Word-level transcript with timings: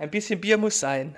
Ein 0.00 0.10
bisschen 0.10 0.40
Bier 0.40 0.56
muss 0.56 0.78
sein. 0.78 1.16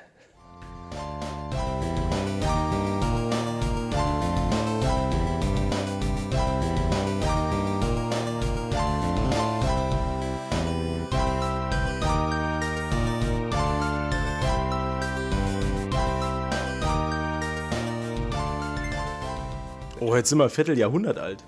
Oh, 20.01 20.17
jetzt 20.17 20.31
sind 20.31 20.39
wir 20.39 20.45
ein 20.45 20.51
Vierteljahrhundert 20.51 21.19
alt. 21.19 21.45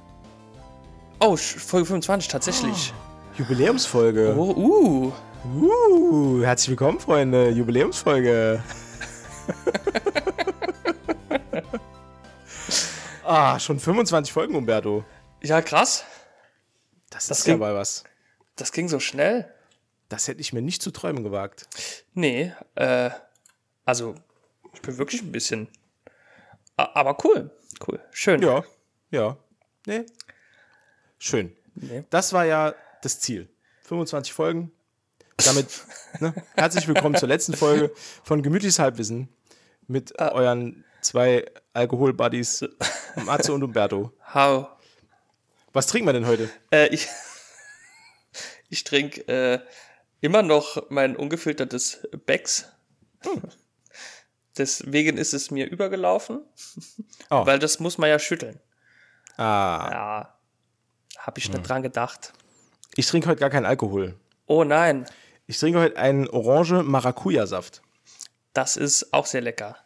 Oh, 1.19 1.37
Folge 1.37 1.87
25 1.87 2.29
tatsächlich. 2.29 2.93
Jubiläumsfolge. 3.39 4.35
Oh, 4.37 4.53
uh. 4.55 5.13
Uh, 5.45 6.41
herzlich 6.43 6.71
willkommen, 6.71 7.01
Freunde. 7.01 7.49
Jubiläumsfolge. 7.51 8.63
ah, 13.25 13.59
schon 13.59 13.81
25 13.81 14.33
Folgen, 14.33 14.55
Umberto. 14.55 15.05
Ja, 15.43 15.61
krass. 15.61 16.05
Das, 17.11 17.27
Das 17.27 17.41
ist 17.41 17.47
ja 17.47 17.55
ging- 17.55 17.61
mal 17.61 17.75
was. 17.75 18.05
Das 18.57 18.71
ging 18.71 18.89
so 18.89 19.01
schnell. 19.01 19.53
Das 20.09 20.29
hätte 20.29 20.41
ich 20.41 20.53
mir 20.53 20.63
nicht 20.63 20.81
zu 20.83 20.91
träumen 20.93 21.25
gewagt. 21.25 21.67
Nee, 22.15 22.53
äh, 22.77 23.11
also, 23.85 24.15
ich 24.75 24.83
bin 24.83 24.99
wirklich 24.99 25.23
ein 25.23 25.33
bisschen. 25.33 25.69
Aber 26.77 27.17
cool. 27.25 27.51
Cool. 27.87 28.01
Schön. 28.13 28.41
Ja, 28.43 28.63
ja. 29.11 29.37
Nee. 29.87 30.07
Schön. 31.19 31.57
Nee. 31.75 32.05
Das 32.11 32.33
war 32.33 32.45
ja 32.45 32.75
das 33.03 33.19
Ziel. 33.21 33.49
25 33.85 34.33
Folgen. 34.33 34.71
Damit 35.37 35.67
ne, 36.21 36.35
herzlich 36.55 36.87
willkommen 36.87 37.17
zur 37.17 37.29
letzten 37.29 37.55
Folge 37.55 37.93
von 38.23 38.43
Gemütliches 38.43 38.79
Halbwissen 38.79 39.29
mit 39.89 40.19
euren 40.21 40.85
zwei 41.01 41.47
Alkohol-Buddies, 41.73 42.65
Matze 43.25 43.53
und 43.53 43.63
Umberto. 43.63 44.13
How? 44.35 44.69
Was 45.73 45.87
trinken 45.87 46.07
wir 46.09 46.13
denn 46.13 46.27
heute? 46.27 46.49
Äh, 46.71 46.89
ich 46.89 47.09
ich 48.69 48.85
trinke 48.85 49.27
äh, 49.27 49.61
immer 50.21 50.43
noch 50.43 50.87
mein 50.91 51.17
ungefiltertes 51.17 52.07
Becks. 52.27 52.67
Deswegen 54.57 55.17
ist 55.17 55.33
es 55.33 55.51
mir 55.51 55.67
übergelaufen, 55.71 56.43
Oh. 57.31 57.47
weil 57.47 57.59
das 57.59 57.81
muss 57.81 57.97
man 57.99 58.11
ja 58.11 58.19
schütteln. 58.19 58.61
Ah, 59.39 59.89
Ja, 59.91 60.39
habe 61.19 61.39
ich 61.39 61.47
Hm. 61.47 61.55
nicht 61.55 61.69
dran 61.69 61.83
gedacht. 61.83 62.33
ich 62.95 63.07
trinke 63.07 63.29
heute 63.29 63.41
gar 63.41 63.51
keinen 63.51 63.65
Alkohol. 63.67 64.15
Oh 64.47 64.65
nein, 64.65 65.07
Ich 65.53 65.59
trinke 65.59 65.81
heute 65.81 65.99
einen 65.99 66.29
orange 66.29 66.83
Maracuja-Saft. 66.83 67.83
das 68.55 68.79
ist 68.79 69.13
auch 69.13 69.27
sehr 69.27 69.43
lecker. 69.43 69.77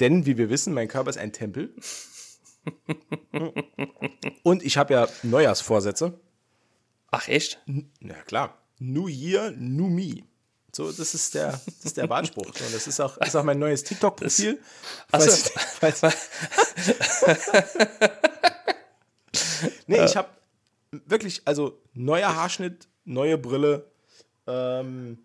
Denn, 0.00 0.24
wie 0.24 0.38
wir 0.38 0.48
wissen, 0.48 0.72
mein 0.72 0.88
Körper 0.88 1.10
ist 1.10 1.18
ein 1.18 1.30
Tempel. 1.34 1.74
Und 4.42 4.62
ich 4.62 4.78
habe 4.78 4.94
ja 4.94 5.08
Neujahrsvorsätze. 5.22 6.18
Ach 7.10 7.28
echt? 7.28 7.60
Na 8.00 8.14
klar. 8.22 8.56
New 8.78 9.08
Year, 9.08 9.50
New 9.58 9.88
Me. 9.88 10.22
So, 10.74 10.90
das 10.90 11.12
ist 11.12 11.34
der, 11.34 11.50
das 11.66 11.84
ist 11.84 11.98
der 11.98 12.08
Wahlspruch. 12.08 12.46
Und 12.46 12.72
das 12.74 12.86
ist 12.86 12.98
auch, 12.98 13.18
ist 13.18 13.36
auch 13.36 13.44
mein 13.44 13.58
neues 13.58 13.84
TikTok-Profil. 13.84 14.58
Ach 15.12 15.20
so. 15.20 15.50
Falls- 15.80 16.00
falls- 16.00 16.30
nee, 19.86 20.02
ich 20.02 20.16
habe 20.16 20.28
wirklich, 20.90 21.42
also 21.44 21.78
neuer 21.92 22.34
Haarschnitt, 22.34 22.88
neue 23.04 23.36
Brille. 23.36 23.84
Ähm, 24.46 25.18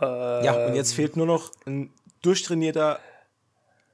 ja, 0.00 0.66
und 0.66 0.74
jetzt 0.74 0.94
fehlt 0.94 1.16
nur 1.16 1.26
noch 1.26 1.52
ein 1.66 1.92
durchtrainierter, 2.22 3.00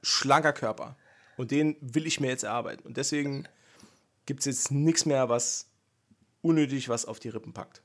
schlanker 0.03 0.53
Körper. 0.53 0.97
Und 1.37 1.51
den 1.51 1.77
will 1.81 2.07
ich 2.07 2.21
mir 2.21 2.29
jetzt 2.29 2.45
erarbeiten. 2.45 2.87
Und 2.87 2.97
deswegen 2.97 3.49
gibt 4.27 4.41
es 4.41 4.47
jetzt 4.47 4.71
nichts 4.71 5.07
mehr, 5.07 5.29
was 5.29 5.67
unnötig 6.43 6.89
was 6.89 7.07
auf 7.07 7.19
die 7.19 7.31
Rippen 7.31 7.53
packt. 7.53 7.83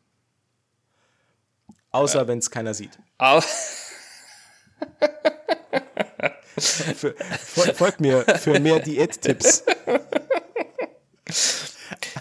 Außer 1.92 2.28
wenn 2.28 2.40
es 2.40 2.52
keiner 2.52 2.74
sieht. 2.74 3.00
Au. 3.18 3.42
Folgt 6.60 8.02
mir 8.02 8.26
für 8.38 8.60
mehr 8.60 8.80
Diättipps. 8.80 9.64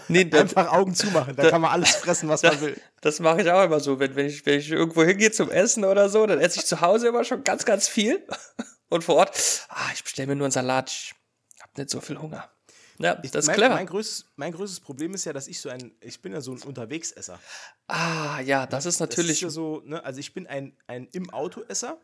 Nee, 0.09 0.25
das, 0.29 0.41
Einfach 0.41 0.71
Augen 0.73 0.93
zumachen, 0.95 1.35
da 1.35 1.49
kann 1.49 1.61
man 1.61 1.71
alles 1.71 1.95
fressen, 1.95 2.27
was 2.29 2.43
man 2.43 2.59
will. 2.61 2.79
das 3.01 3.19
mache 3.19 3.41
ich 3.41 3.49
auch 3.49 3.63
immer 3.63 3.79
so. 3.79 3.99
Wenn, 3.99 4.15
wenn, 4.15 4.25
ich, 4.27 4.45
wenn 4.45 4.59
ich 4.59 4.69
irgendwo 4.71 5.03
hingehe 5.03 5.31
zum 5.31 5.49
Essen 5.49 5.85
oder 5.85 6.09
so, 6.09 6.25
dann 6.25 6.39
esse 6.39 6.59
ich 6.59 6.65
zu 6.65 6.81
Hause 6.81 7.07
immer 7.07 7.23
schon 7.23 7.43
ganz, 7.43 7.63
ganz 7.65 7.87
viel. 7.87 8.25
Und 8.89 9.03
vor 9.03 9.15
Ort, 9.15 9.67
ah, 9.69 9.89
ich 9.93 10.03
bestelle 10.03 10.27
mir 10.27 10.35
nur 10.35 10.45
einen 10.45 10.51
Salat. 10.51 10.89
Ich 10.91 11.13
habe 11.61 11.71
nicht 11.77 11.89
so 11.91 12.01
viel 12.01 12.17
Hunger. 12.17 12.49
Ja, 12.97 13.15
das 13.15 13.33
ist 13.33 13.47
mein, 13.47 13.55
clever. 13.55 13.75
Mein 13.75 13.85
größtes, 13.85 14.25
mein 14.35 14.51
größtes 14.51 14.79
Problem 14.81 15.13
ist 15.13 15.23
ja, 15.25 15.31
dass 15.31 15.47
ich 15.47 15.61
so 15.61 15.69
ein, 15.69 15.93
ich 16.01 16.21
bin 16.21 16.33
ja 16.33 16.41
so 16.41 16.51
ein 16.51 16.61
Unterwegsesser. 16.63 17.39
ah, 17.87 18.41
ja, 18.41 18.65
das 18.65 18.85
ist 18.85 18.95
Das 18.99 19.09
natürlich. 19.09 19.31
ist 19.33 19.41
ja 19.41 19.49
so, 19.49 19.81
ne, 19.85 20.03
also 20.03 20.19
ich 20.19 20.33
bin 20.33 20.47
ein, 20.47 20.75
ein 20.87 21.07
im 21.13 21.29
Auto-Esser 21.29 21.97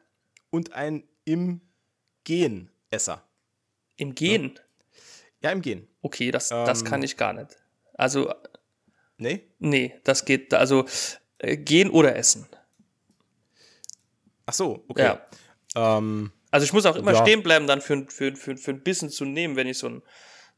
und 0.51 0.71
ein 0.73 1.03
im 1.25 1.59
Gehen-Esser. 2.23 3.23
Im 3.97 4.15
Gehen. 4.15 4.57
Ja, 5.41 5.51
im 5.51 5.61
Gehen. 5.61 5.87
Okay, 6.01 6.31
das, 6.31 6.49
das 6.49 6.81
Ähm. 6.81 6.87
kann 6.87 7.03
ich 7.03 7.17
gar 7.17 7.33
nicht. 7.33 7.57
Also, 7.95 8.33
Nee? 9.17 9.47
nee, 9.59 9.95
das 10.03 10.25
geht, 10.25 10.53
also 10.53 10.85
äh, 11.39 11.55
gehen 11.57 11.89
oder 11.89 12.15
essen. 12.15 12.45
Ach 14.45 14.53
so, 14.53 14.83
okay. 14.87 15.03
Ja. 15.75 15.97
Ähm, 15.97 16.31
Also 16.51 16.65
ich 16.65 16.73
muss 16.73 16.85
auch 16.85 16.95
immer 16.95 17.13
Ja. 17.13 17.21
stehen 17.21 17.41
bleiben, 17.43 17.67
dann 17.67 17.81
für, 17.81 18.05
für, 18.09 18.35
für, 18.35 18.57
für 18.57 18.71
ein 18.71 18.81
Bissen 18.83 19.09
zu 19.09 19.25
nehmen, 19.25 19.55
wenn 19.55 19.67
ich 19.67 19.77
so 19.77 19.87
ein, 19.89 20.03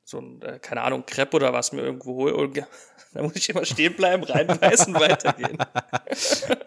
so 0.03 0.20
ein, 0.20 0.42
äh, 0.42 0.59
keine 0.59 0.81
Ahnung, 0.81 1.06
Crepe 1.06 1.36
oder 1.38 1.53
was 1.53 1.72
mir 1.72 1.81
irgendwo 1.81 2.16
hole. 2.16 2.36
Und 2.36 2.58
Da 3.14 3.24
muss 3.24 3.36
ich 3.36 3.50
immer 3.50 3.66
stehen 3.66 3.96
bleiben, 3.96 4.24
reinbeißen, 4.24 4.94
weitergehen. 5.00 5.58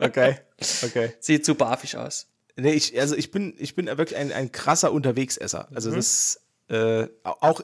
okay, 0.01 0.39
okay. 0.83 1.13
Sieht 1.21 1.45
super 1.45 1.71
affig 1.71 1.97
aus. 1.97 2.27
Nee, 2.57 2.73
ich, 2.73 2.99
also 2.99 3.15
ich 3.15 3.31
bin, 3.31 3.55
ich 3.59 3.75
bin 3.75 3.87
wirklich 3.87 4.17
ein, 4.17 4.33
ein 4.33 4.51
krasser 4.51 4.91
Unterwegsesser. 4.93 5.69
Also 5.75 5.91
das 5.95 6.41
äh, 6.69 7.07
auch 7.23 7.61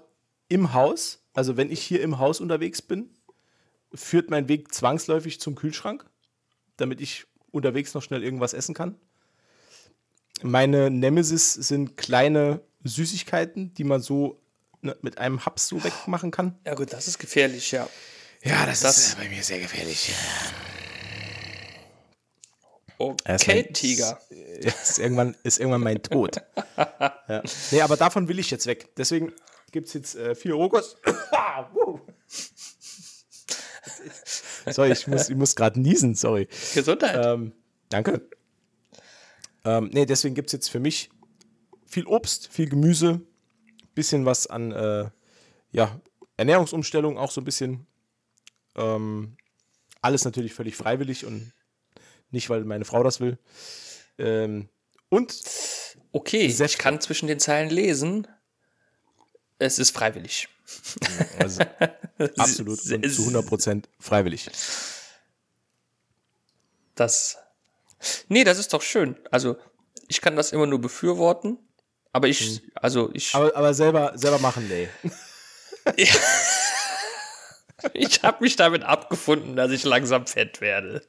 im 0.48 0.72
Haus, 0.72 1.22
also 1.36 1.56
wenn 1.56 1.70
ich 1.70 1.82
hier 1.82 2.02
im 2.02 2.18
Haus 2.18 2.40
unterwegs 2.40 2.82
bin, 2.82 3.10
führt 3.94 4.30
mein 4.30 4.48
Weg 4.48 4.74
zwangsläufig 4.74 5.40
zum 5.40 5.54
Kühlschrank, 5.54 6.04
damit 6.76 7.00
ich 7.00 7.26
unterwegs 7.52 7.94
noch 7.94 8.02
schnell 8.02 8.24
irgendwas 8.24 8.52
essen 8.52 8.74
kann. 8.74 8.96
Meine 10.42 10.90
Nemesis 10.90 11.54
sind 11.54 11.96
kleine 11.96 12.60
Süßigkeiten, 12.84 13.72
die 13.74 13.84
man 13.84 14.00
so 14.02 14.40
ne, 14.82 14.96
mit 15.00 15.18
einem 15.18 15.44
Haps 15.46 15.68
so 15.68 15.82
wegmachen 15.82 16.30
kann. 16.30 16.58
Ja 16.66 16.74
gut, 16.74 16.92
das 16.92 17.08
ist 17.08 17.18
gefährlich, 17.18 17.70
ja. 17.72 17.88
Ja, 18.42 18.66
das, 18.66 18.80
Das- 18.80 18.98
ist 18.98 19.14
äh, 19.14 19.22
bei 19.24 19.28
mir 19.28 19.42
sehr 19.42 19.58
gefährlich. 19.60 20.12
Okay, 22.98 23.34
ist 23.34 23.46
mein- 23.46 23.72
Tiger. 23.74 24.20
ist 24.30 24.98
irgendwann, 24.98 25.36
ist 25.42 25.58
irgendwann 25.58 25.82
mein 25.82 26.02
Tod. 26.02 26.36
ja. 26.76 27.42
Nee, 27.70 27.80
aber 27.82 27.96
davon 27.96 28.28
will 28.28 28.38
ich 28.38 28.50
jetzt 28.50 28.66
weg. 28.66 28.88
Deswegen 28.96 29.32
gibt 29.76 29.88
es 29.88 29.92
jetzt 29.92 30.16
äh, 30.16 30.34
viel 30.34 30.52
Rohkost. 30.52 30.96
Ah, 31.32 31.68
sorry, 34.72 34.92
ich 34.92 35.06
muss, 35.06 35.28
ich 35.28 35.36
muss 35.36 35.54
gerade 35.54 35.78
niesen, 35.78 36.14
sorry. 36.14 36.48
Gesundheit. 36.74 37.24
Ähm, 37.24 37.52
danke. 37.88 38.26
Ähm, 39.64 39.90
nee, 39.92 40.06
deswegen 40.06 40.34
gibt 40.34 40.48
es 40.48 40.52
jetzt 40.54 40.70
für 40.70 40.80
mich 40.80 41.10
viel 41.86 42.06
Obst, 42.06 42.48
viel 42.48 42.68
Gemüse, 42.68 43.20
bisschen 43.94 44.24
was 44.24 44.46
an 44.46 44.72
äh, 44.72 45.10
ja, 45.72 46.00
Ernährungsumstellung 46.36 47.18
auch 47.18 47.30
so 47.30 47.42
ein 47.42 47.44
bisschen. 47.44 47.86
Ähm, 48.74 49.36
alles 50.00 50.24
natürlich 50.24 50.54
völlig 50.54 50.74
freiwillig 50.74 51.26
und 51.26 51.52
nicht, 52.30 52.48
weil 52.48 52.64
meine 52.64 52.86
Frau 52.86 53.02
das 53.02 53.20
will. 53.20 53.38
Ähm, 54.18 54.68
und 55.10 55.38
okay, 56.12 56.46
ich 56.46 56.78
kann 56.78 57.00
zwischen 57.00 57.28
den 57.28 57.38
Zeilen 57.38 57.70
lesen. 57.70 58.26
Es 59.58 59.78
ist 59.78 59.90
freiwillig. 59.90 60.48
also, 61.38 61.62
absolut 62.38 62.78
und 62.90 63.10
zu 63.10 63.22
100% 63.22 63.84
freiwillig. 63.98 64.50
Das. 66.94 67.38
Nee, 68.28 68.44
das 68.44 68.58
ist 68.58 68.72
doch 68.72 68.82
schön. 68.82 69.16
Also, 69.30 69.56
ich 70.08 70.20
kann 70.20 70.36
das 70.36 70.52
immer 70.52 70.66
nur 70.66 70.80
befürworten. 70.80 71.58
Aber 72.12 72.28
ich, 72.28 72.62
also 72.74 73.10
ich, 73.12 73.34
Aber, 73.34 73.54
aber 73.54 73.74
selber, 73.74 74.12
selber 74.14 74.38
machen, 74.38 74.66
nee. 74.68 74.88
ich 77.92 78.22
habe 78.22 78.42
mich 78.42 78.56
damit 78.56 78.84
abgefunden, 78.84 79.54
dass 79.54 79.70
ich 79.70 79.84
langsam 79.84 80.26
fett 80.26 80.62
werde. 80.62 81.02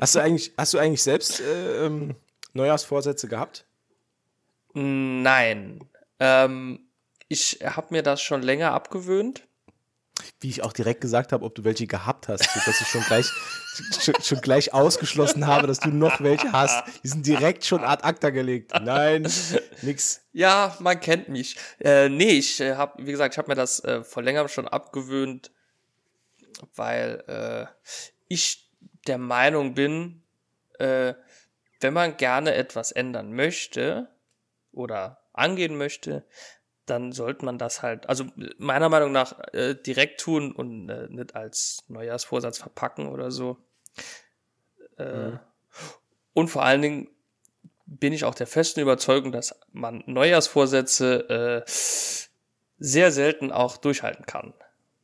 Hast 0.00 0.14
du 0.14 0.20
eigentlich, 0.20 0.52
hast 0.56 0.72
du 0.72 0.78
eigentlich 0.78 1.02
selbst 1.02 1.40
äh, 1.40 1.84
ähm, 1.84 2.16
Neujahrsvorsätze 2.54 3.28
gehabt? 3.28 3.66
Nein. 4.72 5.80
Ähm, 6.18 6.87
ich 7.28 7.60
habe 7.62 7.88
mir 7.90 8.02
das 8.02 8.20
schon 8.22 8.42
länger 8.42 8.72
abgewöhnt. 8.72 9.44
Wie 10.40 10.48
ich 10.48 10.62
auch 10.64 10.72
direkt 10.72 11.00
gesagt 11.00 11.32
habe, 11.32 11.44
ob 11.44 11.54
du 11.54 11.62
welche 11.62 11.86
gehabt 11.86 12.26
hast, 12.26 12.40
dass 12.66 12.80
ich 12.80 12.88
schon 12.88 13.02
gleich, 13.02 13.30
schon, 14.00 14.14
schon, 14.20 14.40
gleich 14.40 14.74
ausgeschlossen 14.74 15.46
habe, 15.46 15.68
dass 15.68 15.78
du 15.78 15.90
noch 15.90 16.20
welche 16.20 16.50
hast. 16.50 16.82
Die 17.04 17.08
sind 17.08 17.24
direkt 17.24 17.64
schon 17.64 17.84
ad 17.84 18.02
acta 18.02 18.30
gelegt. 18.30 18.72
Nein, 18.82 19.30
nix. 19.82 20.22
Ja, 20.32 20.76
man 20.80 20.98
kennt 20.98 21.28
mich. 21.28 21.56
Äh, 21.78 22.08
nee, 22.08 22.30
ich 22.30 22.60
äh, 22.60 22.74
habe, 22.74 23.06
wie 23.06 23.12
gesagt, 23.12 23.34
ich 23.34 23.38
habe 23.38 23.48
mir 23.48 23.54
das 23.54 23.82
äh, 23.84 24.02
vor 24.02 24.24
längerem 24.24 24.48
schon 24.48 24.66
abgewöhnt, 24.66 25.52
weil 26.74 27.22
äh, 27.28 27.66
ich 28.26 28.72
der 29.06 29.18
Meinung 29.18 29.74
bin, 29.74 30.24
äh, 30.80 31.14
wenn 31.80 31.94
man 31.94 32.16
gerne 32.16 32.54
etwas 32.54 32.90
ändern 32.90 33.34
möchte 33.34 34.08
oder 34.72 35.22
angehen 35.32 35.78
möchte, 35.78 36.24
dann 36.90 37.12
sollte 37.12 37.44
man 37.44 37.58
das 37.58 37.82
halt, 37.82 38.08
also 38.08 38.26
meiner 38.58 38.88
Meinung 38.88 39.12
nach, 39.12 39.38
äh, 39.52 39.74
direkt 39.74 40.20
tun 40.20 40.52
und 40.52 40.88
äh, 40.88 41.08
nicht 41.08 41.34
als 41.34 41.84
Neujahrsvorsatz 41.88 42.58
verpacken 42.58 43.08
oder 43.08 43.30
so. 43.30 43.58
Äh, 44.98 45.30
mhm. 45.30 45.40
Und 46.34 46.48
vor 46.48 46.64
allen 46.64 46.82
Dingen 46.82 47.08
bin 47.86 48.12
ich 48.12 48.24
auch 48.24 48.34
der 48.34 48.46
festen 48.46 48.80
Überzeugung, 48.80 49.32
dass 49.32 49.58
man 49.72 50.02
Neujahrsvorsätze 50.06 51.64
äh, 51.66 51.70
sehr 52.78 53.12
selten 53.12 53.50
auch 53.50 53.76
durchhalten 53.76 54.26
kann. 54.26 54.54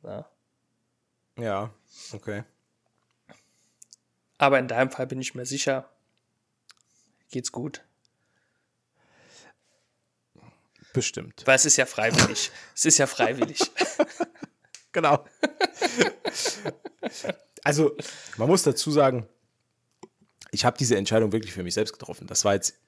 Ja, 0.03 0.29
ja 1.37 1.73
okay. 2.13 2.43
Aber 4.37 4.59
in 4.59 4.67
deinem 4.67 4.91
Fall 4.91 5.07
bin 5.07 5.21
ich 5.21 5.33
mir 5.33 5.45
sicher, 5.45 5.89
geht's 7.31 7.51
gut. 7.51 7.84
Bestimmt. 10.95 11.43
Weil 11.45 11.55
es 11.55 11.65
ist 11.65 11.77
ja 11.77 11.85
freiwillig. 11.85 12.51
es 12.73 12.85
ist 12.85 12.97
ja 12.97 13.07
freiwillig. 13.07 13.59
genau. 14.91 15.25
also, 17.63 17.95
man 18.37 18.47
muss 18.47 18.63
dazu 18.63 18.91
sagen, 18.91 19.27
ich 20.51 20.65
habe 20.65 20.77
diese 20.77 20.95
Entscheidung 20.95 21.31
wirklich 21.31 21.53
für 21.53 21.63
mich 21.63 21.73
selbst 21.73 21.91
getroffen. 21.91 22.27
Das 22.27 22.45
war 22.45 22.53
jetzt, 22.53 22.79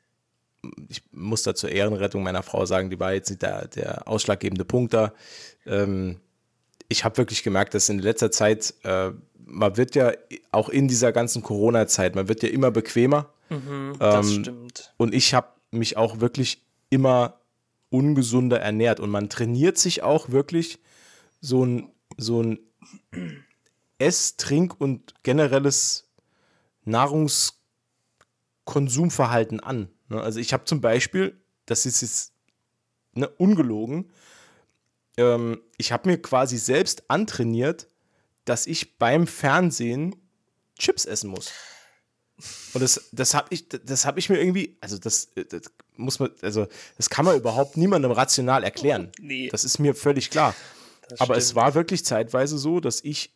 ich 0.88 1.04
muss 1.12 1.44
da 1.44 1.54
zur 1.54 1.70
Ehrenrettung 1.70 2.24
meiner 2.24 2.44
Frau 2.44 2.66
sagen, 2.66 2.90
die 2.90 3.00
war 3.00 3.14
jetzt 3.14 3.30
nicht 3.30 3.42
der, 3.42 3.68
der 3.68 4.08
ausschlaggebende 4.08 4.66
Punkt 4.66 4.94
da. 4.94 5.14
Ähm, 5.66 6.20
ich 6.88 7.04
habe 7.04 7.18
wirklich 7.18 7.44
gemerkt, 7.44 7.74
dass 7.74 7.90
in 7.90 8.00
letzter 8.00 8.32
Zeit, 8.32 8.74
äh, 8.84 9.12
man 9.46 9.78
wird 9.78 9.96
ja 9.96 10.14
auch 10.52 10.70
in 10.70 10.88
dieser 10.88 11.12
ganzen 11.12 11.44
Corona-Zeit, 11.44 12.16
man 12.16 12.30
wird 12.30 12.44
ja 12.44 12.50
immer 12.50 12.72
bequemer. 12.72 13.30
Mhm, 13.50 13.96
das 14.00 14.28
ähm, 14.28 14.42
stimmt. 14.42 14.94
Und 14.98 15.14
ich 15.14 15.34
habe 15.34 15.50
mich 15.72 15.98
auch 15.98 16.22
wirklich 16.22 16.62
immer 16.90 17.40
ungesunder 17.90 18.60
ernährt. 18.60 19.00
Und 19.00 19.10
man 19.10 19.30
trainiert 19.30 19.78
sich 19.78 20.04
auch 20.04 20.30
wirklich 20.30 20.80
so 21.42 21.66
ein, 21.66 21.90
so 22.18 22.42
ein 22.42 22.60
Ess-, 24.00 24.38
Trink- 24.38 24.80
und 24.80 25.14
generelles 25.24 26.10
Nahrungskonsumverhalten 26.86 29.60
an. 29.60 29.90
Ne? 30.10 30.22
Also 30.22 30.40
ich 30.40 30.54
habe 30.54 30.66
zum 30.66 30.82
Beispiel, 30.82 31.40
das 31.66 31.86
ist 31.86 32.02
jetzt 32.02 32.34
ne, 33.14 33.28
ungelogen, 33.28 34.12
ähm, 35.18 35.62
ich 35.78 35.92
habe 35.92 36.10
mir 36.10 36.22
quasi 36.22 36.58
selbst 36.58 37.10
antrainiert, 37.10 37.88
dass 38.46 38.68
ich 38.68 38.98
beim 38.98 39.28
Fernsehen 39.28 40.16
Chips 40.78 41.06
essen 41.06 41.30
muss. 41.30 41.52
Und 42.74 42.82
das, 42.82 43.10
das 43.12 43.34
habe 43.34 43.48
ich, 43.50 43.68
das 43.68 44.06
habe 44.06 44.20
ich 44.20 44.30
mir 44.30 44.40
irgendwie, 44.40 44.78
also 44.80 44.98
das, 44.98 45.30
das, 45.50 45.64
muss 45.98 46.20
man, 46.20 46.32
also 46.42 46.68
das 46.98 47.10
kann 47.10 47.26
man 47.26 47.38
überhaupt 47.38 47.78
niemandem 47.78 48.12
rational 48.12 48.64
erklären. 48.64 49.12
Nee. 49.20 49.50
Das 49.50 49.64
ist 49.64 49.80
mir 49.80 49.96
völlig 49.96 50.30
klar. 50.30 50.56
Das 51.10 51.22
Aber 51.22 51.34
stimmt. 51.34 51.44
es 51.44 51.56
war 51.56 51.74
wirklich 51.74 52.06
zeitweise 52.06 52.58
so, 52.58 52.80
dass 52.80 53.04
ich 53.04 53.34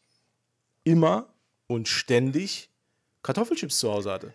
immer 0.84 1.28
und 1.68 1.88
ständig 1.88 2.70
Kartoffelchips 3.24 3.80
zu 3.80 3.92
Hause 3.92 4.12
hatte. 4.12 4.34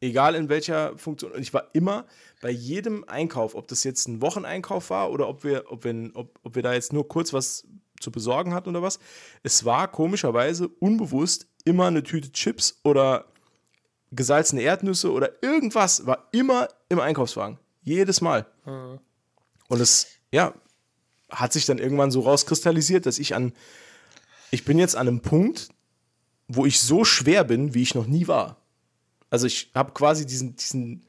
Egal 0.00 0.34
in 0.34 0.48
welcher 0.48 0.96
Funktion. 0.98 1.32
Und 1.32 1.40
ich 1.40 1.54
war 1.54 1.68
immer 1.72 2.06
bei 2.42 2.50
jedem 2.50 3.04
Einkauf, 3.04 3.54
ob 3.54 3.68
das 3.68 3.84
jetzt 3.84 4.06
ein 4.08 4.20
Wocheneinkauf 4.20 4.90
war 4.90 5.10
oder 5.10 5.28
ob 5.28 5.44
wir, 5.44 5.64
ob 5.70 5.84
wir, 5.84 6.10
ob, 6.14 6.38
ob 6.42 6.54
wir 6.54 6.62
da 6.62 6.74
jetzt 6.74 6.92
nur 6.92 7.08
kurz 7.08 7.32
was 7.32 7.66
zu 8.00 8.10
besorgen 8.10 8.52
hatten 8.54 8.68
oder 8.68 8.82
was. 8.82 8.98
Es 9.42 9.64
war 9.64 9.88
komischerweise 9.88 10.68
unbewusst 10.68 11.46
immer 11.64 11.86
eine 11.86 12.02
Tüte 12.02 12.32
Chips 12.32 12.80
oder 12.82 13.26
gesalzene 14.12 14.62
Erdnüsse 14.62 15.10
oder 15.10 15.42
irgendwas 15.42 16.06
war 16.06 16.28
immer 16.32 16.68
im 16.88 17.00
Einkaufswagen. 17.00 17.58
Jedes 17.84 18.20
Mal. 18.20 18.46
Mhm. 18.64 18.98
Und 19.68 19.80
es, 19.80 20.08
ja, 20.32 20.54
hat 21.30 21.52
sich 21.52 21.66
dann 21.66 21.78
irgendwann 21.78 22.10
so 22.10 22.20
rauskristallisiert, 22.20 23.06
dass 23.06 23.18
ich 23.18 23.34
an, 23.34 23.52
ich 24.50 24.64
bin 24.64 24.78
jetzt 24.78 24.96
an 24.96 25.08
einem 25.08 25.20
Punkt, 25.20 25.68
wo 26.48 26.66
ich 26.66 26.80
so 26.80 27.04
schwer 27.04 27.44
bin, 27.44 27.74
wie 27.74 27.82
ich 27.82 27.94
noch 27.94 28.06
nie 28.06 28.28
war. 28.28 28.56
Also 29.30 29.46
ich 29.46 29.70
habe 29.74 29.92
quasi 29.92 30.26
diesen, 30.26 30.56
diesen, 30.56 31.06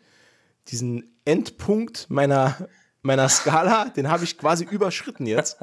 diesen 0.67 1.15
Endpunkt 1.25 2.09
meiner, 2.09 2.67
meiner 3.01 3.29
Skala, 3.29 3.89
den 3.95 4.09
habe 4.09 4.23
ich 4.23 4.37
quasi 4.37 4.65
überschritten 4.65 5.25
jetzt. 5.25 5.57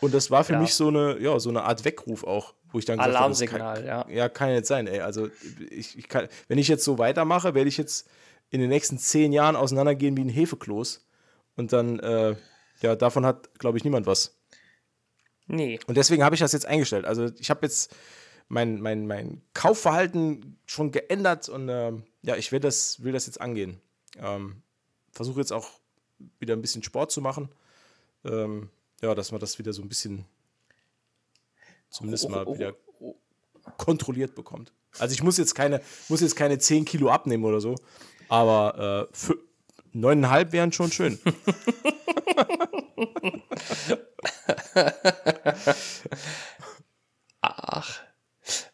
Und 0.00 0.14
das 0.14 0.30
war 0.30 0.44
für 0.44 0.54
ja. 0.54 0.60
mich 0.60 0.74
so 0.74 0.88
eine, 0.88 1.18
ja, 1.18 1.38
so 1.40 1.48
eine 1.50 1.62
Art 1.62 1.84
Weckruf 1.84 2.24
auch, 2.24 2.54
wo 2.70 2.78
ich 2.78 2.84
dann 2.84 2.98
gesagt 2.98 3.16
Alarmsignal, 3.16 3.78
habe, 3.78 3.86
ja. 3.86 4.08
Ja, 4.08 4.28
kann 4.28 4.50
jetzt 4.50 4.68
sein, 4.68 4.86
ey. 4.86 5.00
Also 5.00 5.28
ich, 5.70 5.98
ich 5.98 6.08
kann, 6.08 6.28
wenn 6.46 6.58
ich 6.58 6.68
jetzt 6.68 6.84
so 6.84 6.98
weitermache, 6.98 7.54
werde 7.54 7.68
ich 7.68 7.78
jetzt 7.78 8.08
in 8.50 8.60
den 8.60 8.68
nächsten 8.68 8.98
zehn 8.98 9.32
Jahren 9.32 9.56
auseinandergehen 9.56 10.16
wie 10.16 10.24
ein 10.24 10.28
Hefekloß. 10.28 11.06
Und 11.56 11.72
dann, 11.72 11.98
äh, 12.00 12.36
ja, 12.80 12.96
davon 12.96 13.26
hat, 13.26 13.58
glaube 13.58 13.78
ich, 13.78 13.84
niemand 13.84 14.06
was. 14.06 14.38
Nee. 15.46 15.80
Und 15.86 15.96
deswegen 15.96 16.22
habe 16.22 16.34
ich 16.34 16.40
das 16.40 16.52
jetzt 16.52 16.66
eingestellt. 16.66 17.04
Also 17.04 17.26
ich 17.38 17.50
habe 17.50 17.60
jetzt 17.62 17.94
mein, 18.48 18.80
mein, 18.80 19.06
mein 19.06 19.42
Kaufverhalten 19.54 20.58
schon 20.66 20.92
geändert 20.92 21.48
und 21.48 21.68
äh, 21.68 21.92
ja, 22.22 22.36
ich 22.36 22.52
will 22.52 22.60
das, 22.60 23.02
will 23.02 23.12
das 23.12 23.26
jetzt 23.26 23.40
angehen. 23.40 23.80
Ähm, 24.18 24.62
Versuche 25.12 25.40
jetzt 25.40 25.52
auch 25.52 25.70
wieder 26.38 26.54
ein 26.54 26.62
bisschen 26.62 26.82
Sport 26.82 27.10
zu 27.10 27.20
machen. 27.20 27.48
Ähm, 28.24 28.70
ja, 29.02 29.14
dass 29.14 29.32
man 29.32 29.40
das 29.40 29.58
wieder 29.58 29.72
so 29.72 29.82
ein 29.82 29.88
bisschen 29.88 30.24
zumindest 31.90 32.24
oh, 32.24 32.28
oh, 32.28 32.30
mal 32.30 32.46
oh, 32.46 32.54
wieder 32.54 32.74
kontrolliert 33.76 34.34
bekommt. 34.34 34.72
Also 34.98 35.12
ich 35.12 35.22
muss 35.22 35.38
jetzt 35.38 35.54
keine, 35.54 35.80
muss 36.08 36.20
jetzt 36.20 36.36
keine 36.36 36.58
10 36.58 36.84
Kilo 36.84 37.10
abnehmen 37.10 37.44
oder 37.44 37.60
so, 37.60 37.74
aber 38.28 39.08
äh, 39.10 39.34
neuneinhalb 39.92 40.52
wären 40.52 40.72
schon 40.72 40.92
schön. 40.92 41.18
Ach, 47.40 48.00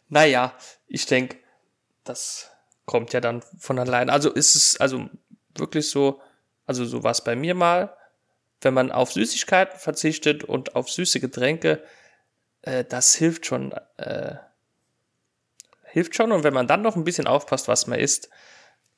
naja, 0.09 0.55
ich 0.87 1.07
denke, 1.07 1.39
das 2.05 2.51
kommt 2.87 3.13
ja 3.13 3.21
dann 3.21 3.43
von 3.59 3.79
allein. 3.79 4.11
Also 4.11 4.31
ist 4.31 4.55
es 4.55 4.81
also 4.81 5.09
wirklich 5.57 5.91
so, 5.91 6.21
also 6.67 6.85
so 6.85 7.03
war 7.03 7.13
es 7.13 7.25
bei 7.25 7.37
mir 7.37 7.55
mal, 7.55 7.97
wenn 8.61 8.75
man 8.75 8.93
auf 8.93 9.13
Süßigkeiten 9.13 9.79
verzichtet 9.79 10.45
und 10.45 10.75
auf 10.77 10.91
süße 10.91 11.21
Getränke, 11.21 11.83
äh, 12.63 12.85
das 12.85 13.15
hilft 13.15 13.47
schon. 13.47 13.73
Äh, 13.97 14.37
hilft 15.95 16.17
schon. 16.17 16.33
Und 16.33 16.45
wenn 16.45 16.55
man 16.55 16.67
dann 16.67 16.83
noch 16.83 16.97
ein 16.97 17.05
bisschen 17.05 17.27
aufpasst, 17.27 17.69
was 17.69 17.87
man 17.87 17.99
isst, 17.99 18.29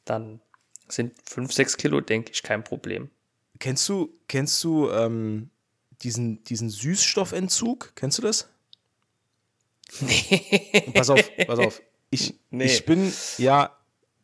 dann 0.06 0.40
sind 0.88 1.12
5, 1.28 1.52
6 1.52 1.76
Kilo, 1.76 2.00
denke 2.00 2.32
ich, 2.32 2.42
kein 2.42 2.64
Problem. 2.64 3.10
Kennst 3.58 3.88
du, 3.88 4.14
kennst 4.28 4.62
du 4.64 4.90
ähm, 4.90 5.50
diesen, 6.02 6.42
diesen 6.44 6.70
Süßstoffentzug? 6.70 7.92
Kennst 7.94 8.18
du 8.18 8.22
das? 8.22 8.48
Nee. 10.00 10.90
Pass 10.94 11.10
auf, 11.10 11.20
pass 11.46 11.58
auf. 11.58 11.82
Ich, 12.10 12.34
nee. 12.50 12.64
ich 12.64 12.84
bin 12.84 13.12
ja, 13.38 13.76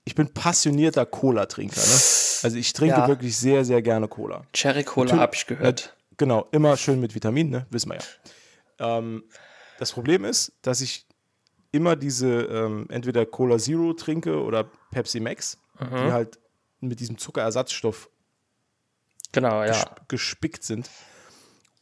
ich 0.04 0.14
bin 0.14 0.32
passionierter 0.32 1.06
Cola-Trinker. 1.06 1.80
Ne? 1.80 2.00
Also 2.42 2.56
ich 2.56 2.72
trinke 2.72 2.96
ja. 2.96 3.08
wirklich 3.08 3.36
sehr, 3.36 3.64
sehr 3.64 3.82
gerne 3.82 4.08
Cola. 4.08 4.42
Cherry 4.52 4.84
Cola 4.84 5.16
habe 5.16 5.34
ich 5.34 5.46
gehört. 5.46 5.94
Äh, 5.96 6.14
genau, 6.16 6.48
immer 6.50 6.76
schön 6.76 7.00
mit 7.00 7.14
Vitaminen, 7.14 7.50
ne? 7.52 7.66
wissen 7.70 7.90
wir 7.90 7.98
ja. 7.98 8.98
Ähm, 8.98 9.24
das 9.78 9.92
Problem 9.92 10.24
ist, 10.24 10.52
dass 10.62 10.80
ich 10.80 11.06
immer 11.70 11.96
diese 11.96 12.28
ähm, 12.28 12.86
entweder 12.90 13.24
Cola 13.26 13.58
Zero 13.58 13.92
trinke 13.94 14.42
oder 14.42 14.64
Pepsi 14.90 15.20
Max, 15.20 15.58
mhm. 15.90 15.96
die 15.96 16.12
halt 16.12 16.38
mit 16.80 17.00
diesem 17.00 17.18
Zuckerersatzstoff 17.18 18.10
genau, 19.32 19.62
ja. 19.64 19.84
gespickt 20.08 20.64
sind. 20.64 20.90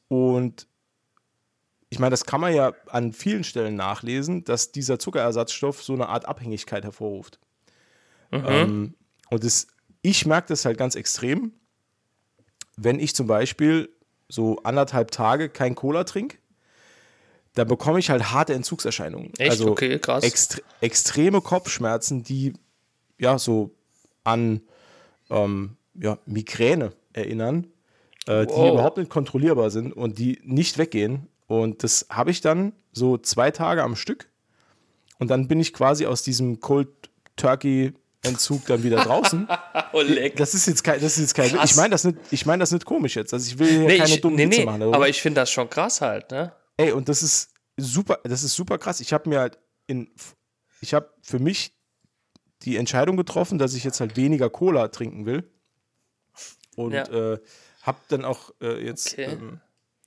Und 0.09 0.67
ich 1.89 1.99
meine, 1.99 2.11
das 2.11 2.25
kann 2.25 2.41
man 2.41 2.55
ja 2.55 2.73
an 2.87 3.13
vielen 3.13 3.45
Stellen 3.45 3.75
nachlesen, 3.75 4.45
dass 4.45 4.73
dieser 4.73 4.99
Zuckerersatzstoff 4.99 5.83
so 5.83 5.95
eine 5.95 6.09
Art 6.09 6.27
Abhängigkeit 6.27 6.85
hervorruft. 6.85 7.39
Mhm. 8.31 8.45
Ähm, 8.47 8.95
und 9.31 9.45
das 9.45 9.67
ich 10.03 10.27
merke 10.27 10.49
das 10.49 10.65
halt 10.65 10.79
ganz 10.79 10.95
extrem, 10.95 11.53
wenn 12.77 12.99
ich 12.99 13.15
zum 13.15 13.27
Beispiel 13.27 13.91
so 14.29 14.59
anderthalb 14.63 15.11
Tage 15.11 15.49
kein 15.49 15.75
Cola 15.75 16.05
trinke, 16.05 16.39
dann 17.55 17.69
bekomme 17.69 17.99
ich 17.99 18.11
halt 18.11 18.31
harte 18.31 18.55
Entzugserscheinungen. 18.55 19.33
Echt? 19.39 19.51
Also 19.51 19.71
okay, 19.71 19.99
krass. 19.99 20.23
Extre 20.23 20.63
extreme 20.81 21.41
Kopfschmerzen, 21.41 22.23
die 22.23 22.55
ja 23.19 23.39
so 23.39 23.75
an 24.25 24.63
ähm, 25.31 25.77
ja, 25.95 26.19
Migräne 26.27 26.93
erinnern, 27.13 27.67
äh, 28.27 28.47
wow. 28.47 28.55
die 28.55 28.69
überhaupt 28.69 28.99
nicht 28.99 29.11
kontrollierbar 29.11 29.71
sind 29.71 29.93
und 29.93 30.19
die 30.19 30.41
nicht 30.45 30.79
weggehen. 30.79 31.29
Und 31.47 31.83
das 31.83 32.07
habe 32.11 32.31
ich 32.31 32.41
dann 32.41 32.73
so 32.93 33.19
zwei 33.19 33.51
Tage 33.51 33.83
am 33.83 33.97
Stück. 33.97 34.29
Und 35.19 35.29
dann 35.29 35.49
bin 35.49 35.61
ich 35.61 35.73
quasi 35.73 36.07
aus 36.07 36.23
diesem 36.23 36.61
Cold 36.61 36.89
Turkey 37.37 37.93
Entzug 38.23 38.67
dann 38.67 38.83
wieder 38.83 38.99
draußen. 38.99 39.49
Oh, 39.93 40.03
leck. 40.03 40.37
Das 40.37 40.55
ist 40.55 40.67
jetzt 40.67 40.85
kein, 40.85 41.01
das 41.01 41.15
ist 41.15 41.19
jetzt 41.19 41.35
kein, 41.35 41.51
Krass. 41.51 41.73
ich 41.73 41.77
meine 41.77 41.91
das 41.91 42.05
nicht, 42.05 42.17
ich 42.31 42.47
meine 42.47 42.61
das 42.61 42.71
nicht 42.71 42.85
komisch 42.85 43.17
jetzt. 43.17 43.35
Also 43.35 43.51
ich 43.51 43.59
will 43.59 43.69
hier 43.69 43.81
Nee, 43.81 43.99
keine 43.99 44.15
ich, 44.15 44.21
dummen 44.21 44.37
nee, 44.37 44.47
Witze 44.47 44.61
nee, 44.61 44.65
machen. 44.65 44.81
darüber. 44.81 44.97
aber 44.97 45.09
ich 45.09 45.21
finde 45.21 45.41
das 45.41 45.51
schon 45.51 45.69
krass 45.69 46.01
halt, 46.01 46.31
ne? 46.31 46.53
Ey, 46.77 46.93
und 46.93 47.09
das 47.09 47.25
ist 47.25 47.51
super, 47.77 48.21
das 48.23 48.45
ist 48.45 48.55
super 48.55 48.79
krass. 48.79 49.01
Ich 49.01 49.13
habe 49.13 49.29
mir 49.29 49.41
halt 49.41 49.59
in, 49.89 50.09
ich 50.81 50.95
habe 50.95 51.11
für 51.23 51.41
mich 51.41 51.73
die 52.63 52.77
Entscheidung 52.77 53.17
getroffen, 53.17 53.59
dass 53.59 53.75
ich 53.75 53.85
jetzt 53.85 54.01
halt 54.01 54.17
weniger 54.17 54.51
Cola 54.51 54.89
trinken 54.89 55.27
will. 55.27 55.49
Und 56.77 56.93
Ja. 56.93 57.05
äh, 57.35 57.39
habe 57.83 57.99
dann 58.09 58.25
auch 58.25 58.53
äh, 58.61 58.85
jetzt, 58.85 59.13
Okay. 59.15 59.33
ähm, 59.33 59.61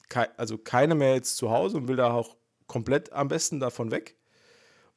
kei 0.10 0.29
also 0.38 0.57
keine 0.57 0.95
mehr 0.95 1.15
jetzt 1.15 1.38
zu 1.38 1.50
Hause 1.50 1.77
und 1.77 1.88
will 1.88 1.95
da 1.95 2.12
auch 2.12 2.36
komplett 2.67 3.12
am 3.12 3.27
besten 3.27 3.60
davon 3.60 3.91
weg. 3.91 4.15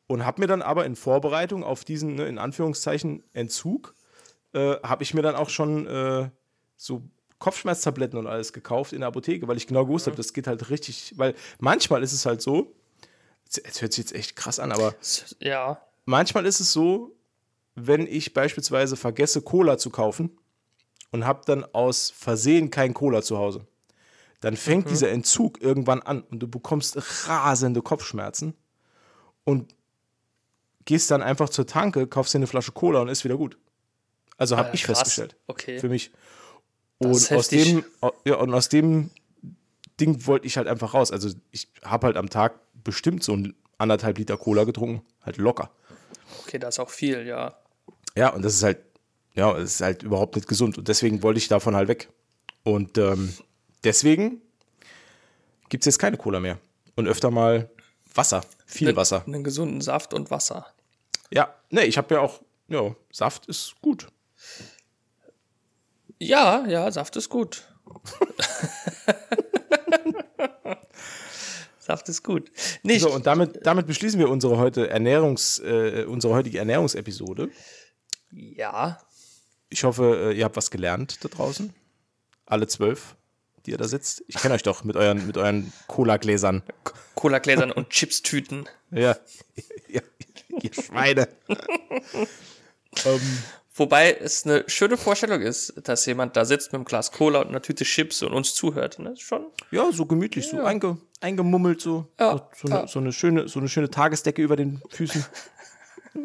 Und 0.07 0.25
habe 0.25 0.41
mir 0.41 0.47
dann 0.47 0.63
aber 0.63 0.87
in 0.87 0.95
Vorbereitung 0.95 1.65
auf 1.65 1.85
diesen, 1.85 2.15
ne, 2.15 2.27
in 2.29 2.39
Anführungszeichen, 2.39 3.25
Entzug, 3.33 3.95
äh, 4.53 4.77
habe 4.83 5.03
ich 5.03 5.15
mir 5.15 5.23
dann 5.23 5.35
auch 5.35 5.49
schon 5.49 5.87
äh, 5.87 6.31
so 6.77 7.03
Kopfschmerztabletten 7.39 8.19
und 8.19 8.27
alles 8.27 8.53
gekauft 8.53 8.93
in 8.93 9.01
der 9.01 9.09
Apotheke, 9.09 9.49
weil 9.49 9.57
ich 9.57 9.67
genau 9.67 9.85
gewusst 9.85 10.07
habe, 10.07 10.17
das 10.17 10.33
geht 10.33 10.47
halt 10.47 10.71
richtig, 10.71 11.15
weil 11.17 11.35
manchmal 11.59 12.03
ist 12.03 12.13
es 12.13 12.25
halt 12.25 12.41
so, 12.41 12.73
es 13.49 13.83
hört 13.83 13.93
sich 13.93 14.05
jetzt 14.05 14.15
echt 14.15 14.37
krass 14.37 14.59
an, 14.61 14.71
aber 14.73 14.95
Ja. 15.41 15.83
manchmal 16.05 16.47
ist 16.47 16.61
es 16.61 16.73
so, 16.73 17.16
wenn 17.77 18.07
ich 18.07 18.35
beispielsweise 18.35 18.97
vergesse, 18.97 19.43
Cola 19.43 19.79
zu 19.79 19.91
kaufen 19.91 20.37
und 21.13 21.25
habe 21.25 21.43
dann 21.47 21.65
aus 21.73 22.11
Versehen 22.11 22.71
kein 22.71 22.95
Cola 22.95 23.23
zu 23.23 23.39
Hause, 23.39 23.67
dann 24.41 24.57
fängt 24.57 24.91
dieser 24.91 25.11
Entzug 25.11 25.61
irgendwann 25.63 26.03
an 26.03 26.23
und 26.23 26.41
du 26.41 26.49
bekommst 26.49 26.97
rasende 27.29 27.83
Kopfschmerzen 27.83 28.55
und 29.45 29.75
gehst 30.85 31.11
dann 31.11 31.23
einfach 31.23 31.49
zur 31.49 31.67
Tanke, 31.67 32.07
kaufst 32.07 32.35
dir 32.35 32.39
eine 32.39 32.47
Flasche 32.47 32.73
Cola 32.73 33.01
und 33.01 33.09
ist 33.09 33.25
wieder 33.25 33.37
gut. 33.37 33.59
Also 34.39 34.57
habe 34.57 34.67
Alter, 34.67 34.75
ich 34.75 34.83
krass. 34.85 34.99
festgestellt 34.99 35.37
Okay. 35.47 35.79
für 35.79 35.89
mich. 35.89 36.13
Und 36.99 37.31
aus, 37.33 37.49
dem, 37.49 37.85
ja, 38.25 38.37
und 38.37 38.55
aus 38.55 38.69
dem 38.71 39.11
Ding 40.01 40.27
wollte 40.27 40.47
ich 40.47 40.57
halt 40.57 40.67
einfach 40.67 40.95
raus. 40.95 41.11
Also 41.11 41.31
ich 41.51 41.69
habe 41.83 42.07
halt 42.07 42.17
am 42.17 42.31
Tag 42.31 42.59
bestimmt 42.85 43.23
so 43.23 43.35
ein 43.35 43.55
anderthalb 43.79 44.17
Liter 44.19 44.39
Cola 44.39 44.65
getrunken, 44.65 45.05
halt 45.23 45.37
locker. 45.37 45.71
Okay, 46.43 46.59
das 46.59 46.77
ist 46.77 46.79
auch 46.79 46.91
viel, 46.91 47.27
ja. 47.27 47.55
Ja, 48.17 48.31
und 48.31 48.43
das 48.45 48.55
ist 48.55 48.63
halt, 48.63 48.79
ja, 49.35 49.53
das 49.53 49.75
ist 49.75 49.81
halt 49.81 50.03
überhaupt 50.03 50.35
nicht 50.37 50.49
gesund. 50.49 50.79
Und 50.79 50.89
deswegen 50.89 51.23
wollte 51.23 51.39
ich 51.39 51.49
davon 51.49 51.77
halt 51.77 51.89
weg. 51.89 52.09
Und 52.65 52.97
ähm, 52.99 53.33
deswegen 53.85 54.41
gibt 55.69 55.83
es 55.83 55.87
jetzt 55.87 55.99
keine 55.99 56.17
Cola 56.17 56.41
mehr. 56.41 56.59
Und 56.97 57.07
öfter 57.09 57.31
mal 57.31 57.71
Wasser, 58.15 58.43
viel 58.65 58.89
Einen- 58.89 58.97
Wasser. 58.97 59.23
Einen 59.27 59.45
gesunden 59.45 59.81
Saft 59.83 60.15
und 60.15 60.31
Wasser. 60.31 60.67
Ja, 61.31 61.55
ne, 61.71 61.85
ich 61.85 61.99
habe 61.99 62.15
ja 62.15 62.21
auch, 62.21 62.41
ja, 62.69 62.95
Saft 63.13 63.47
ist 63.47 63.75
gut. 63.83 64.09
Ja, 66.19 66.65
ja, 66.67 66.91
Saft 66.91 67.17
ist 67.17 67.29
gut. 67.29 67.69
Saft 71.79 72.09
ist 72.09 72.23
gut. 72.25 72.51
Nicht. 72.83 73.03
So, 73.03 73.13
und 73.13 73.27
damit, 73.27 73.65
damit 73.65 73.87
beschließen 73.87 74.19
wir 74.19 74.29
unsere, 74.29 74.57
heute 74.59 74.89
Ernährungs, 74.91 75.61
äh, 75.61 76.05
unsere 76.09 76.35
heutige 76.35 76.59
Ernährungsepisode. 76.59 77.49
Ja. 78.31 78.99
Ich 79.69 79.85
hoffe, 79.85 80.31
äh, 80.31 80.39
ihr 80.39 80.45
habt 80.45 80.57
was 80.57 80.71
gelernt 80.71 81.25
da 81.25 81.29
draußen. 81.29 81.75
Alle 82.47 82.67
zwölf, 82.67 83.17
die 83.65 83.73
ihr 83.73 83.79
da 83.79 83.89
sitzt. 83.89 84.25
Ich 84.29 84.37
kenne 84.37 84.55
euch 84.55 84.63
doch 84.63 84.85
mit 84.85 84.97
euren, 84.97 85.27
mit 85.27 85.37
euren 85.37 85.73
Cola-Gläsern. 85.89 86.63
Cola-Gläsern 87.15 87.73
und 87.73 87.91
Chips-Tüten. 87.91 88.69
Ja. 88.93 89.17
ja, 89.89 90.01
ihr 90.63 90.73
Schweine. 90.73 91.27
ähm, 93.05 93.21
Wobei 93.79 94.15
es 94.15 94.47
eine 94.47 94.65
schöne 94.69 94.97
Vorstellung 94.97 95.43
ist, 95.43 95.75
dass 95.87 96.07
jemand 96.07 96.35
da 96.35 96.47
sitzt 96.47 96.69
mit 96.69 96.77
einem 96.77 96.85
Glas 96.87 97.13
Cola 97.13 97.41
und 97.41 97.49
einer 97.49 97.61
Tüte 97.61 97.85
Chips 97.85 98.23
und 98.23 98.33
uns 98.33 98.55
zuhört. 98.55 98.99
Ne? 98.99 99.15
Schon. 99.19 99.49
ja, 99.71 99.93
so 99.93 100.07
gemütlich, 100.07 100.49
so 100.49 100.63
einge, 100.63 100.97
eingemummelt, 101.21 101.83
so. 101.83 102.09
Ja, 102.19 102.49
so, 102.55 102.69
so, 102.69 102.75
eine, 102.75 102.89
so, 102.89 102.99
eine 103.01 103.13
schöne, 103.13 103.49
so 103.49 103.59
eine 103.59 103.69
schöne 103.69 103.91
Tagesdecke 103.91 104.41
über 104.41 104.57
den 104.57 104.81
Füßen. 104.89 105.27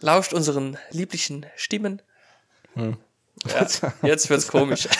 Lauscht 0.00 0.32
unseren 0.32 0.78
lieblichen 0.90 1.46
Stimmen. 1.56 2.02
Hm. 2.74 2.96
Ja, 3.48 3.66
jetzt 4.02 4.28
wird's 4.30 4.48
komisch. 4.48 4.88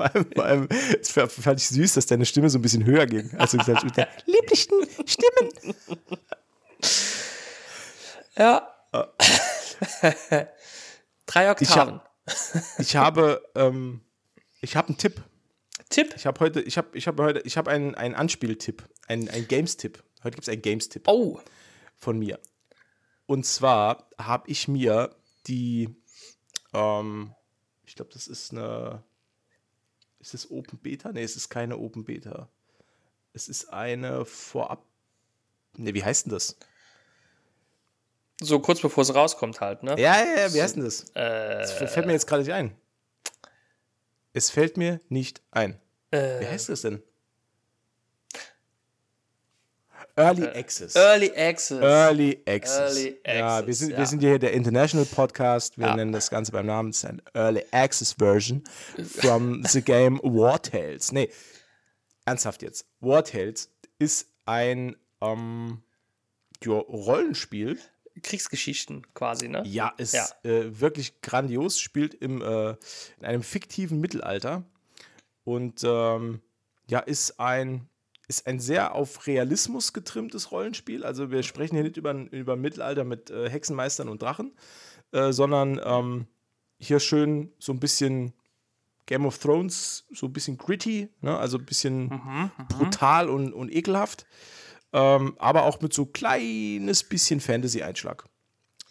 Vor 0.00 0.06
allem, 0.14 0.26
vor 0.34 0.44
allem, 0.46 0.68
es 0.98 1.10
fand 1.10 1.60
ich 1.60 1.68
süß, 1.68 1.92
dass 1.92 2.06
deine 2.06 2.24
Stimme 2.24 2.48
so 2.48 2.58
ein 2.58 2.62
bisschen 2.62 2.86
höher 2.86 3.04
ging. 3.04 3.30
als 3.36 3.50
du 3.50 3.58
gesagt 3.58 3.76
hast, 3.78 3.84
mit 3.84 3.98
der 3.98 4.08
lieblichen 4.24 4.72
Stimmen. 5.06 5.74
Ja. 8.34 8.74
Drei 11.26 11.50
Oktaven. 11.50 12.00
Ich 12.78 12.96
habe, 12.96 13.42
ähm, 13.54 14.00
ich 14.62 14.74
habe 14.74 14.88
einen 14.88 14.96
Tipp. 14.96 15.22
Tipp. 15.90 16.14
Ich 16.16 16.24
habe 16.24 16.40
heute, 16.40 16.62
ich 16.62 16.78
habe, 16.78 16.96
ich 16.96 17.06
habe 17.06 17.22
heute, 17.22 17.40
ich 17.40 17.58
habe 17.58 17.70
einen, 17.70 17.94
einen 17.94 18.14
Anspieltipp, 18.14 18.82
einen, 19.06 19.28
einen 19.28 19.48
Games-Tipp. 19.48 20.02
Heute 20.24 20.36
gibt 20.36 20.44
es 20.44 20.48
einen 20.48 20.62
Games-Tipp 20.62 21.02
Oh, 21.08 21.40
von 21.98 22.18
mir. 22.18 22.38
Und 23.30 23.46
zwar 23.46 24.08
habe 24.18 24.50
ich 24.50 24.66
mir 24.66 25.14
die, 25.46 25.88
ähm, 26.72 27.32
ich 27.86 27.94
glaube, 27.94 28.10
das 28.12 28.26
ist 28.26 28.50
eine, 28.50 29.04
ist 30.18 30.34
das 30.34 30.50
Open 30.50 30.80
Beta? 30.80 31.12
Nee, 31.12 31.22
es 31.22 31.36
ist 31.36 31.48
keine 31.48 31.78
Open 31.78 32.02
Beta. 32.04 32.48
Es 33.32 33.48
ist 33.48 33.72
eine 33.72 34.24
Vorab, 34.24 34.84
ne, 35.76 35.94
wie 35.94 36.02
heißt 36.02 36.26
denn 36.26 36.32
das? 36.32 36.56
so 38.42 38.58
kurz 38.58 38.80
bevor 38.80 39.02
es 39.02 39.14
rauskommt 39.14 39.60
halt, 39.60 39.84
ne? 39.84 39.90
Ja, 40.00 40.18
ja, 40.24 40.40
ja, 40.46 40.52
wie 40.54 40.60
heißt 40.60 40.74
denn 40.74 40.82
das? 40.82 41.10
Äh, 41.10 41.58
Das 41.60 41.72
fällt 41.74 42.06
mir 42.06 42.12
jetzt 42.14 42.26
gerade 42.26 42.42
nicht 42.42 42.52
ein. 42.52 42.74
Es 44.32 44.50
fällt 44.50 44.76
mir 44.76 45.00
nicht 45.08 45.40
ein. 45.52 45.78
äh, 46.10 46.40
Wie 46.40 46.48
heißt 46.48 46.68
das 46.68 46.80
denn? 46.80 47.00
Early 50.16 50.46
Access. 50.48 50.96
Early 50.96 51.30
Access. 51.36 51.82
Early 51.82 52.42
Access. 52.46 52.96
Early 52.96 53.20
ja, 53.26 53.32
wir 53.32 53.44
Access, 53.46 53.78
sind, 53.78 53.90
ja. 53.92 53.98
wir 53.98 54.06
sind 54.06 54.20
hier 54.20 54.38
der 54.38 54.52
International 54.52 55.06
Podcast. 55.06 55.78
Wir 55.78 55.86
Ja. 55.86 55.96
nennen 55.96 56.12
das 56.12 56.30
Ganze 56.30 56.52
beim 56.52 56.66
Namen. 56.66 56.90
Es 56.90 56.98
ist 56.98 57.04
ein 57.06 57.22
Early 57.34 57.64
Access 57.70 58.12
Version 58.18 58.62
from 59.04 59.64
the 59.64 59.82
game 59.82 60.18
War 60.22 60.60
Tales. 60.62 61.12
Nee, 61.12 61.30
ernsthaft 62.24 62.62
jetzt. 62.62 62.86
War 63.00 63.24
Tales 63.24 63.70
ist 63.98 64.28
ein 64.46 64.96
ähm, 65.20 65.82
ja, 66.64 66.72
Rollenspiel. 66.72 67.78
Kriegsgeschichten 68.22 69.06
quasi, 69.14 69.48
ne? 69.48 69.62
Ja, 69.66 69.94
ist 69.96 70.14
Ja. 70.14 70.26
Äh, 70.42 70.80
wirklich 70.80 71.20
grandios. 71.22 71.78
Spielt 71.80 72.12
im, 72.14 72.42
äh, 72.42 72.70
in 73.18 73.24
einem 73.24 73.42
fiktiven 73.42 74.00
Mittelalter. 74.00 74.64
Und 75.44 75.82
ähm, 75.84 76.40
ja, 76.88 76.98
ist 76.98 77.38
ein, 77.40 77.88
ist 78.30 78.46
ein 78.46 78.60
sehr 78.60 78.94
auf 78.94 79.26
Realismus 79.26 79.92
getrimmtes 79.92 80.52
Rollenspiel. 80.52 81.04
Also 81.04 81.32
wir 81.32 81.42
sprechen 81.42 81.74
hier 81.74 81.82
nicht 81.82 81.96
über, 81.96 82.14
über 82.30 82.54
Mittelalter 82.54 83.02
mit 83.02 83.28
äh, 83.28 83.50
Hexenmeistern 83.50 84.08
und 84.08 84.22
Drachen, 84.22 84.52
äh, 85.10 85.32
sondern 85.32 85.80
ähm, 85.84 86.26
hier 86.78 87.00
schön 87.00 87.52
so 87.58 87.72
ein 87.72 87.80
bisschen 87.80 88.32
Game 89.06 89.26
of 89.26 89.38
Thrones, 89.38 90.06
so 90.12 90.26
ein 90.26 90.32
bisschen 90.32 90.56
gritty, 90.56 91.08
ne? 91.20 91.36
also 91.36 91.58
ein 91.58 91.66
bisschen 91.66 92.08
brutal 92.68 93.28
und, 93.28 93.52
und 93.52 93.74
ekelhaft. 93.74 94.24
Ähm, 94.92 95.34
aber 95.38 95.64
auch 95.64 95.80
mit 95.80 95.92
so 95.92 96.06
kleines 96.06 97.02
bisschen 97.02 97.40
Fantasy-Einschlag. 97.40 98.24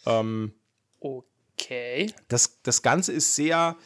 Ähm, 0.04 0.52
Okay. 0.98 2.12
das, 2.28 2.60
das 2.62 2.82
Ganze 2.82 3.12
ist 3.12 3.34
sehr, 3.34 3.76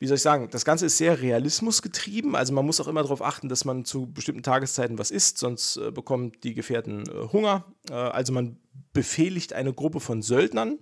wie 0.00 0.06
soll 0.06 0.16
ich 0.16 0.22
sagen, 0.22 0.48
das 0.50 0.64
Ganze 0.64 0.86
ist 0.86 0.96
sehr 0.96 1.20
realismusgetrieben. 1.20 2.36
Also 2.36 2.52
man 2.52 2.64
muss 2.64 2.80
auch 2.80 2.86
immer 2.88 3.02
darauf 3.02 3.20
achten, 3.22 3.48
dass 3.48 3.64
man 3.64 3.84
zu 3.84 4.06
bestimmten 4.06 4.42
Tageszeiten 4.42 4.98
was 4.98 5.10
isst, 5.10 5.38
sonst 5.38 5.76
äh, 5.76 5.90
bekommen 5.90 6.32
die 6.44 6.54
Gefährten 6.54 7.02
äh, 7.08 7.32
Hunger. 7.32 7.64
Äh, 7.90 7.94
also 7.94 8.32
man 8.32 8.58
befehligt 8.92 9.52
eine 9.52 9.72
Gruppe 9.72 10.00
von 10.00 10.22
Söldnern, 10.22 10.78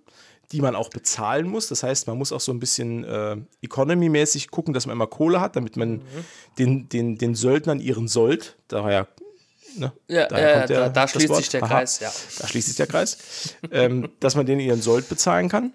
die 0.53 0.61
man 0.61 0.77
auch 0.77 0.91
bezahlen 0.91 1.49
muss. 1.49 1.69
Das 1.69 1.83
heißt, 1.83 2.07
man 2.07 2.19
muss 2.19 2.31
auch 2.31 2.41
so 2.41 2.53
ein 2.53 2.61
bisschen 2.61 3.05
äh, 3.05 3.37
economy-mäßig 3.63 4.51
gucken, 4.51 4.75
dass 4.75 4.87
man 4.87 4.93
immer 4.95 5.07
Kohle 5.07 5.41
hat, 5.41 5.57
damit 5.57 5.77
man 5.77 6.03
den, 6.59 6.89
den, 6.89 7.19
den 7.19 7.35
Söldnern 7.35 7.81
ihren 7.81 8.07
Sold, 8.09 8.57
daher 8.69 9.09
ne, 9.77 9.93
Ja, 10.09 10.25
äh, 10.27 10.53
kommt 10.59 10.69
der- 10.71 10.81
da, 10.81 10.89
da 10.91 11.09
schließt 11.09 11.35
sich 11.35 11.49
der 11.49 11.63
Aha. 11.65 11.69
Kreis, 11.69 12.01
ja. 12.01 12.13
da 12.39 12.47
schließt 12.47 12.69
sich 12.69 12.77
der 12.77 12.87
Kreis, 12.87 13.19
ähm, 13.73 14.11
dass 14.21 14.37
man 14.37 14.47
denen 14.47 14.61
ihren 14.61 14.83
Sold 14.83 15.09
bezahlen 15.09 15.49
kann. 15.49 15.73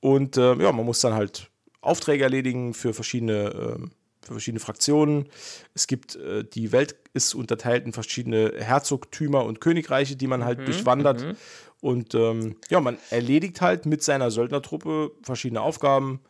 Und 0.00 0.36
äh, 0.36 0.54
ja, 0.54 0.72
man 0.72 0.86
muss 0.86 1.00
dann 1.00 1.12
halt 1.14 1.50
Aufträge 1.82 2.24
erledigen 2.24 2.74
für 2.74 2.94
verschiedene, 2.94 3.50
ähm, 3.50 3.90
für 4.22 4.32
verschiedene 4.32 4.60
Fraktionen. 4.60 5.28
Es 5.74 5.86
gibt, 5.86 6.16
äh, 6.16 6.44
die 6.44 6.72
Welt 6.72 6.96
ist 7.12 7.34
unterteilt 7.34 7.84
in 7.84 7.92
verschiedene 7.92 8.52
Herzogtümer 8.56 9.44
und 9.44 9.60
Königreiche, 9.60 10.16
die 10.16 10.26
man 10.26 10.44
halt 10.44 10.66
durchwandert. 10.66 11.36
Und 11.80 12.14
ähm, 12.14 12.56
ja, 12.70 12.80
man 12.80 12.96
erledigt 13.10 13.60
halt 13.60 13.86
mit 13.86 14.02
seiner 14.02 14.30
Söldnertruppe 14.30 15.10
verschiedene 15.22 15.60
Aufgaben. 15.60 16.20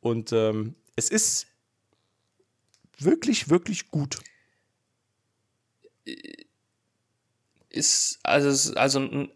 Und 0.00 0.32
ähm, 0.32 0.76
es 0.94 1.10
ist 1.10 1.48
wirklich, 2.98 3.50
wirklich 3.50 3.90
gut. 3.90 4.20
Ist 7.68 8.20
also, 8.22 8.74
also, 8.74 9.00
ein, 9.00 9.32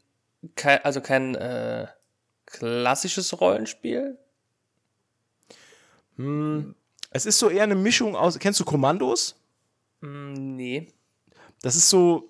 kein, 0.54 0.85
also 0.85 1.00
kein 1.00 1.35
äh, 1.35 1.87
klassisches 2.46 3.40
Rollenspiel? 3.40 4.18
Hm, 6.16 6.75
es 7.11 7.26
ist 7.26 7.38
so 7.38 7.49
eher 7.49 7.62
eine 7.64 7.75
Mischung 7.75 8.16
aus. 8.16 8.38
Kennst 8.38 8.61
du 8.61 8.64
Kommandos? 8.64 9.37
Hm, 10.02 10.56
nee. 10.56 10.88
Das 11.62 11.76
ist 11.76 11.88
so 11.88 12.28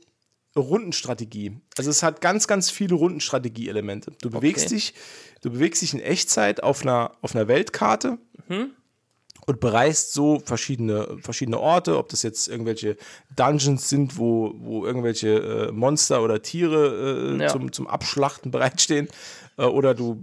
Rundenstrategie. 0.57 1.59
Also 1.76 1.90
es 1.90 2.02
hat 2.02 2.21
ganz, 2.21 2.47
ganz 2.47 2.71
viele 2.71 2.95
Rundenstrategie-Elemente. 2.95 4.12
Du 4.23 4.31
bewegst 4.31 4.66
Okay. 4.66 4.75
dich, 4.76 4.95
du 5.43 5.50
bewegst 5.50 5.83
dich 5.83 5.93
in 5.95 6.00
Echtzeit 6.00 6.62
auf 6.62 6.83
einer, 6.83 7.12
auf 7.23 7.35
einer 7.35 7.47
Weltkarte 7.49 8.19
Mhm. 8.49 8.71
und 9.47 9.61
bereist 9.61 10.12
so 10.12 10.38
verschiedene, 10.40 11.19
verschiedene 11.21 11.59
Orte, 11.59 11.99
ob 11.99 12.09
das 12.09 12.23
jetzt 12.23 12.49
irgendwelche 12.49 12.97
Dungeons 13.35 13.88
sind, 13.88 14.16
wo, 14.19 14.55
wo 14.57 14.87
irgendwelche 14.87 15.69
äh, 15.69 15.73
Monster 15.73 16.23
oder 16.23 16.40
Tiere 16.43 17.35
äh, 17.37 17.43
Ja. 17.43 17.49
zum, 17.49 17.73
zum 17.73 17.87
Abschlachten 17.87 18.50
bereitstehen, 18.50 19.09
äh, 19.59 19.64
oder 19.64 19.95
du 19.95 20.23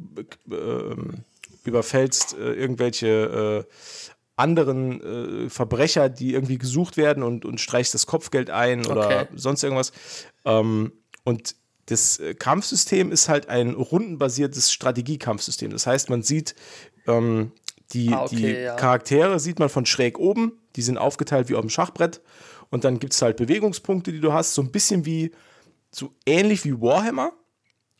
äh, 0.49 0.55
ähm, 0.55 1.23
überfällst 1.63 2.33
äh, 2.33 2.53
irgendwelche 2.53 3.65
äh, 3.67 3.73
anderen 4.35 5.45
äh, 5.45 5.49
Verbrecher, 5.49 6.09
die 6.09 6.33
irgendwie 6.33 6.57
gesucht 6.57 6.97
werden 6.97 7.23
und, 7.23 7.45
und 7.45 7.61
streichst 7.61 7.93
das 7.93 8.07
Kopfgeld 8.07 8.49
ein 8.49 8.85
oder 8.85 9.05
Okay. 9.21 9.27
sonst 9.35 9.63
irgendwas. 9.63 9.91
Ähm, 10.45 10.91
und 11.23 11.55
das 11.87 12.19
äh, 12.19 12.33
Kampfsystem 12.33 13.11
ist 13.11 13.29
halt 13.29 13.49
ein 13.49 13.71
rundenbasiertes 13.71 14.71
Strategiekampfsystem. 14.71 15.69
Das 15.71 15.85
heißt, 15.85 16.09
man 16.09 16.23
sieht 16.23 16.55
ähm, 17.07 17.51
die, 17.91 18.09
Ah, 18.09 18.23
okay, 18.23 18.35
die 18.35 18.45
ja. 18.63 18.75
Charaktere 18.75 19.39
sieht 19.39 19.59
man 19.59 19.69
von 19.69 19.85
schräg 19.85 20.17
oben, 20.17 20.53
die 20.75 20.81
sind 20.81 20.97
aufgeteilt 20.97 21.49
wie 21.49 21.55
auf 21.55 21.61
dem 21.61 21.69
Schachbrett. 21.69 22.21
Und 22.71 22.85
dann 22.85 22.97
gibt 22.99 23.13
es 23.13 23.21
halt 23.21 23.37
Bewegungspunkte, 23.37 24.11
die 24.11 24.19
du 24.19 24.33
hast, 24.33 24.55
so 24.55 24.63
ein 24.63 24.71
bisschen 24.71 25.05
wie, 25.05 25.31
so 25.91 26.11
ähnlich 26.25 26.65
wie 26.65 26.81
Warhammer. 26.81 27.33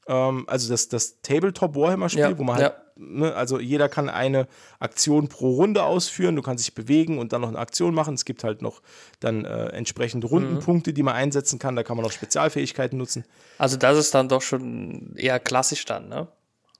Ähm, 0.07 0.45
also 0.47 0.69
das, 0.71 0.87
das 0.89 1.21
Tabletop 1.21 1.75
Warhammer-Spiel, 1.75 2.21
Ja, 2.21 2.37
wo 2.39 2.43
man 2.43 2.55
halt, 2.55 2.73
ja. 2.73 2.82
Ne, 2.95 3.33
also 3.35 3.59
jeder 3.59 3.89
kann 3.89 4.09
eine 4.09 4.47
Aktion 4.79 5.27
pro 5.27 5.51
Runde 5.51 5.83
ausführen, 5.83 6.35
du 6.35 6.41
kannst 6.41 6.65
dich 6.65 6.73
bewegen 6.75 7.17
und 7.19 7.33
dann 7.33 7.41
noch 7.41 7.49
eine 7.49 7.59
Aktion 7.59 7.93
machen. 7.93 8.13
Es 8.15 8.25
gibt 8.25 8.43
halt 8.43 8.61
noch 8.61 8.81
dann 9.19 9.45
äh, 9.45 9.67
entsprechend 9.67 10.25
Rundenpunkte, 10.29 10.93
die 10.93 11.03
man 11.03 11.15
einsetzen 11.15 11.59
kann. 11.59 11.75
Da 11.75 11.83
kann 11.83 11.97
man 11.97 12.05
auch 12.05 12.11
Spezialfähigkeiten 12.11 12.97
nutzen. 12.97 13.25
Also 13.57 13.77
das 13.77 13.97
ist 13.97 14.13
dann 14.13 14.29
doch 14.29 14.41
schon 14.41 15.15
eher 15.15 15.39
klassisch 15.39 15.85
dann, 15.85 16.09
ne? 16.09 16.27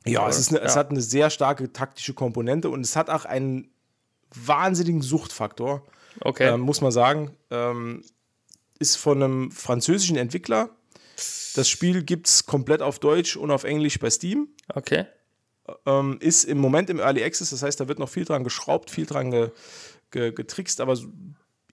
Ja, 0.06 0.28
es, 0.28 0.38
ist 0.38 0.50
eine, 0.50 0.60
es 0.62 0.74
Ja. 0.76 0.80
hat 0.82 0.90
eine 0.92 1.02
sehr 1.02 1.30
starke 1.30 1.72
taktische 1.72 2.14
Komponente 2.14 2.70
und 2.70 2.82
es 2.82 2.96
hat 2.98 3.10
auch 3.10 3.24
einen 3.26 3.70
wahnsinnigen 4.36 5.02
Suchtfaktor, 5.02 5.84
Okay. 6.22 6.50
ähm, 6.54 6.60
muss 6.62 6.82
man 6.82 6.92
sagen. 6.92 7.32
Ähm, 7.52 8.04
ist 8.80 8.98
von 8.98 9.24
einem 9.24 9.52
französischen 9.52 10.18
Entwickler. 10.18 10.70
Das 11.56 11.70
Spiel 11.70 12.04
gibt 12.04 12.28
es 12.28 12.46
komplett 12.46 12.82
auf 12.82 13.00
Deutsch 13.00 13.38
und 13.38 13.50
auf 13.52 13.64
Englisch 13.64 13.98
bei 14.00 14.10
Steam. 14.10 14.50
okay. 14.74 15.06
Ähm, 15.86 16.18
ist 16.20 16.44
im 16.44 16.58
Moment 16.58 16.90
im 16.90 17.00
Early 17.00 17.24
Access, 17.24 17.52
das 17.52 17.64
heißt, 17.64 17.80
da 17.80 17.88
wird 17.88 17.98
noch 17.98 18.10
viel 18.10 18.26
dran 18.26 18.44
geschraubt, 18.44 18.92
viel 18.92 19.06
dran 19.06 19.32
ge, 19.32 19.52
ge, 20.12 20.32
getrickst, 20.34 20.82
aber 20.82 20.98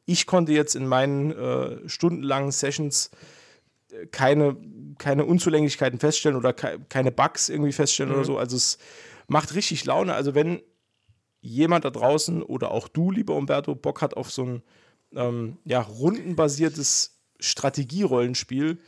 ich 0.06 0.26
konnte 0.26 0.52
jetzt 0.52 0.76
in 0.76 0.86
meinen 0.86 1.32
äh, 1.32 1.88
stundenlangen 1.88 2.52
Sessions 2.52 3.10
äh, 3.90 4.06
keine, 4.06 4.56
keine 4.98 5.24
Unzulänglichkeiten 5.24 5.98
feststellen 5.98 6.36
oder 6.36 6.52
kei- 6.52 6.78
keine 6.88 7.10
Bugs 7.10 7.48
irgendwie 7.48 7.72
feststellen 7.72 8.12
oder 8.12 8.24
so. 8.24 8.38
Also 8.38 8.56
es 8.56 8.78
macht 9.26 9.54
richtig 9.54 9.84
Laune. 9.84 10.14
Also 10.14 10.36
wenn 10.36 10.62
jemand 11.40 11.84
da 11.84 11.90
draußen 11.90 12.42
oder 12.42 12.70
auch 12.70 12.86
du, 12.86 13.10
lieber 13.10 13.34
Umberto, 13.34 13.74
Bock 13.74 14.02
hat 14.02 14.14
auf 14.14 14.30
so 14.30 14.44
ein 14.44 14.62
ähm, 15.16 15.58
ja, 15.64 15.80
rundenbasiertes 15.80 17.18
Strategierollenspiel, 17.40 18.78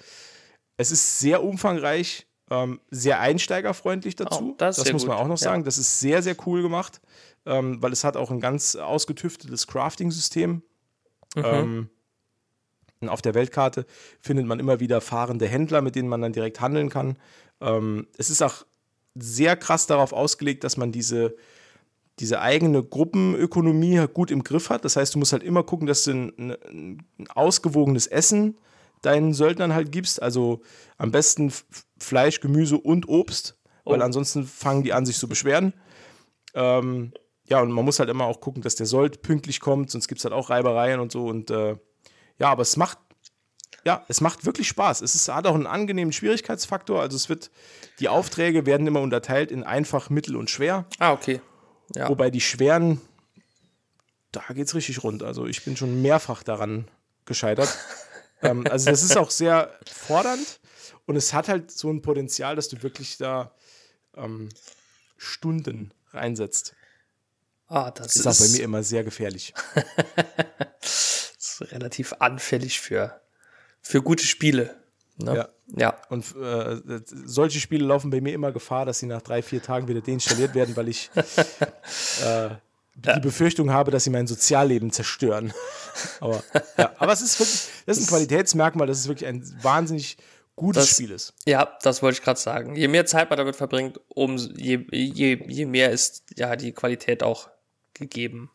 es 0.76 0.92
ist 0.92 1.18
sehr 1.18 1.42
umfangreich, 1.42 2.26
ähm, 2.52 2.80
sehr 2.90 3.20
einsteigerfreundlich 3.20 4.14
dazu. 4.14 4.50
Oh, 4.50 4.54
das 4.58 4.76
sehr 4.76 4.92
muss 4.92 5.06
man 5.06 5.16
gut, 5.16 5.24
auch 5.24 5.28
noch 5.28 5.38
ja. 5.38 5.44
sagen. 5.44 5.64
Das 5.64 5.78
ist 5.78 6.00
sehr, 6.00 6.22
sehr 6.22 6.36
cool 6.46 6.60
gemacht, 6.60 7.00
ähm, 7.46 7.80
weil 7.80 7.92
es 7.92 8.04
hat 8.04 8.16
auch 8.16 8.30
ein 8.30 8.40
ganz 8.40 8.76
ausgetüftetes 8.76 9.66
Crafting-System. 9.66 10.62
Mhm. 11.34 11.42
Ähm, 11.44 11.88
auf 13.08 13.22
der 13.22 13.34
Weltkarte 13.34 13.86
findet 14.20 14.46
man 14.46 14.60
immer 14.60 14.80
wieder 14.80 15.00
fahrende 15.00 15.48
Händler, 15.48 15.80
mit 15.80 15.96
denen 15.96 16.08
man 16.08 16.20
dann 16.20 16.34
direkt 16.34 16.60
handeln 16.60 16.90
kann. 16.90 17.16
Ähm, 17.60 18.06
es 18.18 18.28
ist 18.28 18.42
auch 18.42 18.66
sehr 19.14 19.56
krass 19.56 19.86
darauf 19.86 20.12
ausgelegt, 20.12 20.62
dass 20.62 20.76
man 20.76 20.92
diese, 20.92 21.34
diese 22.18 22.40
eigene 22.40 22.82
Gruppenökonomie 22.82 24.06
gut 24.12 24.30
im 24.30 24.44
Griff 24.44 24.68
hat. 24.68 24.84
Das 24.84 24.96
heißt, 24.96 25.14
du 25.14 25.18
musst 25.18 25.32
halt 25.32 25.42
immer 25.42 25.62
gucken, 25.62 25.86
dass 25.86 26.04
du 26.04 26.12
ein, 26.12 26.32
ein, 26.38 27.02
ein 27.18 27.28
ausgewogenes 27.30 28.06
Essen 28.06 28.58
deinen 29.02 29.34
Söldnern 29.34 29.74
halt 29.74 29.92
gibst. 29.92 30.22
Also 30.22 30.62
am 30.98 31.10
besten 31.10 31.52
Fleisch, 31.98 32.40
Gemüse 32.40 32.76
und 32.78 33.08
Obst, 33.08 33.56
weil 33.84 34.00
Oh. 34.00 34.04
ansonsten 34.04 34.44
fangen 34.46 34.82
die 34.82 34.92
an, 34.92 35.04
sich 35.06 35.18
zu 35.18 35.28
beschweren. 35.28 35.74
Ähm, 36.54 37.12
ja, 37.48 37.60
und 37.60 37.70
man 37.72 37.84
muss 37.84 37.98
halt 37.98 38.08
immer 38.08 38.24
auch 38.24 38.40
gucken, 38.40 38.62
dass 38.62 38.76
der 38.76 38.86
Sold 38.86 39.22
pünktlich 39.22 39.60
kommt, 39.60 39.90
sonst 39.90 40.08
gibt 40.08 40.20
es 40.20 40.24
halt 40.24 40.32
auch 40.34 40.50
Reibereien 40.50 41.00
und 41.00 41.10
so. 41.12 41.26
Und 41.26 41.50
äh, 41.50 41.76
ja, 42.38 42.48
aber 42.50 42.62
es 42.62 42.76
macht, 42.76 42.98
ja, 43.84 44.04
es 44.08 44.20
macht 44.20 44.46
wirklich 44.46 44.68
Spaß. 44.68 45.00
Es 45.02 45.14
ist, 45.14 45.28
hat 45.28 45.46
auch 45.46 45.54
einen 45.54 45.66
angenehmen 45.66 46.12
Schwierigkeitsfaktor. 46.12 47.00
Also 47.00 47.16
es 47.16 47.28
wird, 47.28 47.50
die 47.98 48.08
Aufträge 48.08 48.64
werden 48.66 48.86
immer 48.86 49.00
unterteilt 49.00 49.50
in 49.50 49.64
einfach, 49.64 50.08
mittel 50.10 50.36
und 50.36 50.50
schwer. 50.50 50.86
Ah, 50.98 51.12
okay. 51.12 51.40
Ja. 51.96 52.08
Wobei 52.08 52.30
die 52.30 52.40
schweren, 52.40 53.00
da 54.30 54.42
geht's 54.54 54.74
richtig 54.74 55.02
rund. 55.02 55.22
Also 55.22 55.46
ich 55.46 55.64
bin 55.64 55.76
schon 55.76 56.00
mehrfach 56.00 56.42
daran 56.42 56.86
gescheitert. 57.24 57.76
ähm, 58.42 58.66
also 58.70 58.90
das 58.90 59.02
ist 59.02 59.16
auch 59.16 59.30
sehr 59.30 59.78
fordernd 59.86 60.60
und 61.06 61.16
es 61.16 61.32
hat 61.32 61.48
halt 61.48 61.70
so 61.70 61.90
ein 61.90 62.02
Potenzial, 62.02 62.56
dass 62.56 62.68
du 62.68 62.82
wirklich 62.82 63.16
da 63.16 63.54
ähm, 64.16 64.48
Stunden 65.16 65.92
reinsetzt. 66.12 66.74
Ah, 67.68 67.90
das 67.90 68.16
Ist 68.16 68.26
ist, 68.26 68.26
auch 68.26 68.46
bei 68.46 68.52
mir 68.52 68.64
immer 68.64 68.82
sehr 68.82 69.02
gefährlich. 69.04 69.54
ist 70.82 71.62
relativ 71.72 72.14
anfällig 72.18 72.80
für, 72.80 73.20
für 73.80 74.02
gute 74.02 74.24
Spiele. 74.24 74.76
Ne? 75.16 75.36
Ja. 75.36 75.48
ja. 75.76 75.96
Und 76.10 76.34
äh, 76.36 77.00
solche 77.06 77.60
Spiele 77.60 77.86
laufen 77.86 78.10
bei 78.10 78.20
mir 78.20 78.34
immer 78.34 78.52
Gefahr, 78.52 78.84
dass 78.84 78.98
sie 78.98 79.06
nach 79.06 79.22
drei, 79.22 79.42
vier 79.42 79.62
Tagen 79.62 79.88
wieder 79.88 80.00
deinstalliert 80.00 80.54
werden, 80.54 80.76
weil 80.76 80.88
ich 80.88 81.10
äh, 82.24 82.50
die 82.94 83.20
Befürchtung 83.20 83.70
habe, 83.70 83.90
dass 83.90 84.04
sie 84.04 84.10
mein 84.10 84.26
Sozialleben 84.26 84.90
zerstören. 84.90 85.52
aber, 86.20 86.42
ja. 86.76 86.92
aber 86.98 87.12
es 87.12 87.22
ist 87.22 87.38
wirklich, 87.40 87.68
das 87.86 87.98
ist 87.98 88.04
ein 88.04 88.08
Qualitätsmerkmal, 88.08 88.86
dass 88.86 88.98
es 88.98 89.08
wirklich 89.08 89.28
ein 89.28 89.42
wahnsinnig 89.62 90.18
gutes 90.56 90.84
Das- 90.86 90.94
Spiel 90.96 91.10
ist. 91.10 91.34
Ja, 91.46 91.76
das 91.82 92.02
wollte 92.02 92.18
ich 92.18 92.24
gerade 92.24 92.38
sagen. 92.38 92.76
Je 92.76 92.88
mehr 92.88 93.06
Zeit 93.06 93.30
man 93.30 93.38
damit 93.38 93.56
verbringt, 93.56 93.98
um 94.08 94.36
je, 94.36 94.84
je, 94.90 95.42
je 95.48 95.66
mehr 95.66 95.90
ist 95.90 96.24
ja 96.36 96.54
die 96.56 96.72
Qualität 96.72 97.22
auch 97.22 97.48
gegeben. 97.94 98.50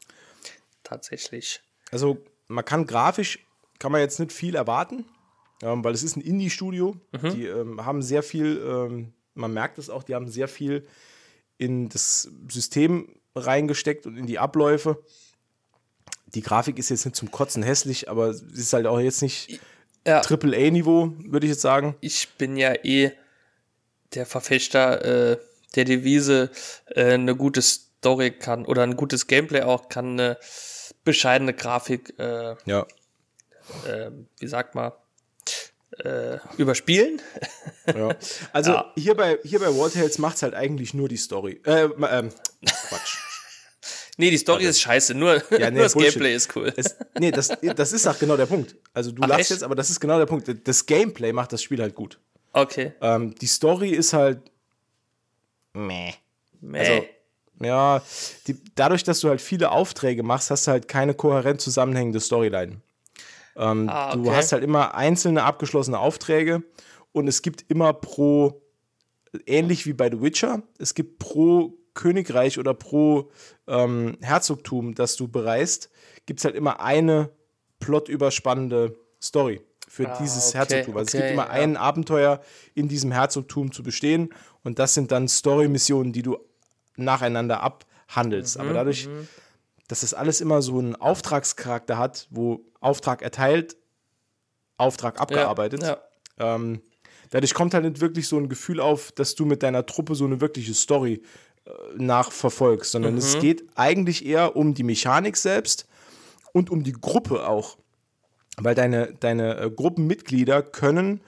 Tatsächlich. 0.83 1.61
Also 1.91 2.17
man 2.47 2.63
kann 2.63 2.85
grafisch, 2.85 3.39
kann 3.79 3.91
man 3.91 4.01
jetzt 4.01 4.19
nicht 4.19 4.31
viel 4.31 4.55
erwarten, 4.55 5.05
ähm, 5.61 5.83
weil 5.83 5.93
es 5.93 6.03
ist 6.03 6.15
ein 6.15 6.21
Indie-Studio. 6.21 6.95
Die 7.33 7.45
ähm, 7.45 7.85
haben 7.85 8.01
sehr 8.01 8.23
viel, 8.23 8.61
ähm, 8.65 9.13
man 9.33 9.53
merkt 9.53 9.77
es 9.77 9.89
auch, 9.89 10.03
die 10.03 10.15
haben 10.15 10.27
sehr 10.27 10.47
viel 10.47 10.87
in 11.57 11.89
das 11.89 12.29
System 12.49 13.09
reingesteckt 13.45 14.05
und 14.05 14.17
in 14.17 14.25
die 14.27 14.39
Abläufe. 14.39 15.03
Die 16.33 16.41
Grafik 16.41 16.77
ist 16.79 16.89
jetzt 16.89 17.05
nicht 17.05 17.15
zum 17.15 17.31
Kotzen 17.31 17.63
hässlich, 17.63 18.09
aber 18.09 18.27
es 18.29 18.41
ist 18.41 18.73
halt 18.73 18.85
auch 18.85 18.99
jetzt 18.99 19.21
nicht 19.21 19.59
Ja, 20.05 20.19
Triple-A-Niveau, 20.21 21.13
würde 21.19 21.45
ich 21.47 21.51
jetzt 21.51 21.61
sagen. 21.61 21.95
ich 22.01 22.29
bin 22.37 22.57
ja 22.57 22.73
eh 22.83 23.11
der 24.13 24.25
Verfechter 24.25 25.31
äh, 25.33 25.37
der 25.75 25.85
Devise, 25.85 26.49
äh, 26.87 27.13
eine 27.13 27.35
gute 27.35 27.61
Story 27.61 28.31
kann 28.31 28.65
oder 28.65 28.83
ein 28.83 28.95
gutes 28.97 29.27
Gameplay 29.27 29.61
auch 29.61 29.89
kann 29.89 30.13
eine 30.19 30.37
bescheidene 31.03 31.53
Grafik, 31.53 32.13
äh, 32.19 32.55
Ja. 32.65 32.85
äh, 33.85 34.11
wie 34.39 34.47
sagt 34.47 34.75
man, 34.75 34.91
äh, 36.03 36.37
überspielen. 36.57 37.21
ja. 37.95 38.15
Also 38.53 38.71
Ja. 38.75 38.93
hier 38.97 39.15
bei, 39.15 39.39
hier 39.43 39.59
bei 39.59 39.67
War 39.67 39.89
Tales 39.89 40.17
macht 40.19 40.35
es 40.37 40.43
halt 40.43 40.53
eigentlich 40.53 40.93
nur 40.93 41.07
die 41.09 41.17
Story. 41.17 41.61
Äh, 41.65 41.83
ähm, 41.85 42.29
Quatsch. 42.89 43.17
Nee, 44.19 44.31
die 44.31 44.37
Story 44.37 44.65
ist 44.65 44.81
scheiße, 44.81 45.13
nur, 45.13 45.35
Ja, 45.51 45.69
nee, 45.69 45.71
nur 45.71 45.83
das 45.83 45.93
Bullshit. 45.93 46.13
Gameplay 46.13 46.35
ist 46.35 46.55
cool. 46.55 46.73
Es, 46.75 46.95
nee, 47.19 47.29
das, 47.31 47.49
das 47.75 47.93
ist 47.93 48.07
auch 48.07 48.17
genau 48.17 48.35
der 48.35 48.47
Punkt. 48.47 48.75
Also 48.93 49.11
du 49.11 49.21
Ach, 49.23 49.27
lachst 49.27 49.41
echt? 49.41 49.49
jetzt, 49.51 49.63
aber 49.63 49.75
das 49.75 49.89
ist 49.91 49.99
genau 49.99 50.17
der 50.17 50.25
Punkt. 50.25 50.51
Das 50.67 50.85
Gameplay 50.85 51.31
macht 51.33 51.53
das 51.53 51.61
Spiel 51.61 51.79
halt 51.81 51.93
gut. 51.93 52.19
Okay. 52.53 52.93
Ähm, 53.01 53.35
die 53.35 53.45
Story 53.45 53.89
ist 53.91 54.13
halt. 54.13 54.39
Meh. 55.73 56.13
Meh. 56.61 56.79
Also, 56.79 57.05
ja, 57.61 58.01
die, 58.47 58.55
dadurch, 58.75 59.03
dass 59.03 59.19
du 59.19 59.29
halt 59.29 59.41
viele 59.41 59.71
Aufträge 59.71 60.23
machst, 60.23 60.49
hast 60.51 60.67
du 60.67 60.71
halt 60.71 60.87
keine 60.87 61.13
kohärent 61.13 61.61
zusammenhängende 61.61 62.19
Storyline. 62.19 62.81
Ähm, 63.55 63.89
Ah, 63.89 64.13
Du 64.15 64.21
okay. 64.21 64.31
hast 64.35 64.51
halt 64.51 64.63
immer 64.63 64.95
einzelne 64.95 65.43
abgeschlossene 65.43 65.99
Aufträge 65.99 66.63
und 67.11 67.27
es 67.27 67.41
gibt 67.41 67.65
immer 67.69 67.93
pro, 67.93 68.61
ähnlich 69.45 69.85
wie 69.85 69.93
bei 69.93 70.09
The 70.09 70.21
Witcher, 70.21 70.61
es 70.79 70.93
gibt 70.93 71.19
pro 71.19 71.73
Königreich 71.97 72.57
oder 72.59 72.73
pro 72.73 73.29
ähm, 73.67 74.17
Herzogtum, 74.21 74.95
das 74.95 75.17
du 75.17 75.27
bereist, 75.27 75.89
gibt 76.25 76.39
es 76.39 76.45
halt 76.45 76.55
immer 76.55 76.79
eine 76.79 77.29
plotüberspannende 77.79 78.95
Story 79.21 79.61
für 79.89 80.09
Ah, 80.09 80.17
dieses 80.21 80.49
okay, 80.49 80.57
Herzogtum. 80.59 80.97
Also 80.97 81.07
es 81.07 81.13
okay, 81.15 81.17
gibt 81.23 81.33
immer 81.33 81.45
ja. 81.47 81.63
ein 81.63 81.75
Abenteuer 81.77 82.41
in 82.75 82.87
diesem 82.87 83.11
Herzogtum 83.11 83.71
zu 83.71 83.83
bestehen 83.83 84.33
und 84.63 84.79
das 84.79 84.93
sind 84.93 85.11
dann 85.11 85.27
Story-Missionen, 85.27 86.13
die 86.13 86.21
du 86.21 86.37
nacheinander 86.97 87.61
abhandelst. 87.61 88.57
Mhm, 88.57 88.61
Aber 88.61 88.73
dadurch, 88.73 89.09
dass 89.87 90.01
das 90.01 90.13
alles 90.13 90.41
immer 90.41 90.61
so 90.61 90.79
einen 90.79 90.95
Auftragscharakter 90.95 91.97
hat, 91.97 92.27
wo 92.29 92.61
Auftrag 92.79 93.21
erteilt, 93.21 93.77
Auftrag 94.77 95.19
abgearbeitet, 95.19 95.81
Ja, 95.83 95.97
ähm, 96.37 96.81
dadurch 97.31 97.53
kommt 97.53 97.73
halt 97.73 97.85
nicht 97.85 98.01
wirklich 98.01 98.27
so 98.27 98.37
ein 98.37 98.49
Gefühl 98.49 98.79
auf, 98.79 99.11
dass 99.11 99.35
du 99.35 99.45
mit 99.45 99.63
deiner 99.63 99.85
Truppe 99.85 100.15
so 100.15 100.25
eine 100.25 100.41
wirkliche 100.41 100.73
Story 100.73 101.21
nachverfolgst, 101.97 102.91
sondern 102.91 103.13
Mhm. 103.13 103.19
es 103.19 103.39
geht 103.39 103.65
eigentlich 103.75 104.25
eher 104.25 104.55
um 104.55 104.73
die 104.73 104.83
Mechanik 104.83 105.37
selbst 105.37 105.87
und 106.53 106.69
um 106.69 106.83
die 106.83 106.93
Gruppe 106.93 107.47
auch. 107.47 107.77
Weil 108.59 108.73
deine, 108.75 109.13
deine 109.19 109.57
äh, 109.57 109.69
Gruppenmitglieder 109.69 110.63
können 110.63 111.21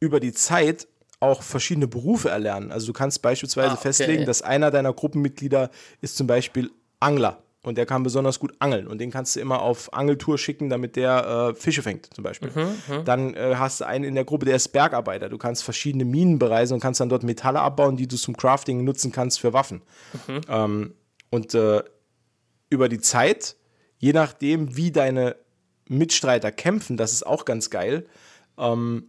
über 0.00 0.18
die 0.20 0.32
Zeit 0.32 0.88
auch 1.20 1.42
verschiedene 1.42 1.86
Berufe 1.88 2.28
erlernen. 2.28 2.70
Also 2.72 2.88
du 2.88 2.92
kannst 2.92 3.22
beispielsweise 3.22 3.70
Ah, 3.70 3.72
okay. 3.74 3.82
festlegen, 3.82 4.26
dass 4.26 4.42
einer 4.42 4.70
deiner 4.70 4.92
Gruppenmitglieder 4.92 5.70
ist 6.00 6.16
zum 6.16 6.26
Beispiel 6.26 6.70
Angler 7.00 7.42
und 7.66 7.76
der 7.76 7.84
kann 7.84 8.04
besonders 8.04 8.38
gut 8.38 8.54
angeln 8.60 8.86
und 8.86 9.00
den 9.00 9.10
kannst 9.10 9.34
du 9.34 9.40
immer 9.40 9.60
auf 9.60 9.92
Angeltour 9.92 10.38
schicken, 10.38 10.68
damit 10.68 10.94
der 10.94 11.50
äh, 11.50 11.54
Fische 11.56 11.82
fängt 11.82 12.14
zum 12.14 12.22
Beispiel. 12.22 12.52
Mhm, 12.54 13.04
Dann 13.04 13.34
äh, 13.34 13.56
hast 13.56 13.80
du 13.80 13.86
einen 13.86 14.04
in 14.04 14.14
der 14.14 14.24
Gruppe, 14.24 14.46
der 14.46 14.54
ist 14.54 14.68
Bergarbeiter. 14.68 15.28
Du 15.28 15.36
kannst 15.36 15.64
verschiedene 15.64 16.04
Minen 16.04 16.38
bereisen 16.38 16.74
und 16.74 16.80
kannst 16.80 17.00
dann 17.00 17.08
dort 17.08 17.24
Metalle 17.24 17.60
abbauen, 17.60 17.96
die 17.96 18.06
du 18.06 18.16
zum 18.16 18.36
Crafting 18.36 18.84
nutzen 18.84 19.10
kannst 19.10 19.40
für 19.40 19.52
Waffen. 19.52 19.82
Mhm. 20.28 20.40
Ähm, 20.48 20.94
und 21.30 21.54
äh, 21.54 21.82
über 22.70 22.88
die 22.88 23.00
Zeit, 23.00 23.56
je 23.98 24.12
nachdem, 24.12 24.76
wie 24.76 24.92
deine 24.92 25.34
Mitstreiter 25.88 26.52
kämpfen, 26.52 26.96
das 26.96 27.12
ist 27.12 27.26
auch 27.26 27.44
ganz 27.44 27.70
geil, 27.70 28.06
ähm, 28.58 29.08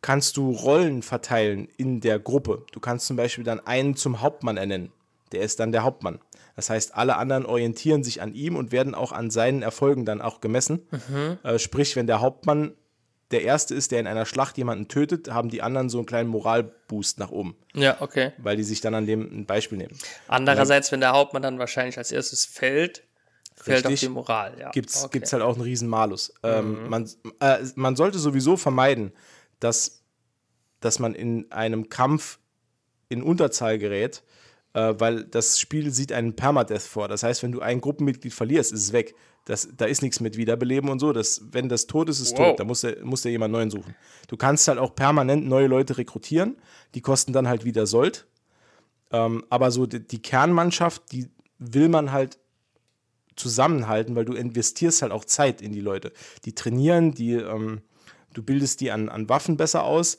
kannst 0.00 0.36
du 0.36 0.52
Rollen 0.52 1.02
verteilen 1.02 1.66
in 1.76 2.00
der 2.00 2.20
Gruppe. 2.20 2.64
Du 2.70 2.78
kannst 2.78 3.08
zum 3.08 3.16
Beispiel 3.16 3.42
dann 3.42 3.58
einen 3.66 3.96
zum 3.96 4.20
Hauptmann 4.20 4.58
ernennen. 4.58 4.92
Der 5.32 5.42
ist 5.42 5.58
dann 5.58 5.72
der 5.72 5.82
Hauptmann. 5.82 6.20
Das 6.56 6.70
heißt, 6.70 6.94
alle 6.94 7.16
anderen 7.16 7.46
orientieren 7.46 8.04
sich 8.04 8.20
an 8.20 8.34
ihm 8.34 8.56
und 8.56 8.72
werden 8.72 8.94
auch 8.94 9.12
an 9.12 9.30
seinen 9.30 9.62
Erfolgen 9.62 10.04
dann 10.04 10.20
auch 10.20 10.40
gemessen. 10.40 10.86
Äh, 11.42 11.58
sprich, 11.58 11.96
wenn 11.96 12.06
der 12.06 12.20
Hauptmann 12.20 12.74
der 13.32 13.42
Erste 13.42 13.74
ist, 13.74 13.90
der 13.90 14.00
in 14.00 14.06
einer 14.06 14.26
Schlacht 14.26 14.58
jemanden 14.58 14.88
tötet, 14.88 15.30
haben 15.30 15.48
die 15.48 15.62
anderen 15.62 15.88
so 15.88 15.98
einen 15.98 16.06
kleinen 16.06 16.28
Moralboost 16.28 17.18
nach 17.18 17.30
oben, 17.30 17.56
ja, 17.74 17.96
okay. 18.00 18.32
weil 18.38 18.56
die 18.56 18.62
sich 18.62 18.80
dann 18.80 18.94
an 18.94 19.06
dem 19.06 19.22
ein 19.22 19.46
Beispiel 19.46 19.78
nehmen. 19.78 19.96
Andererseits, 20.28 20.92
wenn 20.92 21.00
der 21.00 21.12
Hauptmann 21.12 21.42
dann 21.42 21.58
wahrscheinlich 21.58 21.98
als 21.98 22.12
erstes 22.12 22.44
fällt, 22.44 23.02
fällt 23.56 23.86
auch 23.86 23.90
die 23.92 24.08
Moral. 24.08 24.58
Ja. 24.58 24.70
gibt's, 24.70 25.04
okay. 25.04 25.18
gibt's 25.18 25.32
halt 25.32 25.42
auch 25.42 25.54
einen 25.54 25.62
riesen 25.62 25.88
Malus. 25.88 26.34
Ähm, 26.42 26.88
man, 26.88 27.08
äh, 27.40 27.58
man 27.74 27.96
sollte 27.96 28.18
sowieso 28.18 28.56
vermeiden, 28.56 29.12
dass, 29.60 30.02
dass 30.80 30.98
man 30.98 31.14
in 31.14 31.50
einem 31.50 31.88
Kampf 31.88 32.38
in 33.08 33.22
Unterzahl 33.22 33.78
gerät, 33.78 34.22
äh, 34.74 34.94
weil 34.98 35.24
das 35.24 35.58
Spiel 35.60 35.90
sieht 35.92 36.12
einen 36.12 36.34
Permadeath 36.34 36.82
vor. 36.82 37.08
Das 37.08 37.22
heißt, 37.22 37.42
wenn 37.42 37.52
du 37.52 37.60
ein 37.60 37.80
Gruppenmitglied 37.80 38.32
verlierst, 38.32 38.72
ist 38.72 38.80
es 38.82 38.92
weg. 38.92 39.14
Das, 39.44 39.68
da 39.76 39.86
ist 39.86 40.02
nichts 40.02 40.20
mit 40.20 40.36
Wiederbeleben 40.36 40.88
und 40.88 41.00
so. 41.00 41.12
Das, 41.12 41.42
wenn 41.50 41.68
das 41.68 41.86
tot 41.88 42.08
ist, 42.08 42.20
ist 42.20 42.32
Wow. 42.38 42.50
tot. 42.50 42.60
Da 42.60 42.64
muss 42.64 42.82
der, 42.82 43.04
muss 43.04 43.22
der 43.22 43.32
jemand 43.32 43.52
neuen 43.52 43.70
suchen. 43.70 43.94
Du 44.28 44.36
kannst 44.36 44.68
halt 44.68 44.78
auch 44.78 44.94
permanent 44.94 45.46
neue 45.46 45.66
Leute 45.66 45.98
rekrutieren. 45.98 46.56
Die 46.94 47.00
kosten 47.00 47.32
dann 47.32 47.48
halt 47.48 47.64
wieder 47.64 47.86
Sold. 47.86 48.26
Ähm, 49.10 49.44
aber 49.50 49.70
so 49.70 49.86
die, 49.86 50.00
die 50.06 50.22
Kernmannschaft, 50.22 51.10
die 51.12 51.28
will 51.58 51.88
man 51.88 52.12
halt 52.12 52.38
zusammenhalten, 53.36 54.14
weil 54.14 54.24
du 54.24 54.34
investierst 54.34 55.02
halt 55.02 55.12
auch 55.12 55.24
Zeit 55.24 55.60
in 55.60 55.72
die 55.72 55.80
Leute. 55.80 56.12
Die 56.44 56.54
trainieren, 56.54 57.12
die, 57.12 57.32
ähm, 57.32 57.82
du 58.34 58.42
bildest 58.42 58.80
die 58.80 58.90
an, 58.90 59.08
an 59.08 59.28
Waffen 59.28 59.56
besser 59.56 59.84
aus. 59.84 60.18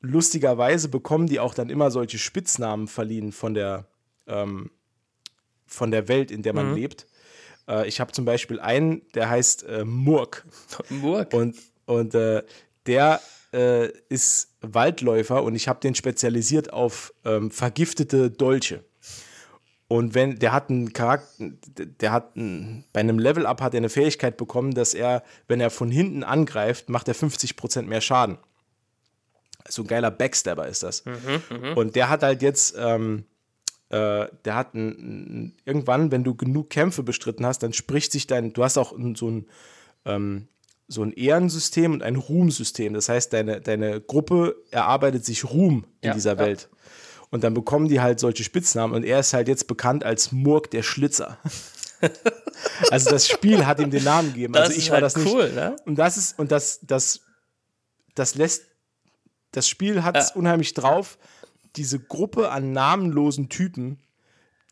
Lustigerweise 0.00 0.88
bekommen 0.88 1.26
die 1.26 1.40
auch 1.40 1.54
dann 1.54 1.70
immer 1.70 1.90
solche 1.90 2.18
Spitznamen 2.18 2.88
verliehen 2.88 3.32
von 3.32 3.54
der, 3.54 3.86
ähm, 4.26 4.70
von 5.66 5.90
der 5.90 6.08
Welt, 6.08 6.30
in 6.30 6.42
der 6.42 6.52
man 6.52 6.74
lebt. 6.74 7.06
Äh, 7.68 7.88
ich 7.88 8.00
habe 8.00 8.12
zum 8.12 8.24
Beispiel 8.24 8.60
einen, 8.60 9.02
der 9.14 9.28
heißt 9.28 9.64
äh, 9.64 9.84
Murk. 9.84 10.44
Burg. 10.88 11.32
Und, 11.32 11.56
und 11.86 12.14
äh, 12.14 12.42
der 12.86 13.20
äh, 13.52 13.88
ist 14.08 14.54
Waldläufer 14.60 15.42
und 15.42 15.54
ich 15.54 15.68
habe 15.68 15.80
den 15.80 15.94
spezialisiert 15.94 16.72
auf 16.72 17.12
ähm, 17.24 17.50
vergiftete 17.50 18.30
Dolche. 18.30 18.84
Und 19.86 20.14
wenn 20.14 20.38
der 20.38 20.52
hat 20.52 20.70
einen 20.70 20.92
Charakter, 20.92 21.50
der 21.68 22.12
hat 22.12 22.36
einen, 22.36 22.84
bei 22.92 23.00
einem 23.00 23.18
Level-Up 23.18 23.60
hat 23.60 23.74
er 23.74 23.78
eine 23.78 23.90
Fähigkeit 23.90 24.36
bekommen, 24.36 24.72
dass 24.72 24.94
er, 24.94 25.22
wenn 25.46 25.60
er 25.60 25.70
von 25.70 25.90
hinten 25.90 26.24
angreift, 26.24 26.88
macht 26.88 27.06
er 27.06 27.14
50% 27.14 27.82
mehr 27.82 28.00
Schaden. 28.00 28.38
So 29.68 29.82
ein 29.82 29.86
geiler 29.86 30.10
Backstabber 30.10 30.66
ist 30.68 30.82
das. 30.82 31.04
und 31.74 31.96
der 31.96 32.08
hat 32.08 32.22
halt 32.22 32.42
jetzt, 32.42 32.74
ähm, 32.78 33.24
äh, 33.90 34.26
der 34.44 34.54
hat 34.54 34.74
ein, 34.74 35.56
irgendwann, 35.64 36.10
wenn 36.10 36.24
du 36.24 36.34
genug 36.34 36.70
Kämpfe 36.70 37.02
bestritten 37.02 37.46
hast, 37.46 37.62
dann 37.62 37.72
spricht 37.72 38.12
sich 38.12 38.26
dein, 38.26 38.52
du 38.52 38.64
hast 38.64 38.78
auch 38.78 38.94
so 39.14 39.30
ein 39.30 39.46
ähm, 40.04 40.48
so 40.86 41.02
ein 41.02 41.12
Ehrensystem 41.12 41.92
und 41.92 42.02
ein 42.02 42.16
Ruhmsystem. 42.16 42.92
Das 42.92 43.08
heißt, 43.08 43.32
deine, 43.32 43.60
deine 43.60 44.00
Gruppe 44.02 44.56
erarbeitet 44.70 45.24
sich 45.24 45.44
Ruhm 45.44 45.86
in 46.02 46.08
Ja, 46.08 46.14
dieser 46.14 46.34
ja. 46.34 46.38
Welt. 46.38 46.68
Und 47.30 47.42
dann 47.42 47.54
bekommen 47.54 47.88
die 47.88 48.00
halt 48.00 48.20
solche 48.20 48.44
Spitznamen 48.44 48.94
und 48.94 49.02
er 49.02 49.18
ist 49.20 49.32
halt 49.32 49.48
jetzt 49.48 49.66
bekannt 49.66 50.04
als 50.04 50.30
Murk 50.30 50.70
der 50.70 50.82
Schlitzer. 50.82 51.38
also 52.90 53.10
das 53.10 53.26
Spiel 53.26 53.66
hat 53.66 53.80
ihm 53.80 53.90
den 53.90 54.04
Namen 54.04 54.32
gegeben. 54.34 54.52
Das 54.52 54.68
also 54.68 54.78
ich 54.78 54.88
war 54.90 54.96
halt 54.96 55.04
das 55.04 55.16
nicht. 55.16 55.32
cool, 55.32 55.50
ne? 55.52 55.74
Und 55.86 55.96
das 55.96 56.16
ist, 56.16 56.38
und 56.38 56.52
das, 56.52 56.80
das, 56.82 57.22
das 58.14 58.34
lässt, 58.34 58.66
das 59.52 59.68
Spiel 59.68 60.04
hat 60.04 60.16
es 60.16 60.30
Ja. 60.30 60.36
unheimlich 60.36 60.74
drauf, 60.74 61.18
diese 61.76 61.98
Gruppe 62.00 62.50
an 62.50 62.72
namenlosen 62.72 63.48
Typen 63.48 63.98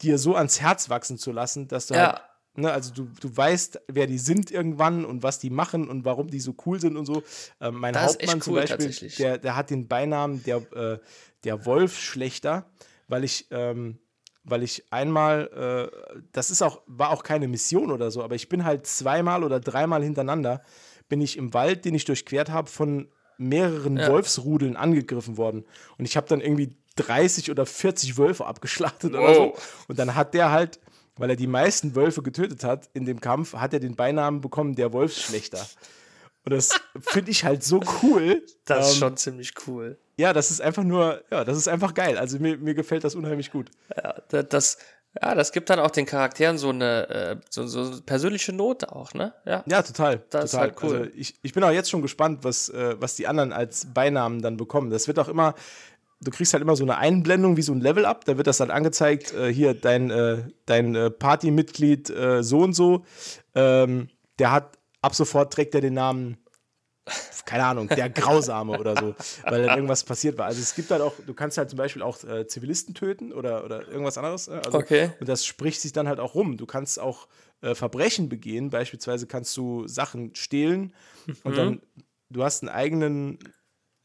dir 0.03 0.19
so 0.19 0.35
ans 0.37 0.61
Herz 0.61 0.89
wachsen 0.91 1.19
zu 1.19 1.33
lassen, 1.33 1.69
dass 1.69 1.87
du 1.87 1.95
Ja. 1.95 2.01
halt, 2.13 2.21
ne, 2.57 2.73
also 2.73 2.93
du, 2.93 3.09
du 3.21 3.37
weißt, 3.37 3.81
wer 3.89 4.07
die 4.07 4.19
sind 4.19 4.51
irgendwann 4.51 5.05
und 5.05 5.23
was 5.23 5.39
die 5.39 5.51
machen 5.51 5.89
und 5.89 6.05
warum 6.05 6.29
die 6.29 6.41
so 6.41 6.55
cool 6.67 6.81
sind 6.81 6.97
und 6.97 7.07
so. 7.07 7.23
Ähm, 7.61 7.77
mein 7.77 7.95
Das 7.95 8.05
Hauptmann 8.05 8.41
zum 8.41 8.55
cool, 8.55 8.61
Beispiel, 8.61 8.77
tatsächlich. 8.87 9.17
der, 9.17 9.39
der 9.39 9.57
hat 9.57 9.71
den 9.71 9.89
Beinamen 9.89 10.43
der, 10.45 10.57
äh, 10.73 10.99
der 11.45 11.65
Wolfschlechter, 11.67 12.67
weil 13.09 13.25
ich, 13.25 13.47
ähm, 13.51 13.99
weil 14.45 14.63
ich 14.65 14.85
einmal, 14.93 15.91
äh, 15.93 16.21
das 16.33 16.51
ist 16.51 16.63
auch, 16.63 16.83
war 16.87 17.11
auch 17.11 17.23
keine 17.23 17.47
Mission 17.47 17.93
oder 17.93 18.11
so, 18.11 18.23
aber 18.25 18.35
ich 18.35 18.49
bin 18.49 18.65
halt 18.65 18.87
zweimal 18.87 19.45
oder 19.45 19.61
dreimal 19.61 20.03
hintereinander, 20.03 20.63
bin 21.09 21.21
ich 21.21 21.37
im 21.37 21.55
Wald, 21.55 21.85
den 21.85 21.95
ich 21.95 22.05
durchquert 22.07 22.51
habe, 22.51 22.69
von 22.69 23.09
mehreren 23.39 23.99
Ja. 23.99 24.09
Wolfsrudeln 24.09 24.77
angegriffen 24.77 25.37
worden. 25.37 25.65
Und 25.99 26.05
ich 26.07 26.17
habe 26.17 26.27
dann 26.29 26.41
irgendwie 26.41 26.77
30 26.97 27.51
oder 27.51 27.67
40 27.67 28.17
Wölfe 28.19 28.47
abgeschlachtet 28.47 29.11
oder 29.15 29.23
Wow. 29.23 29.37
so. 29.37 29.55
Und 29.89 29.99
dann 29.99 30.15
hat 30.15 30.35
der 30.35 30.51
halt, 30.51 30.81
weil 31.17 31.31
er 31.31 31.37
die 31.37 31.47
meisten 31.47 31.95
Wölfe 31.95 32.23
getötet 32.23 32.65
hat 32.65 32.89
in 32.95 33.05
dem 33.05 33.21
Kampf, 33.21 33.55
hat 33.55 33.73
er 33.75 33.81
den 33.81 33.97
Beinamen 33.97 34.41
bekommen, 34.41 34.75
der 34.75 34.93
Wolfsschlechter. 34.93 35.65
Und 36.45 36.53
das 36.53 36.71
finde 37.01 37.31
ich 37.31 37.45
halt 37.45 37.63
so 37.63 37.81
cool. 38.03 38.43
Das 38.65 38.89
ist 38.89 38.95
Ähm, 38.95 38.99
schon 39.01 39.17
ziemlich 39.17 39.53
cool. 39.67 39.99
Ja, 40.17 40.33
das 40.33 40.51
ist 40.51 40.61
einfach 40.61 40.83
nur, 40.83 41.23
ja, 41.31 41.45
das 41.45 41.57
ist 41.57 41.69
einfach 41.69 41.95
geil. 41.95 42.19
Also 42.19 42.39
mir, 42.39 42.57
mir 42.59 42.75
gefällt 42.75 43.05
das 43.05 43.15
unheimlich 43.15 43.53
gut. 43.53 43.71
Ja, 43.97 44.15
da- 44.29 44.43
das, 44.43 44.77
ja, 45.21 45.35
das 45.35 45.53
gibt 45.53 45.71
dann 45.71 45.79
auch 45.79 45.91
den 45.91 46.05
Charakteren 46.07 46.59
so 46.59 46.71
eine, 46.71 47.09
äh, 47.11 47.37
so, 47.49 47.67
so 47.69 47.83
eine 47.83 48.01
persönliche 48.03 48.53
Note 48.53 48.91
auch, 48.93 49.15
ne? 49.15 49.35
Ja. 49.45 49.63
Ja, 49.69 49.83
total. 49.83 50.23
Das 50.31 50.47
ist 50.47 50.51
total. 50.53 50.67
halt 50.69 50.83
cool. 50.83 50.97
Also 50.97 51.11
ich, 51.15 51.37
ich 51.43 51.53
bin 51.53 51.63
auch 51.63 51.71
jetzt 51.71 51.91
schon 51.91 52.03
gespannt, 52.03 52.41
was, 52.43 52.69
äh, 52.71 52.97
was 52.99 53.15
die 53.15 53.27
anderen 53.29 53.53
als 53.53 53.87
Beinamen 53.95 54.43
dann 54.43 54.57
bekommen. 54.57 54.91
Das 54.91 55.07
wird 55.07 55.19
auch 55.21 55.29
immer, 55.29 55.55
du 56.23 56.31
kriegst 56.31 56.53
halt 56.53 56.63
immer 56.63 56.77
so 56.77 56.85
eine 56.85 56.99
Einblendung 56.99 57.57
wie 57.57 57.63
so 57.63 57.73
ein 57.73 57.81
Level-Up. 57.81 58.25
Da 58.25 58.37
wird 58.37 58.47
das 58.47 58.59
dann 58.59 58.71
angezeigt, 58.71 59.33
äh, 59.35 59.53
hier 59.53 59.75
dein, 59.75 60.11
äh, 60.11 60.45
dein 60.67 60.95
äh, 60.95 61.11
Partymitglied 61.11 62.11
äh, 62.11 62.43
so 62.43 62.61
und 62.61 62.75
so. 62.75 63.05
Ähm, 63.55 64.09
der 64.39 64.53
hat, 64.53 64.79
ab 65.01 65.15
sofort 65.15 65.53
trägt 65.53 65.75
er 65.75 65.81
den 65.81 65.95
Namen, 65.95 66.39
keine 67.45 67.65
Ahnung, 67.65 67.89
der 67.89 68.09
Grausame 68.11 68.79
oder 68.79 68.97
so, 68.97 69.15
weil 69.45 69.67
dann 69.67 69.77
irgendwas 69.77 70.05
passiert 70.05 70.39
war. 70.39 70.47
Also 70.47 70.61
es 70.61 70.75
gibt 70.75 70.91
halt 70.91 71.03
auch, 71.03 71.15
du 71.27 71.35
kannst 71.35 71.59
halt 71.59 71.71
zum 71.71 71.77
Beispiel 71.77 72.03
auch 72.03 72.23
äh, 72.25 72.47
Zivilisten 72.47 72.95
töten 72.95 73.33
oder, 73.33 73.65
oder 73.65 73.89
irgendwas 73.89 74.17
anderes. 74.17 74.49
äh, 74.49 74.61
Also, 74.65 74.79
Okay. 74.79 75.11
Und 75.21 75.29
das 75.29 75.45
spricht 75.45 75.81
sich 75.81 75.93
dann 75.93 76.09
halt 76.09 76.21
auch 76.21 76.35
rum. 76.35 76.57
Du 76.57 76.67
kannst 76.67 76.99
auch 76.99 77.29
Verbrechen 77.75 78.29
begehen, 78.29 78.71
beispielsweise 78.71 79.29
kannst 79.29 79.57
du 79.57 79.87
Sachen 79.87 80.35
stehlen 80.35 80.93
und 81.45 81.57
dann, 81.57 81.81
du 82.29 82.43
hast 82.43 82.65
einen 82.65 82.71
eigenen, 82.71 83.39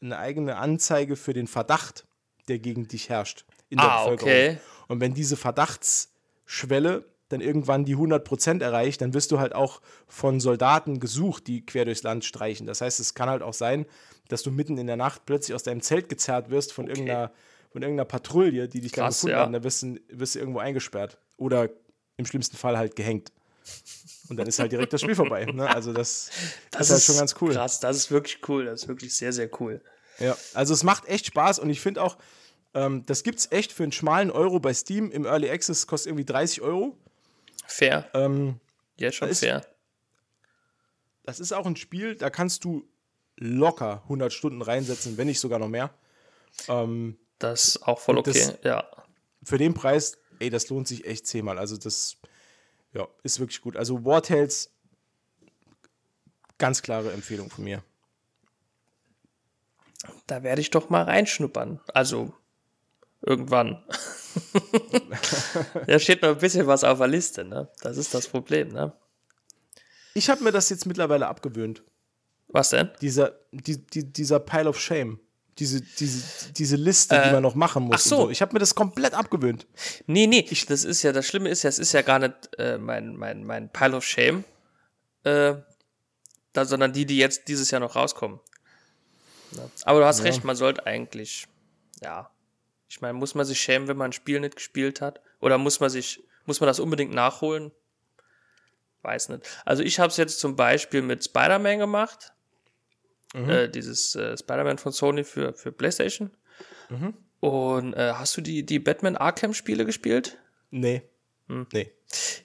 eine 0.00 0.16
eigene 0.16 0.58
Anzeige 0.58 1.16
für 1.16 1.32
den 1.32 1.48
Verdacht, 1.48 2.06
der 2.48 2.58
gegen 2.58 2.88
dich 2.88 3.08
herrscht 3.08 3.44
in 3.68 3.78
der 3.78 3.90
Ah, 3.90 4.02
Bevölkerung. 4.04 4.30
okay. 4.32 4.58
Und 4.88 5.00
wenn 5.00 5.14
diese 5.14 5.36
Verdachtsschwelle 5.36 7.04
dann 7.28 7.40
irgendwann 7.42 7.84
die 7.84 7.94
100% 7.96 8.62
erreicht, 8.62 9.02
dann 9.02 9.12
wirst 9.12 9.30
du 9.32 9.38
halt 9.38 9.54
auch 9.54 9.82
von 10.06 10.40
Soldaten 10.40 10.98
gesucht, 10.98 11.46
die 11.46 11.64
quer 11.66 11.84
durchs 11.84 12.02
Land 12.02 12.24
streichen. 12.24 12.66
Das 12.66 12.80
heißt, 12.80 13.00
es 13.00 13.12
kann 13.14 13.28
halt 13.28 13.42
auch 13.42 13.52
sein, 13.52 13.84
dass 14.28 14.42
du 14.42 14.50
mitten 14.50 14.78
in 14.78 14.86
der 14.86 14.96
Nacht 14.96 15.26
plötzlich 15.26 15.54
aus 15.54 15.62
deinem 15.62 15.82
Zelt 15.82 16.08
gezerrt 16.08 16.48
wirst 16.50 16.72
von 16.72 16.86
irgendeiner 16.86 17.30
von 17.70 17.82
irgendeiner 17.82 18.06
Patrouille, 18.06 18.66
die 18.66 18.80
dich 18.80 18.92
dann 18.92 19.04
Krass, 19.04 19.16
gefunden 19.16 19.36
ja. 19.36 19.42
haben, 19.42 19.52
dann 19.52 19.62
wirst 19.62 19.82
du, 19.82 20.00
wirst 20.08 20.34
du 20.34 20.38
irgendwo 20.38 20.58
eingesperrt. 20.58 21.18
Oder 21.36 21.68
im 22.16 22.24
schlimmsten 22.24 22.56
Fall 22.56 22.78
halt 22.78 22.96
gehängt. 22.96 23.30
Und 24.30 24.38
dann 24.38 24.46
ist 24.46 24.58
halt 24.58 24.72
direkt 24.72 24.94
das 24.94 25.02
Spiel 25.02 25.14
vorbei. 25.14 25.44
Ne? 25.44 25.68
Also 25.68 25.92
das, 25.92 26.30
das 26.70 26.88
ist 26.88 26.92
halt 26.92 27.02
schon 27.02 27.16
ganz 27.18 27.34
cool. 27.42 27.52
Krass, 27.52 27.78
das 27.80 27.94
ist 27.98 28.10
wirklich 28.10 28.38
cool. 28.48 28.64
Das 28.64 28.82
ist 28.82 28.88
wirklich 28.88 29.14
sehr, 29.14 29.34
sehr 29.34 29.50
cool. 29.60 29.82
Ja, 30.18 30.34
also 30.54 30.72
es 30.72 30.82
macht 30.82 31.06
echt 31.08 31.26
Spaß 31.26 31.58
und 31.58 31.68
ich 31.68 31.80
finde 31.82 32.02
auch, 32.02 32.16
ähm, 32.74 33.04
das 33.06 33.22
gibt 33.22 33.38
es 33.38 33.50
echt 33.52 33.72
für 33.72 33.82
einen 33.82 33.92
schmalen 33.92 34.30
Euro 34.30 34.60
bei 34.60 34.72
Steam. 34.74 35.10
Im 35.10 35.24
Early 35.24 35.50
Access 35.50 35.86
kostet 35.86 36.10
irgendwie 36.10 36.24
30 36.24 36.60
Euro. 36.62 36.96
Fair. 37.66 38.08
Ähm, 38.14 38.60
Jetzt 38.96 39.16
schon 39.16 39.28
ist- 39.28 39.40
fair. 39.40 39.64
das 41.24 41.40
ist 41.40 41.52
auch 41.52 41.66
ein 41.66 41.76
Spiel, 41.76 42.14
da 42.16 42.30
kannst 42.30 42.64
du 42.64 42.88
locker 43.36 44.02
100 44.08 44.32
Stunden 44.32 44.62
reinsetzen, 44.62 45.16
wenn 45.16 45.26
nicht 45.28 45.40
sogar 45.40 45.58
noch 45.58 45.68
mehr. 45.68 45.92
Ähm, 46.68 47.18
Das 47.38 47.68
ist 47.68 47.82
auch 47.86 48.00
voll 48.00 48.18
okay. 48.18 48.32
das- 48.32 48.58
ja. 48.64 48.88
für 49.44 49.58
den 49.58 49.74
Preis, 49.74 50.18
ey, 50.40 50.50
das 50.50 50.68
lohnt 50.68 50.88
sich 50.88 51.06
echt 51.06 51.26
zehnmal. 51.26 51.58
Also 51.58 51.76
das, 51.76 52.16
ja, 52.92 53.06
ist 53.22 53.38
wirklich 53.38 53.60
gut. 53.60 53.76
Also 53.76 54.04
War 54.04 54.22
Tales, 54.22 54.70
ganz 56.58 56.82
klare 56.82 57.12
Empfehlung 57.12 57.48
von 57.50 57.62
mir. 57.64 57.84
Da 60.26 60.42
werde 60.42 60.60
ich 60.60 60.70
doch 60.70 60.90
mal 60.90 61.02
reinschnuppern. 61.04 61.80
Also 61.94 62.32
irgendwann. 63.22 63.82
da 65.86 65.98
steht 65.98 66.22
noch 66.22 66.30
ein 66.30 66.38
bisschen 66.38 66.66
was 66.66 66.84
auf 66.84 66.98
der 66.98 67.08
Liste, 67.08 67.44
ne? 67.44 67.68
Das 67.82 67.96
ist 67.96 68.14
das 68.14 68.28
Problem, 68.28 68.68
ne? 68.68 68.92
Ich 70.14 70.28
habe 70.30 70.42
mir 70.42 70.52
das 70.52 70.68
jetzt 70.70 70.86
mittlerweile 70.86 71.28
abgewöhnt. 71.28 71.82
Was 72.48 72.70
denn? 72.70 72.90
Dieser, 73.00 73.38
die, 73.52 73.86
die, 73.86 74.12
dieser 74.12 74.40
Pile 74.40 74.68
of 74.68 74.80
Shame. 74.80 75.20
Diese, 75.58 75.80
diese, 75.80 76.52
diese 76.52 76.76
Liste, 76.76 77.20
die 77.24 77.32
man 77.32 77.42
noch 77.42 77.56
machen 77.56 77.82
muss. 77.84 77.96
ach 77.96 78.00
so. 78.00 78.16
so. 78.16 78.30
Ich 78.30 78.40
habe 78.42 78.52
mir 78.52 78.60
das 78.60 78.76
komplett 78.76 79.14
abgewöhnt. 79.14 79.66
Nee, 80.06 80.28
nee, 80.28 80.48
das 80.68 80.84
ist 80.84 81.02
ja, 81.02 81.12
das 81.12 81.26
Schlimme 81.26 81.48
ist 81.48 81.64
ja, 81.64 81.68
es 81.68 81.80
ist 81.80 81.92
ja 81.92 82.02
gar 82.02 82.20
nicht 82.20 82.34
äh, 82.58 82.78
mein, 82.78 83.16
mein, 83.16 83.44
mein 83.44 83.68
Pile 83.72 83.96
of 83.96 84.04
Shame, 84.04 84.44
äh, 85.24 85.56
da, 86.52 86.64
sondern 86.64 86.92
die, 86.92 87.06
die 87.06 87.18
jetzt 87.18 87.48
dieses 87.48 87.72
Jahr 87.72 87.80
noch 87.80 87.96
rauskommen. 87.96 88.38
Ja. 89.52 89.68
Aber 89.84 90.00
du 90.00 90.06
hast 90.06 90.22
recht, 90.22 90.44
man 90.44 90.54
sollte 90.54 90.86
eigentlich, 90.86 91.48
ja, 92.02 92.30
ich 92.88 93.00
meine, 93.00 93.14
muss 93.14 93.34
man 93.34 93.44
sich 93.44 93.60
schämen, 93.60 93.88
wenn 93.88 93.96
man 93.96 94.10
ein 94.10 94.12
Spiel 94.12 94.40
nicht 94.40 94.56
gespielt 94.56 95.00
hat? 95.00 95.20
Oder 95.40 95.58
muss 95.58 95.80
man 95.80 95.90
sich, 95.90 96.24
muss 96.46 96.60
man 96.60 96.66
das 96.66 96.80
unbedingt 96.80 97.12
nachholen? 97.12 97.70
Weiß 99.02 99.28
nicht. 99.28 99.46
Also 99.64 99.82
ich 99.82 100.00
habe 100.00 100.08
es 100.08 100.16
jetzt 100.16 100.40
zum 100.40 100.56
Beispiel 100.56 101.02
mit 101.02 101.24
Spider-Man 101.24 101.78
gemacht. 101.78 102.32
Äh, 103.34 103.68
dieses 103.68 104.14
äh, 104.14 104.36
Spider-Man 104.36 104.78
von 104.78 104.92
Sony 104.92 105.22
für, 105.22 105.52
für 105.52 105.70
PlayStation. 105.70 106.30
Und 107.40 107.94
äh, 107.94 108.12
hast 108.14 108.36
du 108.36 108.40
die, 108.40 108.64
die 108.64 108.78
Batman 108.78 109.16
Arkham-Spiele 109.16 109.84
gespielt? 109.84 110.38
Nee. 110.70 111.02
Hm. 111.48 111.66
Nee. 111.72 111.92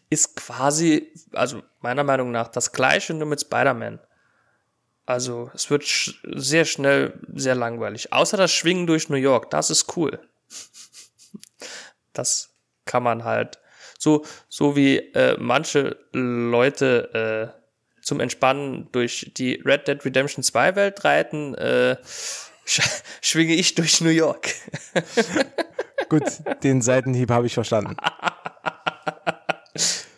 ist 0.10 0.36
quasi, 0.36 1.12
also 1.32 1.64
meiner 1.80 2.04
Meinung 2.04 2.32
nach, 2.32 2.50
das 2.50 2.72
gleiche 2.72 3.14
nur 3.14 3.28
mit 3.28 3.42
Spider-Man. 3.42 4.00
Also 5.06 5.52
es 5.54 5.70
wird 5.70 5.84
sch 5.84 6.22
sehr 6.24 6.66
schnell 6.66 7.20
sehr 7.34 7.56
langweilig. 7.56 8.14
Außer 8.14 8.38
das 8.38 8.52
Schwingen 8.54 8.88
durch 8.88 9.10
New 9.10 9.18
York, 9.18 9.50
das 9.50 9.70
ist 9.70 9.98
cool. 9.98 10.20
Das 12.14 12.50
kann 12.86 13.04
man 13.04 13.24
halt 13.24 13.60
so, 13.98 14.26
so 14.50 14.76
wie 14.76 14.98
äh, 14.98 15.38
manche 15.40 15.98
Leute 16.12 17.54
äh, 17.56 18.02
zum 18.04 18.20
Entspannen 18.20 18.90
durch 18.92 19.32
die 19.38 19.62
Red 19.66 19.88
Dead 19.88 20.04
Redemption 20.04 20.44
2 20.44 20.76
Welt 20.76 21.04
reiten, 21.06 21.56
äh, 21.56 21.98
sch 22.66 22.82
schwinge 23.22 23.54
ich 23.56 23.76
durch 23.76 24.02
New 24.02 24.10
York. 24.10 24.50
Gut, 26.10 26.24
den 26.64 26.82
Seitenhieb 26.82 27.32
habe 27.32 27.48
ich 27.48 27.54
verstanden. 27.54 27.96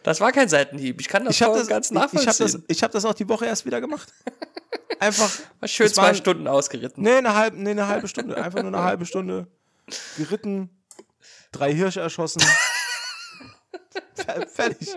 Das 0.04 0.20
war 0.22 0.32
kein 0.32 0.50
Seitenhieb. 0.50 1.00
Ich 1.02 1.08
kann 1.08 1.26
das 1.26 1.36
Ich 1.36 1.42
habe 1.42 1.58
das, 1.58 1.68
ganz 1.68 1.88
ich, 1.90 1.92
ich 1.96 1.98
hab 1.98 2.12
nachvollziehen. 2.14 2.36
das, 2.38 2.60
ich 2.68 2.84
hab 2.84 2.92
das 2.92 3.06
auch 3.06 3.14
die 3.14 3.28
Woche 3.30 3.46
erst 3.46 3.66
wieder 3.66 3.82
gemacht. 3.82 4.12
Einfach. 5.00 5.32
War 5.60 5.68
schön 5.68 5.88
zwei 5.88 6.04
waren- 6.04 6.16
Stunden 6.16 6.48
ausgeritten. 6.48 7.04
Nee, 7.04 7.14
eine 7.16 7.34
halbe, 7.36 7.58
nee, 7.62 7.72
eine 7.72 7.88
halbe 7.88 8.08
Stunde. 8.08 8.38
Einfach 8.38 8.62
nur 8.62 8.74
eine 8.74 8.84
halbe 8.84 9.06
Stunde 9.06 9.48
geritten, 10.18 10.84
drei 11.52 11.74
Hirsche 11.74 12.02
erschossen. 12.02 12.42
Fer- 14.16 14.48
Fertig. 14.48 14.96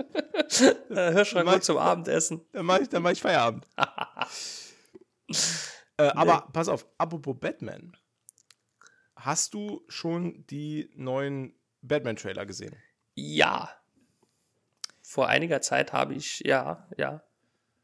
Mach- 1.45 1.55
gut 1.55 1.65
zum 1.65 1.77
Abendessen. 1.79 2.45
Dann 2.53 2.67
mache 2.67 2.83
ich, 2.83 2.89
dann 2.89 3.03
mach 3.03 3.11
ich 3.11 3.21
Feierabend. 3.21 3.67
äh, 5.97 6.09
aber 6.09 6.49
pass 6.53 6.69
auf, 6.69 6.87
apropos 6.99 7.37
Batman. 7.39 7.97
Hast 9.17 9.55
du 9.55 9.85
schon 9.89 10.47
die 10.47 10.91
neuen 10.95 11.55
Batman-Trailer 11.83 12.47
gesehen? 12.47 12.77
Ja. 13.15 13.69
Vor 15.03 15.27
einiger 15.29 15.61
Zeit 15.61 15.93
habe 15.93 16.15
ich, 16.15 16.41
ja, 16.41 16.89
ja. 16.97 17.23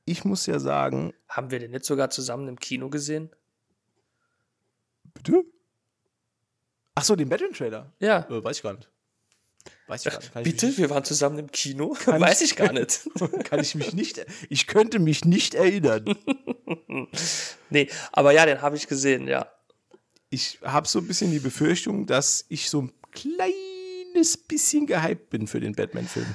Ich 0.05 0.25
muss 0.25 0.47
ja 0.47 0.59
sagen, 0.61 1.13
Haben 1.29 1.51
wir 1.51 1.59
den 1.59 1.71
nicht 1.73 1.85
sogar 1.85 2.11
zusammen 2.11 2.47
im 2.49 2.59
Kino 2.61 2.89
gesehen? 2.91 3.35
bitte? 5.15 5.45
Ach 6.95 7.05
so, 7.05 7.17
den 7.17 7.29
Batman-Trailer? 7.29 7.93
Ja. 7.99 8.21
Äh, 8.31 8.45
weiß 8.45 8.57
ich 8.59 8.63
gar 8.63 8.75
nicht. 8.75 8.89
Weiß 9.87 10.05
ich 10.07 10.13
gar 10.13 10.19
nicht. 10.21 10.33
Kann 10.33 10.43
ich 10.43 10.51
Bitte? 10.53 10.67
mich 10.67 10.79
Wir 10.79 10.91
waren 10.91 11.05
zusammen 11.05 11.39
im 11.39 11.51
Kino? 11.51 11.97
Weiß 12.07 12.41
ich 12.43 12.57
gar 12.57 12.73
nicht. 12.73 13.07
nicht- 13.21 13.45
Kann 13.45 13.61
ich 13.61 13.75
mich 13.75 13.93
nicht, 13.95 14.25
ich 14.49 14.67
könnte 14.67 14.99
mich 14.99 15.25
nicht 15.25 15.55
erinnern. 15.55 16.05
nee, 17.71 17.89
aber 18.13 18.33
ja, 18.33 18.47
den 18.47 18.63
habe 18.63 18.77
ich 18.77 18.87
gesehen, 18.87 19.27
ja. 19.27 19.51
Ich 20.31 20.59
habe 20.63 20.89
so 20.89 20.99
ein 21.01 21.07
bisschen 21.07 21.31
die 21.31 21.39
Befürchtung, 21.39 22.07
dass 22.07 22.45
ich 22.49 22.69
so 22.71 22.83
ein 22.83 22.93
kleines 23.13 24.37
bisschen 24.37 24.87
gehypt 24.87 25.31
bin 25.31 25.47
für 25.47 25.61
den 25.61 25.75
Batman-Film. 25.75 26.35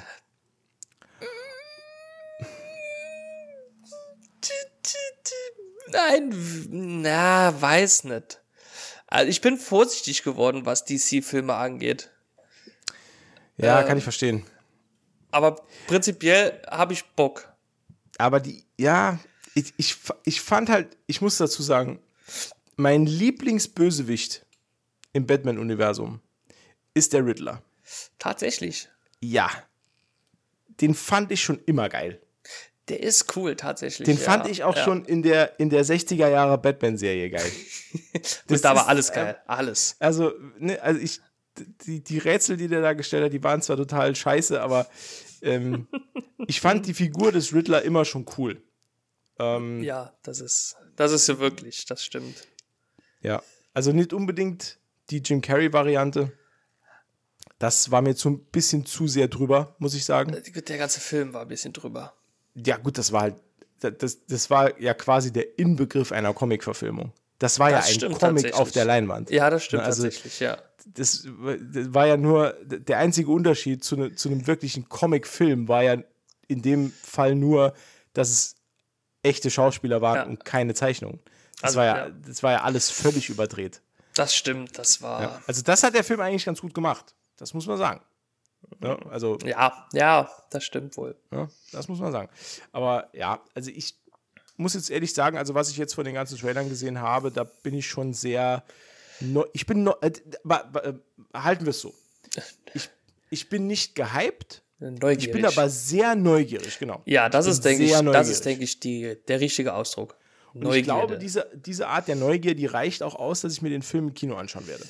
Nein, 5.92 6.32
na, 7.02 7.52
weiß 7.60 8.04
nicht. 8.04 8.39
Also 9.10 9.28
ich 9.28 9.40
bin 9.40 9.58
vorsichtig 9.58 10.22
geworden, 10.22 10.64
was 10.64 10.84
DC-Filme 10.84 11.54
angeht. 11.54 12.10
Ja, 13.56 13.80
Äh, 13.80 13.86
kann 13.86 13.98
ich 13.98 14.04
verstehen. 14.04 14.44
Aber 15.32 15.60
prinzipiell 15.86 16.62
habe 16.70 16.92
ich 16.92 17.04
Bock. 17.04 17.52
Aber 18.18 18.40
die, 18.40 18.64
ja, 18.78 19.18
ich, 19.54 19.74
ich, 19.76 19.96
ich 20.24 20.40
fand 20.40 20.68
halt, 20.68 20.96
ich 21.06 21.20
muss 21.20 21.36
dazu 21.38 21.62
sagen, 21.62 22.00
mein 22.76 23.06
Lieblingsbösewicht 23.06 24.46
im 25.12 25.26
Batman-Universum 25.26 26.20
ist 26.94 27.12
der 27.12 27.26
Riddler. 27.26 27.62
Tatsächlich. 28.18 28.88
Ja. 29.20 29.50
Den 30.80 30.94
fand 30.94 31.30
ich 31.32 31.42
schon 31.42 31.60
immer 31.66 31.88
geil. 31.88 32.20
Der 32.90 33.00
ist 33.00 33.36
cool, 33.36 33.54
tatsächlich. 33.54 34.04
Den 34.04 34.16
ja, 34.16 34.22
fand 34.22 34.48
ich 34.48 34.64
auch 34.64 34.74
ja. 34.74 34.82
schon 34.82 35.04
in 35.04 35.22
der, 35.22 35.60
in 35.60 35.70
der 35.70 35.84
60er 35.84 36.28
Jahre 36.28 36.58
Batman-Serie 36.58 37.30
geil. 37.30 37.52
Und 38.48 38.64
da 38.64 38.74
war 38.74 38.82
ist, 38.82 38.88
alles 38.88 39.10
äh, 39.10 39.14
geil. 39.14 39.38
Alles. 39.46 39.96
Also, 40.00 40.32
ne, 40.58 40.82
also 40.82 41.00
ich, 41.00 41.20
die, 41.86 42.02
die 42.02 42.18
Rätsel, 42.18 42.56
die 42.56 42.66
der 42.66 42.82
da 42.82 42.92
gestellt 42.94 43.24
hat, 43.24 43.32
die 43.32 43.44
waren 43.44 43.62
zwar 43.62 43.76
total 43.76 44.16
scheiße, 44.16 44.60
aber 44.60 44.88
ähm, 45.40 45.86
ich 46.48 46.60
fand 46.60 46.86
die 46.86 46.94
Figur 46.94 47.30
des 47.30 47.54
Riddler 47.54 47.82
immer 47.82 48.04
schon 48.04 48.26
cool. 48.38 48.60
Ähm, 49.38 49.84
Ja, 49.84 50.12
das 50.24 50.40
ist, 50.40 50.76
das 50.96 51.12
ist 51.12 51.26
so 51.26 51.38
wirklich, 51.38 51.86
das 51.86 52.04
stimmt. 52.04 52.48
ja, 53.22 53.40
also 53.72 53.92
nicht 53.92 54.12
unbedingt 54.12 54.80
die 55.10 55.18
Jim 55.18 55.40
Carrey-Variante. 55.40 56.32
Das 57.60 57.92
war 57.92 58.02
mir 58.02 58.16
zu 58.16 58.30
ein 58.30 58.44
bisschen 58.46 58.84
zu 58.84 59.06
sehr 59.06 59.28
drüber, 59.28 59.76
muss 59.78 59.94
ich 59.94 60.04
sagen. 60.04 60.32
Der 60.32 60.78
ganze 60.78 60.98
Film 60.98 61.34
war 61.34 61.42
ein 61.42 61.48
bisschen 61.48 61.72
drüber. 61.72 62.14
Ja, 62.54 62.76
gut, 62.76 62.98
das 62.98 63.12
war 63.12 63.22
halt, 63.22 63.34
das, 63.80 64.26
das 64.26 64.50
war 64.50 64.78
ja 64.80 64.94
quasi 64.94 65.32
der 65.32 65.58
Inbegriff 65.58 66.12
einer 66.12 66.34
Comic-Verfilmung. 66.34 67.12
Das 67.38 67.58
war 67.58 67.70
Das 67.70 67.94
ja 67.96 68.08
ein 68.08 68.14
Comic 68.18 68.52
auf 68.54 68.70
der 68.72 68.84
Leinwand. 68.84 69.30
Ja, 69.30 69.48
das 69.48 69.64
stimmt 69.64 69.82
Also- 69.84 70.02
tatsächlich, 70.02 70.40
ja. 70.40 70.58
das, 70.86 71.22
das 71.24 71.94
war 71.94 72.06
ja 72.06 72.16
nur, 72.18 72.54
der 72.64 72.98
einzige 72.98 73.30
Unterschied 73.30 73.82
zu, 73.82 73.96
ne, 73.96 74.14
zu 74.14 74.28
einem 74.28 74.46
wirklichen 74.46 74.88
Comic-Film 74.88 75.68
war 75.68 75.82
ja 75.82 75.96
in 76.48 76.60
dem 76.62 76.92
Fall 77.02 77.34
nur, 77.34 77.72
dass 78.12 78.28
es 78.30 78.56
echte 79.22 79.50
Schauspieler 79.50 80.02
waren 80.02 80.16
Ja. 80.16 80.24
und 80.24 80.44
keine 80.44 80.74
Zeichnungen. 80.74 81.20
Das, 81.62 81.76
Also, 81.76 81.78
war 81.78 81.84
ja, 81.86 81.96
ja. 82.08 82.10
das 82.26 82.42
war 82.42 82.52
ja 82.52 82.62
alles 82.62 82.90
völlig 82.90 83.28
überdreht. 83.30 83.80
Das 84.14 84.34
stimmt, 84.34 84.76
das 84.78 85.00
war. 85.00 85.22
Ja, 85.22 85.42
Also 85.46 85.62
das 85.62 85.82
hat 85.82 85.94
der 85.94 86.04
Film 86.04 86.20
eigentlich 86.20 86.44
ganz 86.44 86.60
gut 86.60 86.74
gemacht. 86.74 87.14
Das 87.36 87.54
muss 87.54 87.66
man 87.66 87.78
sagen. 87.78 88.00
Ja, 88.82 88.98
also, 89.10 89.38
ja, 89.44 89.86
ja 89.92 90.30
das 90.50 90.64
stimmt 90.64 90.96
wohl. 90.96 91.16
ja, 91.32 91.48
das 91.72 91.88
muss 91.88 92.00
man 92.00 92.12
sagen. 92.12 92.28
Aber 92.72 93.08
ja, 93.12 93.42
also 93.54 93.70
ich 93.70 93.94
muss 94.56 94.74
jetzt 94.74 94.90
ehrlich 94.90 95.14
sagen, 95.14 95.38
also 95.38 95.54
was 95.54 95.70
ich 95.70 95.76
jetzt 95.76 95.94
von 95.94 96.04
den 96.04 96.14
ganzen 96.14 96.38
Trailern 96.38 96.68
gesehen 96.68 97.00
habe, 97.00 97.30
da 97.30 97.44
bin 97.44 97.74
ich 97.74 97.86
schon 97.86 98.12
sehr, 98.12 98.62
neu, 99.20 99.44
ich 99.52 99.66
bin, 99.66 99.84
neu, 99.84 99.94
äh, 100.02 100.08
äh, 100.08 100.94
halten 101.34 101.64
wir 101.64 101.70
es 101.70 101.80
so. 101.80 101.94
Ich, 102.72 102.88
ich 103.30 103.48
bin 103.48 103.66
nicht 103.66 103.96
gehypt, 103.96 104.62
Neugierig. 104.78 105.26
ich 105.26 105.32
bin 105.32 105.44
aber 105.44 105.68
sehr 105.68 106.14
neugierig, 106.14 106.78
genau. 106.78 107.02
ja, 107.04 107.28
das 107.28 107.46
ist, 107.46 107.64
denke 107.64 107.84
ich, 107.84 107.92
das 107.92 108.28
ist, 108.28 108.46
denke 108.46 108.64
ich, 108.64 108.80
die, 108.80 109.16
der 109.28 109.40
richtige 109.40 109.74
Ausdruck. 109.74 110.16
Und 110.54 110.72
ich 110.74 110.84
glaube, 110.84 111.18
diese, 111.18 111.48
diese 111.54 111.88
Art 111.88 112.08
der 112.08 112.16
Neugier, 112.16 112.54
die 112.54 112.66
reicht 112.66 113.02
auch 113.02 113.14
aus, 113.14 113.42
dass 113.42 113.52
ich 113.52 113.62
mir 113.62 113.68
den 113.68 113.82
Film 113.82 114.08
im 114.08 114.14
Kino 114.14 114.36
anschauen 114.36 114.66
werde. 114.66 114.84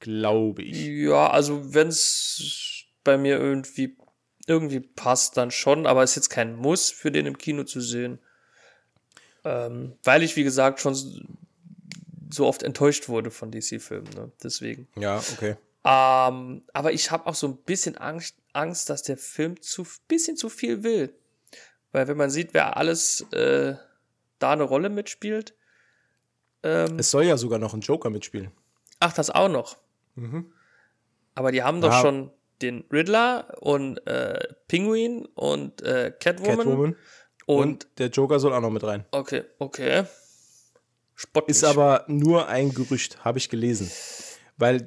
glaube 0.00 0.62
ich. 0.62 0.86
Ja, 0.86 1.30
also 1.30 1.74
wenn 1.74 1.88
es 1.88 2.67
bei 3.04 3.16
mir 3.18 3.38
irgendwie 3.38 3.96
irgendwie 4.46 4.80
passt, 4.80 5.36
dann 5.36 5.50
schon, 5.50 5.86
aber 5.86 6.02
ist 6.02 6.16
jetzt 6.16 6.30
kein 6.30 6.56
Muss 6.56 6.90
für 6.90 7.12
den 7.12 7.26
im 7.26 7.36
Kino 7.36 7.64
zu 7.64 7.80
sehen. 7.80 8.18
Ähm, 9.44 9.96
weil 10.02 10.22
ich, 10.22 10.36
wie 10.36 10.44
gesagt, 10.44 10.80
schon 10.80 10.94
so 12.30 12.46
oft 12.46 12.62
enttäuscht 12.62 13.08
wurde 13.08 13.30
von 13.30 13.50
DC-Filmen, 13.50 14.10
ne? 14.14 14.32
Deswegen. 14.42 14.88
Ja, 14.96 15.18
okay. 15.18 15.56
Ähm, 15.84 16.62
aber 16.72 16.92
ich 16.92 17.10
habe 17.10 17.26
auch 17.26 17.34
so 17.34 17.46
ein 17.46 17.56
bisschen 17.58 17.96
Angst, 17.98 18.36
Angst, 18.52 18.90
dass 18.90 19.02
der 19.02 19.16
Film 19.16 19.60
zu 19.60 19.86
bisschen 20.08 20.36
zu 20.36 20.48
viel 20.48 20.82
will. 20.82 21.14
Weil 21.92 22.08
wenn 22.08 22.16
man 22.16 22.30
sieht, 22.30 22.54
wer 22.54 22.76
alles 22.76 23.20
äh, 23.32 23.74
da 24.38 24.52
eine 24.52 24.64
Rolle 24.64 24.88
mitspielt. 24.88 25.54
Ähm, 26.62 26.98
es 26.98 27.10
soll 27.10 27.24
ja 27.24 27.36
sogar 27.36 27.58
noch 27.58 27.74
ein 27.74 27.80
Joker 27.80 28.10
mitspielen. 28.10 28.50
Ach, 29.00 29.12
das 29.12 29.30
auch 29.30 29.48
noch. 29.48 29.76
Mhm. 30.16 30.52
Aber 31.34 31.52
die 31.52 31.62
haben 31.62 31.80
doch 31.80 31.92
ja. 31.92 32.00
schon 32.00 32.30
den 32.62 32.84
Riddler 32.92 33.56
und 33.60 33.98
äh, 34.06 34.38
Penguin 34.66 35.26
und 35.34 35.82
äh, 35.82 36.12
Catwoman. 36.18 36.56
Catwoman. 36.56 36.96
Und, 37.46 37.62
und, 37.62 37.88
der 37.98 38.08
Joker 38.08 38.38
soll 38.40 38.52
auch 38.52 38.60
noch 38.60 38.70
mit 38.70 38.84
rein. 38.84 39.04
Okay, 39.10 39.44
okay. 39.58 40.04
Spott 41.14 41.48
Ist 41.48 41.64
aber 41.64 42.04
nur 42.06 42.48
ein 42.48 42.72
Gerücht, 42.72 43.24
habe 43.24 43.38
ich 43.38 43.48
gelesen. 43.48 43.90
Weil 44.56 44.86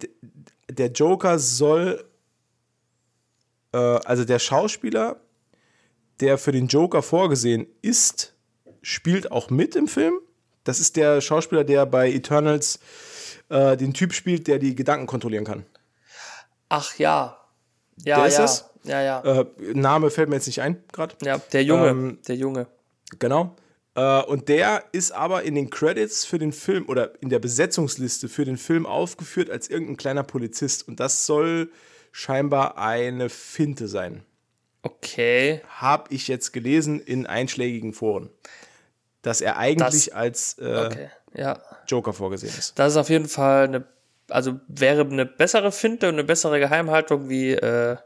der 0.70 0.92
Joker 0.92 1.40
soll, 1.40 2.06
äh, 3.74 3.78
also 3.78 4.24
der 4.24 4.40
Schauspieler, 4.40 5.20
der 6.20 6.38
für 6.38 6.52
den 6.52 6.68
Joker 6.68 7.02
vorgesehen 7.02 7.68
ist, 7.82 8.34
spielt 8.82 9.32
auch 9.32 9.50
mit 9.50 9.76
im 9.76 9.88
Film. 9.88 10.14
Das 10.64 10.80
ist 10.80 10.96
der 10.96 11.20
Schauspieler, 11.20 11.64
der 11.64 11.86
bei 11.86 12.12
Eternals 12.12 12.80
äh, 13.50 13.76
den 13.76 13.94
Typ 13.94 14.14
spielt, 14.14 14.48
der 14.48 14.60
die 14.60 14.76
Gedanken 14.76 15.08
kontrollieren 15.08 15.46
kann. 15.46 15.66
Ach 16.70 16.98
ja. 16.98 17.41
Ja, 17.98 18.16
der 18.18 18.18
ja. 18.18 18.26
ist 18.26 18.38
das. 18.38 18.70
Ja, 18.84 19.02
ja. 19.02 19.42
Äh, 19.42 19.46
Name 19.74 20.10
fällt 20.10 20.30
mir 20.30 20.36
jetzt 20.36 20.48
nicht 20.48 20.62
ein, 20.62 20.84
gerade. 20.92 21.16
Ja, 21.24 21.38
der 21.38 21.64
Junge. 21.64 21.88
Ähm, 21.88 22.20
der 22.28 22.36
Junge. 22.36 22.68
Genau. 23.20 23.56
Äh, 23.96 24.22
und 24.24 24.50
der 24.50 24.86
ist 24.92 25.12
aber 25.12 25.44
in 25.44 25.56
den 25.56 25.70
Credits 25.70 26.26
für 26.26 26.40
den 26.40 26.54
Film 26.54 26.88
oder 26.88 27.22
in 27.22 27.30
der 27.30 27.40
Besetzungsliste 27.40 28.30
für 28.30 28.46
den 28.46 28.58
Film 28.58 28.86
aufgeführt 28.86 29.50
als 29.50 29.70
irgendein 29.70 29.98
kleiner 29.98 30.24
Polizist. 30.24 30.88
Und 30.88 31.00
das 31.00 31.26
soll 31.26 31.72
scheinbar 32.12 32.78
eine 32.78 33.30
Finte 33.30 33.88
sein. 33.88 34.24
Okay. 34.84 35.62
Habe 35.68 36.14
ich 36.14 36.28
jetzt 36.28 36.54
gelesen 36.54 37.00
in 37.00 37.26
einschlägigen 37.26 37.94
Foren. 37.94 38.30
Dass 39.22 39.42
er 39.42 39.58
eigentlich 39.58 40.06
das, 40.06 40.16
als 40.16 40.58
äh, 40.58 40.86
okay. 40.88 41.10
ja. 41.36 41.62
Joker 41.88 42.14
vorgesehen 42.14 42.54
ist. 42.58 42.80
Das 42.80 42.94
ist 42.94 42.98
auf 42.98 43.10
jeden 43.10 43.28
Fall 43.28 43.66
eine, 43.66 43.84
also 44.32 44.60
wäre 44.68 45.02
eine 45.02 45.26
bessere 45.26 45.72
Finte 45.72 46.08
und 46.08 46.16
eine 46.16 46.24
bessere 46.24 46.60
Geheimhaltung 46.60 47.30
wie 47.30 47.52
äh, 47.52 47.98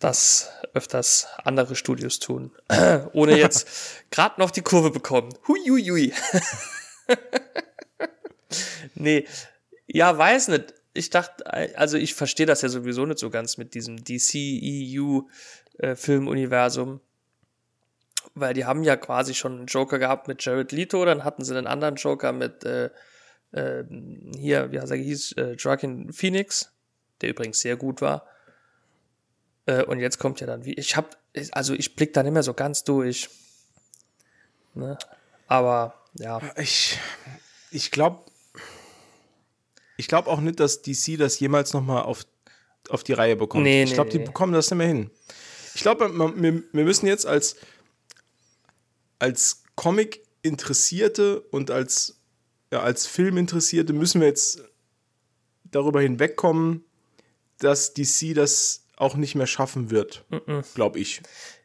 das 0.00 0.50
öfters 0.74 1.28
andere 1.44 1.76
Studios 1.76 2.18
tun. 2.18 2.52
Ohne 3.12 3.38
jetzt 3.38 3.68
gerade 4.10 4.40
noch 4.40 4.50
die 4.50 4.62
Kurve 4.62 4.90
bekommen. 4.90 5.32
Huiuiui. 5.48 6.12
nee, 8.94 9.26
ja, 9.86 10.16
weiß 10.16 10.48
nicht. 10.48 10.74
Ich 10.96 11.10
dachte, 11.10 11.52
also 11.76 11.96
ich 11.96 12.14
verstehe 12.14 12.46
das 12.46 12.62
ja 12.62 12.68
sowieso 12.68 13.04
nicht 13.04 13.18
so 13.18 13.28
ganz 13.30 13.56
mit 13.56 13.74
diesem 13.74 14.04
DC-EU-Filmuniversum. 14.04 16.94
Äh, 16.94 16.98
Weil 18.36 18.54
die 18.54 18.64
haben 18.64 18.84
ja 18.84 18.96
quasi 18.96 19.34
schon 19.34 19.58
einen 19.58 19.66
Joker 19.66 19.98
gehabt 19.98 20.28
mit 20.28 20.44
Jared 20.44 20.70
Leto, 20.70 21.04
dann 21.04 21.24
hatten 21.24 21.44
sie 21.44 21.56
einen 21.56 21.66
anderen 21.66 21.96
Joker 21.96 22.32
mit 22.32 22.62
äh, 22.64 22.90
äh, 23.54 23.84
hier, 24.36 24.70
wie 24.72 24.80
heißt 24.80 24.90
er 24.90 24.98
hieß, 24.98 25.32
äh, 25.32 25.52
Joaquin 25.52 26.12
Phoenix, 26.12 26.72
der 27.20 27.30
übrigens 27.30 27.60
sehr 27.60 27.76
gut 27.76 28.00
war. 28.00 28.26
Äh, 29.66 29.84
und 29.84 30.00
jetzt 30.00 30.18
kommt 30.18 30.40
ja 30.40 30.46
dann 30.46 30.64
wie, 30.64 30.74
ich 30.74 30.96
hab, 30.96 31.16
also 31.52 31.74
ich 31.74 31.96
blick 31.96 32.12
da 32.12 32.22
nicht 32.22 32.32
mehr 32.32 32.42
so 32.42 32.54
ganz 32.54 32.84
durch. 32.84 33.30
Ne? 34.74 34.98
Aber 35.46 35.94
ja. 36.18 36.40
Ich, 36.56 36.98
ich 37.70 37.90
glaube, 37.90 38.24
ich 39.96 40.08
glaube 40.08 40.28
auch 40.28 40.40
nicht, 40.40 40.60
dass 40.60 40.82
DC 40.82 41.18
das 41.18 41.38
jemals 41.38 41.72
noch 41.72 41.82
mal 41.82 42.02
auf, 42.02 42.26
auf 42.88 43.04
die 43.04 43.12
Reihe 43.12 43.36
bekommt. 43.36 43.64
Nee, 43.64 43.84
ich 43.84 43.94
glaube, 43.94 44.08
nee, 44.08 44.12
die 44.12 44.18
nee. 44.18 44.26
bekommen 44.26 44.52
das 44.52 44.70
nicht 44.70 44.78
mehr 44.78 44.88
hin. 44.88 45.10
Ich 45.74 45.82
glaube, 45.82 46.08
wir, 46.10 46.62
wir 46.72 46.84
müssen 46.84 47.06
jetzt 47.06 47.26
als, 47.26 47.56
als 49.18 49.62
Comic-Interessierte 49.74 51.40
und 51.40 51.70
als, 51.70 52.20
ja, 52.74 52.82
als 52.82 53.06
Film-Interessierte 53.06 53.92
müssen 53.92 54.20
wir 54.20 54.26
jetzt 54.26 54.64
darüber 55.62 56.00
hinwegkommen, 56.00 56.84
dass 57.58 57.94
DC 57.94 58.34
das 58.34 58.82
auch 58.96 59.14
nicht 59.14 59.36
mehr 59.36 59.46
schaffen 59.46 59.90
wird, 59.90 60.24
glaube 60.74 60.98
ich. 60.98 61.22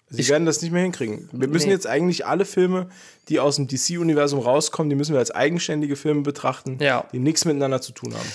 Sie 0.08 0.22
ich, 0.22 0.30
werden 0.30 0.46
das 0.46 0.62
nicht 0.62 0.72
mehr 0.72 0.84
hinkriegen. 0.84 1.28
Wir 1.32 1.48
müssen 1.48 1.68
nee. 1.68 1.74
jetzt 1.74 1.88
eigentlich 1.88 2.28
alle 2.28 2.46
Filme, 2.46 2.90
die 3.28 3.40
aus 3.40 3.56
dem 3.56 3.68
DC-Universum 3.68 4.40
rauskommen, 4.40 4.92
die 4.92 4.96
müssen 4.96 5.14
wir 5.14 5.20
als 5.20 5.32
eigenständige 5.32 5.96
Filme 5.96 6.22
betrachten, 6.22 6.78
ja. 6.80 7.08
die 7.12 7.20
nichts 7.20 7.44
miteinander 7.44 7.82
zu 7.82 7.92
tun 7.92 8.14
haben. 8.14 8.32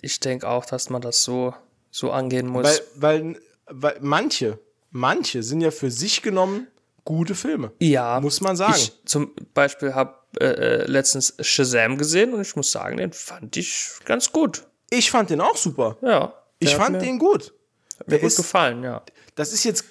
Ich 0.00 0.20
denke 0.20 0.48
auch, 0.48 0.64
dass 0.64 0.88
man 0.88 1.02
das 1.02 1.22
so, 1.22 1.54
so 1.90 2.12
angehen 2.12 2.46
muss. 2.46 2.64
Weil, 2.64 2.80
weil, 2.94 3.40
weil 3.66 3.98
manche, 4.00 4.58
manche 4.90 5.42
sind 5.42 5.60
ja 5.60 5.70
für 5.70 5.90
sich 5.90 6.22
genommen 6.22 6.66
gute 7.08 7.34
Filme. 7.34 7.72
Ja. 7.80 8.20
Muss 8.20 8.42
man 8.42 8.54
sagen. 8.54 8.74
Ich 8.76 8.92
zum 9.06 9.34
Beispiel 9.54 9.94
habe 9.94 10.14
äh, 10.38 10.44
äh, 10.44 10.84
letztens 10.84 11.34
Shazam 11.40 11.96
gesehen 11.96 12.34
und 12.34 12.42
ich 12.42 12.54
muss 12.54 12.70
sagen, 12.70 12.98
den 12.98 13.14
fand 13.14 13.56
ich 13.56 13.92
ganz 14.04 14.30
gut. 14.30 14.66
Ich 14.90 15.10
fand 15.10 15.30
den 15.30 15.40
auch 15.40 15.56
super. 15.56 15.96
Ja. 16.02 16.34
Ich 16.58 16.76
fand 16.76 17.00
den 17.00 17.18
gut. 17.18 17.54
Hat 17.98 18.08
mir 18.08 18.18
gut 18.18 18.26
ist, 18.26 18.36
gefallen, 18.36 18.82
ja. 18.84 19.02
Das 19.36 19.54
ist 19.54 19.64
jetzt, 19.64 19.84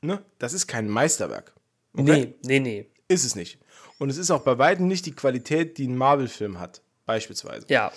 ne, 0.00 0.22
das 0.38 0.54
ist 0.54 0.66
kein 0.66 0.88
Meisterwerk. 0.88 1.52
Okay? 1.92 2.02
Nee, 2.02 2.34
nee, 2.42 2.60
nee. 2.60 2.90
Ist 3.06 3.26
es 3.26 3.34
nicht. 3.34 3.58
Und 3.98 4.08
es 4.08 4.16
ist 4.16 4.30
auch 4.30 4.40
bei 4.40 4.56
weitem 4.56 4.88
nicht 4.88 5.04
die 5.04 5.12
Qualität, 5.12 5.76
die 5.76 5.86
ein 5.86 5.96
Marvel-Film 5.96 6.58
hat, 6.58 6.80
beispielsweise. 7.04 7.66
Ja. 7.68 7.92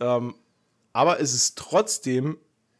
Ähm, 0.00 0.34
aber 0.94 1.20
es 1.20 1.34
ist 1.34 1.58
trotzdem 1.58 2.38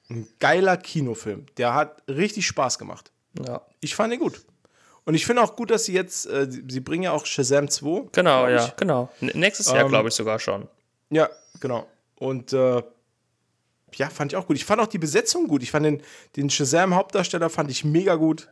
ein 0.09 0.27
geiler 0.39 0.79
Kinofilm. 0.79 1.45
Der 1.59 1.75
hat 1.75 2.03
richtig 2.09 2.47
Spaß 2.47 2.79
gemacht. 2.79 3.13
Ja. 3.47 3.61
Ich 3.81 3.95
fand 3.95 4.15
ihn 4.15 4.21
gut. 4.21 4.41
Und 5.11 5.17
ich 5.17 5.27
finde 5.27 5.43
auch 5.43 5.57
gut, 5.57 5.73
dass 5.73 5.87
sie 5.87 5.93
jetzt, 5.93 6.27
äh, 6.27 6.47
sie 6.49 6.79
bringen 6.79 7.03
ja 7.03 7.11
auch 7.11 7.27
Shazam 7.27 7.69
2. 7.69 8.11
Genau, 8.13 8.47
ja, 8.47 8.73
genau. 8.77 9.11
Nächstes 9.21 9.67
Jahr, 9.67 9.81
ähm, 9.81 9.89
glaube 9.89 10.09
ich, 10.09 10.15
sogar 10.15 10.39
schon. 10.39 10.69
Ja, 11.11 11.29
genau. 11.59 11.89
Und 12.15 12.53
äh, 12.53 12.81
ja, 13.97 14.09
fand 14.09 14.31
ich 14.31 14.37
auch 14.37 14.47
gut. 14.47 14.55
Ich 14.55 14.65
fand 14.65 14.81
auch 14.81 14.87
die 14.87 14.99
Besetzung 14.99 15.49
gut. 15.49 15.65
Ich 15.65 15.73
fand 15.73 15.85
den, 15.85 16.01
den 16.37 16.49
Shazam-Hauptdarsteller 16.49 17.51
fand 17.51 17.73
ich 17.73 17.85
mega 17.85 18.15
gut. 18.15 18.51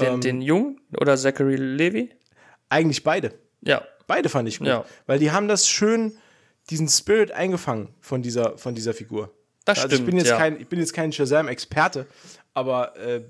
Den, 0.00 0.14
ähm, 0.14 0.20
den 0.20 0.42
Jung 0.42 0.80
oder 1.00 1.16
Zachary 1.16 1.54
Levy? 1.54 2.10
Eigentlich 2.68 3.04
beide. 3.04 3.38
Ja. 3.60 3.86
Beide 4.08 4.28
fand 4.28 4.48
ich 4.48 4.58
gut. 4.58 4.66
Ja. 4.66 4.84
Weil 5.06 5.20
die 5.20 5.30
haben 5.30 5.46
das 5.46 5.68
schön, 5.68 6.16
diesen 6.68 6.88
Spirit 6.88 7.30
eingefangen 7.30 7.90
von 8.00 8.22
dieser, 8.22 8.58
von 8.58 8.74
dieser 8.74 8.92
Figur. 8.92 9.30
Das 9.64 9.78
also 9.78 9.94
stimmt. 9.94 10.00
Ich 10.00 10.06
bin 10.06 10.16
jetzt, 10.16 10.30
ja. 10.30 10.36
kein, 10.36 10.60
ich 10.60 10.66
bin 10.66 10.80
jetzt 10.80 10.94
kein 10.94 11.12
Shazam-Experte, 11.12 12.08
aber 12.54 12.96
äh, 12.96 13.22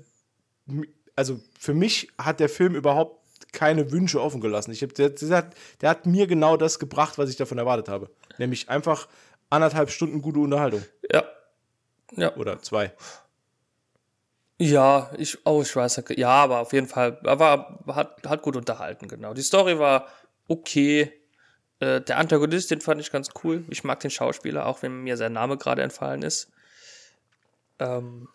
also 1.15 1.39
für 1.59 1.73
mich 1.73 2.09
hat 2.17 2.39
der 2.39 2.49
Film 2.49 2.75
überhaupt 2.75 3.19
keine 3.51 3.91
Wünsche 3.91 4.21
offen 4.21 4.41
gelassen. 4.41 4.71
Ich 4.71 4.81
hab, 4.81 4.93
der, 4.95 5.09
der, 5.09 5.37
hat, 5.37 5.55
der 5.81 5.89
hat 5.89 6.05
mir 6.05 6.27
genau 6.27 6.57
das 6.57 6.79
gebracht, 6.79 7.17
was 7.17 7.29
ich 7.29 7.35
davon 7.35 7.57
erwartet 7.57 7.87
habe. 7.87 8.09
Nämlich 8.37 8.69
einfach 8.69 9.07
anderthalb 9.49 9.91
Stunden 9.91 10.21
gute 10.21 10.39
Unterhaltung. 10.39 10.83
Ja, 11.11 11.23
ja. 12.15 12.35
Oder 12.35 12.61
zwei. 12.61 12.93
Ja, 14.59 15.11
ich, 15.17 15.45
oh, 15.45 15.61
ich 15.61 15.75
weiß, 15.75 16.03
ja, 16.09 16.29
aber 16.29 16.59
auf 16.59 16.73
jeden 16.73 16.87
Fall, 16.87 17.19
aber 17.23 17.79
hat, 17.87 18.25
hat 18.25 18.41
gut 18.41 18.55
unterhalten, 18.55 19.07
genau. 19.07 19.33
Die 19.33 19.41
Story 19.41 19.79
war 19.79 20.07
okay. 20.47 21.11
Äh, 21.79 22.01
der 22.01 22.17
Antagonist, 22.17 22.71
den 22.71 22.81
fand 22.81 23.01
ich 23.01 23.11
ganz 23.11 23.29
cool. 23.43 23.65
Ich 23.69 23.83
mag 23.83 23.99
den 23.99 24.11
Schauspieler, 24.11 24.67
auch 24.67 24.81
wenn 24.81 25.03
mir 25.03 25.17
sein 25.17 25.33
Name 25.33 25.57
gerade 25.57 25.81
entfallen 25.81 26.21
ist. 26.21 26.51
Ähm, 27.79 28.29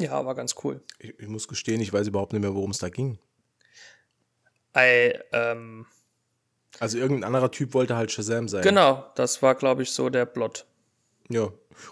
ja, 0.00 0.24
war 0.24 0.34
ganz 0.34 0.54
cool. 0.62 0.82
Ich, 0.98 1.18
ich, 1.18 1.28
muss 1.28 1.48
gestehen, 1.48 1.80
ich 1.80 1.92
weiß 1.92 2.06
überhaupt 2.06 2.32
nicht 2.32 2.42
mehr, 2.42 2.54
worum 2.54 2.70
es 2.70 2.78
da 2.78 2.88
ging. 2.88 3.18
I, 4.76 5.14
ähm, 5.32 5.86
also 6.78 6.98
irgendein 6.98 7.24
anderer 7.24 7.50
Typ 7.50 7.74
wollte 7.74 7.96
halt 7.96 8.12
Shazam 8.12 8.48
sein. 8.48 8.62
Genau, 8.62 9.10
das 9.16 9.42
war, 9.42 9.54
glaube 9.54 9.82
ich, 9.82 9.90
so 9.90 10.08
der 10.08 10.26
Plot. 10.26 10.66
Ja, 11.28 11.48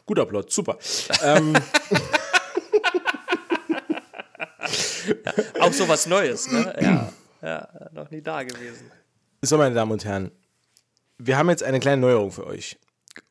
guter 0.06 0.26
Plot, 0.26 0.52
super. 0.52 0.78
ähm. 1.22 1.52
ja, 1.52 2.00
auch 5.60 5.72
so 5.72 5.88
was 5.88 6.06
Neues, 6.06 6.50
ne? 6.50 6.74
Ja, 6.80 7.12
ja, 7.42 7.68
noch 7.92 8.10
nie 8.10 8.22
da 8.22 8.42
gewesen. 8.42 8.90
So, 9.42 9.58
meine 9.58 9.74
Damen 9.74 9.92
und 9.92 10.04
Herren, 10.04 10.30
wir 11.18 11.36
haben 11.36 11.50
jetzt 11.50 11.62
eine 11.62 11.80
kleine 11.80 12.00
Neuerung 12.00 12.30
für 12.30 12.46
euch. 12.46 12.78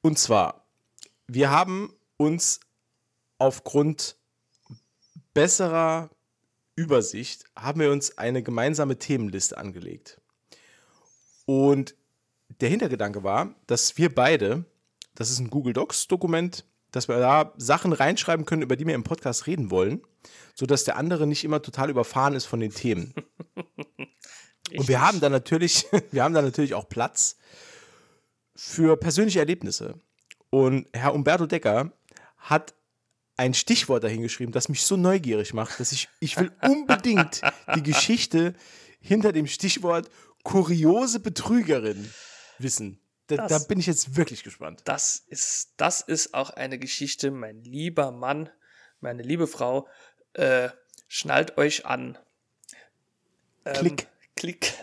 Und 0.01 0.19
zwar, 0.19 0.65
wir 1.27 1.49
haben 1.49 1.93
uns 2.17 2.59
aufgrund 3.37 4.15
besserer 5.35 6.09
Übersicht, 6.75 7.43
haben 7.55 7.79
wir 7.79 7.91
uns 7.91 8.17
eine 8.17 8.41
gemeinsame 8.41 8.97
Themenliste 8.97 9.57
angelegt. 9.57 10.19
Und 11.45 11.93
der 12.61 12.69
Hintergedanke 12.69 13.23
war, 13.23 13.53
dass 13.67 13.99
wir 13.99 14.13
beide, 14.13 14.65
das 15.13 15.29
ist 15.29 15.39
ein 15.39 15.51
Google 15.51 15.73
Docs-Dokument, 15.73 16.65
dass 16.91 17.07
wir 17.07 17.19
da 17.19 17.53
Sachen 17.57 17.93
reinschreiben 17.93 18.45
können, 18.45 18.61
über 18.61 18.75
die 18.75 18.87
wir 18.87 18.95
im 18.95 19.03
Podcast 19.03 19.45
reden 19.45 19.69
wollen, 19.69 20.01
sodass 20.55 20.85
der 20.85 20.95
andere 20.95 21.27
nicht 21.27 21.43
immer 21.43 21.61
total 21.61 21.89
überfahren 21.89 22.33
ist 22.33 22.45
von 22.45 22.59
den 22.59 22.71
Themen. 22.71 23.13
Und 24.75 24.87
wir 24.87 25.01
haben 25.01 25.19
dann 25.19 25.31
natürlich, 25.31 25.85
wir 26.11 26.23
haben 26.23 26.33
dann 26.33 26.45
natürlich 26.45 26.73
auch 26.73 26.89
Platz 26.89 27.37
für 28.55 28.97
persönliche 28.97 29.39
Erlebnisse. 29.39 29.99
Und 30.49 30.87
Herr 30.93 31.13
Umberto 31.13 31.45
Decker 31.45 31.91
hat 32.37 32.73
ein 33.37 33.53
Stichwort 33.53 34.03
dahingeschrieben, 34.03 34.53
das 34.53 34.69
mich 34.69 34.85
so 34.85 34.95
neugierig 34.95 35.53
macht, 35.53 35.79
dass 35.79 35.91
ich, 35.91 36.09
ich 36.19 36.37
will 36.37 36.51
unbedingt 36.61 37.41
die 37.75 37.83
Geschichte 37.83 38.53
hinter 39.01 39.31
dem 39.31 39.47
Stichwort 39.47 40.09
kuriose 40.43 41.19
Betrügerin 41.19 42.11
wissen. 42.59 43.01
Da, 43.27 43.47
da, 43.47 43.57
bin 43.59 43.79
ich 43.79 43.87
jetzt 43.87 44.15
wirklich 44.15 44.43
gespannt. 44.43 44.81
Das 44.85 45.23
ist, 45.27 45.73
das 45.77 46.01
ist 46.01 46.35
auch 46.35 46.51
eine 46.51 46.77
Geschichte, 46.77 47.31
mein 47.31 47.63
lieber 47.63 48.11
Mann, 48.11 48.49
meine 48.99 49.23
liebe 49.23 49.47
Frau. 49.47 49.87
Äh, 50.33 50.69
schnallt 51.07 51.57
euch 51.57 51.85
an. 51.85 52.17
Ähm, 53.65 53.73
klick. 53.73 54.07
Klick. 54.35 54.73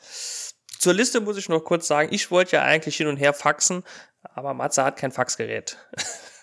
Zur 0.78 0.92
Liste 0.92 1.20
muss 1.20 1.36
ich 1.36 1.48
noch 1.48 1.60
kurz 1.60 1.86
sagen, 1.86 2.12
ich 2.12 2.30
wollte 2.30 2.56
ja 2.56 2.62
eigentlich 2.62 2.96
hin 2.96 3.06
und 3.06 3.16
her 3.16 3.32
faxen, 3.32 3.84
aber 4.22 4.54
Matze 4.54 4.84
hat 4.84 4.96
kein 4.96 5.12
Faxgerät. 5.12 5.78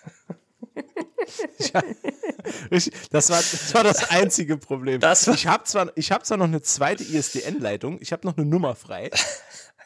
das, 3.10 3.30
war, 3.30 3.38
das 3.38 3.74
war 3.74 3.84
das 3.84 4.10
einzige 4.10 4.56
Problem. 4.56 5.00
Das 5.00 5.26
ich 5.26 5.46
habe 5.46 5.64
zwar, 5.64 5.86
hab 5.86 6.26
zwar 6.26 6.36
noch 6.38 6.46
eine 6.46 6.62
zweite 6.62 7.02
ISDN-Leitung, 7.02 7.98
ich 8.00 8.12
habe 8.12 8.26
noch 8.26 8.36
eine 8.36 8.46
Nummer 8.46 8.74
frei, 8.74 9.10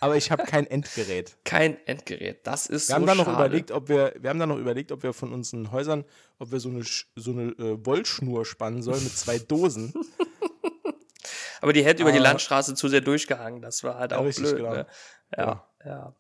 aber 0.01 0.17
ich 0.17 0.31
habe 0.31 0.45
kein 0.45 0.67
Endgerät. 0.67 1.37
Kein 1.45 1.79
Endgerät, 1.87 2.47
das 2.47 2.67
ist 2.67 2.89
wir 2.89 2.95
haben 2.95 3.03
so 3.03 3.07
dann 3.07 3.17
noch 3.19 3.27
schade. 3.27 3.37
überlegt, 3.37 3.71
ob 3.71 3.89
wir, 3.89 4.15
wir 4.19 4.31
haben 4.31 4.39
dann 4.39 4.49
noch 4.49 4.59
überlegt, 4.59 4.93
ob 4.93 5.03
wir 5.03 5.13
von 5.13 5.33
unseren 5.33 5.73
Häusern, 5.73 6.05
ob 6.39 6.53
wir 6.53 6.61
so 6.61 6.69
eine, 6.69 6.83
so 7.15 7.31
eine 7.33 7.51
äh, 7.53 7.85
Wollschnur 7.85 8.45
spannen 8.45 8.83
sollen 8.83 9.03
mit 9.03 9.17
zwei 9.17 9.39
Dosen. 9.39 9.93
aber 11.61 11.73
die 11.73 11.85
hätte 11.85 12.03
über 12.03 12.13
die 12.13 12.19
Landstraße 12.19 12.75
zu 12.75 12.89
sehr 12.89 13.01
durchgehangen, 13.01 13.63
das 13.63 13.85
war 13.85 13.99
halt 13.99 14.13
auch 14.13 14.25
richtig, 14.25 14.45
blöd. 14.45 14.57
Genau. 14.57 14.75
Ne? 14.75 14.87
Ja, 15.37 15.45
ja. 15.45 15.67
ja. 15.85 16.15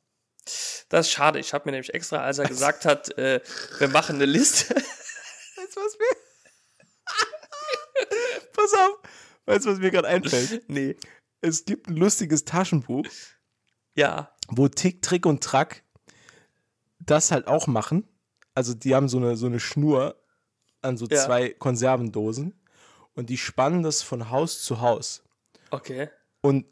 Das 0.88 1.06
ist 1.06 1.12
schade. 1.12 1.40
Ich 1.40 1.52
habe 1.52 1.64
mir 1.66 1.72
nämlich 1.72 1.92
extra, 1.92 2.18
als 2.18 2.38
er 2.38 2.46
gesagt 2.46 2.84
hat, 2.84 3.16
äh, 3.18 3.40
wir 3.78 3.88
machen 3.88 4.16
eine 4.16 4.26
Liste. 4.26 4.74
Weißt 4.74 5.76
du, 5.76 5.80
was 5.80 5.98
mir. 5.98 6.16
Pass 8.52 8.72
auf. 8.74 8.98
Weißt 9.46 9.64
du, 9.64 9.70
was 9.70 9.78
mir 9.78 9.90
gerade 9.90 10.08
einfällt? 10.08 10.64
Nee. 10.68 10.96
Es 11.40 11.64
gibt 11.64 11.88
ein 11.88 11.96
lustiges 11.96 12.44
Taschenbuch. 12.44 13.06
Ja. 13.94 14.34
Wo 14.48 14.68
Tick, 14.68 15.02
Trick 15.02 15.26
und 15.26 15.42
Track 15.42 15.84
das 16.98 17.30
halt 17.30 17.46
auch 17.46 17.66
machen. 17.66 18.08
Also, 18.54 18.74
die 18.74 18.94
haben 18.94 19.08
so 19.08 19.18
eine, 19.18 19.36
so 19.36 19.46
eine 19.46 19.60
Schnur 19.60 20.16
an 20.82 20.96
so 20.96 21.06
ja. 21.06 21.24
zwei 21.24 21.50
Konservendosen 21.50 22.54
und 23.14 23.30
die 23.30 23.38
spannen 23.38 23.82
das 23.82 24.02
von 24.02 24.30
Haus 24.30 24.62
zu 24.62 24.80
Haus. 24.80 25.24
Okay. 25.70 26.08
Und 26.40 26.66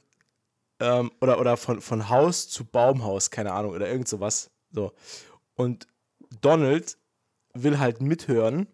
ähm, 0.80 1.12
oder, 1.20 1.40
oder 1.40 1.56
von, 1.56 1.80
von 1.80 2.08
Haus 2.08 2.48
zu 2.48 2.64
Baumhaus, 2.64 3.30
keine 3.30 3.52
Ahnung, 3.52 3.72
oder 3.72 3.88
irgend 3.88 4.08
sowas. 4.08 4.50
So. 4.70 4.92
Und 5.54 5.86
Donald 6.40 6.98
will 7.54 7.78
halt 7.78 8.00
mithören 8.00 8.68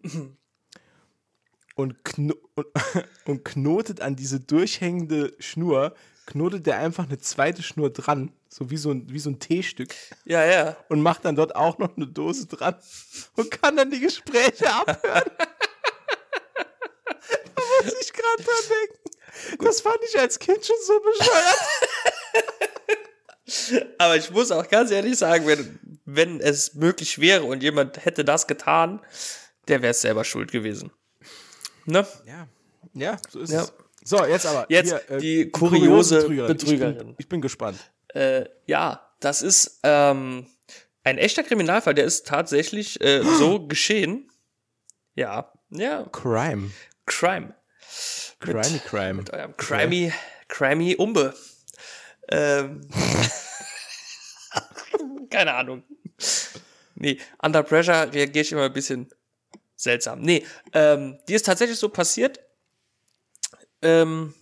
und, 1.75 2.03
kno 2.03 2.33
und, 2.55 2.67
und 3.25 3.45
knotet 3.45 4.01
an 4.01 4.15
diese 4.15 4.39
durchhängende 4.39 5.33
Schnur, 5.39 5.95
knotet 6.25 6.67
er 6.67 6.77
einfach 6.77 7.05
eine 7.05 7.19
zweite 7.19 7.63
Schnur 7.63 7.89
dran, 7.89 8.31
so 8.49 8.69
wie 8.69 8.77
so 8.77 8.91
ein, 8.91 9.09
wie 9.09 9.19
so 9.19 9.29
ein 9.29 9.39
T-Stück. 9.39 9.93
Ja, 10.25 10.45
ja. 10.45 10.77
Und 10.89 11.01
macht 11.01 11.25
dann 11.25 11.35
dort 11.35 11.55
auch 11.55 11.77
noch 11.77 11.95
eine 11.95 12.07
Dose 12.07 12.47
dran 12.47 12.75
und 13.35 13.51
kann 13.51 13.77
dann 13.77 13.91
die 13.91 13.99
Gespräche 13.99 14.69
abhören. 14.73 15.31
da 17.55 17.61
muss 17.83 17.93
ich 18.01 18.13
gerade 18.13 18.43
dran 18.43 18.63
denken. 18.69 19.65
Das 19.65 19.81
fand 19.81 19.97
ich 20.07 20.19
als 20.19 20.39
Kind 20.39 20.65
schon 20.65 20.75
so 20.85 20.99
bescheuert. 20.99 21.57
Aber 23.97 24.15
ich 24.17 24.29
muss 24.31 24.51
auch 24.51 24.67
ganz 24.67 24.91
ehrlich 24.91 25.17
sagen, 25.17 25.47
wenn, 25.47 25.79
wenn 26.05 26.39
es 26.39 26.75
möglich 26.75 27.19
wäre 27.19 27.43
und 27.43 27.63
jemand 27.63 28.05
hätte 28.05 28.23
das 28.23 28.47
getan, 28.47 29.01
der 29.67 29.81
wäre 29.81 29.91
es 29.91 30.01
selber 30.01 30.23
schuld 30.23 30.51
gewesen. 30.51 30.91
Ne? 31.85 32.05
Ja, 32.25 32.47
ja, 32.93 33.17
so 33.29 33.39
ist 33.39 33.51
ja. 33.51 33.61
es. 33.61 33.73
So, 34.03 34.25
jetzt 34.25 34.45
aber. 34.45 34.65
Jetzt 34.69 34.89
hier, 34.89 35.17
äh, 35.17 35.19
die 35.19 35.49
kuriose 35.51 36.21
Betrügerin. 36.21 36.47
Betrügerin. 36.47 36.91
Ich, 36.93 36.97
bin, 36.97 37.15
ich 37.19 37.29
bin 37.29 37.41
gespannt. 37.41 37.77
Äh, 38.09 38.45
ja, 38.65 39.07
das 39.19 39.41
ist 39.41 39.79
ähm, 39.83 40.47
ein 41.03 41.17
echter 41.17 41.43
Kriminalfall. 41.43 41.93
Der 41.93 42.05
ist 42.05 42.27
tatsächlich 42.27 42.99
äh, 43.01 43.23
so 43.23 43.59
geschehen. 43.67 44.31
Ja, 45.15 45.51
ja. 45.69 46.05
Crime. 46.11 46.71
Crime. 47.05 47.53
Crimey 48.39 48.79
Crime. 48.79 49.13
Mit 49.13 49.31
eurem 49.31 49.55
Crimey, 49.57 50.13
Crimey 50.47 50.95
Umbe. 50.95 51.33
Ähm, 52.29 52.87
keine 55.29 55.53
Ahnung. 55.53 55.83
Nee, 56.95 57.19
Under 57.41 57.63
Pressure 57.63 58.11
reagiere 58.13 58.41
ich 58.41 58.51
immer 58.51 58.65
ein 58.65 58.73
bisschen 58.73 59.09
seltsam. 59.81 60.21
Nee, 60.21 60.45
ähm, 60.73 61.19
die 61.27 61.33
ist 61.33 61.45
tatsächlich 61.45 61.79
so 61.79 61.89
passiert. 61.89 62.39
Ähm, 63.81 64.33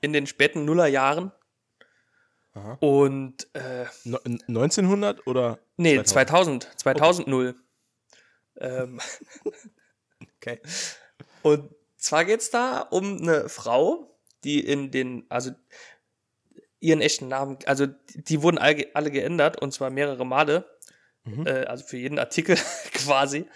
in 0.00 0.12
den 0.12 0.26
späten 0.26 0.64
Nullerjahren. 0.64 1.32
Aha. 2.52 2.76
Und 2.80 3.48
äh, 3.54 3.86
no, 4.04 4.18
1900 4.24 5.26
oder? 5.26 5.58
Nee, 5.76 6.00
2000. 6.02 6.68
2000, 6.76 7.26
2000 7.26 7.28
okay. 7.28 7.54
Ähm, 8.58 9.00
okay. 10.36 10.60
Und 11.42 11.74
zwar 11.96 12.24
geht 12.24 12.40
es 12.40 12.50
da 12.50 12.80
um 12.80 13.22
eine 13.22 13.48
Frau, 13.48 14.16
die 14.44 14.60
in 14.60 14.90
den, 14.90 15.24
also 15.30 15.50
ihren 16.78 17.00
echten 17.00 17.28
Namen, 17.28 17.58
also 17.66 17.86
die 18.14 18.42
wurden 18.42 18.58
alle, 18.58 18.86
alle 18.94 19.10
geändert 19.10 19.60
und 19.60 19.72
zwar 19.72 19.90
mehrere 19.90 20.24
Male, 20.24 20.70
mhm. 21.24 21.46
äh, 21.46 21.64
also 21.64 21.84
für 21.84 21.96
jeden 21.96 22.18
Artikel 22.18 22.56
quasi. 22.92 23.46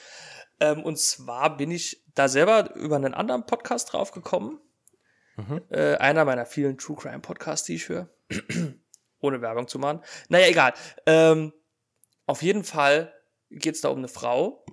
Ähm, 0.61 0.83
und 0.83 0.99
zwar 0.99 1.57
bin 1.57 1.71
ich 1.71 2.05
da 2.15 2.29
selber 2.29 2.75
über 2.75 2.97
einen 2.97 3.15
anderen 3.15 3.47
Podcast 3.47 3.93
draufgekommen. 3.93 4.61
Mhm. 5.37 5.63
Äh, 5.71 5.97
einer 5.97 6.25
meiner 6.25 6.47
vielen 6.47 6.79
True 6.79 6.97
Crime 6.97 7.21
Podcasts, 7.21 7.67
die 7.67 7.77
ich 7.77 7.89
höre. 7.89 8.09
Ohne 9.21 9.41
Werbung 9.41 9.69
zu 9.69 9.79
machen. 9.79 10.03
Naja, 10.29 10.47
egal. 10.49 10.75
Ähm, 11.07 11.53
auf 12.27 12.43
jeden 12.43 12.65
Fall 12.65 13.13
geht 13.51 13.75
es 13.75 13.81
da 13.81 13.89
um 13.89 13.99
eine 13.99 14.09
Frau, 14.09 14.65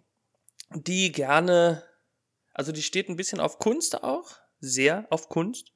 die 0.74 1.12
gerne 1.12 1.84
also 2.56 2.72
die 2.72 2.82
steht 2.82 3.10
ein 3.10 3.18
bisschen 3.18 3.42
auf 3.42 3.60
Kunst 3.60 4.02
auch, 4.02 4.32
sehr 4.62 5.06
auf 5.10 5.28
Kunst 5.28 5.74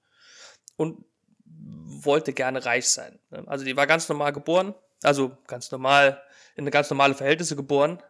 und 0.78 1.04
wollte 1.44 2.32
gerne 2.32 2.66
reich 2.66 2.88
sein. 2.88 3.20
Ne? 3.30 3.44
Also 3.48 3.66
die 3.66 3.76
war 3.76 3.86
ganz 3.86 4.08
normal 4.08 4.32
geboren, 4.32 4.74
also 5.04 5.38
ganz 5.46 5.70
normal, 5.72 6.24
in 6.56 6.66
ganz 6.72 6.90
normale 6.90 7.14
Verhältnisse 7.14 7.58
geboren, 7.58 8.02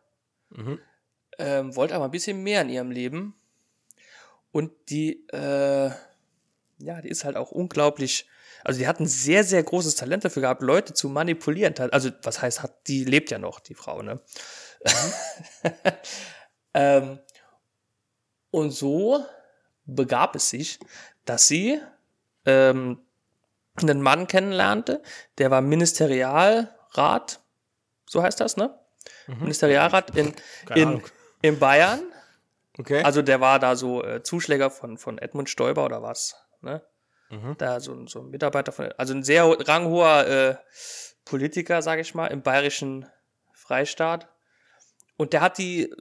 mhm. 0.52 0.80
Ähm, 1.40 1.76
wollte 1.76 1.96
aber 1.96 2.06
ein 2.06 2.12
bisschen 2.12 2.44
mehr 2.44 2.62
in 2.62 2.70
ihrem 2.70 2.92
Leben. 2.92 3.34
Und 4.52 4.72
die, 4.90 5.28
äh, 5.30 5.92
ja, 6.80 7.02
die 7.02 7.10
ist 7.10 7.24
halt 7.24 7.38
auch 7.38 7.52
unglaublich, 7.52 8.28
also 8.64 8.80
die 8.80 8.88
hat 8.88 9.00
ein 9.00 9.08
sehr, 9.08 9.44
sehr 9.44 9.64
großes 9.64 9.96
Talent 9.96 10.26
dafür 10.26 10.42
gehabt, 10.42 10.62
Leute 10.62 10.94
zu 10.94 11.10
manipulieren. 11.10 11.74
Also, 11.92 12.12
was 12.24 12.42
heißt, 12.42 12.62
hat, 12.62 12.88
die 12.88 13.06
lebt 13.06 13.32
ja 13.32 13.38
noch, 13.38 13.60
die 13.60 13.76
Frau, 13.76 14.02
ne? 14.02 14.20
Mhm. 14.84 15.72
ähm, 16.74 17.20
und 18.52 18.72
so 18.72 19.24
begab 19.86 20.36
es 20.36 20.50
sich, 20.50 20.80
dass 21.26 21.48
sie 21.48 21.80
ähm, 22.46 23.00
einen 23.76 24.02
Mann 24.02 24.28
kennenlernte, 24.28 25.02
der 25.38 25.52
war 25.52 25.62
Ministerialrat, 25.62 27.40
so 28.06 28.24
heißt 28.24 28.40
das, 28.40 28.58
ne? 28.58 28.78
Mhm. 29.28 29.40
Ministerialrat 29.42 30.16
in, 30.16 30.34
in, 30.76 31.02
in 31.42 31.60
Bayern. 31.60 32.02
Okay. 32.78 33.04
Also 33.04 33.22
der 33.22 33.42
war 33.42 33.60
da 33.60 33.76
so 33.76 34.04
äh, 34.04 34.24
Zuschläger 34.24 34.70
von, 34.72 34.98
von 34.98 35.18
Edmund 35.18 35.50
Stoiber 35.50 35.86
oder 35.86 36.02
was, 36.02 36.36
ne? 36.62 36.82
Mhm. 37.30 37.56
Da 37.58 37.80
so, 37.80 38.08
so 38.08 38.22
ein 38.22 38.30
Mitarbeiter 38.30 38.72
von, 38.72 38.92
also 38.94 39.14
ein 39.14 39.24
sehr 39.24 39.46
ranghoher 39.46 40.28
äh, 40.28 40.56
Politiker, 41.26 41.82
sage 41.82 42.02
ich 42.02 42.16
mal, 42.16 42.28
im 42.28 42.42
bayerischen 42.42 43.06
Freistaat. 43.54 44.28
Und 45.16 45.34
der 45.34 45.42
hat 45.42 45.58
die 45.58 45.94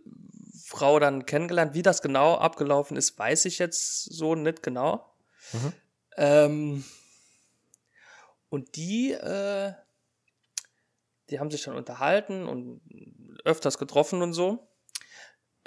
Frau 0.64 0.99
dann 0.99 1.26
kennengelernt. 1.26 1.74
Wie 1.74 1.82
das 1.82 2.01
genau 2.01 2.36
abgelaufen 2.36 2.97
ist, 2.97 3.18
weiß 3.18 3.45
ich 3.47 3.59
jetzt 3.59 4.05
so 4.05 4.34
nicht 4.34 4.62
genau. 4.62 5.12
Mhm. 5.53 5.72
Ähm, 6.16 6.84
und 8.49 8.76
die, 8.76 9.12
äh, 9.12 9.72
die 11.30 11.41
haben 11.41 11.51
sich 11.51 11.64
dann 11.64 11.76
unterhalten 11.76 12.47
und 12.47 12.80
öfters 13.45 13.78
getroffen 13.78 14.22
und 14.22 14.32
so. 14.32 14.68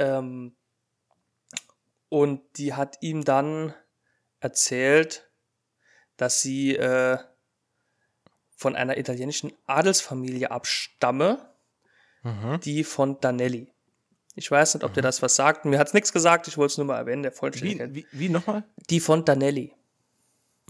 Ähm, 0.02 0.56
und 2.10 2.42
die 2.58 2.74
hat 2.74 2.98
ihm 3.02 3.24
dann 3.24 3.74
erzählt, 4.40 5.30
dass 6.18 6.42
sie 6.42 6.76
äh, 6.76 7.18
von 8.56 8.76
einer 8.76 8.98
italienischen 8.98 9.54
Adelsfamilie 9.66 10.52
abstamme, 10.52 11.48
die 12.64 12.84
von 12.84 13.20
Danelli. 13.20 13.74
Ich 14.36 14.50
weiß 14.52 14.76
nicht, 14.76 14.84
ob 14.84 14.94
dir 14.94 15.02
das 15.02 15.22
was 15.24 15.36
sagt. 15.36 15.66
Mir 15.66 15.80
hat 15.80 15.88
es 15.88 15.94
nichts 15.96 16.14
gesagt, 16.14 16.48
ich 16.48 16.56
wollte 16.58 16.74
es 16.74 16.78
nur 16.78 16.86
mal 16.86 16.98
erwähnen, 16.98 17.24
der 17.24 17.32
Wie, 17.32 17.36
Vollständigkeit. 17.38 17.96
wie, 17.96 18.06
wie 18.12 18.30
nochmal? 18.30 18.64
Die 18.92 19.00
Fontanelli. 19.00 19.74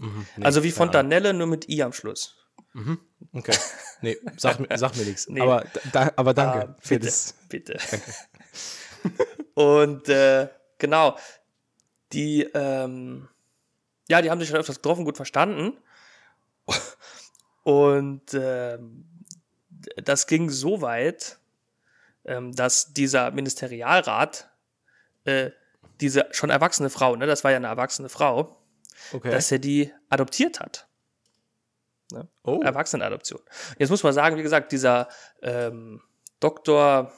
Nee, 0.00 0.44
also 0.44 0.62
wie 0.62 0.68
Ahnung. 0.68 0.76
Fontanelle, 0.78 1.34
nur 1.34 1.46
mit 1.46 1.68
I 1.68 1.82
am 1.82 1.92
Schluss. 1.92 2.36
Okay. 3.32 3.54
Nee, 4.04 4.16
sag, 4.36 4.58
mir- 4.58 4.76
sag 4.78 4.96
mir 4.96 5.04
nichts. 5.04 5.28
Nee. 5.28 5.40
Aber, 5.42 5.64
da, 5.92 6.10
aber 6.16 6.34
danke 6.34 6.68
Ah, 6.70 6.76
für 6.80 6.98
bitte, 7.48 7.74
das. 7.74 8.26
Und 9.54 10.08
äh, 10.08 10.48
genau, 10.78 11.16
die, 12.12 12.42
ähm, 12.54 13.28
ja, 14.08 14.22
die 14.22 14.30
haben 14.30 14.40
sich 14.40 14.48
schon 14.48 14.58
öfters 14.58 14.76
getroffen, 14.76 15.04
gut 15.04 15.16
verstanden. 15.16 15.78
Und 17.62 18.34
ähm, 18.34 19.08
das 19.96 20.26
ging 20.26 20.50
so 20.50 20.80
weit, 20.80 21.38
ähm, 22.24 22.54
dass 22.54 22.92
dieser 22.92 23.30
Ministerialrat 23.30 24.50
äh, 25.24 25.50
diese 26.00 26.28
schon 26.32 26.50
erwachsene 26.50 26.90
Frau, 26.90 27.16
ne, 27.16 27.26
das 27.26 27.44
war 27.44 27.50
ja 27.50 27.56
eine 27.56 27.68
erwachsene 27.68 28.08
Frau, 28.08 28.58
Okay. 29.12 29.30
dass 29.30 29.50
er 29.50 29.58
die 29.58 29.92
adoptiert 30.10 30.60
hat. 30.60 30.86
oh. 32.44 32.60
Erwachsenenadoption. 32.62 33.40
Jetzt 33.78 33.90
muss 33.90 34.02
man 34.02 34.12
sagen, 34.12 34.36
wie 34.36 34.42
gesagt, 34.42 34.70
dieser 34.70 35.08
ähm, 35.40 36.02
Doktor, 36.38 37.12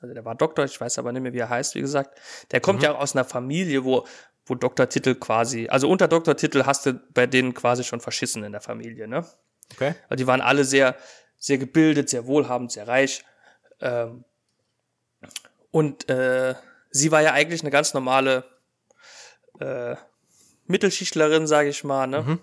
also 0.00 0.14
der 0.14 0.24
war 0.24 0.34
Doktor, 0.34 0.64
ich 0.64 0.80
weiß 0.80 0.98
aber 0.98 1.12
nicht 1.12 1.22
mehr, 1.22 1.32
wie 1.32 1.38
er 1.38 1.48
heißt, 1.48 1.74
wie 1.74 1.80
gesagt, 1.80 2.18
der 2.50 2.60
kommt 2.60 2.82
ja 2.82 2.94
aus 2.94 3.14
einer 3.14 3.24
Familie, 3.24 3.84
wo, 3.84 4.06
wo 4.46 4.54
Doktortitel 4.54 5.14
quasi, 5.14 5.68
also 5.68 5.88
unter 5.88 6.08
Doktortitel 6.08 6.64
hast 6.64 6.86
du 6.86 6.94
bei 7.14 7.26
denen 7.26 7.54
quasi 7.54 7.84
schon 7.84 8.00
verschissen 8.00 8.42
in 8.44 8.52
der 8.52 8.60
Familie, 8.60 9.06
ne? 9.06 9.26
Okay. 9.72 9.94
Also 10.08 10.16
die 10.16 10.26
waren 10.26 10.40
alle 10.40 10.64
sehr, 10.64 10.96
sehr 11.36 11.58
gebildet, 11.58 12.08
sehr 12.08 12.26
wohlhabend, 12.26 12.72
sehr 12.72 12.88
reich. 12.88 13.24
Ähm, 13.80 14.24
und 15.70 16.08
äh, 16.08 16.54
sie 16.90 17.12
war 17.12 17.22
ja 17.22 17.32
eigentlich 17.32 17.60
eine 17.60 17.70
ganz 17.70 17.94
normale 17.94 18.44
äh, 19.60 19.94
Mittelschichtlerin, 20.66 21.46
sage 21.46 21.68
ich 21.68 21.84
mal, 21.84 22.06
ne? 22.06 22.38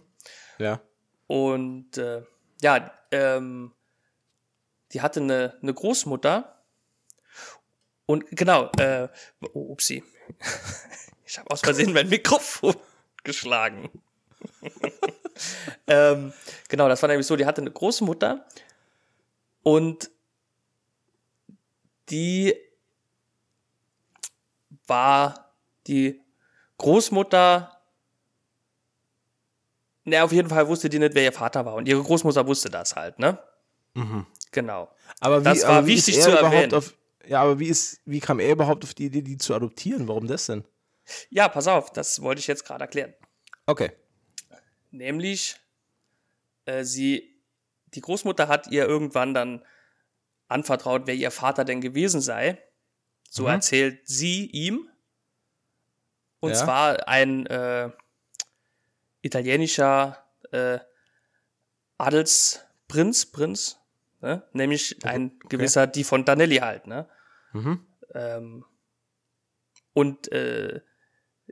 Ja. 0.59 0.81
Und 1.27 1.97
äh, 1.97 2.23
ja, 2.61 2.91
ähm, 3.11 3.73
die 4.93 5.01
hatte 5.01 5.19
eine, 5.19 5.57
eine 5.61 5.73
Großmutter. 5.73 6.56
Und 8.07 8.25
genau, 8.31 8.71
äh, 8.79 9.07
oh, 9.53 9.71
upsie. 9.71 10.03
Ich 11.29 11.37
habe 11.37 11.51
aus 11.51 11.59
Versehen 11.59 11.91
mein 11.91 12.07
Mikrofon 12.07 12.73
geschlagen. 13.25 13.89
ähm, 15.87 16.31
genau, 16.69 16.87
das 16.87 17.01
war 17.01 17.09
nämlich 17.09 17.27
so, 17.27 17.35
die 17.35 17.45
hatte 17.45 17.59
eine 17.59 17.69
Großmutter 17.69 18.45
und 19.63 20.09
die 22.07 22.55
war 24.87 25.51
die 25.85 26.21
Großmutter 26.77 27.77
na, 30.09 30.23
auf 30.23 30.31
jeden 30.31 30.47
Fall 30.47 30.65
wusste 30.69 30.87
die 30.87 30.99
nicht, 30.99 31.15
wer 31.15 31.23
ihr 31.23 31.33
Vater 31.33 31.65
war. 31.65 31.73
Und 31.73 31.85
ihre 31.85 32.01
Großmutter 32.01 32.47
wusste 32.47 32.69
das 32.69 32.95
halt, 32.95 33.19
ne? 33.19 33.37
Genau. 34.51 34.89
Aber 35.19 35.41
wie, 35.41 35.43
Das 35.43 35.63
war 35.63 35.69
aber 35.79 35.87
wie 35.87 35.95
wichtig 35.97 36.21
zu 36.21 36.29
er 36.29 36.39
überhaupt 36.39 36.55
erwähnen. 36.55 36.73
auf. 36.73 36.93
Ja, 37.27 37.41
aber 37.41 37.59
wie, 37.59 37.67
ist, 37.67 37.99
wie 38.05 38.19
kam 38.19 38.39
er 38.39 38.51
überhaupt 38.51 38.83
auf 38.83 38.93
die 38.93 39.05
Idee, 39.05 39.21
die 39.21 39.37
zu 39.37 39.53
adoptieren? 39.53 40.07
Warum 40.07 40.27
das 40.27 40.45
denn? 40.45 40.63
Ja, 41.29 41.47
pass 41.49 41.67
auf, 41.67 41.91
das 41.91 42.21
wollte 42.21 42.39
ich 42.39 42.47
jetzt 42.47 42.65
gerade 42.65 42.83
erklären. 42.83 43.13
Okay. 43.65 43.91
Nämlich, 44.91 45.57
äh, 46.65 46.83
sie, 46.83 47.41
die 47.93 48.01
Großmutter 48.01 48.47
hat 48.47 48.67
ihr 48.67 48.85
irgendwann 48.85 49.33
dann 49.33 49.65
anvertraut, 50.47 51.03
wer 51.05 51.15
ihr 51.15 51.31
Vater 51.31 51.65
denn 51.65 51.81
gewesen 51.81 52.21
sei. 52.21 52.61
So 53.29 53.43
Mhm. 53.43 53.49
erzählt 53.49 54.07
sie 54.07 54.45
ihm. 54.45 54.89
Und 56.39 56.51
Ja. 56.51 56.63
zwar 56.63 57.07
ein 57.07 57.45
äh, 57.47 57.89
italienischer 59.21 60.23
äh, 60.51 60.79
Adelsprinz, 61.97 63.25
Prinz, 63.25 63.77
ne? 64.21 64.43
nämlich 64.53 65.03
ein 65.05 65.37
gewisser 65.49 65.87
Di 65.87 66.03
Fontanelli 66.03 66.57
halt, 66.57 66.87
ne? 66.87 67.09
Mhm. 67.53 67.85
Ähm, 68.13 68.65
und 69.93 70.31
äh, 70.31 70.81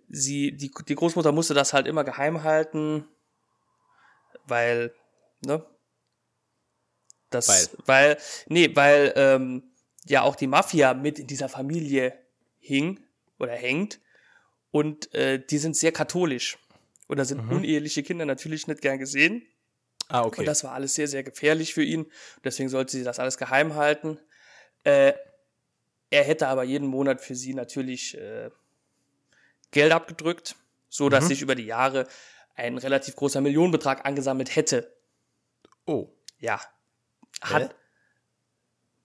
sie, 0.08 0.56
die, 0.56 0.72
die 0.88 0.96
Großmutter 0.96 1.32
musste 1.32 1.54
das 1.54 1.74
halt 1.74 1.88
immer 1.88 2.04
geheim 2.04 2.44
halten, 2.44 3.08
weil, 4.46 4.94
ne? 5.46 5.66
Das, 7.32 7.50
Weil? 7.50 7.68
weil, 7.86 8.18
nee, 8.48 8.76
weil 8.76 9.14
ähm, 9.16 9.64
ja 10.06 10.22
auch 10.22 10.36
die 10.36 10.48
Mafia 10.48 10.94
mit 10.94 11.20
in 11.20 11.28
dieser 11.28 11.50
Familie 11.50 12.18
hing 12.60 13.00
oder 13.40 13.54
hängt 13.54 14.00
und 14.72 15.14
äh, 15.14 15.44
die 15.44 15.58
sind 15.58 15.76
sehr 15.76 15.92
katholisch. 15.92 16.58
Und 17.08 17.18
da 17.18 17.26
sind 17.26 17.40
uneheliche 17.52 18.04
Kinder 18.04 18.26
natürlich 18.26 18.68
nicht 18.68 18.82
gern 18.82 18.98
gesehen. 18.98 19.46
Ah, 20.08 20.24
okay. 20.24 20.42
Und 20.42 20.46
das 20.46 20.64
war 20.64 20.74
alles 20.74 20.96
sehr, 20.96 21.08
sehr 21.08 21.24
gefährlich 21.24 21.74
für 21.74 21.84
ihn. 21.84 22.12
Deswegen 22.44 22.70
sollte 22.70 22.92
sie 22.92 23.04
das 23.04 23.20
alles 23.20 23.38
geheim 23.38 23.76
halten. 23.76 24.20
Äh, 24.84 25.14
er 26.10 26.24
hätte 26.24 26.48
aber 26.48 26.64
jeden 26.64 26.88
Monat 26.88 27.22
für 27.22 27.36
sie 27.36 27.54
natürlich 27.54 28.18
äh, 28.18 28.50
Geld 29.72 29.92
abgedrückt, 29.92 30.56
so 30.90 31.10
dass 31.10 31.28
sich 31.28 31.42
über 31.42 31.56
die 31.56 31.66
Jahre 31.66 32.08
ein 32.56 32.78
relativ 32.78 33.16
großer 33.16 33.42
Millionenbetrag 33.42 34.06
angesammelt 34.06 34.56
hätte. 34.56 34.96
oh. 35.86 36.10
Ja. 36.40 36.60
Hat, 37.42 37.64
Hä? 37.64 37.76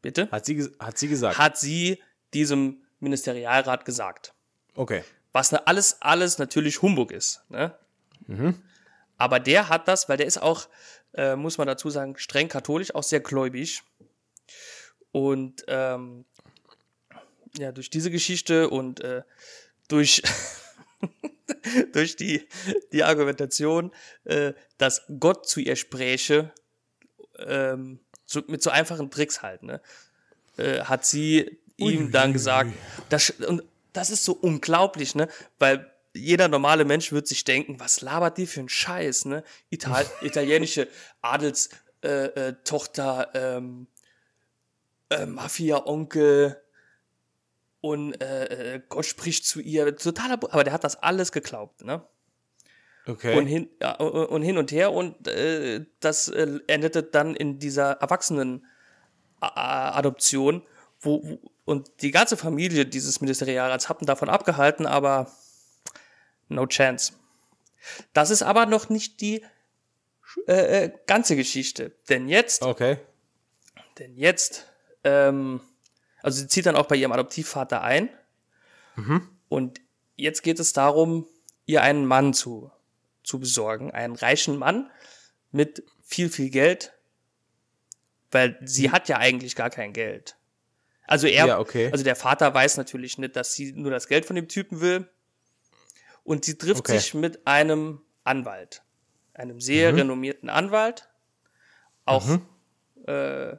bitte? 0.02 0.30
Hat 0.30 0.44
sie, 0.44 0.68
hat 0.78 0.98
sie 0.98 1.08
gesagt. 1.08 1.38
Hat 1.38 1.56
sie 1.56 2.02
diesem 2.34 2.82
Ministerialrat 3.00 3.84
gesagt. 3.84 4.34
okay. 4.74 5.02
Was 5.32 5.52
ne, 5.52 5.64
alles, 5.66 6.02
alles 6.02 6.38
natürlich 6.38 6.82
Humbug 6.82 7.12
ist. 7.12 7.44
Ne? 7.48 7.72
Aber 9.16 9.38
der 9.38 9.68
hat 9.68 9.86
das, 9.86 10.08
weil 10.08 10.16
der 10.16 10.26
ist 10.26 10.38
auch, 10.38 10.68
äh, 11.14 11.36
muss 11.36 11.56
man 11.56 11.66
dazu 11.66 11.88
sagen, 11.88 12.16
streng 12.16 12.48
katholisch, 12.48 12.94
auch 12.94 13.02
sehr 13.02 13.20
gläubig. 13.20 13.82
Und 15.12 15.64
ähm, 15.68 16.24
ja, 17.56 17.72
durch 17.72 17.90
diese 17.90 18.10
Geschichte 18.10 18.70
und 18.70 19.00
äh, 19.00 19.22
durch, 19.88 20.22
durch 21.92 22.16
die, 22.16 22.46
die 22.92 23.04
Argumentation, 23.04 23.92
äh, 24.24 24.52
dass 24.78 25.02
Gott 25.18 25.48
zu 25.48 25.60
ihr 25.60 25.76
spräche, 25.76 26.52
ähm, 27.38 28.00
so, 28.26 28.42
mit 28.46 28.62
so 28.62 28.70
einfachen 28.70 29.10
Tricks 29.10 29.42
halt, 29.42 29.62
ne? 29.62 29.80
äh, 30.56 30.82
hat 30.82 31.04
sie 31.04 31.58
ihm 31.76 32.12
dann 32.12 32.32
gesagt, 32.32 32.72
das, 33.08 33.30
und 33.30 33.62
das 33.92 34.10
ist 34.10 34.24
so 34.24 34.32
unglaublich, 34.32 35.14
ne? 35.14 35.28
Weil 35.58 35.90
jeder 36.12 36.48
normale 36.48 36.84
Mensch 36.84 37.12
wird 37.12 37.26
sich 37.26 37.44
denken, 37.44 37.80
was 37.80 38.00
labert 38.02 38.38
die 38.38 38.46
für 38.46 38.60
ein 38.60 38.68
Scheiß, 38.68 39.24
ne? 39.24 39.42
Ital 39.70 40.06
italienische 40.22 40.88
Adelstochter, 41.22 41.76
äh, 42.02 42.48
äh, 42.48 42.54
Tochter, 42.64 43.30
ähm, 43.34 43.86
äh, 45.08 45.26
Mafia-Onkel 45.26 46.60
und 47.80 48.20
äh, 48.22 48.74
äh, 48.74 48.80
Gott 48.88 49.06
spricht 49.06 49.44
zu 49.46 49.60
ihr. 49.60 49.96
Totaler, 49.96 50.36
Bu- 50.36 50.48
aber 50.50 50.62
der 50.64 50.72
hat 50.72 50.82
das 50.84 51.02
alles 51.02 51.32
geglaubt, 51.32 51.84
ne? 51.84 52.06
Okay. 53.06 53.38
und 53.38 53.46
hin, 53.46 53.70
ja, 53.80 53.92
und 53.94 54.42
hin 54.42 54.58
und 54.58 54.70
her 54.72 54.92
und 54.92 55.26
äh, 55.26 55.86
das 56.00 56.28
äh, 56.28 56.60
endete 56.66 57.02
dann 57.02 57.34
in 57.34 57.58
dieser 57.58 57.92
Erwachsenen-Adoption, 57.92 60.62
wo, 61.00 61.22
wo 61.24 61.40
und 61.64 62.02
die 62.02 62.10
ganze 62.10 62.36
Familie 62.36 62.84
dieses 62.84 63.22
Ministerialrats 63.22 63.88
hatten 63.88 64.04
davon 64.04 64.28
abgehalten, 64.28 64.84
aber 64.86 65.32
no 66.48 66.66
chance. 66.66 67.14
Das 68.12 68.28
ist 68.30 68.42
aber 68.42 68.66
noch 68.66 68.90
nicht 68.90 69.22
die 69.22 69.42
äh, 70.46 70.84
äh, 70.84 70.92
ganze 71.06 71.36
Geschichte, 71.36 71.92
denn 72.10 72.28
jetzt 72.28 72.60
okay. 72.62 72.98
denn 73.98 74.14
jetzt, 74.16 74.66
ähm, 75.04 75.62
also 76.22 76.40
sie 76.40 76.48
zieht 76.48 76.66
dann 76.66 76.76
auch 76.76 76.86
bei 76.86 76.96
ihrem 76.96 77.12
Adoptivvater 77.12 77.82
ein. 77.82 78.08
Und 79.48 79.80
jetzt 80.16 80.42
geht 80.42 80.60
es 80.60 80.72
darum, 80.74 81.26
ihr 81.64 81.82
einen 81.82 82.04
Mann 82.04 82.34
zu, 82.34 82.70
zu 83.24 83.38
besorgen. 83.40 83.90
Einen 83.92 84.14
reichen 84.14 84.58
Mann 84.58 84.90
mit 85.52 85.82
viel, 86.02 86.28
viel 86.28 86.50
Geld. 86.50 86.92
Weil 88.30 88.58
sie 88.62 88.90
hat 88.90 89.08
ja 89.08 89.16
eigentlich 89.18 89.56
gar 89.56 89.70
kein 89.70 89.92
Geld. 89.92 90.36
Also 91.06 91.26
er, 91.26 91.46
Ja, 91.46 91.58
okay. 91.58 91.90
also 91.90 92.04
der 92.04 92.14
Vater 92.14 92.52
weiß 92.54 92.76
natürlich 92.76 93.18
nicht, 93.18 93.34
dass 93.34 93.54
sie 93.54 93.72
nur 93.72 93.90
das 93.90 94.06
Geld 94.06 94.26
von 94.26 94.36
dem 94.36 94.48
Typen 94.48 94.80
will. 94.80 95.08
Und 96.22 96.44
sie 96.44 96.56
trifft 96.58 96.80
Okay. 96.80 96.98
sich 96.98 97.14
mit 97.14 97.46
einem 97.46 98.02
Anwalt. 98.22 98.82
Einem 99.34 99.60
sehr 99.60 99.96
renommierten 99.96 100.50
Anwalt. 100.50 101.08
Auch 102.04 102.38
äh, 103.06 103.56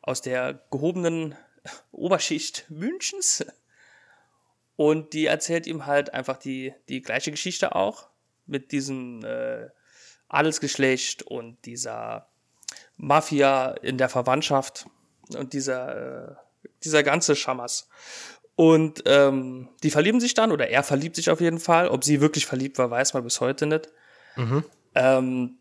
aus 0.00 0.22
der 0.22 0.54
gehobenen 0.70 1.36
Oberschicht 1.92 2.66
Münchens. 2.68 3.44
Und 4.76 5.12
die 5.12 5.26
erzählt 5.26 5.66
ihm 5.66 5.86
halt 5.86 6.14
einfach 6.14 6.36
die, 6.36 6.72
die 6.88 7.02
gleiche 7.02 7.30
Geschichte 7.30 7.74
auch 7.74 8.08
mit 8.46 8.70
diesem 8.72 9.24
äh, 9.24 9.68
Adelsgeschlecht 10.28 11.22
und 11.22 11.64
dieser 11.64 12.28
Mafia 12.96 13.70
in 13.82 13.98
der 13.98 14.08
Verwandtschaft 14.08 14.86
und 15.36 15.52
dieser, 15.52 16.30
äh, 16.30 16.34
dieser 16.84 17.02
ganze 17.02 17.34
Schamas. 17.34 17.88
Und 18.54 19.04
ähm, 19.06 19.68
die 19.82 19.90
verlieben 19.90 20.20
sich 20.20 20.34
dann, 20.34 20.50
oder 20.50 20.68
er 20.68 20.82
verliebt 20.82 21.16
sich 21.16 21.30
auf 21.30 21.40
jeden 21.40 21.60
Fall. 21.60 21.88
Ob 21.88 22.02
sie 22.02 22.20
wirklich 22.20 22.46
verliebt 22.46 22.78
war, 22.78 22.90
weiß 22.90 23.14
man 23.14 23.22
bis 23.22 23.40
heute 23.40 23.66
nicht. 23.66 23.88
Mhm. 24.36 24.64
Ähm, 24.96 25.58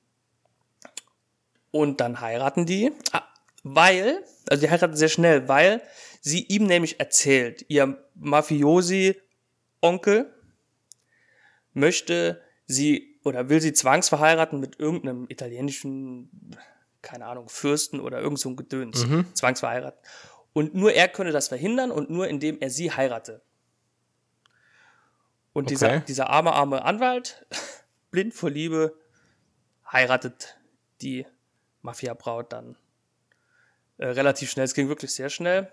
und 1.69 2.01
dann 2.01 2.21
heiraten 2.21 2.65
die, 2.65 2.91
ah, 3.11 3.21
weil, 3.63 4.23
also 4.49 4.61
die 4.61 4.69
heiraten 4.69 4.95
sehr 4.95 5.09
schnell, 5.09 5.47
weil 5.47 5.81
sie 6.21 6.43
ihm 6.43 6.65
nämlich 6.65 6.99
erzählt, 6.99 7.65
ihr 7.67 7.97
Mafiosi-Onkel 8.15 10.33
möchte 11.73 12.41
sie 12.65 13.19
oder 13.23 13.49
will 13.49 13.61
sie 13.61 13.73
zwangsverheiraten 13.73 14.59
mit 14.59 14.79
irgendeinem 14.79 15.25
italienischen, 15.29 16.55
keine 17.01 17.25
Ahnung, 17.25 17.49
Fürsten 17.49 17.99
oder 17.99 18.19
irgend 18.19 18.39
so 18.39 18.49
ein 18.49 18.55
Gedöns. 18.55 19.05
Mhm. 19.05 19.25
Zwangsverheiraten. 19.33 19.99
Und 20.53 20.73
nur 20.73 20.93
er 20.93 21.07
könne 21.07 21.31
das 21.31 21.49
verhindern 21.49 21.91
und 21.91 22.09
nur 22.09 22.27
indem 22.27 22.59
er 22.59 22.69
sie 22.69 22.91
heirate. 22.91 23.41
Und 25.53 25.65
okay. 25.65 25.73
dieser, 25.73 25.99
dieser 26.01 26.29
arme, 26.29 26.53
arme 26.53 26.83
Anwalt, 26.83 27.45
blind 28.11 28.33
vor 28.33 28.49
Liebe, 28.49 28.95
heiratet 29.91 30.57
die 31.01 31.25
Mafia-Braut 31.81 32.53
dann 32.53 32.77
äh, 33.97 34.07
relativ 34.07 34.51
schnell. 34.51 34.65
Es 34.65 34.73
ging 34.73 34.89
wirklich 34.89 35.13
sehr 35.13 35.29
schnell. 35.29 35.71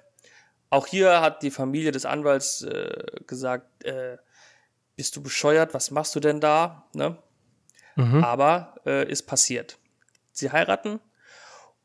Auch 0.70 0.86
hier 0.86 1.20
hat 1.20 1.42
die 1.42 1.50
Familie 1.50 1.92
des 1.92 2.06
Anwalts 2.06 2.62
äh, 2.62 3.06
gesagt, 3.26 3.84
äh, 3.84 4.18
bist 4.96 5.16
du 5.16 5.22
bescheuert, 5.22 5.74
was 5.74 5.90
machst 5.90 6.14
du 6.14 6.20
denn 6.20 6.40
da? 6.40 6.88
Ne? 6.94 7.18
Mhm. 7.96 8.24
Aber 8.24 8.74
äh, 8.86 9.08
ist 9.10 9.24
passiert. 9.24 9.78
Sie 10.32 10.50
heiraten 10.50 11.00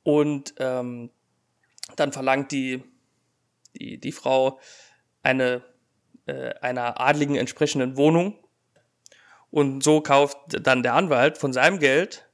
und 0.03 0.55
ähm, 0.57 1.11
dann 1.95 2.11
verlangt 2.11 2.51
die, 2.51 2.83
die, 3.75 3.99
die 3.99 4.11
Frau 4.11 4.59
eine, 5.21 5.63
äh, 6.25 6.53
einer 6.61 6.99
adligen 6.99 7.35
entsprechenden 7.35 7.97
Wohnung 7.97 8.35
und 9.51 9.83
so 9.83 10.01
kauft 10.01 10.37
dann 10.49 10.83
der 10.83 10.93
Anwalt 10.93 11.37
von 11.37 11.53
seinem 11.53 11.79
Geld, 11.79 12.27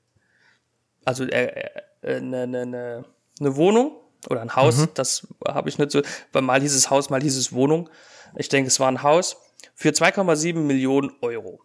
also 1.05 1.25
er, 1.25 1.75
äh, 2.03 2.17
eine, 2.17 3.05
ne, 3.39 3.45
ne, 3.45 3.49
ne 3.49 3.55
Wohnung 3.55 3.91
oder 4.29 4.41
ein 4.41 4.55
Haus, 4.55 4.77
mhm. 4.77 4.89
das 4.93 5.27
habe 5.47 5.69
ich 5.69 5.77
nicht 5.77 5.91
so, 5.91 6.01
weil 6.31 6.41
mal 6.41 6.61
hieß 6.61 6.73
es 6.73 6.89
Haus, 6.89 7.09
mal 7.09 7.21
hieß 7.21 7.37
es 7.37 7.53
Wohnung. 7.53 7.89
Ich 8.35 8.49
denke, 8.49 8.67
es 8.67 8.79
war 8.79 8.87
ein 8.87 9.03
Haus 9.03 9.37
für 9.75 9.89
2,7 9.89 10.55
Millionen 10.55 11.11
Euro. 11.21 11.61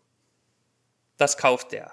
Das 1.16 1.36
kauft 1.36 1.72
der. 1.72 1.92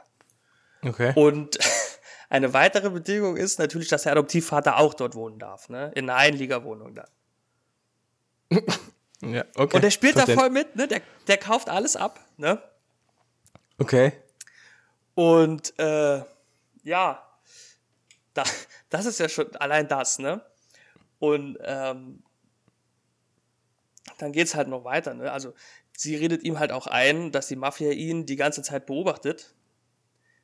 Okay. 0.84 1.14
Und 1.16 1.58
eine 2.30 2.54
weitere 2.54 2.90
Bedingung 2.90 3.38
ist 3.38 3.60
natürlich, 3.60 3.88
dass 3.88 4.04
der 4.04 4.14
Adoptivvater 4.14 4.78
auch 4.78 4.94
dort 4.94 5.16
wohnen 5.16 5.40
darf, 5.40 5.70
ne? 5.70 5.92
In 5.96 6.10
einer 6.10 6.20
Einliegerwohnung 6.20 6.96
dann. 6.96 7.08
ja, 9.22 9.44
okay. 9.56 9.76
Und 9.76 9.84
der 9.84 9.92
spielt 9.92 10.14
Verstehen. 10.14 10.36
da 10.36 10.42
voll 10.42 10.50
mit, 10.50 10.76
ne? 10.76 10.88
Der, 10.88 11.02
der 11.28 11.38
kauft 11.38 11.70
alles 11.70 11.96
ab, 11.96 12.20
ne? 12.38 12.62
Okay. 13.80 14.14
Und 15.16 15.78
äh, 15.80 16.22
ja, 16.84 17.27
da, 18.38 18.44
das 18.90 19.06
ist 19.06 19.20
ja 19.20 19.30
schon 19.30 19.56
allein 19.56 19.88
das, 19.88 20.20
ne? 20.20 20.42
Und 21.20 21.58
ähm, 21.62 22.24
dann 24.18 24.32
geht's 24.32 24.56
halt 24.56 24.68
noch 24.68 24.84
weiter, 24.84 25.14
ne? 25.14 25.32
Also 25.32 25.54
sie 25.96 26.16
redet 26.16 26.44
ihm 26.44 26.60
halt 26.60 26.72
auch 26.72 26.88
ein, 26.88 27.32
dass 27.32 27.48
die 27.48 27.56
Mafia 27.56 27.92
ihn 27.92 28.26
die 28.26 28.36
ganze 28.36 28.62
Zeit 28.62 28.86
beobachtet, 28.86 29.54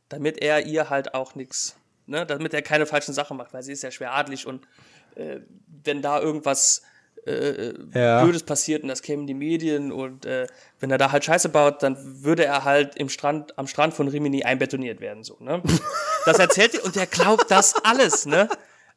damit 0.09 0.39
er 0.39 0.65
ihr 0.65 0.89
halt 0.89 1.13
auch 1.13 1.35
nichts, 1.35 1.75
ne? 2.07 2.25
Damit 2.25 2.53
er 2.53 2.61
keine 2.61 2.85
falschen 2.85 3.13
Sachen 3.13 3.37
macht, 3.37 3.53
weil 3.53 3.63
sie 3.63 3.73
ist 3.73 3.83
ja 3.83 3.91
schwer 3.91 4.13
adlig 4.13 4.47
und 4.47 4.67
äh, 5.15 5.39
wenn 5.83 6.01
da 6.01 6.19
irgendwas 6.19 6.83
äh, 7.25 7.73
ja. 7.93 8.23
Blödes 8.23 8.43
passiert 8.43 8.83
und 8.83 8.89
das 8.89 9.01
kämen 9.01 9.27
die 9.27 9.33
Medien 9.33 9.91
und 9.91 10.25
äh, 10.25 10.47
wenn 10.79 10.91
er 10.91 10.97
da 10.97 11.11
halt 11.11 11.23
Scheiße 11.23 11.49
baut, 11.49 11.83
dann 11.83 12.23
würde 12.23 12.45
er 12.45 12.63
halt 12.63 12.95
im 12.95 13.09
Strand, 13.09 13.57
am 13.57 13.67
Strand 13.67 13.93
von 13.93 14.07
Rimini 14.07 14.43
einbetoniert 14.43 14.99
werden, 14.99 15.23
so, 15.23 15.37
ne? 15.39 15.61
Das 16.25 16.39
erzählt 16.39 16.75
er 16.75 16.85
und 16.85 16.95
der 16.95 17.07
glaubt 17.07 17.49
das 17.49 17.75
alles, 17.83 18.25
ne? 18.25 18.49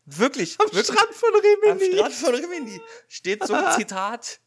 Wirklich. 0.04 0.56
Am 0.60 0.66
wirklich. 0.66 0.86
Strand 0.86 1.14
von 1.14 1.30
Rimini. 1.34 2.00
Am 2.00 2.10
Strand 2.10 2.14
von 2.14 2.34
Rimini 2.34 2.80
steht 3.08 3.44
so 3.44 3.54
ein 3.54 3.72
Zitat. 3.76 4.40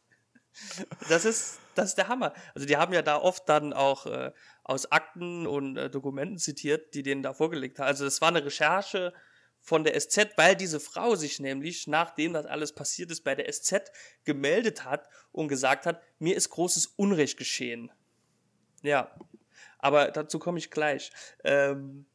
Das 1.08 1.24
ist, 1.24 1.58
das 1.74 1.90
ist 1.90 1.98
der 1.98 2.08
Hammer. 2.08 2.32
Also 2.54 2.66
die 2.66 2.76
haben 2.76 2.92
ja 2.92 3.02
da 3.02 3.16
oft 3.16 3.48
dann 3.48 3.72
auch 3.72 4.06
äh, 4.06 4.32
aus 4.64 4.90
Akten 4.90 5.46
und 5.46 5.76
äh, 5.76 5.90
Dokumenten 5.90 6.38
zitiert, 6.38 6.94
die 6.94 7.02
denen 7.02 7.22
da 7.22 7.34
vorgelegt 7.34 7.78
haben. 7.78 7.86
Also 7.86 8.04
das 8.04 8.20
war 8.20 8.28
eine 8.28 8.44
Recherche 8.44 9.12
von 9.60 9.84
der 9.84 9.98
SZ, 9.98 10.30
weil 10.36 10.56
diese 10.56 10.80
Frau 10.80 11.14
sich 11.14 11.38
nämlich, 11.38 11.86
nachdem 11.86 12.32
das 12.32 12.46
alles 12.46 12.74
passiert 12.74 13.10
ist, 13.10 13.22
bei 13.22 13.34
der 13.34 13.50
SZ 13.52 13.92
gemeldet 14.24 14.84
hat 14.84 15.08
und 15.32 15.48
gesagt 15.48 15.86
hat, 15.86 16.02
mir 16.18 16.36
ist 16.36 16.48
großes 16.48 16.86
Unrecht 16.96 17.36
geschehen. 17.36 17.92
Ja, 18.82 19.14
aber 19.78 20.10
dazu 20.10 20.38
komme 20.38 20.58
ich 20.58 20.70
gleich. 20.70 21.12
Ähm, 21.44 22.06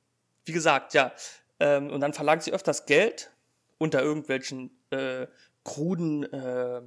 wie 0.46 0.52
gesagt, 0.52 0.94
ja, 0.94 1.12
ähm, 1.60 1.90
und 1.90 2.02
dann 2.02 2.14
verlangt 2.14 2.44
sie 2.44 2.54
öfters 2.54 2.86
Geld 2.86 3.32
unter 3.78 4.02
irgendwelchen 4.02 4.72
äh, 4.92 5.28
kruden 5.64 6.32
äh, 6.32 6.82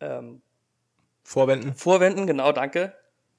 ähm, 0.00 0.42
Vorwänden. 1.22 1.74
Vorwänden, 1.74 2.26
genau, 2.26 2.52
danke. 2.52 2.94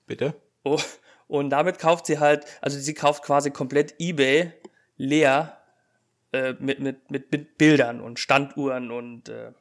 Bitte. 0.07 0.33
Oh, 0.63 0.79
und 1.27 1.49
damit 1.49 1.79
kauft 1.79 2.05
sie 2.05 2.19
halt, 2.19 2.45
also 2.61 2.79
sie 2.79 2.93
kauft 2.93 3.23
quasi 3.23 3.51
komplett 3.51 3.95
eBay 3.99 4.53
leer 4.97 5.57
äh, 6.31 6.53
mit, 6.59 6.79
mit, 6.79 7.09
mit, 7.09 7.57
Bildern 7.57 8.01
und 8.01 8.19
Standuhren 8.19 8.91
und, 8.91 9.29
äh, 9.29 9.51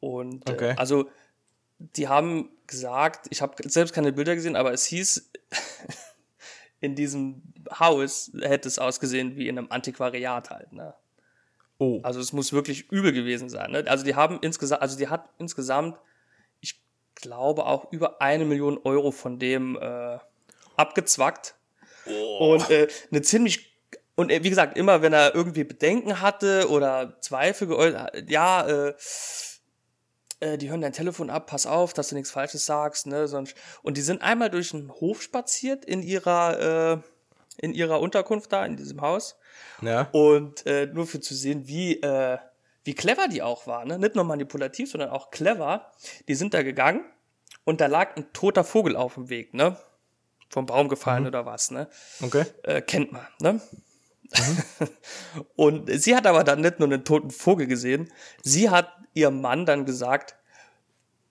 und 0.00 0.48
äh, 0.48 0.52
okay. 0.52 0.74
also 0.76 1.08
die 1.78 2.08
haben 2.08 2.50
gesagt, 2.66 3.26
ich 3.30 3.40
habe 3.40 3.54
selbst 3.68 3.94
keine 3.94 4.12
Bilder 4.12 4.34
gesehen, 4.34 4.56
aber 4.56 4.72
es 4.72 4.84
hieß, 4.84 5.30
in 6.80 6.94
diesem 6.94 7.42
Haus 7.78 8.30
hätte 8.40 8.68
es 8.68 8.78
ausgesehen 8.78 9.36
wie 9.36 9.48
in 9.48 9.58
einem 9.58 9.70
Antiquariat 9.70 10.50
halt, 10.50 10.72
ne? 10.72 10.94
Oh. 11.78 12.00
Also 12.02 12.18
es 12.20 12.32
muss 12.32 12.52
wirklich 12.52 12.90
übel 12.90 13.12
gewesen 13.12 13.48
sein. 13.48 13.70
Ne? 13.70 13.84
Also 13.86 14.04
die 14.04 14.16
haben 14.16 14.38
insgesamt, 14.42 14.82
also 14.82 14.98
die 14.98 15.08
hat 15.08 15.28
insgesamt, 15.38 15.96
ich 16.60 16.82
glaube 17.14 17.66
auch 17.66 17.92
über 17.92 18.20
eine 18.20 18.44
Million 18.44 18.78
Euro 18.82 19.12
von 19.12 19.38
dem 19.38 19.78
äh, 19.80 20.18
abgezwackt. 20.76 21.54
Oh. 22.06 22.54
Und 22.54 22.68
äh, 22.70 22.88
eine 23.10 23.22
ziemlich 23.22 23.76
und 24.16 24.32
äh, 24.32 24.42
wie 24.42 24.50
gesagt, 24.50 24.76
immer 24.76 25.02
wenn 25.02 25.12
er 25.12 25.36
irgendwie 25.36 25.62
Bedenken 25.62 26.20
hatte 26.20 26.68
oder 26.68 27.20
Zweifel 27.20 27.68
geäußert, 27.68 28.28
ja, 28.28 28.66
äh, 28.66 28.94
äh, 30.40 30.58
die 30.58 30.70
hören 30.70 30.80
dein 30.80 30.92
Telefon 30.92 31.30
ab, 31.30 31.46
pass 31.46 31.66
auf, 31.66 31.92
dass 31.92 32.08
du 32.08 32.14
nichts 32.14 32.30
Falsches 32.30 32.66
sagst, 32.66 33.06
ne, 33.06 33.28
sonst. 33.28 33.54
Und 33.82 33.96
die 33.96 34.02
sind 34.02 34.22
einmal 34.22 34.50
durch 34.50 34.70
den 34.70 34.90
Hof 34.90 35.22
spaziert 35.22 35.84
in 35.84 36.02
ihrer, 36.02 36.94
äh, 36.94 36.98
in 37.60 37.74
ihrer 37.74 38.00
Unterkunft 38.00 38.52
da, 38.52 38.64
in 38.64 38.76
diesem 38.76 39.00
Haus. 39.00 39.36
Ja. 39.82 40.08
Und 40.12 40.66
äh, 40.66 40.86
nur 40.86 41.06
für 41.06 41.20
zu 41.20 41.34
sehen, 41.34 41.66
wie, 41.66 42.00
äh, 42.00 42.38
wie 42.84 42.94
clever 42.94 43.28
die 43.28 43.42
auch 43.42 43.66
war, 43.66 43.84
ne? 43.84 43.98
Nicht 43.98 44.14
nur 44.14 44.24
manipulativ, 44.24 44.90
sondern 44.90 45.10
auch 45.10 45.30
clever. 45.30 45.90
Die 46.28 46.34
sind 46.34 46.54
da 46.54 46.62
gegangen 46.62 47.04
und 47.64 47.80
da 47.80 47.86
lag 47.86 48.16
ein 48.16 48.32
toter 48.32 48.64
Vogel 48.64 48.96
auf 48.96 49.14
dem 49.14 49.28
Weg, 49.28 49.54
ne? 49.54 49.76
Vom 50.48 50.66
Baum 50.66 50.88
gefallen 50.88 51.22
mhm. 51.22 51.28
oder 51.28 51.46
was, 51.46 51.70
ne? 51.70 51.88
Okay. 52.22 52.44
Äh, 52.62 52.80
kennt 52.80 53.12
man, 53.12 53.26
ne? 53.40 53.60
Mhm. 54.36 54.88
und 55.56 55.90
sie 56.00 56.14
hat 56.16 56.26
aber 56.26 56.44
dann 56.44 56.60
nicht 56.60 56.78
nur 56.78 56.88
einen 56.88 57.04
toten 57.04 57.30
Vogel 57.30 57.66
gesehen, 57.66 58.10
sie 58.42 58.70
hat 58.70 58.97
ihrem 59.18 59.40
Mann 59.40 59.66
dann 59.66 59.84
gesagt, 59.84 60.36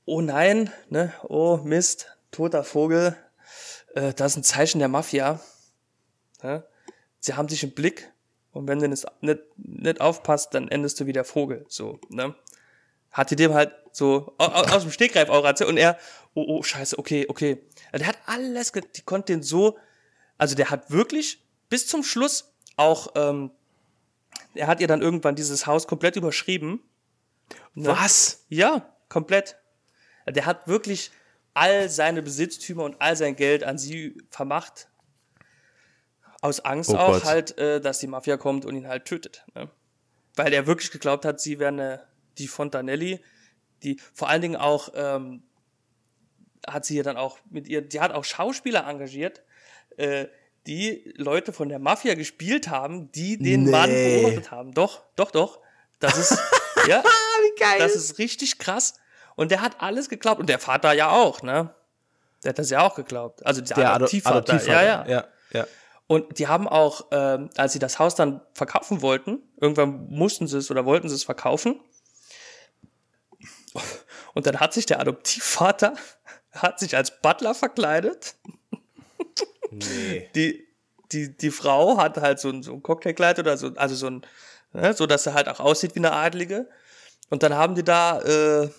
oh 0.06 0.22
nein, 0.22 0.72
ne, 0.90 1.14
oh 1.24 1.58
Mist, 1.58 2.18
toter 2.32 2.64
Vogel, 2.64 3.16
äh, 3.96 4.14
das 4.14 4.34
ist 4.34 4.38
ein 4.38 4.44
Zeichen 4.44 4.80
der 4.80 4.88
Mafia. 4.88 5.40
Ne? 6.44 6.64
Sie 7.20 7.34
haben 7.34 7.48
dich 7.48 7.64
im 7.64 7.72
Blick 7.72 8.12
und 8.52 8.68
wenn 8.68 8.80
du 8.80 8.88
nicht, 8.88 9.06
nicht, 9.22 10.02
aufpasst, 10.02 10.54
dann 10.54 10.68
endest 10.68 11.00
du 11.00 11.06
wie 11.06 11.14
der 11.14 11.26
Vogel. 11.26 11.66
So, 11.68 12.00
ne? 12.10 12.36
Hat 13.12 13.32
die 13.32 13.36
dem 13.36 13.54
halt 13.54 13.72
so 13.92 14.34
aus, 14.38 14.72
aus 14.72 14.82
dem 14.84 14.92
Stegreif 14.92 15.30
auch 15.30 15.46
erzählt 15.46 15.70
und 15.70 15.78
er, 15.78 15.98
oh, 16.34 16.46
oh, 16.48 16.64
scheiße, 16.64 16.98
okay, 17.00 17.26
okay. 17.28 17.64
Der 17.94 18.08
hat 18.08 18.18
alles, 18.26 18.72
die 18.72 19.02
konnte 19.02 19.34
den 19.34 19.44
so, 19.44 19.78
also 20.38 20.56
der 20.56 20.70
hat 20.70 20.92
wirklich 20.92 21.44
bis 21.70 21.88
zum 21.88 22.04
Schluss 22.04 22.54
auch, 22.76 23.14
ähm, 23.16 23.52
er 24.54 24.68
hat 24.68 24.80
ihr 24.80 24.88
dann 24.88 25.02
irgendwann 25.02 25.36
dieses 25.36 25.66
Haus 25.66 25.88
komplett 25.88 26.16
überschrieben. 26.16 26.82
Ne? 27.74 27.88
Was? 27.88 28.46
Ja, 28.50 28.94
komplett. 29.10 29.58
Der 30.28 30.46
hat 30.46 30.68
wirklich 30.68 31.12
all 31.54 31.90
seine 31.90 32.22
Besitztümer 32.22 32.84
und 32.84 33.02
all 33.02 33.16
sein 33.16 33.36
Geld 33.36 33.64
an 33.64 33.78
sie 33.78 34.18
vermacht. 34.30 34.90
Aus 36.42 36.60
Angst 36.60 36.92
oh 36.92 36.98
auch 36.98 37.14
Gott. 37.14 37.26
halt, 37.26 37.58
äh, 37.58 37.82
dass 37.82 38.00
die 38.00 38.08
Mafia 38.08 38.38
kommt 38.38 38.66
und 38.66 38.76
ihn 38.76 38.88
halt 38.88 39.06
tötet. 39.06 39.44
Ne? 39.56 39.70
Weil 40.36 40.54
er 40.54 40.68
wirklich 40.68 40.92
geglaubt 40.92 41.26
hat, 41.26 41.42
sie 41.42 41.58
wäre 41.58 41.70
eine, 41.70 42.04
die 42.38 42.48
Fontanelli, 42.48 43.20
die 43.84 44.00
vor 44.14 44.30
allen 44.30 44.42
Dingen 44.42 44.56
auch, 44.56 44.90
ähm, 44.94 45.44
hat 46.68 46.86
sie 46.86 46.98
ja 46.98 47.04
dann 47.04 47.18
auch 47.18 47.40
mit 47.50 47.68
ihr, 47.68 47.82
die 47.82 48.02
hat 48.02 48.12
auch 48.12 48.24
Schauspieler 48.24 48.88
engagiert, 48.88 49.42
äh, 49.98 50.28
die 50.68 51.12
Leute 51.16 51.54
von 51.54 51.70
der 51.70 51.80
Mafia 51.80 52.14
gespielt 52.14 52.68
haben, 52.68 53.12
die 53.14 53.38
den 53.38 53.64
Nee. 53.64 53.72
Mann 53.72 53.90
beobachtet 53.90 54.52
haben. 54.52 54.74
Doch, 54.74 55.04
doch, 55.16 55.32
doch. 55.32 55.60
Das 56.00 56.18
ist, 56.18 56.38
ja, 56.88 57.04
geil. 57.60 57.80
das 57.80 57.96
ist 57.96 58.18
richtig 58.18 58.60
krass. 58.60 58.96
Und 59.36 59.52
der 59.52 59.62
hat 59.62 59.82
alles 59.82 60.10
geglaubt. 60.10 60.40
Und 60.40 60.50
der 60.50 60.60
Vater 60.60 60.94
ja 60.94 61.10
auch, 61.12 61.42
ne? 61.44 61.74
Der 62.44 62.50
hat 62.50 62.60
das 62.60 62.70
ja 62.70 62.82
auch 62.82 62.96
geglaubt. 62.96 63.46
Also 63.46 63.62
der, 63.62 63.76
der 63.76 63.86
Ado- 63.90 63.96
Adoptivvater. 63.96 64.36
Adoptivvater. 64.38 64.82
Ja, 64.84 65.06
ja. 65.06 65.08
ja, 65.08 65.28
ja. 65.54 65.68
Und 66.08 66.40
die 66.40 66.48
haben 66.48 66.68
auch, 66.70 67.08
ähm, 67.12 67.50
als 67.58 67.74
sie 67.74 67.80
das 67.80 68.00
Haus 68.00 68.16
dann 68.16 68.42
verkaufen 68.54 69.02
wollten, 69.02 69.42
irgendwann 69.60 70.08
mussten 70.10 70.48
sie 70.48 70.58
es 70.58 70.72
oder 70.72 70.86
wollten 70.86 71.10
sie 71.10 71.16
es 71.16 71.24
verkaufen. 71.26 71.80
Und 74.34 74.46
dann 74.48 74.60
hat 74.60 74.74
sich 74.74 74.86
der 74.86 75.00
Adoptivvater 75.00 75.94
hat 76.52 76.80
sich 76.80 76.96
als 76.96 77.20
Butler 77.22 77.54
verkleidet. 77.54 78.36
Nee. 79.70 80.30
Die, 80.36 80.68
die, 81.12 81.36
die 81.38 81.52
Frau 81.52 81.98
hat 81.98 82.18
halt 82.18 82.40
so 82.40 82.50
ein, 82.50 82.64
so 82.64 82.74
ein 82.74 82.82
Cocktailkleid 82.84 83.40
oder 83.40 83.58
so, 83.58 83.72
also 83.76 83.96
so 83.96 84.08
ein, 84.08 84.26
ne, 84.74 84.94
so 84.94 85.06
dass 85.06 85.26
er 85.26 85.34
halt 85.34 85.50
auch 85.50 85.60
aussieht 85.60 85.94
wie 85.96 86.00
eine 86.00 86.14
Adlige. 86.14 86.68
Und 87.30 87.44
dann 87.44 87.54
haben 87.54 87.76
die 87.76 87.84
da 87.84 88.22
äh, 88.22 88.70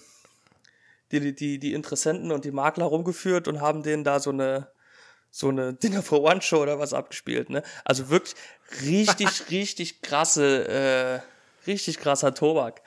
die, 1.13 1.35
die, 1.35 1.59
die, 1.59 1.73
Interessenten 1.73 2.33
und 2.33 2.45
die 2.45 2.51
Makler 2.51 2.87
rumgeführt 2.87 3.49
und 3.49 3.61
haben 3.61 3.83
denen 3.83 4.05
da 4.05 4.21
so 4.21 4.31
eine 4.31 4.69
so 5.31 5.49
eine 5.49 5.75
Dinner 5.83 6.03
for 6.03 6.23
One 6.23 6.43
Show 6.43 6.63
oder 6.63 6.79
was 6.79 6.93
abgespielt, 6.93 7.51
ne? 7.51 7.63
Also 7.85 8.09
wirklich 8.09 8.35
richtig, 8.83 9.29
richtig 9.51 10.03
krasse, 10.03 10.69
äh, 10.69 11.67
richtig 11.67 11.99
krasser 11.99 12.35
Tobak. 12.35 12.83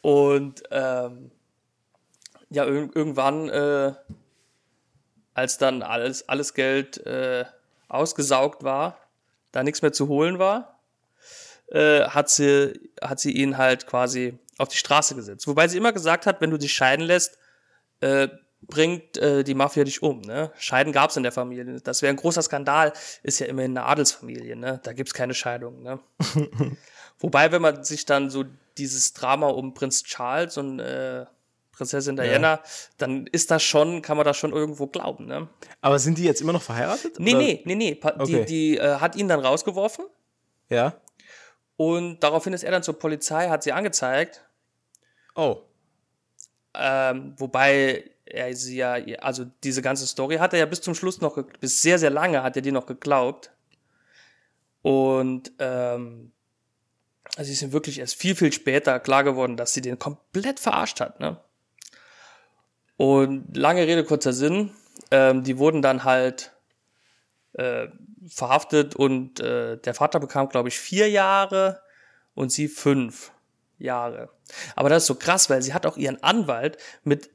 Und 0.00 0.62
ähm, 0.70 1.30
ja, 2.50 2.64
ir 2.64 2.90
irgendwann, 2.94 3.48
äh, 3.48 3.94
als 5.34 5.58
dann 5.58 5.82
alles, 5.82 6.28
alles 6.28 6.54
Geld 6.54 6.98
äh, 7.06 7.44
ausgesaugt 7.88 8.62
war, 8.64 8.98
da 9.52 9.62
nichts 9.62 9.82
mehr 9.82 9.92
zu 9.92 10.08
holen 10.08 10.38
war, 10.38 10.78
äh, 11.68 12.02
hat, 12.04 12.28
sie, 12.28 12.90
hat 13.00 13.18
sie 13.18 13.32
ihn 13.32 13.56
halt 13.56 13.86
quasi 13.86 14.38
auf 14.58 14.68
die 14.68 14.76
Straße 14.76 15.14
gesetzt. 15.14 15.46
Wobei 15.46 15.68
sie 15.68 15.76
immer 15.76 15.92
gesagt 15.92 16.26
hat, 16.26 16.40
wenn 16.40 16.50
du 16.50 16.58
dich 16.58 16.72
scheiden 16.72 17.04
lässt, 17.04 17.38
äh, 18.00 18.28
bringt 18.66 19.16
äh, 19.18 19.44
die 19.44 19.54
Mafia 19.54 19.84
dich 19.84 20.02
um. 20.02 20.20
Ne? 20.20 20.50
Scheiden 20.58 20.92
gab 20.92 21.10
es 21.10 21.16
in 21.16 21.22
der 21.22 21.32
Familie. 21.32 21.80
Das 21.80 22.02
wäre 22.02 22.10
ein 22.10 22.16
großer 22.16 22.42
Skandal. 22.42 22.92
Ist 23.22 23.38
ja 23.38 23.46
immerhin 23.46 23.76
eine 23.76 23.86
Adelsfamilie. 23.86 24.56
Ne? 24.56 24.80
Da 24.82 24.92
gibt 24.92 25.08
es 25.08 25.14
keine 25.14 25.34
Scheidung. 25.34 25.82
Ne? 25.82 26.00
Wobei, 27.18 27.52
wenn 27.52 27.62
man 27.62 27.84
sich 27.84 28.06
dann 28.06 28.30
so 28.30 28.44
dieses 28.78 29.12
Drama 29.12 29.48
um 29.48 29.74
Prinz 29.74 30.02
Charles 30.02 30.56
und 30.56 30.80
äh, 30.80 31.26
Prinzessin 31.72 32.16
Diana, 32.16 32.60
dann 32.98 33.26
ist 33.26 33.50
das 33.50 33.62
schon, 33.62 34.00
kann 34.02 34.16
man 34.16 34.24
das 34.24 34.36
schon 34.36 34.52
irgendwo 34.52 34.86
glauben. 34.86 35.26
Ne? 35.26 35.48
Aber 35.80 35.98
sind 35.98 36.18
die 36.18 36.24
jetzt 36.24 36.40
immer 36.40 36.52
noch 36.52 36.62
verheiratet? 36.62 37.18
Nee, 37.18 37.34
oder? 37.34 37.42
nee, 37.42 37.62
nee, 37.64 37.74
nee. 37.74 37.94
Pa 37.94 38.14
Okay. 38.18 38.44
Die, 38.44 38.74
die 38.74 38.78
äh, 38.78 38.96
hat 38.96 39.16
ihn 39.16 39.28
dann 39.28 39.40
rausgeworfen 39.40 40.06
Ja. 40.68 40.94
Und 41.76 42.20
daraufhin 42.20 42.52
ist 42.52 42.64
er 42.64 42.70
dann 42.70 42.82
zur 42.82 42.98
Polizei, 42.98 43.48
hat 43.48 43.62
sie 43.62 43.72
angezeigt. 43.72 44.44
Oh. 45.34 45.62
Ähm, 46.74 47.34
wobei 47.38 48.10
er 48.26 48.54
sie 48.54 48.76
ja, 48.76 48.94
also 49.20 49.44
diese 49.62 49.82
ganze 49.82 50.06
Story 50.06 50.36
hat 50.36 50.52
er 50.52 50.60
ja 50.60 50.66
bis 50.66 50.80
zum 50.80 50.94
Schluss 50.94 51.20
noch, 51.20 51.42
bis 51.60 51.82
sehr, 51.82 51.98
sehr 51.98 52.10
lange 52.10 52.42
hat 52.42 52.56
er 52.56 52.62
die 52.62 52.72
noch 52.72 52.86
geglaubt. 52.86 53.50
Und 54.82 55.52
ähm, 55.58 56.32
also 57.36 57.50
ist 57.50 57.62
ihm 57.62 57.72
wirklich 57.72 57.98
erst 57.98 58.16
viel, 58.16 58.34
viel 58.34 58.52
später 58.52 59.00
klar 59.00 59.24
geworden, 59.24 59.56
dass 59.56 59.74
sie 59.74 59.80
den 59.80 59.98
komplett 59.98 60.60
verarscht 60.60 61.00
hat. 61.00 61.20
Ne? 61.20 61.38
Und 62.96 63.56
lange 63.56 63.86
Rede, 63.86 64.04
kurzer 64.04 64.32
Sinn, 64.32 64.70
ähm, 65.10 65.42
die 65.42 65.58
wurden 65.58 65.82
dann 65.82 66.04
halt 66.04 66.52
äh, 67.54 67.88
verhaftet 68.28 68.96
und 68.96 69.40
äh, 69.40 69.78
der 69.78 69.94
Vater 69.94 70.20
bekam, 70.20 70.48
glaube 70.48 70.68
ich, 70.68 70.78
vier 70.78 71.08
Jahre 71.08 71.80
und 72.34 72.50
sie 72.50 72.68
fünf 72.68 73.32
Jahre. 73.78 74.30
Aber 74.76 74.88
das 74.88 75.04
ist 75.04 75.06
so 75.06 75.14
krass, 75.14 75.50
weil 75.50 75.62
sie 75.62 75.74
hat 75.74 75.86
auch 75.86 75.96
ihren 75.96 76.22
Anwalt 76.22 76.78
mit 77.02 77.30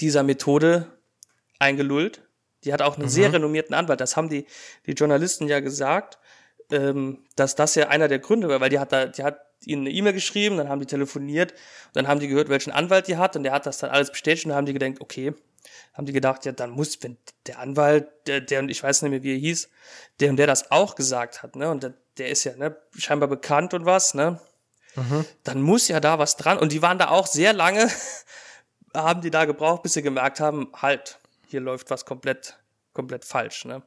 dieser 0.00 0.22
Methode 0.22 0.86
eingelullt. 1.58 2.22
Die 2.64 2.72
hat 2.72 2.82
auch 2.82 2.96
einen 2.96 3.08
sehr 3.08 3.32
renommierten 3.32 3.74
Anwalt. 3.74 4.00
Das 4.00 4.16
haben 4.16 4.28
die, 4.28 4.46
die 4.86 4.92
Journalisten 4.92 5.48
ja 5.48 5.60
gesagt, 5.60 6.18
ähm, 6.70 7.24
dass 7.36 7.54
das 7.54 7.74
ja 7.74 7.88
einer 7.88 8.08
der 8.08 8.20
Gründe 8.20 8.48
war, 8.48 8.60
weil 8.60 8.70
die 8.70 8.78
hat 8.78 8.92
da, 8.92 9.06
die 9.06 9.24
hat 9.24 9.40
ihnen 9.64 9.82
eine 9.82 9.90
E-Mail 9.90 10.12
geschrieben, 10.12 10.56
dann 10.56 10.68
haben 10.68 10.80
die 10.80 10.86
telefoniert, 10.86 11.54
dann 11.92 12.08
haben 12.08 12.20
die 12.20 12.28
gehört, 12.28 12.48
welchen 12.48 12.72
Anwalt 12.72 13.08
die 13.08 13.16
hat 13.16 13.36
und 13.36 13.42
der 13.44 13.52
hat 13.52 13.66
das 13.66 13.78
dann 13.78 13.90
alles 13.90 14.10
bestätigt 14.10 14.46
und 14.46 14.50
dann 14.50 14.58
haben 14.58 14.66
die 14.66 14.72
gedacht, 14.72 15.00
okay, 15.00 15.34
haben 15.94 16.06
die 16.06 16.12
gedacht, 16.12 16.44
ja, 16.44 16.52
dann 16.52 16.70
muss, 16.70 17.02
wenn 17.02 17.16
der 17.46 17.58
Anwalt, 17.58 18.08
der, 18.26 18.40
der 18.40 18.60
und 18.60 18.68
ich 18.68 18.82
weiß 18.82 19.02
nicht 19.02 19.10
mehr, 19.10 19.22
wie 19.22 19.34
er 19.34 19.38
hieß, 19.38 19.68
der 20.20 20.30
und 20.30 20.36
der 20.36 20.46
das 20.46 20.70
auch 20.70 20.94
gesagt 20.94 21.42
hat, 21.42 21.56
ne, 21.56 21.70
und 21.70 21.82
der, 21.82 21.94
der 22.18 22.28
ist 22.28 22.44
ja, 22.44 22.56
ne, 22.56 22.76
scheinbar 22.96 23.28
bekannt 23.28 23.74
und 23.74 23.84
was, 23.84 24.14
ne, 24.14 24.40
dann 25.44 25.62
muss 25.62 25.88
ja 25.88 26.00
da 26.00 26.18
was 26.18 26.36
dran. 26.36 26.58
Und 26.58 26.72
die 26.72 26.82
waren 26.82 26.98
da 26.98 27.08
auch 27.08 27.26
sehr 27.26 27.52
lange, 27.52 27.90
haben 28.94 29.22
die 29.22 29.30
da 29.30 29.44
gebraucht, 29.44 29.82
bis 29.82 29.94
sie 29.94 30.02
gemerkt 30.02 30.40
haben, 30.40 30.70
halt, 30.74 31.18
hier 31.46 31.60
läuft 31.60 31.90
was 31.90 32.04
komplett, 32.04 32.58
komplett 32.92 33.24
falsch, 33.24 33.64
ne. 33.64 33.82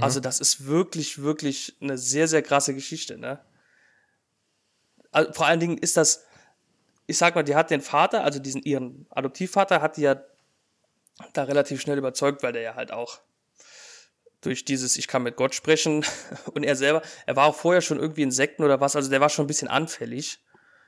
Also 0.00 0.20
das 0.20 0.40
ist 0.40 0.66
wirklich, 0.66 1.22
wirklich 1.22 1.76
eine 1.80 1.96
sehr, 1.96 2.28
sehr 2.28 2.42
krasse 2.42 2.74
Geschichte, 2.74 3.16
ne. 3.16 3.40
Also, 5.10 5.32
vor 5.32 5.46
allen 5.46 5.60
Dingen 5.60 5.78
ist 5.78 5.96
das, 5.96 6.24
ich 7.06 7.18
sag 7.18 7.34
mal, 7.34 7.42
die 7.42 7.56
hat 7.56 7.70
den 7.70 7.80
Vater, 7.80 8.22
also 8.22 8.38
diesen 8.38 8.62
ihren 8.62 9.06
Adoptivvater, 9.10 9.82
hat 9.82 9.96
die 9.96 10.02
ja 10.02 10.22
da 11.32 11.44
relativ 11.44 11.80
schnell 11.80 11.98
überzeugt, 11.98 12.42
weil 12.42 12.52
der 12.52 12.62
ja 12.62 12.74
halt 12.74 12.92
auch 12.92 13.20
durch 14.40 14.64
dieses 14.64 14.96
Ich 14.96 15.06
kann 15.06 15.22
mit 15.22 15.36
Gott 15.36 15.54
sprechen 15.54 16.04
und 16.54 16.64
er 16.64 16.76
selber, 16.76 17.02
er 17.26 17.36
war 17.36 17.46
auch 17.46 17.54
vorher 17.54 17.82
schon 17.82 17.98
irgendwie 17.98 18.22
in 18.22 18.30
Sekten 18.30 18.64
oder 18.64 18.80
was, 18.80 18.96
also 18.96 19.10
der 19.10 19.20
war 19.20 19.28
schon 19.28 19.44
ein 19.44 19.48
bisschen 19.48 19.68
anfällig 19.68 20.38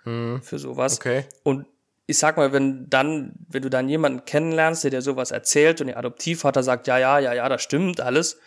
für 0.04 0.58
sowas. 0.58 0.96
Okay. 0.96 1.26
Und 1.44 1.66
ich 2.06 2.18
sag 2.18 2.36
mal, 2.36 2.52
wenn 2.52 2.90
dann, 2.90 3.32
wenn 3.48 3.62
du 3.62 3.70
dann 3.70 3.88
jemanden 3.88 4.24
kennenlernst, 4.24 4.84
der 4.84 4.90
dir 4.90 5.02
sowas 5.02 5.30
erzählt 5.30 5.80
und 5.80 5.86
der 5.86 5.96
Adoptivvater 5.96 6.62
sagt, 6.62 6.86
ja, 6.86 6.98
ja, 6.98 7.18
ja, 7.18 7.32
ja, 7.32 7.48
das 7.48 7.62
stimmt 7.62 8.00
alles. 8.00 8.38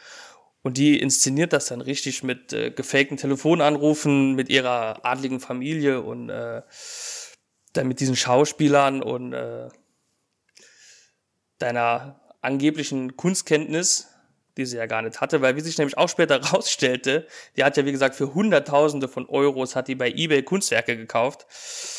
Und 0.61 0.77
die 0.77 0.99
inszeniert 0.99 1.53
das 1.53 1.67
dann 1.67 1.79
richtig 1.79 2.23
mit 2.23 2.51
äh, 2.51 2.71
gefakten 2.71 3.17
Telefonanrufen 3.17 4.33
mit 4.33 4.49
ihrer 4.49 5.05
adligen 5.05 5.39
Familie 5.39 6.01
und 6.01 6.29
äh, 6.29 6.63
dann 7.73 7.87
mit 7.87 7.99
diesen 7.99 8.15
Schauspielern 8.15 9.01
und 9.01 9.33
äh, 9.33 9.69
deiner 11.65 12.19
angeblichen 12.41 13.17
Kunstkenntnis, 13.17 14.07
die 14.57 14.65
sie 14.65 14.77
ja 14.77 14.85
gar 14.85 15.01
nicht 15.01 15.19
hatte, 15.19 15.41
weil 15.41 15.55
wie 15.55 15.61
sich 15.61 15.77
nämlich 15.77 15.97
auch 15.97 16.07
später 16.07 16.41
rausstellte, 16.51 17.27
die 17.57 17.63
hat 17.63 17.75
ja 17.75 17.85
wie 17.85 17.91
gesagt 17.91 18.15
für 18.15 18.33
Hunderttausende 18.33 19.07
von 19.07 19.27
Euros 19.27 19.75
hat 19.75 19.87
die 19.87 19.95
bei 19.95 20.09
eBay 20.11 20.43
Kunstwerke 20.43 20.95
gekauft, 20.95 21.45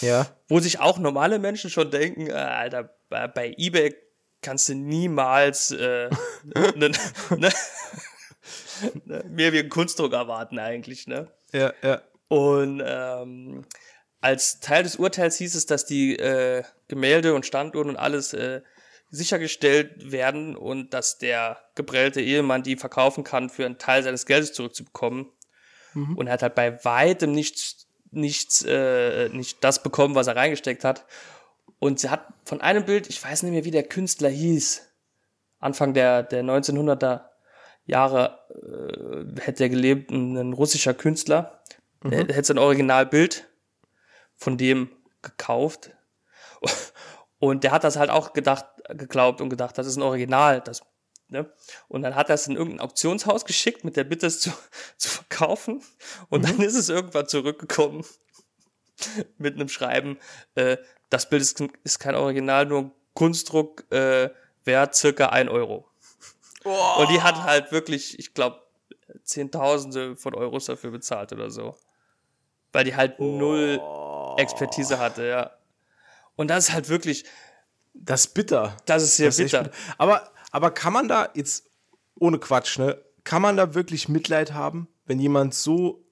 Ja. 0.00 0.26
wo 0.48 0.60
sich 0.60 0.78
auch 0.80 0.98
normale 0.98 1.38
Menschen 1.38 1.68
schon 1.68 1.90
denken, 1.90 2.28
äh, 2.28 2.32
Alter, 2.32 2.96
bei, 3.08 3.26
bei 3.28 3.54
eBay 3.58 3.94
kannst 4.40 4.68
du 4.68 4.74
niemals 4.74 5.72
äh, 5.72 6.08
ne, 6.76 6.90
ne, 6.90 6.90
ne, 7.36 9.24
mehr 9.28 9.52
wie 9.52 9.58
einen 9.60 9.68
Kunstdruck 9.68 10.12
erwarten 10.12 10.58
eigentlich, 10.58 11.06
ne? 11.06 11.28
Ja, 11.52 11.72
ja. 11.82 12.02
Und 12.28 12.82
ähm, 12.84 13.64
als 14.20 14.60
Teil 14.60 14.82
des 14.82 14.96
Urteils 14.96 15.36
hieß 15.36 15.54
es, 15.54 15.66
dass 15.66 15.86
die 15.86 16.16
äh, 16.18 16.62
Gemälde 16.88 17.34
und 17.34 17.46
Standuhren 17.46 17.88
und 17.88 17.96
alles 17.96 18.32
äh, 18.32 18.62
sichergestellt 19.10 20.10
werden 20.10 20.56
und 20.56 20.92
dass 20.92 21.18
der 21.18 21.58
geprellte 21.74 22.20
Ehemann 22.20 22.62
die 22.62 22.76
verkaufen 22.76 23.24
kann, 23.24 23.50
für 23.50 23.64
einen 23.64 23.78
Teil 23.78 24.02
seines 24.02 24.26
Geldes 24.26 24.52
zurückzubekommen. 24.52 25.26
Und 26.16 26.26
er 26.26 26.34
hat 26.34 26.42
halt 26.42 26.54
bei 26.54 26.84
weitem 26.84 27.32
nichts, 27.32 27.86
nichts, 28.10 28.64
äh, 28.66 29.28
nicht 29.30 29.62
das 29.64 29.82
bekommen, 29.82 30.14
was 30.14 30.26
er 30.26 30.36
reingesteckt 30.36 30.84
hat. 30.84 31.06
Und 31.78 32.00
sie 32.00 32.10
hat 32.10 32.26
von 32.44 32.60
einem 32.60 32.84
Bild, 32.84 33.08
ich 33.08 33.22
weiß 33.22 33.42
nicht 33.42 33.52
mehr, 33.52 33.64
wie 33.64 33.70
der 33.70 33.82
Künstler 33.84 34.28
hieß, 34.28 34.82
Anfang 35.58 35.94
der, 35.94 36.22
der 36.22 36.42
1900er 36.42 37.26
Jahre 37.86 38.40
äh, 38.50 39.40
hätte 39.40 39.64
er 39.64 39.68
gelebt, 39.68 40.10
ein, 40.10 40.52
russischer 40.52 40.94
Künstler. 40.94 41.62
Der 42.04 42.20
hätte 42.20 42.44
sein 42.44 42.58
Originalbild 42.58 43.48
von 44.34 44.58
dem 44.58 44.90
gekauft. 45.22 45.90
Und 47.38 47.64
der 47.64 47.72
hat 47.72 47.84
das 47.84 47.96
halt 47.96 48.10
auch 48.10 48.32
gedacht, 48.32 48.66
geglaubt 48.88 49.40
und 49.40 49.50
gedacht, 49.50 49.76
das 49.78 49.86
ist 49.86 49.96
ein 49.96 50.02
Original. 50.02 50.60
Das, 50.60 50.82
ne? 51.28 51.52
Und 51.88 52.02
dann 52.02 52.14
hat 52.14 52.28
er 52.30 52.34
es 52.34 52.46
in 52.46 52.56
irgendein 52.56 52.80
Auktionshaus 52.80 53.44
geschickt 53.44 53.84
mit 53.84 53.96
der 53.96 54.04
Bitte, 54.04 54.26
es 54.26 54.40
zu, 54.40 54.50
zu 54.96 55.08
verkaufen. 55.08 55.82
Und 56.28 56.44
dann 56.44 56.60
ist 56.60 56.74
es 56.74 56.88
irgendwann 56.88 57.28
zurückgekommen 57.28 58.04
mit 59.38 59.54
einem 59.54 59.68
Schreiben, 59.68 60.18
äh, 60.54 60.78
das 61.10 61.28
Bild 61.28 61.42
ist, 61.42 61.62
ist 61.84 61.98
kein 61.98 62.14
Original, 62.14 62.66
nur 62.66 62.80
ein 62.80 62.92
Kunstdruck, 63.14 63.90
äh, 63.92 64.30
wert 64.64 64.94
circa 64.96 65.28
ein 65.28 65.48
Euro. 65.48 65.88
Und 66.64 67.10
die 67.10 67.22
hat 67.22 67.44
halt 67.44 67.70
wirklich, 67.70 68.18
ich 68.18 68.34
glaube, 68.34 68.60
Zehntausende 69.22 70.16
von 70.16 70.34
Euros 70.34 70.66
dafür 70.66 70.90
bezahlt 70.90 71.32
oder 71.32 71.50
so. 71.50 71.76
Weil 72.72 72.84
die 72.84 72.96
halt 72.96 73.20
null 73.20 73.80
Expertise 74.36 74.98
hatte, 74.98 75.26
ja. 75.26 75.50
Und 76.36 76.48
das 76.48 76.68
ist 76.68 76.74
halt 76.74 76.88
wirklich, 76.88 77.24
Das 77.94 78.26
ist 78.26 78.34
bitter. 78.34 78.76
das 78.86 79.02
ist 79.02 79.16
sehr 79.16 79.28
Das 79.28 79.38
ist 79.38 79.50
bitter. 79.52 79.70
Aber, 79.98 80.30
aber 80.52 80.70
kann 80.70 80.92
man 80.92 81.08
da 81.08 81.30
jetzt, 81.34 81.68
ohne 82.18 82.38
Quatsch, 82.38 82.78
ne? 82.78 83.02
kann 83.24 83.42
man 83.42 83.56
da 83.56 83.74
wirklich 83.74 84.08
Mitleid 84.08 84.52
haben, 84.52 84.88
wenn 85.06 85.18
jemand 85.18 85.54
so, 85.54 86.04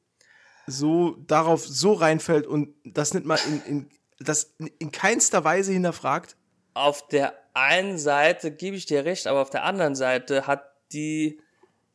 so 0.66 1.16
darauf 1.26 1.64
so 1.66 1.92
reinfällt 1.92 2.46
und 2.46 2.74
das 2.84 3.14
nicht 3.14 3.26
mal 3.26 3.38
in, 3.46 3.62
in, 3.64 3.90
das 4.18 4.54
in 4.78 4.90
keinster 4.90 5.44
Weise 5.44 5.72
hinterfragt? 5.72 6.36
Auf 6.72 7.06
der 7.08 7.34
einen 7.52 7.98
Seite 7.98 8.50
gebe 8.50 8.76
ich 8.76 8.86
dir 8.86 9.04
recht, 9.04 9.26
aber 9.26 9.42
auf 9.42 9.50
der 9.50 9.64
anderen 9.64 9.94
Seite 9.94 10.46
hat 10.46 10.64
die 10.92 11.40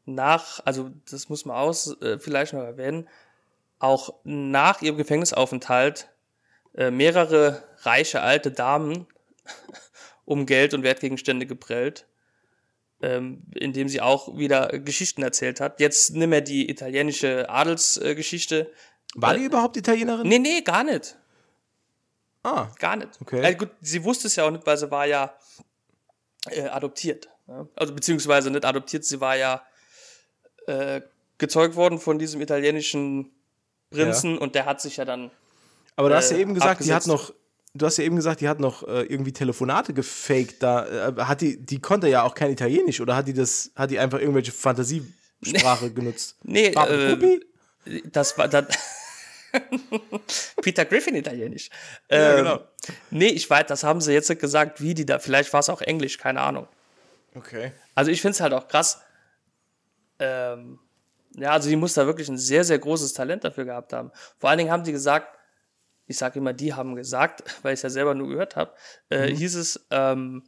nach, 0.05 0.61
also 0.65 0.89
das 1.09 1.30
muss 1.30 1.45
man 1.45 1.57
aus 1.57 1.99
äh, 2.01 2.17
vielleicht 2.19 2.53
noch 2.53 2.61
erwähnen, 2.63 3.07
auch 3.77 4.13
nach 4.23 4.82
ihrem 4.82 4.97
Gefängnisaufenthalt 4.97 6.09
äh, 6.80 6.91
mehrere 6.91 7.63
reiche 7.82 8.21
alte 8.21 8.51
Damen 8.51 9.05
um 10.25 10.45
Geld 10.45 10.73
und 10.73 10.84
Wertgegenstände 10.84 11.45
geprellt, 11.45 12.07
ähm, 13.01 13.43
indem 13.53 13.89
sie 13.89 14.01
auch 14.01 14.38
wieder 14.38 14.69
Geschichten 14.80 15.21
erzählt 15.21 15.59
hat. 15.59 15.80
Jetzt 15.80 16.15
nimm 16.15 16.32
er 16.32 16.41
die 16.41 16.69
italienische 16.69 17.49
Adelsgeschichte. 17.49 18.61
Äh, 18.61 19.21
War 19.21 19.36
die 19.36 19.43
überhaupt 19.43 19.77
Italienerin? 19.77 20.27
Nee, 20.27 20.39
nee, 20.39 20.61
gar 20.61 20.84
nicht. 20.84 21.17
Ah. 22.43 22.69
Gar 22.80 22.95
nicht. 22.95 23.09
Okay. 23.21 23.43
Also 23.43 23.57
gut, 23.57 23.71
sie 23.82 24.03
wusste 24.03 24.27
es 24.27 24.38
ja 24.38 24.45
auch 24.45 24.51
nicht, 24.51 24.65
weil 24.65 24.77
sie 24.77 24.89
war 24.89 25.05
ja 25.05 25.36
äh, 26.49 26.67
adoptiert. 26.69 27.27
Ja? 27.47 27.67
Also 27.75 27.93
beziehungsweise 27.93 28.49
nicht 28.49 28.63
adoptiert, 28.63 29.03
sie 29.03 29.19
war 29.19 29.36
ja 29.36 29.61
äh, 30.67 31.01
gezeugt 31.38 31.75
worden 31.75 31.99
von 31.99 32.19
diesem 32.19 32.39
italienischen 32.39 33.32
Prinzen 33.89 34.36
ja. 34.36 34.41
und 34.41 34.55
der 34.55 34.65
hat 34.65 34.80
sich 34.82 34.97
ja 34.97 35.05
dann. 35.05 35.32
Aber 36.00 36.08
du 36.08 36.16
hast 36.16 36.32
ja 36.32 36.38
äh, 36.38 36.41
eben 36.41 36.54
gesagt, 36.54 36.72
abgesetzt. 36.72 37.08
die 37.08 37.12
hat 37.12 37.20
noch. 37.20 37.34
Du 37.74 37.86
hast 37.86 37.97
ja 37.97 38.06
eben 38.06 38.16
gesagt, 38.16 38.39
die 38.39 38.47
hat 38.47 38.62
noch 38.62 38.88
äh, 38.88 39.04
irgendwie 39.04 39.34
Telefonate 39.34 39.93
gefaked. 39.93 40.64
Da 40.64 41.10
äh, 41.10 41.14
hat 41.18 41.41
die, 41.41 41.64
die 41.64 41.82
konnte 41.82 42.08
ja 42.08 42.24
auch 42.24 42.34
kein 42.36 42.52
Italienisch 42.52 43.02
oder 43.02 43.18
hat 43.18 43.28
die 43.28 43.34
das, 43.34 43.72
hat 43.76 43.91
die 43.91 44.00
einfach 44.00 44.20
irgendwelche 44.20 44.54
Fantasiesprache 44.54 45.91
genutzt? 45.91 46.38
Nee, 46.43 46.68
äh, 46.68 47.30
das 48.06 48.38
war 48.38 48.47
dann. 48.47 48.68
Peter 50.62 50.86
Griffin 50.86 51.16
Italienisch. 51.16 51.70
Ja, 52.10 52.32
ähm, 52.32 52.38
genau. 52.38 52.60
Nee, 53.12 53.28
ich 53.28 53.50
weiß, 53.50 53.66
das 53.68 53.84
haben 53.84 54.00
sie 54.00 54.14
jetzt 54.14 54.39
gesagt, 54.39 54.82
wie 54.82 54.93
die 54.93 55.06
da. 55.06 55.20
Vielleicht 55.20 55.52
war 55.52 55.60
es 55.60 55.68
auch 55.68 55.82
Englisch, 55.82 56.18
keine 56.18 56.39
Ahnung. 56.39 56.66
Okay. 57.36 57.74
Also 57.93 58.10
ich 58.10 58.22
finde 58.22 58.36
es 58.36 58.39
halt 58.39 58.54
auch 58.54 58.70
krass. 58.70 59.02
Ähm, 60.18 60.80
ja, 61.36 61.52
also 61.52 61.68
die 61.68 61.76
muss 61.76 61.93
da 61.93 62.06
wirklich 62.06 62.30
ein 62.30 62.38
sehr, 62.38 62.64
sehr 62.64 62.80
großes 62.80 63.12
Talent 63.12 63.43
dafür 63.43 63.66
gehabt 63.66 63.91
haben. 63.91 64.12
Vor 64.38 64.50
allen 64.50 64.60
Dingen 64.60 64.72
haben 64.72 64.86
die 64.86 64.93
gesagt, 64.93 65.38
ich 66.10 66.18
sage 66.18 66.39
immer, 66.39 66.53
die 66.53 66.74
haben 66.74 66.95
gesagt, 66.95 67.43
weil 67.64 67.74
ich 67.74 67.80
es 67.80 67.84
ja 67.84 67.89
selber 67.89 68.16
nur 68.16 68.28
gehört 68.28 68.55
habe, 68.55 68.74
äh, 69.10 69.30
mhm. 69.30 69.38
hieß 69.38 69.55
es, 69.55 69.88
ähm, 69.91 70.43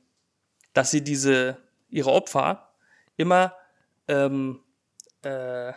dass 0.73 0.91
sie 0.91 1.03
diese, 1.03 1.57
ihre 1.89 2.11
Opfer 2.11 2.73
immer 3.15 3.55
ähm, 4.07 4.59
äh, 5.21 5.73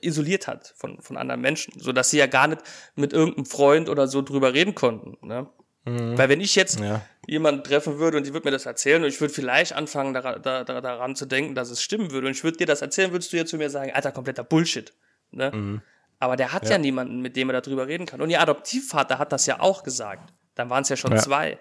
isoliert 0.00 0.48
hat 0.48 0.74
von, 0.76 1.00
von 1.00 1.16
anderen 1.16 1.40
Menschen, 1.40 1.78
sodass 1.78 2.10
sie 2.10 2.18
ja 2.18 2.26
gar 2.26 2.48
nicht 2.48 2.62
mit 2.96 3.12
irgendeinem 3.12 3.46
Freund 3.46 3.88
oder 3.88 4.08
so 4.08 4.22
drüber 4.22 4.52
reden 4.52 4.74
konnten. 4.74 5.16
Ne? 5.24 5.48
Mhm. 5.84 6.18
Weil 6.18 6.28
wenn 6.28 6.40
ich 6.40 6.56
jetzt 6.56 6.80
ja. 6.80 7.02
jemanden 7.28 7.62
treffen 7.62 7.98
würde 8.00 8.16
und 8.16 8.26
die 8.26 8.32
würde 8.32 8.48
mir 8.48 8.50
das 8.50 8.66
erzählen 8.66 9.00
und 9.02 9.08
ich 9.08 9.20
würde 9.20 9.32
vielleicht 9.32 9.74
anfangen 9.74 10.14
daran, 10.14 10.42
da, 10.42 10.64
daran 10.64 11.14
zu 11.14 11.26
denken, 11.26 11.54
dass 11.54 11.70
es 11.70 11.80
stimmen 11.80 12.10
würde 12.10 12.26
und 12.26 12.32
ich 12.32 12.42
würde 12.42 12.56
dir 12.56 12.66
das 12.66 12.82
erzählen, 12.82 13.12
würdest 13.12 13.32
du 13.32 13.36
ja 13.36 13.46
zu 13.46 13.56
mir 13.56 13.70
sagen, 13.70 13.92
alter, 13.92 14.10
kompletter 14.10 14.42
Bullshit. 14.42 14.92
Ne? 15.30 15.52
Mhm. 15.54 15.82
Aber 16.18 16.36
der 16.36 16.52
hat 16.52 16.64
ja. 16.64 16.72
ja. 16.72 16.78
niemanden, 16.78 17.20
mit 17.20 17.36
dem 17.36 17.50
er 17.50 17.60
darüber 17.60 17.86
reden 17.86 18.06
kann. 18.06 18.20
Und 18.20 18.30
ihr 18.30 18.40
Adoptivvater 18.40 19.18
hat 19.18 19.32
das 19.32 19.46
ja 19.46 19.60
auch 19.60 19.82
gesagt. 19.82 20.32
Dann 20.54 20.70
waren 20.70 20.82
es 20.82 20.88
ja 20.88 20.96
schon 20.96 21.12
ja. 21.12 21.18
zwei. 21.18 21.58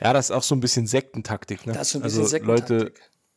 Ja, 0.00 0.12
das 0.12 0.30
ist 0.30 0.36
auch 0.36 0.42
so 0.42 0.54
ein 0.54 0.60
bisschen 0.60 0.86
Sektentaktik. 0.86 1.66
Ne? 1.66 1.72
Das 1.72 1.88
ist 1.88 1.90
so 1.92 1.98
ein 1.98 2.02
bisschen 2.02 2.20
also 2.20 2.30
Sektentaktik. 2.30 2.70
Leute, 2.70 2.92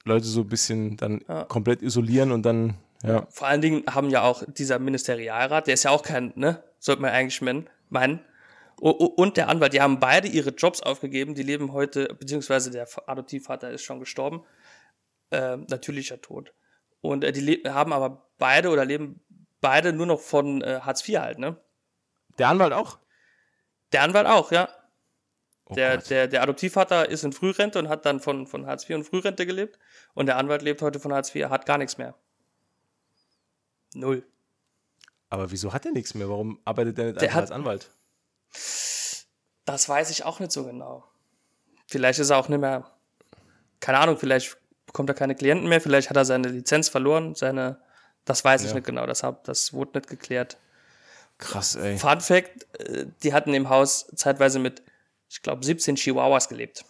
Leute 0.05 0.25
so 0.25 0.41
ein 0.41 0.47
bisschen 0.47 0.97
dann 0.97 1.21
ja. 1.27 1.43
komplett 1.45 1.81
isolieren 1.81 2.31
und 2.31 2.43
dann, 2.43 2.75
ja. 3.03 3.27
Vor 3.31 3.47
allen 3.47 3.61
Dingen 3.61 3.83
haben 3.89 4.09
ja 4.09 4.21
auch 4.21 4.43
dieser 4.47 4.79
Ministerialrat, 4.79 5.67
der 5.67 5.73
ist 5.73 5.83
ja 5.83 5.91
auch 5.91 6.03
kein, 6.03 6.33
ne, 6.35 6.63
sollte 6.79 7.01
man 7.01 7.11
eigentlich 7.11 7.41
meinen, 7.89 8.21
und 8.81 9.37
der 9.37 9.47
Anwalt, 9.47 9.73
die 9.73 9.81
haben 9.81 9.99
beide 9.99 10.27
ihre 10.27 10.49
Jobs 10.51 10.81
aufgegeben, 10.81 11.35
die 11.35 11.43
leben 11.43 11.71
heute, 11.71 12.15
beziehungsweise 12.19 12.71
der 12.71 12.87
Adoptivvater 13.05 13.69
ist 13.69 13.83
schon 13.83 13.99
gestorben, 13.99 14.43
äh, 15.29 15.57
natürlicher 15.57 16.19
Tod. 16.19 16.53
Und 16.99 17.23
äh, 17.23 17.31
die 17.31 17.61
haben 17.67 17.93
aber 17.93 18.27
beide 18.39 18.69
oder 18.69 18.83
leben 18.83 19.21
beide 19.61 19.93
nur 19.93 20.05
noch 20.05 20.19
von 20.19 20.61
äh, 20.61 20.81
Hartz 20.81 21.07
IV 21.07 21.19
halt, 21.19 21.39
ne? 21.39 21.55
Der 22.37 22.49
Anwalt 22.49 22.73
auch? 22.73 22.97
Der 23.91 24.03
Anwalt 24.03 24.27
auch, 24.27 24.51
ja. 24.51 24.69
Oh 25.65 25.75
der, 25.75 25.97
der, 25.97 26.27
der 26.27 26.41
Adoptivvater 26.43 27.07
ist 27.09 27.23
in 27.23 27.33
Frührente 27.33 27.79
und 27.79 27.87
hat 27.87 28.05
dann 28.05 28.19
von, 28.19 28.47
von 28.47 28.65
Hartz 28.65 28.89
IV 28.89 28.97
und 28.97 29.03
Frührente 29.05 29.45
gelebt. 29.45 29.79
Und 30.13 30.25
der 30.25 30.37
Anwalt 30.37 30.61
lebt 30.61 30.81
heute 30.81 30.99
von 30.99 31.13
Hartz 31.13 31.33
IV, 31.33 31.49
hat 31.49 31.65
gar 31.65 31.77
nichts 31.77 31.97
mehr. 31.97 32.15
Null. 33.93 34.25
Aber 35.29 35.51
wieso 35.51 35.71
hat 35.73 35.85
er 35.85 35.91
nichts 35.91 36.13
mehr? 36.13 36.29
Warum 36.29 36.59
arbeitet 36.65 36.99
er 36.99 37.05
nicht 37.05 37.21
der 37.21 37.33
hat, 37.33 37.41
als 37.41 37.51
Anwalt? 37.51 37.89
Das 38.51 39.87
weiß 39.87 40.09
ich 40.09 40.25
auch 40.25 40.39
nicht 40.39 40.51
so 40.51 40.65
genau. 40.65 41.05
Vielleicht 41.87 42.19
ist 42.19 42.29
er 42.29 42.37
auch 42.37 42.49
nicht 42.49 42.59
mehr, 42.59 42.91
keine 43.79 43.99
Ahnung, 43.99 44.17
vielleicht 44.17 44.57
bekommt 44.85 45.09
er 45.09 45.15
keine 45.15 45.35
Klienten 45.35 45.69
mehr, 45.69 45.79
vielleicht 45.79 46.09
hat 46.09 46.17
er 46.17 46.25
seine 46.25 46.49
Lizenz 46.49 46.89
verloren, 46.89 47.35
seine, 47.35 47.81
das 48.25 48.43
weiß 48.43 48.61
ich 48.63 48.69
ja. 48.69 48.75
nicht 48.75 48.85
genau, 48.85 49.05
das, 49.05 49.23
hab, 49.23 49.43
das 49.43 49.73
wurde 49.73 49.99
nicht 49.99 50.09
geklärt. 50.09 50.57
Krass, 51.37 51.75
ey. 51.75 51.97
Fun 51.97 52.21
Fact, 52.21 52.67
äh, 52.79 53.07
die 53.23 53.33
hatten 53.33 53.53
im 53.53 53.69
Haus 53.69 54.07
zeitweise 54.15 54.59
mit, 54.59 54.83
ich 55.29 55.41
glaube, 55.41 55.65
17 55.65 55.95
Chihuahuas 55.95 56.49
gelebt. 56.49 56.85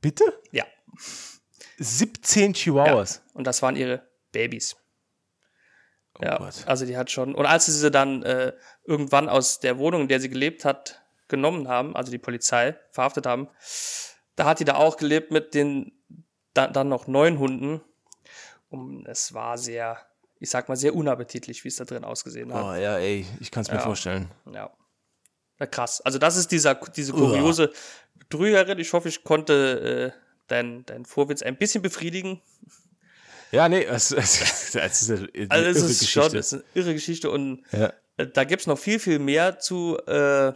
Bitte? 0.00 0.24
Ja. 0.52 0.64
17 1.78 2.52
Chihuahuas? 2.52 3.16
Ja. 3.16 3.22
Und 3.34 3.46
das 3.46 3.62
waren 3.62 3.76
ihre 3.76 4.02
Babys. 4.32 4.76
Oh 6.18 6.24
ja, 6.24 6.36
Gott. 6.38 6.64
also 6.66 6.84
die 6.84 6.96
hat 6.96 7.10
schon. 7.10 7.34
Und 7.34 7.46
als 7.46 7.66
sie 7.66 7.72
sie 7.72 7.90
dann 7.90 8.22
äh, 8.22 8.52
irgendwann 8.84 9.28
aus 9.28 9.60
der 9.60 9.78
Wohnung, 9.78 10.02
in 10.02 10.08
der 10.08 10.20
sie 10.20 10.28
gelebt 10.28 10.64
hat, 10.64 11.02
genommen 11.28 11.68
haben, 11.68 11.96
also 11.96 12.10
die 12.10 12.18
Polizei 12.18 12.76
verhaftet 12.90 13.26
haben, 13.26 13.48
da 14.36 14.44
hat 14.44 14.60
die 14.60 14.64
da 14.64 14.74
auch 14.74 14.96
gelebt 14.96 15.30
mit 15.30 15.54
den 15.54 15.92
da, 16.52 16.66
dann 16.66 16.88
noch 16.88 17.06
neun 17.06 17.38
Hunden. 17.38 17.80
Und 18.68 19.06
es 19.06 19.32
war 19.34 19.56
sehr, 19.58 19.98
ich 20.40 20.50
sag 20.50 20.68
mal, 20.68 20.76
sehr 20.76 20.94
unappetitlich, 20.94 21.62
wie 21.64 21.68
es 21.68 21.76
da 21.76 21.84
drin 21.84 22.02
ausgesehen 22.02 22.52
hat. 22.52 22.64
Oh 22.64 22.74
ja, 22.74 22.98
ey, 22.98 23.26
ich 23.40 23.50
kann 23.50 23.62
es 23.62 23.68
mir 23.68 23.76
ja. 23.76 23.82
vorstellen. 23.82 24.28
Ja. 24.46 24.70
ja. 25.60 25.66
Krass. 25.66 26.00
Also 26.00 26.18
das 26.18 26.36
ist 26.36 26.50
dieser, 26.50 26.74
diese 26.74 27.12
kuriose 27.12 27.70
Betrügerin. 28.18 28.78
Ich 28.78 28.92
hoffe, 28.94 29.08
ich 29.10 29.22
konnte 29.22 30.14
äh, 30.14 30.20
deinen 30.48 30.86
dein 30.86 31.04
Vorwitz 31.04 31.42
ein 31.42 31.58
bisschen 31.58 31.82
befriedigen. 31.82 32.40
Ja, 33.52 33.68
nee, 33.68 33.84
es, 33.84 34.10
es, 34.12 34.74
es 34.74 35.02
ist 35.02 35.10
eine 35.10 35.50
also 35.50 35.68
es 35.68 35.76
ist 35.76 36.00
Geschichte. 36.00 36.30
schon 36.30 36.38
es 36.38 36.46
ist 36.46 36.54
eine 36.54 36.64
irre 36.74 36.94
Geschichte 36.94 37.30
und 37.30 37.62
ja. 37.72 37.92
Äh, 38.16 38.26
da 38.26 38.44
gibt 38.44 38.62
es 38.62 38.66
noch 38.66 38.78
viel, 38.78 38.98
viel 38.98 39.18
mehr 39.18 39.58
zu 39.58 39.98
äh, 40.06 40.52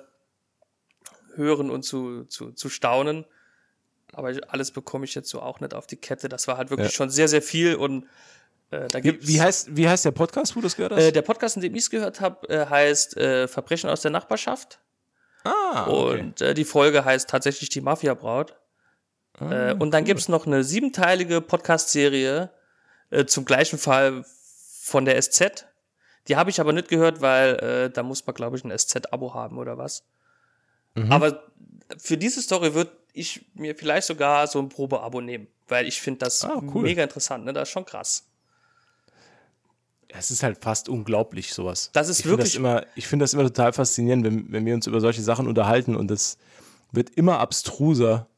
hören 1.37 1.71
und 1.71 1.83
zu, 1.83 2.25
zu, 2.25 2.53
zu 2.53 2.69
staunen. 2.69 3.27
Aber 4.13 4.33
alles 4.49 4.71
bekomme 4.71 5.05
ich 5.05 5.15
jetzt 5.15 5.29
so 5.29 5.43
auch 5.43 5.61
nicht 5.61 5.75
auf 5.75 5.87
die 5.87 5.97
Kette. 5.97 6.29
Das 6.29 6.47
war 6.47 6.57
halt 6.57 6.71
wirklich 6.71 6.93
ja. 6.93 6.95
schon 6.95 7.11
sehr, 7.11 7.27
sehr 7.27 7.43
viel 7.43 7.75
und 7.75 8.03
gibt's, 8.03 8.13
wie, 9.03 9.29
wie, 9.29 9.41
heißt, 9.41 9.77
wie 9.77 9.89
heißt 9.89 10.05
der 10.05 10.11
Podcast, 10.11 10.55
wo 10.55 10.61
du 10.61 10.67
das 10.67 10.77
gehört 10.77 10.93
hast? 10.93 11.03
Äh, 11.03 11.13
der 11.13 11.23
Podcast, 11.23 11.57
in 11.57 11.63
dem 11.63 11.75
ich 11.75 11.83
es 11.83 11.91
gehört 11.91 12.21
habe, 12.21 12.49
äh, 12.49 12.67
heißt 12.67 13.17
äh, 13.17 13.49
Verbrechen 13.49 13.91
aus 13.91 14.03
der 14.03 14.11
Nachbarschaft. 14.11 14.81
Ah, 15.45 15.87
okay. 15.87 16.21
Und 16.21 16.41
äh, 16.41 16.55
die 16.55 16.65
Folge 16.65 17.05
heißt 17.05 17.29
tatsächlich 17.29 17.69
die 17.69 17.81
Mafia-Braut. 17.81 18.57
Ah, 19.39 19.73
und 19.73 19.91
dann 19.91 20.03
cool. 20.03 20.07
gibt 20.07 20.21
es 20.21 20.29
noch 20.29 20.47
eine 20.47 20.63
siebenteilige 20.63 21.41
Podcast-Serie, 21.41 22.51
äh, 23.11 23.25
zum 23.27 23.45
gleichen 23.45 23.79
Fall 23.79 24.25
von 24.81 25.05
der 25.05 25.21
SZ. 25.21 25.67
Die 26.29 26.37
habe 26.37 26.51
ich 26.51 26.61
aber 26.61 26.73
nicht 26.73 26.89
gehört, 26.89 27.21
weil 27.21 27.55
äh, 27.57 27.91
da 27.91 28.03
muss 28.03 28.27
man, 28.27 28.35
glaube 28.35 28.57
ich, 28.57 28.65
ein 28.65 28.77
SZ-Abo 28.77 29.35
haben 29.35 29.59
oder 29.59 29.77
was. 29.77 30.05
Mhm. 30.95 31.13
Aber 31.13 31.43
für 31.99 32.17
diese 32.17 32.41
Story 32.41 32.75
würde 32.75 32.93
ich 33.13 33.47
mir 33.55 33.75
vielleicht 33.75 34.07
sogar 34.07 34.47
so 34.47 34.59
ein 34.59 34.69
Probeabo 34.69 35.21
nehmen, 35.21 35.49
weil 35.69 35.87
ich 35.87 36.01
finde 36.01 36.21
das 36.21 36.45
ah, 36.45 36.63
cool. 36.75 36.83
mega 36.83 37.03
interessant. 37.03 37.45
Ne? 37.45 37.53
Das 37.53 37.69
ist 37.69 37.73
schon 37.73 37.85
krass. 37.85 38.27
Es 40.17 40.31
ist 40.31 40.43
halt 40.43 40.63
fast 40.63 40.89
unglaublich, 40.89 41.53
sowas. 41.53 41.91
Das 41.93 42.09
ist 42.09 42.21
ich 42.21 42.27
wirklich. 42.27 42.51
Das 42.51 42.57
immer, 42.57 42.87
ich 42.95 43.07
finde 43.07 43.25
das 43.25 43.35
immer 43.35 43.43
total 43.43 43.73
faszinierend, 43.73 44.25
wenn, 44.25 44.53
wenn 44.53 44.65
wir 44.65 44.75
uns 44.75 44.87
über 44.87 45.01
solche 45.01 45.23
Sachen 45.23 45.49
unterhalten 45.49 45.97
und 45.97 46.11
es 46.11 46.39
wird 46.93 47.11
immer 47.11 47.41
abstruser 47.41 48.29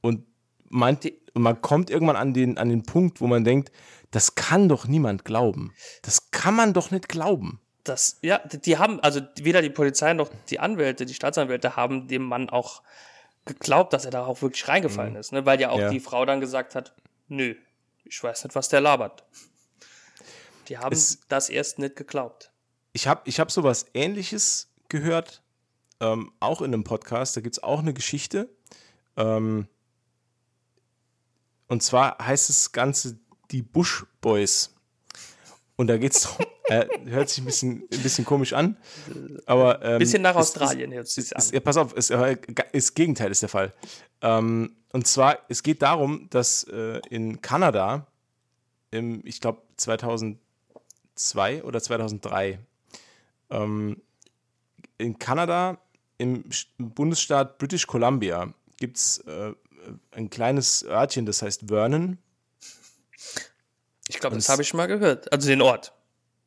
und 0.00 0.26
man, 0.68 0.98
man 1.34 1.60
kommt 1.62 1.90
irgendwann 1.90 2.16
an 2.16 2.34
den, 2.34 2.58
an 2.58 2.68
den 2.68 2.82
Punkt, 2.82 3.20
wo 3.20 3.26
man 3.26 3.44
denkt, 3.44 3.72
das 4.10 4.34
kann 4.34 4.68
doch 4.68 4.86
niemand 4.86 5.24
glauben. 5.24 5.72
Das 6.02 6.30
kann 6.30 6.54
man 6.54 6.74
doch 6.74 6.90
nicht 6.90 7.08
glauben. 7.08 7.60
Das, 7.84 8.18
ja, 8.22 8.38
die 8.38 8.78
haben, 8.78 9.00
also 9.00 9.20
weder 9.36 9.62
die 9.62 9.70
Polizei 9.70 10.12
noch 10.12 10.30
die 10.50 10.60
Anwälte, 10.60 11.04
die 11.06 11.14
Staatsanwälte 11.14 11.74
haben 11.76 12.06
dem 12.06 12.22
Mann 12.22 12.48
auch 12.48 12.82
geglaubt, 13.44 13.92
dass 13.92 14.04
er 14.04 14.12
da 14.12 14.24
auch 14.24 14.40
wirklich 14.42 14.68
reingefallen 14.68 15.14
mhm. 15.14 15.18
ist, 15.18 15.32
ne? 15.32 15.46
weil 15.46 15.60
ja 15.60 15.70
auch 15.70 15.80
ja. 15.80 15.90
die 15.90 15.98
Frau 15.98 16.24
dann 16.24 16.40
gesagt 16.40 16.74
hat, 16.74 16.94
nö, 17.28 17.56
ich 18.04 18.22
weiß 18.22 18.44
nicht, 18.44 18.54
was 18.54 18.68
der 18.68 18.80
labert. 18.80 19.24
Die 20.72 20.78
haben 20.78 20.94
es, 20.94 21.20
das 21.28 21.50
erst 21.50 21.78
nicht 21.78 21.96
geglaubt. 21.96 22.50
Ich 22.94 23.06
habe 23.06 23.20
ich 23.26 23.38
hab 23.38 23.52
sowas 23.52 23.84
ähnliches 23.92 24.72
gehört, 24.88 25.42
ähm, 26.00 26.32
auch 26.40 26.62
in 26.62 26.72
einem 26.72 26.82
Podcast, 26.82 27.36
da 27.36 27.42
gibt 27.42 27.56
es 27.56 27.62
auch 27.62 27.80
eine 27.80 27.92
Geschichte. 27.92 28.48
Ähm, 29.18 29.68
und 31.68 31.82
zwar 31.82 32.16
heißt 32.24 32.48
das 32.48 32.72
Ganze 32.72 33.18
die 33.50 33.60
Bush 33.60 34.06
Boys. 34.22 34.74
Und 35.76 35.88
da 35.88 35.98
geht 35.98 36.12
es 36.12 36.22
darum, 36.22 36.46
äh, 36.68 36.86
hört 37.04 37.28
sich 37.28 37.42
ein 37.42 37.44
bisschen, 37.44 37.86
ein 37.92 38.02
bisschen 38.02 38.24
komisch 38.24 38.54
an, 38.54 38.78
aber. 39.44 39.84
Ähm, 39.84 39.98
bisschen 39.98 40.22
nach 40.22 40.36
Australien 40.36 40.90
hört 40.90 41.06
sich 41.06 41.36
an. 41.36 41.44
Ja, 41.52 41.60
pass 41.60 41.76
auf, 41.76 41.92
ist, 41.92 42.10
ist 42.72 42.94
Gegenteil 42.94 43.30
ist 43.30 43.42
der 43.42 43.50
Fall. 43.50 43.74
Ähm, 44.22 44.74
und 44.94 45.06
zwar, 45.06 45.40
es 45.50 45.62
geht 45.62 45.82
darum, 45.82 46.30
dass 46.30 46.64
äh, 46.64 47.02
in 47.10 47.42
Kanada, 47.42 48.06
im, 48.90 49.20
ich 49.26 49.38
glaube 49.38 49.60
2002 51.28 51.64
oder 51.64 51.80
2003, 51.80 52.58
ähm, 53.50 54.02
in 54.98 55.18
Kanada, 55.18 55.78
im 56.18 56.44
Bundesstaat 56.78 57.58
British 57.58 57.86
Columbia, 57.86 58.52
gibt 58.76 58.96
es 58.96 59.18
äh, 59.18 59.52
ein 60.12 60.30
kleines 60.30 60.84
Örtchen, 60.84 61.26
das 61.26 61.42
heißt 61.42 61.64
Vernon. 61.68 62.18
Ich 64.08 64.18
glaube, 64.18 64.36
das 64.36 64.48
habe 64.48 64.62
ich 64.62 64.74
mal 64.74 64.86
gehört. 64.86 65.32
Also 65.32 65.48
den 65.48 65.62
Ort. 65.62 65.92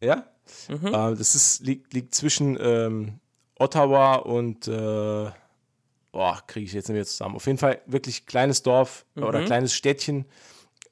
Ja? 0.02 0.26
Mhm. 0.70 0.88
Äh, 0.88 1.16
das 1.16 1.36
ist, 1.36 1.62
liegt, 1.62 1.94
liegt 1.94 2.16
zwischen 2.16 2.58
ähm, 2.60 3.20
Ottawa 3.58 4.16
und 4.16 4.68
äh, 4.68 5.32
boah, 6.12 6.44
kriege 6.48 6.66
ich 6.66 6.74
jetzt 6.74 6.88
nicht 6.88 6.96
mehr 6.96 7.06
zusammen. 7.06 7.36
Auf 7.36 7.46
jeden 7.46 7.58
Fall 7.58 7.82
wirklich 7.86 8.26
kleines 8.26 8.64
Dorf 8.64 9.06
mhm. 9.16 9.24
oder 9.24 9.44
kleines 9.46 9.74
Städtchen. 9.74 10.26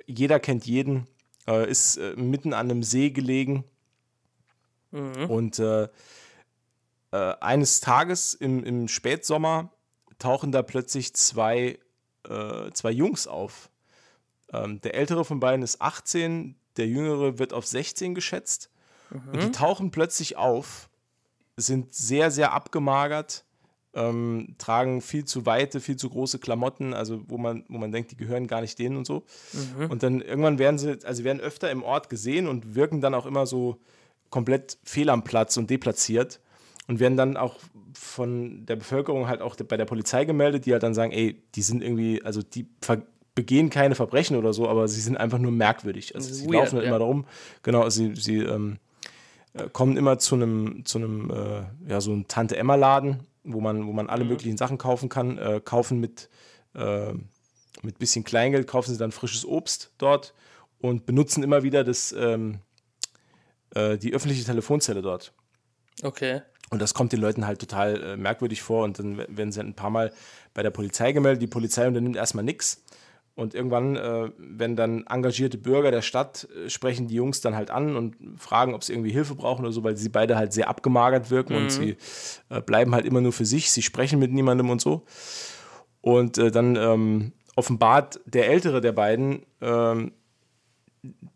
Jeder 0.06 0.40
kennt 0.40 0.66
jeden. 0.66 1.08
Äh, 1.48 1.70
ist 1.70 1.98
äh, 1.98 2.14
mitten 2.16 2.54
an 2.54 2.72
einem 2.72 2.84
See 2.84 3.10
gelegen. 3.10 3.66
Mhm. 4.94 5.30
Und 5.30 5.60
äh, 5.60 5.90
äh, 7.12 7.36
eines 7.42 7.80
Tages 7.82 8.34
im, 8.34 8.64
im 8.64 8.88
Spätsommer 8.88 9.72
tauchen 10.20 10.52
da 10.52 10.62
plötzlich 10.62 11.14
zwei, 11.14 11.80
äh, 12.30 12.72
zwei 12.72 12.92
Jungs 12.92 13.28
auf. 13.28 13.70
Ähm, 14.52 14.80
der 14.82 14.96
ältere 14.96 15.26
von 15.26 15.40
beiden 15.40 15.64
ist 15.64 15.82
18, 15.82 16.56
der 16.78 16.88
jüngere 16.88 17.40
wird 17.40 17.54
auf 17.54 17.66
16 17.66 18.16
geschätzt. 18.16 18.70
Mhm. 19.10 19.30
Und 19.32 19.44
die 19.44 19.52
tauchen 19.52 19.92
plötzlich 19.92 20.38
auf, 20.38 20.90
sind 21.58 21.94
sehr, 21.94 22.32
sehr 22.32 22.54
abgemagert, 22.54 23.46
ähm, 23.96 24.56
tragen 24.58 25.02
viel 25.02 25.26
zu 25.26 25.46
weite, 25.46 25.80
viel 25.80 25.98
zu 25.98 26.10
große 26.10 26.40
Klamotten, 26.40 26.94
also 26.94 27.22
wo 27.28 27.38
man, 27.38 27.64
wo 27.68 27.78
man 27.78 27.92
denkt, 27.92 28.12
die 28.12 28.18
gehören 28.18 28.48
gar 28.48 28.62
nicht 28.62 28.78
denen 28.80 28.98
und 28.98 29.06
so. 29.06 29.24
Mhm. 29.54 29.92
Und 29.92 30.04
dann 30.04 30.22
irgendwann 30.22 30.58
werden 30.58 30.78
sie, 30.78 31.00
also 31.04 31.24
werden 31.24 31.40
öfter 31.40 31.70
im 31.70 31.84
Ort 31.84 32.10
gesehen 32.10 32.48
und 32.48 32.76
wirken 32.76 33.02
dann 33.02 33.14
auch 33.14 33.26
immer 33.26 33.46
so 33.46 33.80
komplett 34.34 34.80
fehl 34.84 35.12
am 35.12 35.24
Platz 35.24 35.58
und 35.58 35.70
deplatziert 35.70 36.40
und 36.88 37.00
werden 37.00 37.16
dann 37.16 37.38
auch 37.38 37.60
von 37.94 38.66
der 38.66 38.78
Bevölkerung 38.78 39.28
halt 39.28 39.42
auch 39.42 39.56
bei 39.56 39.78
der 39.78 39.86
Polizei 39.86 40.26
gemeldet, 40.26 40.66
die 40.66 40.72
halt 40.74 40.82
dann 40.82 40.96
sagen, 40.96 41.12
ey, 41.12 41.40
die 41.54 41.62
sind 41.62 41.84
irgendwie, 41.84 42.24
also 42.24 42.42
die 42.42 42.68
begehen 43.36 43.70
keine 43.70 43.94
Verbrechen 43.94 44.36
oder 44.36 44.52
so, 44.52 44.68
aber 44.68 44.88
sie 44.88 45.02
sind 45.02 45.18
einfach 45.18 45.38
nur 45.38 45.52
merkwürdig. 45.52 46.16
Also 46.16 46.34
sie 46.34 46.46
Weird, 46.46 46.54
laufen 46.54 46.76
halt 46.78 46.86
ja. 46.86 46.90
immer 46.90 46.98
darum, 46.98 47.26
genau, 47.62 47.88
sie, 47.92 48.16
sie 48.16 48.40
ähm, 48.40 48.80
äh, 49.54 49.70
kommen 49.72 49.98
immer 49.98 50.18
zu 50.18 50.34
einem, 50.34 50.84
zu 50.84 50.98
einem, 50.98 51.30
äh, 51.30 51.92
ja, 51.92 52.02
so 52.02 52.12
einem 52.12 52.28
Tante-Emma-Laden, 52.28 53.20
wo 53.44 53.62
man, 53.62 53.86
wo 53.86 53.94
man 53.94 54.10
alle 54.10 54.24
mhm. 54.24 54.32
möglichen 54.32 54.58
Sachen 54.58 54.80
kaufen 54.80 55.10
kann, 55.10 55.38
äh, 55.38 55.62
kaufen 55.64 56.00
mit, 56.00 56.28
äh, 56.74 57.14
mit 57.84 58.00
bisschen 58.00 58.24
Kleingeld, 58.24 58.66
kaufen 58.66 58.92
sie 58.92 58.98
dann 58.98 59.12
frisches 59.12 59.46
Obst 59.46 59.92
dort 60.00 60.34
und 60.80 61.06
benutzen 61.06 61.44
immer 61.44 61.62
wieder 61.62 61.84
das, 61.84 62.16
ähm, 62.18 62.62
äh, 63.76 63.98
die 63.98 64.14
öffentliche 64.14 64.44
Telefonzelle 64.44 65.02
dort. 65.02 65.34
Okay. 66.02 66.42
Und 66.70 66.82
das 66.82 66.94
kommt 66.94 67.12
den 67.12 67.22
Leuten 67.22 67.46
halt 67.46 67.60
total 67.60 68.02
äh, 68.02 68.18
merkwürdig 68.18 68.62
vor. 68.62 68.84
Und 68.84 69.00
dann 69.00 69.18
werden 69.18 69.52
sie 69.52 69.60
ein 69.60 69.76
paar 69.76 69.92
Mal 69.92 70.12
bei 70.54 70.64
der 70.64 70.72
Polizei 70.72 71.12
gemeldet. 71.12 71.42
Die 71.42 71.48
Polizei 71.48 71.88
unternimmt 71.88 72.16
erstmal 72.16 72.44
nichts. 72.44 72.84
Und 73.36 73.56
irgendwann, 73.56 73.96
äh, 73.96 74.30
wenn 74.38 74.76
dann 74.76 75.06
engagierte 75.08 75.58
Bürger 75.58 75.90
der 75.90 76.04
Stadt 76.04 76.48
äh, 76.56 76.70
sprechen 76.70 77.08
die 77.08 77.16
Jungs 77.16 77.42
dann 77.42 77.56
halt 77.56 77.72
an 77.72 77.96
und 77.96 78.16
fragen, 78.38 78.76
ob 78.76 78.84
sie 78.84 78.94
irgendwie 78.94 79.12
Hilfe 79.12 79.34
brauchen 79.34 79.66
oder 79.66 79.72
so, 79.72 79.84
weil 79.84 79.98
sie 79.98 80.10
beide 80.10 80.36
halt 80.36 80.54
sehr 80.54 80.70
abgemagert 80.70 81.32
wirken 81.32 81.56
mhm. 81.56 81.64
und 81.64 81.70
sie 81.72 81.98
äh, 82.50 82.62
bleiben 82.62 82.94
halt 82.94 83.06
immer 83.06 83.22
nur 83.22 83.34
für 83.34 83.46
sich. 83.46 83.72
Sie 83.72 83.82
sprechen 83.82 84.20
mit 84.20 84.32
niemandem 84.32 84.70
und 84.70 84.82
so. 84.82 85.04
Und 86.02 86.38
äh, 86.38 86.52
dann 86.52 86.76
ähm, 86.76 87.34
offenbart 87.56 88.20
der 88.26 88.50
ältere 88.50 88.82
der 88.82 88.92
beiden 88.92 89.46
ähm, 89.62 90.12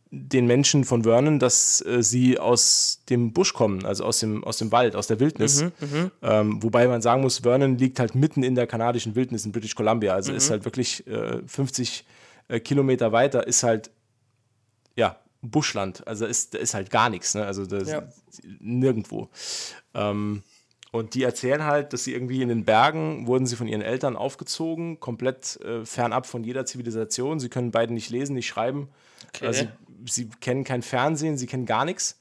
den 0.09 0.47
Menschen 0.47 0.85
von 0.85 1.03
Vernon, 1.03 1.39
dass 1.39 1.81
äh, 1.85 2.01
sie 2.01 2.39
aus 2.39 3.01
dem 3.09 3.33
Busch 3.33 3.53
kommen, 3.53 3.85
also 3.85 4.05
aus 4.05 4.19
dem, 4.19 4.43
aus 4.43 4.57
dem 4.57 4.71
Wald, 4.71 4.95
aus 4.95 5.07
der 5.07 5.19
Wildnis. 5.19 5.63
Mhm, 5.63 5.71
mhm, 5.79 6.11
ähm, 6.21 6.63
wobei 6.63 6.87
man 6.87 7.01
sagen 7.01 7.21
muss, 7.21 7.39
Vernon 7.39 7.77
liegt 7.77 7.99
halt 7.99 8.15
mitten 8.15 8.43
in 8.43 8.55
der 8.55 8.67
kanadischen 8.67 9.15
Wildnis 9.15 9.45
in 9.45 9.51
British 9.51 9.75
Columbia. 9.75 10.13
Also 10.13 10.31
mhm. 10.31 10.37
ist 10.37 10.49
halt 10.49 10.65
wirklich 10.65 11.05
äh, 11.07 11.41
50 11.45 12.05
äh, 12.47 12.59
Kilometer 12.59 13.11
weiter, 13.11 13.45
ist 13.45 13.63
halt, 13.63 13.91
ja, 14.95 15.17
Buschland. 15.41 16.07
Also 16.07 16.25
ist, 16.25 16.55
ist 16.55 16.73
halt 16.73 16.89
gar 16.89 17.09
nichts, 17.09 17.35
ne? 17.35 17.45
Also 17.45 17.63
ja. 17.63 18.03
nirgendwo. 18.59 19.29
Ähm, 19.93 20.43
und 20.91 21.13
die 21.13 21.23
erzählen 21.23 21.65
halt, 21.65 21.93
dass 21.93 22.05
sie 22.05 22.13
irgendwie 22.13 22.41
in 22.41 22.49
den 22.49 22.65
Bergen 22.65 23.27
wurden 23.27 23.45
sie 23.45 23.55
von 23.55 23.67
ihren 23.67 23.81
Eltern 23.81 24.15
aufgezogen, 24.15 24.99
komplett 24.99 25.59
äh, 25.61 25.85
fernab 25.85 26.25
von 26.25 26.43
jeder 26.43 26.65
Zivilisation. 26.65 27.39
Sie 27.39 27.49
können 27.49 27.71
beide 27.71 27.93
nicht 27.93 28.09
lesen, 28.09 28.33
nicht 28.33 28.47
schreiben. 28.47 28.89
Okay. 29.27 29.47
Also 29.47 29.63
sie 29.63 29.69
kennen 30.41 30.63
kein 30.63 30.81
Fernsehen, 30.81 31.37
sie 31.37 31.47
kennen 31.47 31.65
gar 31.65 31.85
nichts. 31.85 32.19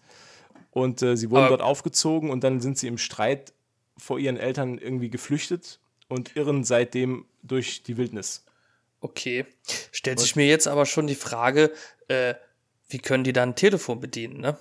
Und 0.70 1.02
äh, 1.02 1.16
sie 1.16 1.30
wurden 1.30 1.44
Aber 1.44 1.56
dort 1.56 1.62
aufgezogen 1.62 2.30
und 2.30 2.44
dann 2.44 2.60
sind 2.60 2.76
sie 2.76 2.86
im 2.86 2.98
Streit 2.98 3.54
vor 3.96 4.18
ihren 4.18 4.36
Eltern 4.36 4.78
irgendwie 4.78 5.08
geflüchtet 5.08 5.80
und 6.08 6.36
irren 6.36 6.64
seitdem 6.64 7.24
durch 7.42 7.82
die 7.82 7.96
Wildnis. 7.96 8.44
Okay. 9.00 9.46
Stellt 9.92 10.20
sich 10.20 10.36
mir 10.36 10.46
jetzt 10.46 10.68
aber 10.68 10.86
schon 10.86 11.06
die 11.06 11.14
Frage, 11.14 11.72
äh, 12.08 12.34
wie 12.88 12.98
können 12.98 13.24
die 13.24 13.32
dann 13.32 13.50
ein 13.50 13.56
Telefon 13.56 14.00
bedienen, 14.00 14.40
ne? 14.40 14.58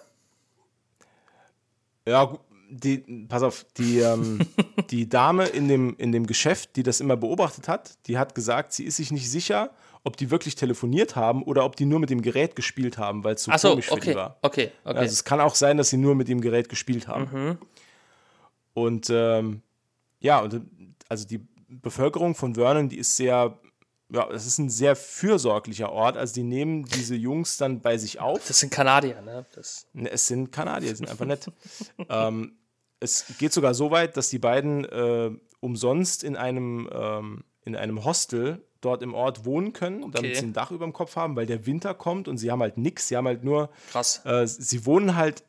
Ja, 2.08 2.38
die, 2.70 3.00
pass 3.28 3.44
auf, 3.44 3.66
die, 3.78 4.00
ähm, 4.00 4.40
die 4.90 5.08
Dame 5.10 5.48
in 5.48 5.68
dem, 5.68 5.96
in 5.98 6.12
dem 6.12 6.28
Geschäft, 6.28 6.76
die 6.76 6.84
das 6.84 7.00
immer 7.00 7.18
beobachtet 7.18 7.68
hat, 7.68 7.98
die 8.08 8.18
hat 8.18 8.36
gesagt, 8.36 8.74
sie 8.74 8.86
ist 8.86 8.98
sich 8.98 9.12
nicht 9.12 9.30
sicher, 9.30 9.72
ob 10.06 10.16
die 10.18 10.30
wirklich 10.30 10.56
telefoniert 10.56 11.16
haben 11.16 11.44
oder 11.44 11.66
ob 11.66 11.76
die 11.76 11.86
nur 11.86 12.00
mit 12.00 12.12
dem 12.12 12.22
Gerät 12.22 12.56
gespielt 12.56 12.98
haben, 12.98 13.24
weil 13.24 13.36
es 13.36 13.44
so, 13.44 13.52
so 13.58 13.70
komisch 13.72 13.92
okay, 13.92 14.02
für 14.02 14.10
die 14.12 14.16
war. 14.16 14.38
Okay, 14.44 14.72
okay. 14.84 14.98
Also 14.98 15.12
es 15.12 15.24
kann 15.24 15.42
auch 15.42 15.56
sein, 15.56 15.78
dass 15.78 15.90
sie 15.90 15.98
nur 15.98 16.14
mit 16.14 16.28
dem 16.28 16.42
Gerät 16.42 16.70
gespielt 16.70 17.08
haben. 17.08 17.28
Mhm. 17.34 17.58
Und 18.76 19.10
ähm, 19.10 19.64
ja, 20.20 20.40
und, 20.42 20.62
also 21.10 21.28
die 21.28 21.40
Bevölkerung 21.68 22.36
von 22.36 22.54
Vernon, 22.54 22.88
die 22.88 22.98
ist 22.98 23.16
sehr, 23.16 23.58
ja, 24.10 24.28
das 24.28 24.46
ist 24.46 24.60
ein 24.60 24.70
sehr 24.70 24.96
fürsorglicher 24.96 25.92
Ort. 25.92 26.18
Also 26.18 26.36
die 26.36 26.44
nehmen 26.44 26.86
diese 26.86 27.16
Jungs 27.16 27.58
dann 27.58 27.82
bei 27.82 27.98
sich 27.98 28.20
auf. 28.22 28.48
Das 28.48 28.60
sind 28.60 28.72
Kanadier, 28.72 29.22
ne? 29.24 29.44
Das 29.56 29.88
ne 29.94 30.12
es 30.12 30.28
sind 30.28 30.52
Kanadier, 30.52 30.96
sind 30.96 31.10
einfach 31.10 31.26
nett. 31.26 31.52
ähm, 32.10 32.54
es 33.00 33.26
geht 33.40 33.54
sogar 33.54 33.74
so 33.74 33.90
weit, 33.90 34.18
dass 34.18 34.30
die 34.30 34.40
beiden 34.40 34.86
äh, 34.86 35.32
umsonst 35.62 36.24
in 36.24 36.36
einem, 36.36 36.88
ähm, 36.94 37.44
in 37.64 37.76
einem 37.76 38.06
Hostel 38.06 38.64
dort 38.86 39.02
im 39.02 39.14
Ort 39.14 39.46
wohnen 39.46 39.74
können, 39.74 40.04
okay. 40.04 40.12
damit 40.14 40.38
sie 40.38 40.46
ein 40.46 40.54
Dach 40.54 40.72
über 40.72 40.86
dem 40.86 40.94
Kopf 40.94 41.16
haben, 41.16 41.36
weil 41.36 41.46
der 41.46 41.66
Winter 41.66 41.94
kommt 41.94 42.28
und 42.28 42.38
sie 42.38 42.52
haben 42.52 42.62
halt 42.62 42.78
nichts. 42.78 43.08
Sie 43.08 43.18
haben 43.18 43.28
halt 43.28 43.44
nur. 43.44 43.70
Krass. 43.92 44.22
Äh, 44.26 44.48
sie 44.48 44.86
wohnen 44.86 45.16
halt 45.16 45.44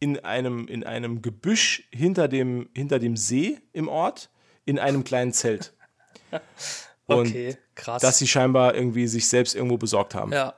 in 0.00 0.18
einem, 0.24 0.66
in 0.68 0.84
einem 0.84 1.22
Gebüsch 1.22 1.88
hinter 1.90 2.28
dem, 2.28 2.68
hinter 2.74 2.98
dem 2.98 3.16
See 3.16 3.58
im 3.72 3.88
Ort, 3.88 4.30
in 4.64 4.78
einem 4.78 5.04
kleinen 5.04 5.32
Zelt. 5.32 5.74
Und 7.06 7.28
okay, 7.28 7.56
krass. 7.76 8.02
Dass 8.02 8.18
sie 8.18 8.26
scheinbar 8.26 8.74
irgendwie 8.74 9.06
sich 9.06 9.28
selbst 9.28 9.54
irgendwo 9.54 9.76
besorgt 9.76 10.14
haben. 10.14 10.32
Ja. 10.32 10.54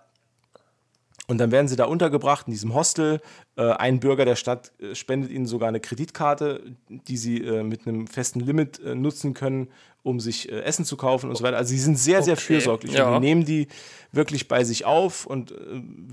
Und 1.27 1.37
dann 1.37 1.51
werden 1.51 1.69
sie 1.69 1.77
da 1.77 1.85
untergebracht 1.85 2.47
in 2.47 2.53
diesem 2.53 2.75
Hostel. 2.75 3.21
Äh, 3.57 3.73
ein 3.73 4.01
Bürger 4.01 4.25
der 4.25 4.35
Stadt 4.35 4.73
äh, 4.81 4.95
spendet 4.95 5.31
ihnen 5.31 5.45
sogar 5.45 5.69
eine 5.69 5.79
Kreditkarte, 5.79 6.75
die 6.89 7.19
sie 7.19 7.45
äh, 7.45 7.63
mit 7.63 7.87
einem 7.87 8.07
festen 8.07 8.41
Limit 8.41 8.81
äh, 8.81 8.95
nutzen 8.95 9.35
können, 9.35 9.69
um 10.09 10.21
sich 10.21 10.51
äh, 10.51 10.61
Essen 10.63 10.85
zu 10.85 10.97
kaufen 10.97 11.29
und 11.29 11.37
so 11.37 11.45
weiter. 11.45 11.59
Also 11.59 11.71
sie 11.71 11.79
sind 11.79 11.99
sehr, 11.99 12.23
sehr 12.23 12.37
fürsorglich. 12.37 12.95
Ja. 12.95 13.09
Und 13.09 13.23
die 13.23 13.29
nehmen 13.29 13.45
die 13.45 13.69
wirklich 14.11 14.49
bei 14.49 14.65
sich 14.65 14.85
auf 14.85 15.27
und 15.27 15.53
äh, 15.53 15.57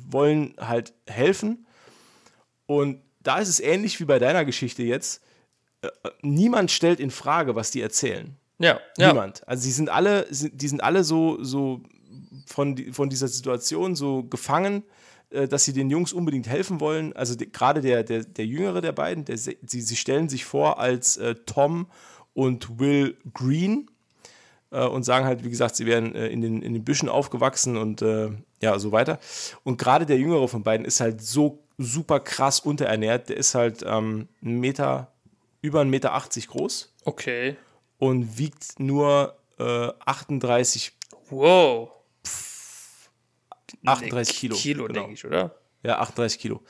wollen 0.10 0.54
halt 0.60 0.94
helfen. 1.08 1.66
Und 2.66 3.02
da 3.24 3.40
ist 3.40 3.50
es 3.50 3.60
ähnlich 3.60 4.00
wie 4.00 4.06
bei 4.06 4.20
deiner 4.20 4.44
Geschichte 4.46 4.84
jetzt. 4.84 5.22
niemand 6.22 6.72
stellt 6.72 7.00
in 7.00 7.10
Frage, 7.10 7.56
was 7.56 7.72
die 7.72 7.82
erzählen. 7.82 8.36
Ja, 8.60 8.80
Niemand. 8.98 9.40
Ja. 9.40 9.48
Also 9.48 9.64
sie 9.64 9.72
sind 9.72 9.90
alle, 9.90 10.28
die 10.30 10.68
sind 10.68 10.84
alle 10.84 11.04
so, 11.04 11.44
so 11.44 11.82
von, 12.46 12.94
von 12.94 13.10
dieser 13.10 13.28
Situation 13.28 13.96
so 13.96 14.24
gefangen 14.24 14.84
äh, 15.32 15.48
dass 15.48 15.66
sie 15.66 15.74
den 15.74 15.90
Jungs 15.90 16.14
unbedingt 16.14 16.48
helfen 16.48 16.80
wollen. 16.80 17.14
Also 17.14 17.36
gerade 17.38 17.82
der, 17.82 18.04
der, 18.04 18.24
der 18.24 18.46
jüngere 18.46 18.82
der 18.82 18.92
beiden, 18.92 19.26
der, 19.26 19.38
sie, 19.38 19.58
sie 19.64 19.96
stellen 19.96 20.30
sich 20.30 20.46
vor 20.46 20.80
als 20.80 21.18
äh, 21.18 21.36
Tom 21.46 21.88
und 22.36 22.80
Will 22.80 23.18
Green 23.34 23.90
äh, 24.70 24.86
und 24.86 25.04
sagen 25.04 25.26
halt, 25.26 25.44
wie 25.44 25.50
gesagt, 25.50 25.76
sie 25.76 25.88
wären 25.88 26.14
äh, 26.14 26.28
in, 26.28 26.42
den, 26.42 26.62
in 26.62 26.74
den 26.74 26.84
Büschen 26.84 27.10
aufgewachsen 27.10 27.78
und 27.78 28.04
äh, 28.04 28.30
ja, 28.62 28.78
so 28.78 28.92
weiter. 28.92 29.20
Und 29.64 29.80
gerade 29.80 30.06
der 30.06 30.18
jüngere 30.18 30.48
von 30.48 30.62
beiden 30.62 30.86
ist 30.86 31.00
halt 31.00 31.22
so 31.22 31.64
super 31.80 32.20
krass 32.20 32.60
unterernährt. 32.60 33.30
Der 33.30 33.38
ist 33.38 33.56
halt 33.56 33.84
ähm, 33.88 34.28
ein 34.44 34.60
Meter, 34.60 35.12
über 35.62 35.82
1,80 35.82 35.86
Meter 35.86 36.14
80 36.14 36.48
groß. 36.48 36.94
Okay. 37.06 37.56
Und 37.98 38.38
wiegt 38.38 38.80
nur 38.80 39.36
38 39.58 40.88
äh, 40.88 41.16
wow 41.30 41.90
38 43.86 44.36
Kilo. 44.38 44.56
Kilo, 44.56 44.88
genau. 44.88 45.00
denke 45.00 45.14
ich, 45.14 45.26
oder? 45.26 45.56
Ja, 45.86 46.00
38 46.00 46.40
Kilo. 46.40 46.62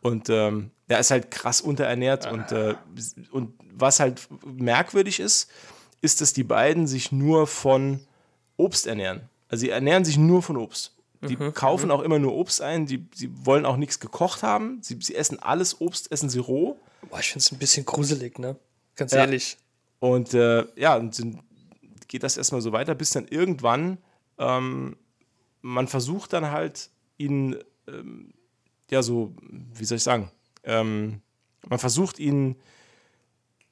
Und 0.00 0.28
ähm, 0.30 0.70
er 0.86 1.00
ist 1.00 1.10
halt 1.10 1.30
krass 1.30 1.60
unterernährt. 1.60 2.26
Ah. 2.26 2.30
Und, 2.30 2.52
äh, 2.52 2.74
und 3.30 3.54
was 3.72 4.00
halt 4.00 4.28
merkwürdig 4.44 5.20
ist, 5.20 5.50
ist, 6.00 6.20
dass 6.20 6.32
die 6.32 6.44
beiden 6.44 6.86
sich 6.86 7.10
nur 7.12 7.46
von 7.46 8.00
Obst 8.56 8.86
ernähren. 8.86 9.28
Also 9.48 9.62
sie 9.62 9.70
ernähren 9.70 10.04
sich 10.04 10.16
nur 10.18 10.42
von 10.42 10.56
Obst. 10.56 10.94
Die 11.28 11.36
Mhm, 11.36 11.52
kaufen 11.52 11.90
auch 11.90 12.02
immer 12.02 12.18
nur 12.20 12.34
Obst 12.34 12.62
ein. 12.62 12.86
Die, 12.86 13.06
sie 13.14 13.30
wollen 13.44 13.66
auch 13.66 13.76
nichts 13.76 13.98
gekocht 13.98 14.42
haben. 14.44 14.78
Sie, 14.82 14.98
sie 15.00 15.16
essen 15.16 15.40
alles 15.40 15.80
Obst, 15.80 16.12
essen 16.12 16.28
sie 16.28 16.38
roh. 16.38 16.78
Boah, 17.10 17.18
ich 17.18 17.28
finde 17.32 17.40
es 17.44 17.50
ein 17.52 17.58
bisschen 17.58 17.84
gruselig, 17.84 18.38
ne? 18.38 18.56
Ganz 18.94 19.12
Ja. 19.12 19.20
ehrlich. 19.20 19.56
Und 19.98 20.32
äh, 20.34 20.64
ja, 20.76 20.96
und 20.96 21.14
sind, 21.14 21.40
geht 22.06 22.22
das 22.22 22.36
erstmal 22.36 22.60
so 22.60 22.70
weiter, 22.72 22.94
bis 22.94 23.10
dann 23.10 23.26
irgendwann 23.26 23.98
ähm, 24.38 24.96
man 25.60 25.88
versucht 25.88 26.32
dann 26.32 26.52
halt 26.52 26.90
ihn, 27.16 27.56
ähm, 27.88 28.32
ja, 28.90 29.02
so, 29.02 29.34
wie 29.74 29.84
soll 29.84 29.96
ich 29.96 30.02
sagen, 30.02 30.30
ähm, 30.64 31.20
man 31.68 31.78
versucht 31.78 32.18
ihnen 32.18 32.56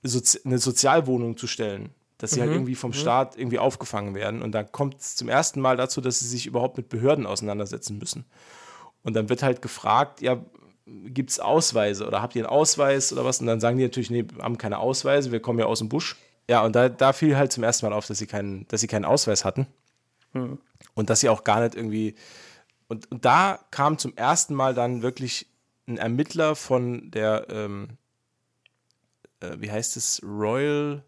sozi 0.03 0.41
eine 0.45 0.59
Sozialwohnung 0.59 1.37
zu 1.37 1.47
stellen, 1.47 1.91
dass 2.19 2.33
sie 2.33 2.41
halt 2.41 2.53
irgendwie 2.53 2.75
vom 2.75 2.93
Staat 2.93 3.37
irgendwie 3.37 3.59
aufgefangen 3.59 4.15
werden. 4.15 4.43
Und 4.43 4.53
dann 4.53 4.71
kommt 4.73 5.01
es 5.01 5.17
zum 5.17 5.29
ersten 5.29 5.61
Mal 5.61 5.77
dazu, 5.77 6.01
dass 6.01 6.21
sie 6.21 6.29
sich 6.29 6.47
überhaupt 6.47 6.77
mit 6.77 6.89
Behörden 6.89 7.27
auseinandersetzen 7.27 7.99
müssen. 7.99 8.25
Und 9.03 9.15
dann 9.15 9.29
wird 9.29 9.43
halt 9.43 9.63
gefragt, 9.63 10.21
ja, 10.21 10.43
gibt 10.87 11.31
es 11.31 11.41
Ausweise 11.41 12.07
oder 12.07 12.23
habt 12.23 12.35
ihr 12.37 12.45
einen 12.45 12.51
Ausweis 12.51 13.13
oder 13.13 13.25
was? 13.25 13.41
Und 13.41 13.47
dann 13.47 13.61
sagen 13.61 13.77
die 13.79 13.85
natürlich, 13.85 14.11
nee, 14.11 14.25
wir 14.33 14.43
haben 14.43 14.59
keine 14.59 14.79
Ausweise, 14.79 15.33
wir 15.33 15.41
kommen 15.41 15.59
ja 15.59 15.67
aus 15.67 15.81
dem 15.81 15.89
Busch. 15.89 16.17
Ja, 16.49 16.65
und 16.65 16.77
da, 16.77 16.89
da 16.89 17.13
fiel 17.13 17.37
halt 17.37 17.53
zum 17.53 17.65
ersten 17.65 17.87
Mal 17.87 17.93
auf, 17.93 18.07
dass 18.07 18.19
sie 18.19 18.27
keinen, 18.27 18.67
dass 18.69 18.81
sie 18.81 18.87
keinen 18.87 19.05
Ausweis 19.05 19.45
hatten. 19.45 19.67
Und 20.95 21.11
dass 21.11 21.21
sie 21.21 21.29
auch 21.29 21.45
gar 21.45 21.61
nicht 21.61 21.75
irgendwie. 21.75 22.15
Und, 22.89 23.11
und 23.11 23.25
da 23.25 23.59
kam 23.71 23.99
zum 23.99 24.17
ersten 24.17 24.55
Mal 24.55 24.75
dann 24.75 25.03
wirklich 25.03 25.47
ein 25.89 25.99
Ermittler 25.99 26.55
von 26.57 27.11
der, 27.11 27.47
ähm, 27.51 27.99
äh, 29.41 29.57
wie 29.59 29.71
heißt 29.71 29.97
es, 29.97 30.21
Royal 30.23 31.05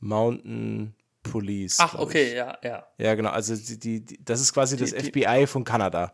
Mountain 0.00 0.94
Police. 1.22 1.76
Ach, 1.80 1.90
glaub 1.90 2.02
ich. 2.02 2.08
okay, 2.08 2.36
ja, 2.36 2.58
ja. 2.62 2.86
Ja, 2.98 3.14
genau. 3.14 3.30
Also 3.30 3.54
die, 3.54 3.78
die, 3.78 4.00
die, 4.04 4.24
das 4.24 4.40
ist 4.40 4.52
quasi 4.52 4.76
das 4.76 4.92
die- 4.92 5.10
FBI 5.10 5.46
von 5.46 5.64
Kanada. 5.64 6.12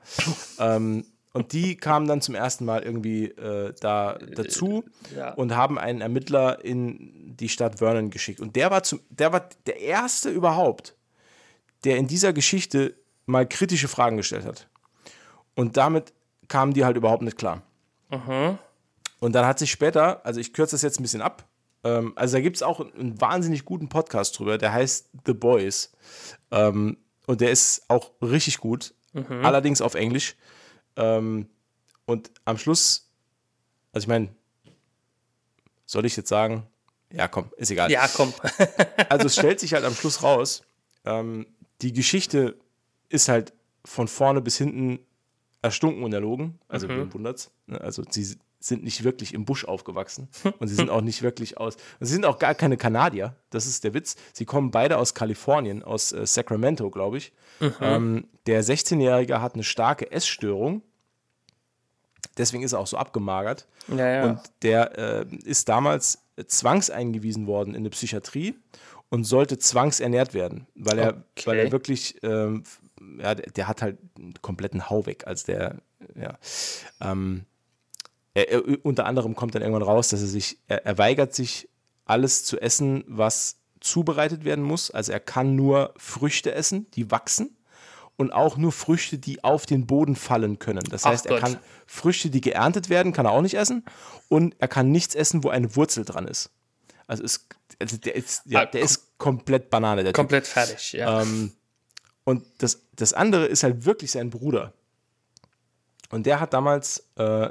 ähm, 0.58 1.04
und 1.32 1.52
die 1.52 1.76
kamen 1.76 2.08
dann 2.08 2.22
zum 2.22 2.34
ersten 2.34 2.64
Mal 2.64 2.82
irgendwie 2.82 3.26
äh, 3.26 3.74
da 3.80 4.14
dazu 4.14 4.84
ja. 5.14 5.34
und 5.34 5.54
haben 5.54 5.78
einen 5.78 6.00
Ermittler 6.00 6.64
in 6.64 7.36
die 7.36 7.50
Stadt 7.50 7.78
Vernon 7.78 8.08
geschickt. 8.08 8.40
Und 8.40 8.56
der 8.56 8.70
war 8.70 8.82
zum, 8.82 9.00
der 9.10 9.34
war 9.34 9.46
der 9.66 9.78
erste 9.80 10.30
überhaupt, 10.30 10.96
der 11.84 11.98
in 11.98 12.06
dieser 12.06 12.32
Geschichte 12.32 12.94
mal 13.26 13.46
kritische 13.46 13.88
Fragen 13.88 14.16
gestellt 14.16 14.44
hat. 14.44 14.68
Und 15.54 15.76
damit 15.76 16.12
kamen 16.48 16.72
die 16.72 16.84
halt 16.84 16.96
überhaupt 16.96 17.22
nicht 17.22 17.36
klar. 17.36 17.62
Und 19.20 19.34
dann 19.34 19.46
hat 19.46 19.58
sich 19.58 19.70
später, 19.70 20.24
also 20.24 20.40
ich 20.40 20.52
kürze 20.52 20.76
das 20.76 20.82
jetzt 20.82 21.00
ein 21.00 21.02
bisschen 21.02 21.22
ab, 21.22 21.44
ähm, 21.84 22.12
also 22.16 22.36
da 22.36 22.40
gibt 22.40 22.56
es 22.56 22.62
auch 22.62 22.80
einen 22.80 23.20
wahnsinnig 23.20 23.64
guten 23.64 23.88
Podcast 23.88 24.38
drüber, 24.38 24.58
der 24.58 24.72
heißt 24.72 25.10
The 25.24 25.34
Boys. 25.34 25.92
Ähm, 26.50 26.96
und 27.26 27.40
der 27.40 27.50
ist 27.50 27.82
auch 27.88 28.12
richtig 28.22 28.58
gut, 28.58 28.94
allerdings 29.42 29.80
auf 29.80 29.94
Englisch. 29.94 30.36
Ähm, 30.96 31.48
und 32.04 32.30
am 32.44 32.58
Schluss, 32.58 33.10
also 33.92 34.04
ich 34.04 34.08
meine, 34.08 34.28
soll 35.86 36.04
ich 36.04 36.16
jetzt 36.16 36.28
sagen, 36.28 36.66
ja 37.12 37.26
komm, 37.28 37.50
ist 37.56 37.70
egal. 37.70 37.90
Ja, 37.90 38.08
komm. 38.08 38.32
Also 39.08 39.26
es 39.26 39.34
stellt 39.34 39.60
sich 39.60 39.72
halt 39.72 39.84
am 39.84 39.94
Schluss 39.94 40.22
raus, 40.22 40.62
ähm, 41.04 41.46
die 41.82 41.92
Geschichte 41.92 42.56
ist 43.08 43.28
halt 43.28 43.52
von 43.84 44.08
vorne 44.08 44.40
bis 44.40 44.58
hinten 44.58 44.98
erstunken 45.62 46.02
und 46.02 46.12
erlogen. 46.12 46.58
Also 46.68 46.88
mhm. 46.88 47.12
wundert's. 47.12 47.50
Ne? 47.66 47.80
Also 47.80 48.02
sie 48.08 48.36
sind 48.58 48.82
nicht 48.82 49.04
wirklich 49.04 49.34
im 49.34 49.44
Busch 49.44 49.64
aufgewachsen 49.64 50.28
und 50.58 50.68
sie 50.68 50.74
sind 50.74 50.90
auch 50.90 51.00
nicht 51.00 51.22
wirklich 51.22 51.58
aus. 51.58 51.76
Sie 52.00 52.12
sind 52.12 52.24
auch 52.24 52.38
gar 52.38 52.54
keine 52.54 52.76
Kanadier. 52.76 53.34
Das 53.50 53.66
ist 53.66 53.84
der 53.84 53.94
Witz. 53.94 54.16
Sie 54.32 54.44
kommen 54.44 54.70
beide 54.70 54.98
aus 54.98 55.14
Kalifornien, 55.14 55.82
aus 55.82 56.12
äh, 56.12 56.26
Sacramento, 56.26 56.90
glaube 56.90 57.18
ich. 57.18 57.32
Ähm, 57.80 58.28
der 58.46 58.62
16-Jährige 58.62 59.40
hat 59.40 59.54
eine 59.54 59.64
starke 59.64 60.10
Essstörung. 60.10 60.82
Deswegen 62.36 62.62
ist 62.62 62.72
er 62.72 62.80
auch 62.80 62.86
so 62.86 62.98
abgemagert. 62.98 63.66
Ja, 63.88 64.08
ja. 64.08 64.24
Und 64.24 64.40
der 64.62 64.98
äh, 64.98 65.26
ist 65.44 65.68
damals 65.68 66.18
zwangseingewiesen 66.46 67.46
worden 67.46 67.70
in 67.70 67.80
eine 67.80 67.90
Psychiatrie 67.90 68.54
und 69.08 69.24
sollte 69.24 69.58
zwangsernährt 69.58 70.34
werden, 70.34 70.66
weil 70.74 70.98
er, 70.98 71.08
Okay. 71.08 71.46
weil 71.46 71.58
er 71.58 71.72
wirklich, 71.72 72.16
ähm, 72.22 72.64
ja, 73.18 73.34
der, 73.34 73.50
der 73.50 73.68
hat 73.68 73.82
halt 73.82 73.98
einen 74.18 74.34
kompletten 74.42 74.88
Hau 74.88 75.06
weg, 75.06 75.26
als 75.26 75.44
der, 75.44 75.76
ja. 76.14 76.38
Ähm, 77.00 77.44
er, 78.34 78.50
er, 78.50 78.84
unter 78.84 79.06
anderem 79.06 79.34
kommt 79.34 79.54
dann 79.54 79.62
irgendwann 79.62 79.82
raus, 79.82 80.08
dass 80.08 80.20
er 80.20 80.26
sich, 80.26 80.58
er, 80.68 80.84
er 80.84 80.98
weigert 80.98 81.34
sich, 81.34 81.68
alles 82.04 82.44
zu 82.44 82.60
essen, 82.60 83.04
was 83.08 83.58
zubereitet 83.80 84.44
werden 84.44 84.64
muss. 84.64 84.90
Also 84.90 85.12
er 85.12 85.20
kann 85.20 85.56
nur 85.56 85.92
Früchte 85.96 86.52
essen, 86.52 86.86
die 86.92 87.10
wachsen 87.10 87.56
und 88.16 88.32
auch 88.32 88.56
nur 88.56 88.72
Früchte, 88.72 89.18
die 89.18 89.44
auf 89.44 89.66
den 89.66 89.86
Boden 89.86 90.16
fallen 90.16 90.58
können. 90.58 90.84
Das 90.90 91.04
Ach 91.04 91.10
heißt, 91.10 91.26
er 91.26 91.32
Gott. 91.32 91.40
kann 91.40 91.58
Früchte, 91.86 92.30
die 92.30 92.40
geerntet 92.40 92.88
werden, 92.88 93.12
kann 93.12 93.26
er 93.26 93.32
auch 93.32 93.42
nicht 93.42 93.54
essen 93.54 93.84
und 94.28 94.54
er 94.58 94.68
kann 94.68 94.90
nichts 94.90 95.14
essen, 95.14 95.44
wo 95.44 95.48
eine 95.50 95.76
Wurzel 95.76 96.04
dran 96.04 96.26
ist. 96.26 96.50
Also, 97.06 97.22
ist, 97.22 97.46
also 97.80 97.96
der, 97.98 98.16
ist, 98.16 98.42
ja, 98.46 98.62
Ah, 98.62 98.66
der 98.66 98.80
ist 98.80 99.18
komplett 99.18 99.70
Banane, 99.70 100.02
der 100.02 100.12
Typ. 100.12 100.16
Komplett 100.16 100.46
fertig, 100.46 100.92
ja. 100.92 101.22
Ähm, 101.22 101.52
und 102.26 102.44
das, 102.58 102.82
das 102.96 103.12
andere 103.14 103.46
ist 103.46 103.62
halt 103.62 103.86
wirklich 103.86 104.10
sein 104.10 104.30
Bruder. 104.30 104.72
Und 106.10 106.26
der 106.26 106.40
hat 106.40 106.52
damals, 106.52 107.08
äh, 107.16 107.48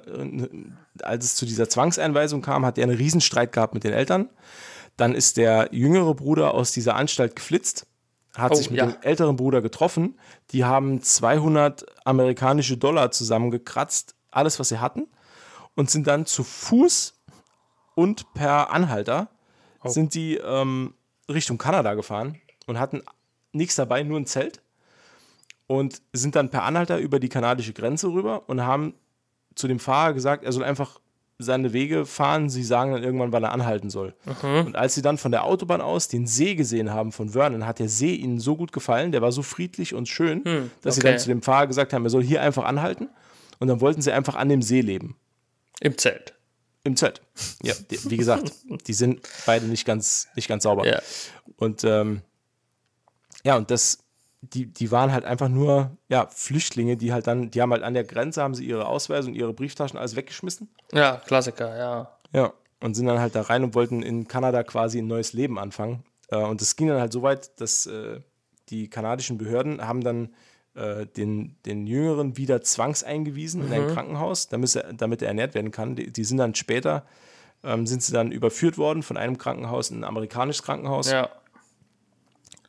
als 1.01 1.25
es 1.25 1.35
zu 1.35 1.45
dieser 1.45 1.67
Zwangseinweisung 1.69 2.41
kam, 2.41 2.65
hat 2.65 2.77
er 2.77 2.83
einen 2.83 2.97
Riesenstreit 2.97 3.51
gehabt 3.53 3.73
mit 3.73 3.83
den 3.85 3.93
Eltern. 3.93 4.29
Dann 4.97 5.15
ist 5.15 5.37
der 5.37 5.69
jüngere 5.71 6.13
Bruder 6.13 6.53
aus 6.53 6.71
dieser 6.73 6.95
Anstalt 6.95 7.35
geflitzt, 7.35 7.87
hat 8.35 8.51
Oh, 8.51 8.55
sich 8.55 8.69
mit 8.69 8.79
ja. 8.79 8.85
dem 8.87 9.01
älteren 9.01 9.37
Bruder 9.37 9.61
getroffen. 9.61 10.19
Die 10.51 10.65
haben 10.65 11.01
200 11.01 11.85
amerikanische 12.05 12.77
Dollar 12.77 13.11
zusammengekratzt, 13.11 14.15
alles, 14.29 14.59
was 14.59 14.69
sie 14.69 14.79
hatten, 14.79 15.07
und 15.75 15.89
sind 15.89 16.05
dann 16.07 16.25
zu 16.25 16.43
Fuß 16.43 17.13
und 17.95 18.33
per 18.33 18.71
Anhalter 18.71 19.29
Oh. 19.83 19.89
sind 19.89 20.15
die 20.15 20.35
ähm, 20.35 20.95
Richtung 21.29 21.57
Kanada 21.57 21.93
gefahren 21.93 22.41
und 22.65 22.79
hatten 22.79 23.03
nichts 23.51 23.75
dabei, 23.75 24.03
nur 24.03 24.19
ein 24.19 24.25
Zelt. 24.25 24.61
Und 25.67 26.01
sind 26.13 26.35
dann 26.35 26.49
per 26.49 26.63
Anhalter 26.63 26.99
über 26.99 27.19
die 27.19 27.29
kanadische 27.29 27.73
Grenze 27.73 28.07
rüber 28.07 28.47
und 28.47 28.61
haben 28.61 28.93
zu 29.55 29.67
dem 29.67 29.79
Fahrer 29.79 30.13
gesagt, 30.13 30.43
er 30.43 30.51
soll 30.51 30.63
einfach 30.63 30.99
seine 31.39 31.73
Wege 31.73 32.05
fahren. 32.05 32.49
Sie 32.49 32.63
sagen 32.63 32.91
dann 32.93 33.03
irgendwann, 33.03 33.31
wann 33.31 33.43
er 33.43 33.51
anhalten 33.51 33.89
soll. 33.89 34.13
Mhm. 34.43 34.67
Und 34.67 34.75
als 34.75 34.95
sie 34.95 35.01
dann 35.01 35.17
von 35.17 35.31
der 35.31 35.43
Autobahn 35.43 35.81
aus 35.81 36.07
den 36.07 36.27
See 36.27 36.55
gesehen 36.55 36.91
haben 36.91 37.11
von 37.11 37.29
Vernon, 37.29 37.65
hat 37.65 37.79
der 37.79 37.89
See 37.89 38.13
ihnen 38.15 38.39
so 38.39 38.55
gut 38.55 38.71
gefallen, 38.71 39.11
der 39.11 39.21
war 39.21 39.31
so 39.31 39.41
friedlich 39.41 39.93
und 39.95 40.07
schön, 40.07 40.43
dass 40.81 40.95
sie 40.95 41.01
Hm, 41.01 41.07
okay. 41.07 41.11
dann 41.11 41.19
zu 41.19 41.27
dem 41.29 41.41
Fahrer 41.41 41.67
gesagt 41.67 41.93
haben, 41.93 42.05
er 42.05 42.09
soll 42.09 42.23
hier 42.23 42.41
einfach 42.41 42.63
anhalten. 42.65 43.09
Und 43.59 43.67
dann 43.67 43.81
wollten 43.81 44.01
sie 44.01 44.11
einfach 44.11 44.35
an 44.35 44.49
dem 44.49 44.61
See 44.61 44.81
leben. 44.81 45.15
Im 45.81 45.97
Zelt. 45.97 46.33
Im 46.83 46.95
Zelt. 46.95 47.21
Ja, 47.63 47.73
wie 47.89 48.17
gesagt, 48.17 48.51
die 48.85 48.93
sind 48.93 49.21
beide 49.45 49.65
nicht 49.65 49.85
ganz, 49.85 50.27
nicht 50.35 50.47
ganz 50.47 50.63
sauber. 50.63 50.85
Ja. 50.85 51.01
Und 51.57 51.83
ähm, 51.83 52.21
ja, 53.43 53.57
und 53.57 53.71
das, 53.71 53.99
die, 54.53 54.67
die 54.67 54.91
waren 54.91 55.11
halt 55.11 55.25
einfach 55.25 55.49
nur 55.49 55.91
ja, 56.09 56.27
Flüchtlinge, 56.27 56.97
die 56.97 57.13
halt 57.13 57.27
dann, 57.27 57.51
die 57.51 57.61
haben 57.61 57.71
halt 57.71 57.83
an 57.83 57.93
der 57.93 58.03
Grenze, 58.03 58.41
haben 58.41 58.55
sie 58.55 58.65
ihre 58.65 58.87
Ausweise 58.87 59.29
und 59.29 59.35
ihre 59.35 59.53
Brieftaschen 59.53 59.97
alles 59.97 60.15
weggeschmissen. 60.15 60.69
Ja, 60.91 61.21
Klassiker, 61.25 61.77
ja. 61.77 62.17
Ja. 62.33 62.53
Und 62.81 62.93
sind 62.95 63.07
dann 63.07 63.19
halt 63.19 63.35
da 63.35 63.41
rein 63.41 63.63
und 63.63 63.73
wollten 63.75 64.03
in 64.03 64.27
Kanada 64.27 64.63
quasi 64.63 64.99
ein 64.99 65.07
neues 65.07 65.33
Leben 65.33 65.57
anfangen. 65.57 66.03
Äh, 66.29 66.37
und 66.37 66.61
das 66.61 66.75
ging 66.75 66.87
dann 66.87 66.99
halt 66.99 67.13
so 67.13 67.21
weit, 67.21 67.59
dass 67.59 67.85
äh, 67.85 68.19
die 68.69 68.89
kanadischen 68.89 69.37
Behörden 69.37 69.87
haben 69.87 70.03
dann 70.03 70.29
äh, 70.75 71.05
den, 71.05 71.55
den 71.65 71.87
Jüngeren 71.87 72.37
wieder 72.37 72.61
zwangseingewiesen 72.61 73.65
in 73.65 73.73
ein 73.73 73.87
Krankenhaus, 73.87 74.49
damit 74.49 74.75
er, 74.75 74.93
damit 74.93 75.21
er 75.21 75.29
ernährt 75.29 75.55
werden 75.55 75.71
kann. 75.71 75.95
Die, 75.95 76.11
die 76.11 76.23
sind 76.23 76.37
dann 76.37 76.53
später, 76.55 77.05
ähm, 77.63 77.87
sind 77.87 78.03
sie 78.03 78.11
dann 78.11 78.31
überführt 78.31 78.77
worden 78.77 79.01
von 79.01 79.17
einem 79.17 79.37
Krankenhaus 79.37 79.89
in 79.89 80.01
ein 80.01 80.03
amerikanisches 80.03 80.63
Krankenhaus. 80.63 81.11
Ja. 81.11 81.29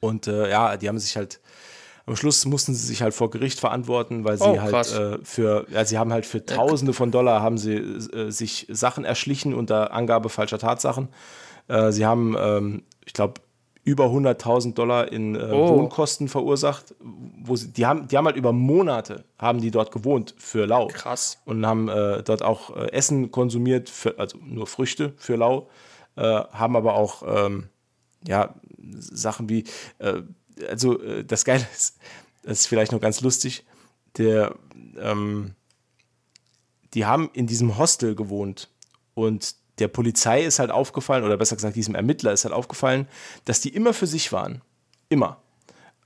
Und 0.00 0.26
äh, 0.26 0.50
ja, 0.50 0.76
die 0.76 0.88
haben 0.88 0.98
sich 0.98 1.16
halt, 1.16 1.40
am 2.06 2.16
Schluss 2.16 2.44
mussten 2.46 2.74
sie 2.74 2.86
sich 2.86 3.02
halt 3.02 3.14
vor 3.14 3.30
Gericht 3.30 3.58
verantworten, 3.60 4.24
weil 4.24 4.36
sie 4.38 4.44
Oh, 4.44 4.60
halt 4.60 4.92
äh, 4.92 5.18
für, 5.24 5.66
ja, 5.70 5.84
sie 5.84 5.98
haben 5.98 6.12
halt 6.12 6.26
für 6.26 6.44
Tausende 6.44 6.92
von 6.92 7.10
Dollar 7.10 7.42
haben 7.42 7.58
sie 7.58 7.74
äh, 7.74 8.30
sich 8.30 8.66
Sachen 8.70 9.04
erschlichen 9.04 9.54
unter 9.54 9.92
Angabe 9.92 10.28
falscher 10.28 10.58
Tatsachen. 10.58 11.08
Äh, 11.68 11.90
sie 11.92 12.06
haben, 12.06 12.36
ähm, 12.38 12.82
ich 13.04 13.12
glaube, 13.12 13.40
über 13.82 14.06
100.000 14.06 14.74
Dollar 14.74 15.12
in 15.12 15.36
äh, 15.36 15.48
Oh. 15.52 15.68
Wohnkosten 15.68 16.28
verursacht. 16.28 16.94
Wo 17.00 17.54
sie, 17.54 17.72
die, 17.72 17.86
haben, 17.86 18.08
die 18.08 18.16
haben 18.16 18.26
halt 18.26 18.36
über 18.36 18.52
Monate, 18.52 19.24
haben 19.38 19.60
die 19.60 19.70
dort 19.70 19.92
gewohnt 19.92 20.34
für 20.38 20.66
lau. 20.66 20.88
Krass. 20.88 21.38
Und 21.44 21.64
haben 21.64 21.88
äh, 21.88 22.22
dort 22.24 22.42
auch 22.42 22.76
äh, 22.76 22.90
Essen 22.92 23.30
konsumiert, 23.30 23.88
für, 23.88 24.18
also 24.18 24.38
nur 24.44 24.66
Früchte 24.66 25.12
für 25.16 25.36
lau. 25.36 25.68
Haben 26.18 26.76
aber 26.76 26.94
auch 26.94 27.22
ähm, 27.28 27.68
ja, 28.26 28.54
Sachen 28.78 29.48
wie, 29.48 29.64
äh, 29.98 30.22
also 30.68 31.00
äh, 31.00 31.24
das 31.24 31.44
Geile 31.44 31.66
ist, 31.74 31.98
das 32.42 32.60
ist 32.60 32.66
vielleicht 32.66 32.92
noch 32.92 33.00
ganz 33.00 33.20
lustig, 33.20 33.64
der, 34.16 34.54
ähm, 34.98 35.54
die 36.94 37.04
haben 37.04 37.30
in 37.32 37.46
diesem 37.46 37.78
Hostel 37.78 38.14
gewohnt 38.14 38.70
und 39.14 39.54
der 39.78 39.88
Polizei 39.88 40.42
ist 40.42 40.58
halt 40.58 40.70
aufgefallen, 40.70 41.24
oder 41.24 41.36
besser 41.36 41.56
gesagt, 41.56 41.76
diesem 41.76 41.94
Ermittler 41.94 42.32
ist 42.32 42.44
halt 42.44 42.54
aufgefallen, 42.54 43.08
dass 43.44 43.60
die 43.60 43.68
immer 43.68 43.92
für 43.92 44.06
sich 44.06 44.32
waren. 44.32 44.62
Immer. 45.10 45.38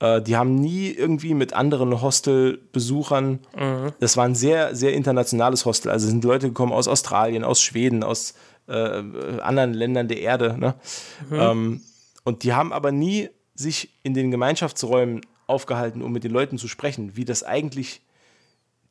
Äh, 0.01 0.21
die 0.21 0.35
haben 0.35 0.55
nie 0.55 0.89
irgendwie 0.89 1.33
mit 1.33 1.53
anderen 1.53 2.01
Hostelbesuchern, 2.01 3.39
mhm. 3.57 3.93
das 3.99 4.17
war 4.17 4.25
ein 4.25 4.35
sehr, 4.35 4.75
sehr 4.75 4.93
internationales 4.93 5.65
Hostel. 5.65 5.91
Also 5.91 6.07
sind 6.07 6.23
Leute 6.23 6.47
gekommen 6.47 6.73
aus 6.73 6.87
Australien, 6.87 7.43
aus 7.43 7.61
Schweden, 7.61 8.03
aus 8.03 8.33
äh, 8.67 9.03
anderen 9.41 9.73
Ländern 9.73 10.07
der 10.07 10.19
Erde. 10.19 10.57
Ne? 10.57 10.75
Mhm. 11.29 11.39
Ähm, 11.39 11.81
und 12.23 12.43
die 12.43 12.53
haben 12.53 12.73
aber 12.73 12.91
nie 12.91 13.29
sich 13.55 13.93
in 14.03 14.13
den 14.13 14.31
Gemeinschaftsräumen 14.31 15.21
aufgehalten, 15.47 16.01
um 16.01 16.11
mit 16.11 16.23
den 16.23 16.31
Leuten 16.31 16.57
zu 16.57 16.67
sprechen, 16.67 17.15
wie 17.15 17.25
das 17.25 17.43
eigentlich 17.43 18.01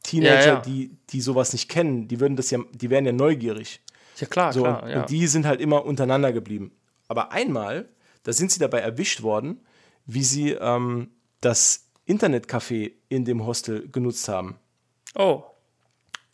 Teenager, 0.02 0.40
ja, 0.40 0.54
ja. 0.54 0.60
Die, 0.60 0.96
die 1.10 1.20
sowas 1.20 1.52
nicht 1.52 1.68
kennen, 1.68 2.08
die 2.08 2.20
würden 2.20 2.36
das 2.36 2.50
ja, 2.50 2.58
die 2.72 2.90
wären 2.90 3.04
ja 3.04 3.12
neugierig. 3.12 3.80
Ja, 4.16 4.26
klar, 4.26 4.52
so, 4.52 4.62
klar. 4.62 4.82
Und, 4.82 4.88
ja. 4.90 5.00
und 5.00 5.10
die 5.10 5.26
sind 5.26 5.46
halt 5.46 5.60
immer 5.60 5.84
untereinander 5.84 6.32
geblieben. 6.32 6.72
Aber 7.08 7.32
einmal, 7.32 7.88
da 8.22 8.32
sind 8.32 8.50
sie 8.50 8.60
dabei 8.60 8.80
erwischt 8.80 9.22
worden, 9.22 9.60
wie 10.06 10.24
sie 10.24 10.52
ähm, 10.52 11.10
das 11.40 11.86
Internetcafé 12.06 12.92
in 13.08 13.24
dem 13.24 13.44
Hostel 13.46 13.88
genutzt 13.88 14.28
haben. 14.28 14.56
Oh. 15.14 15.42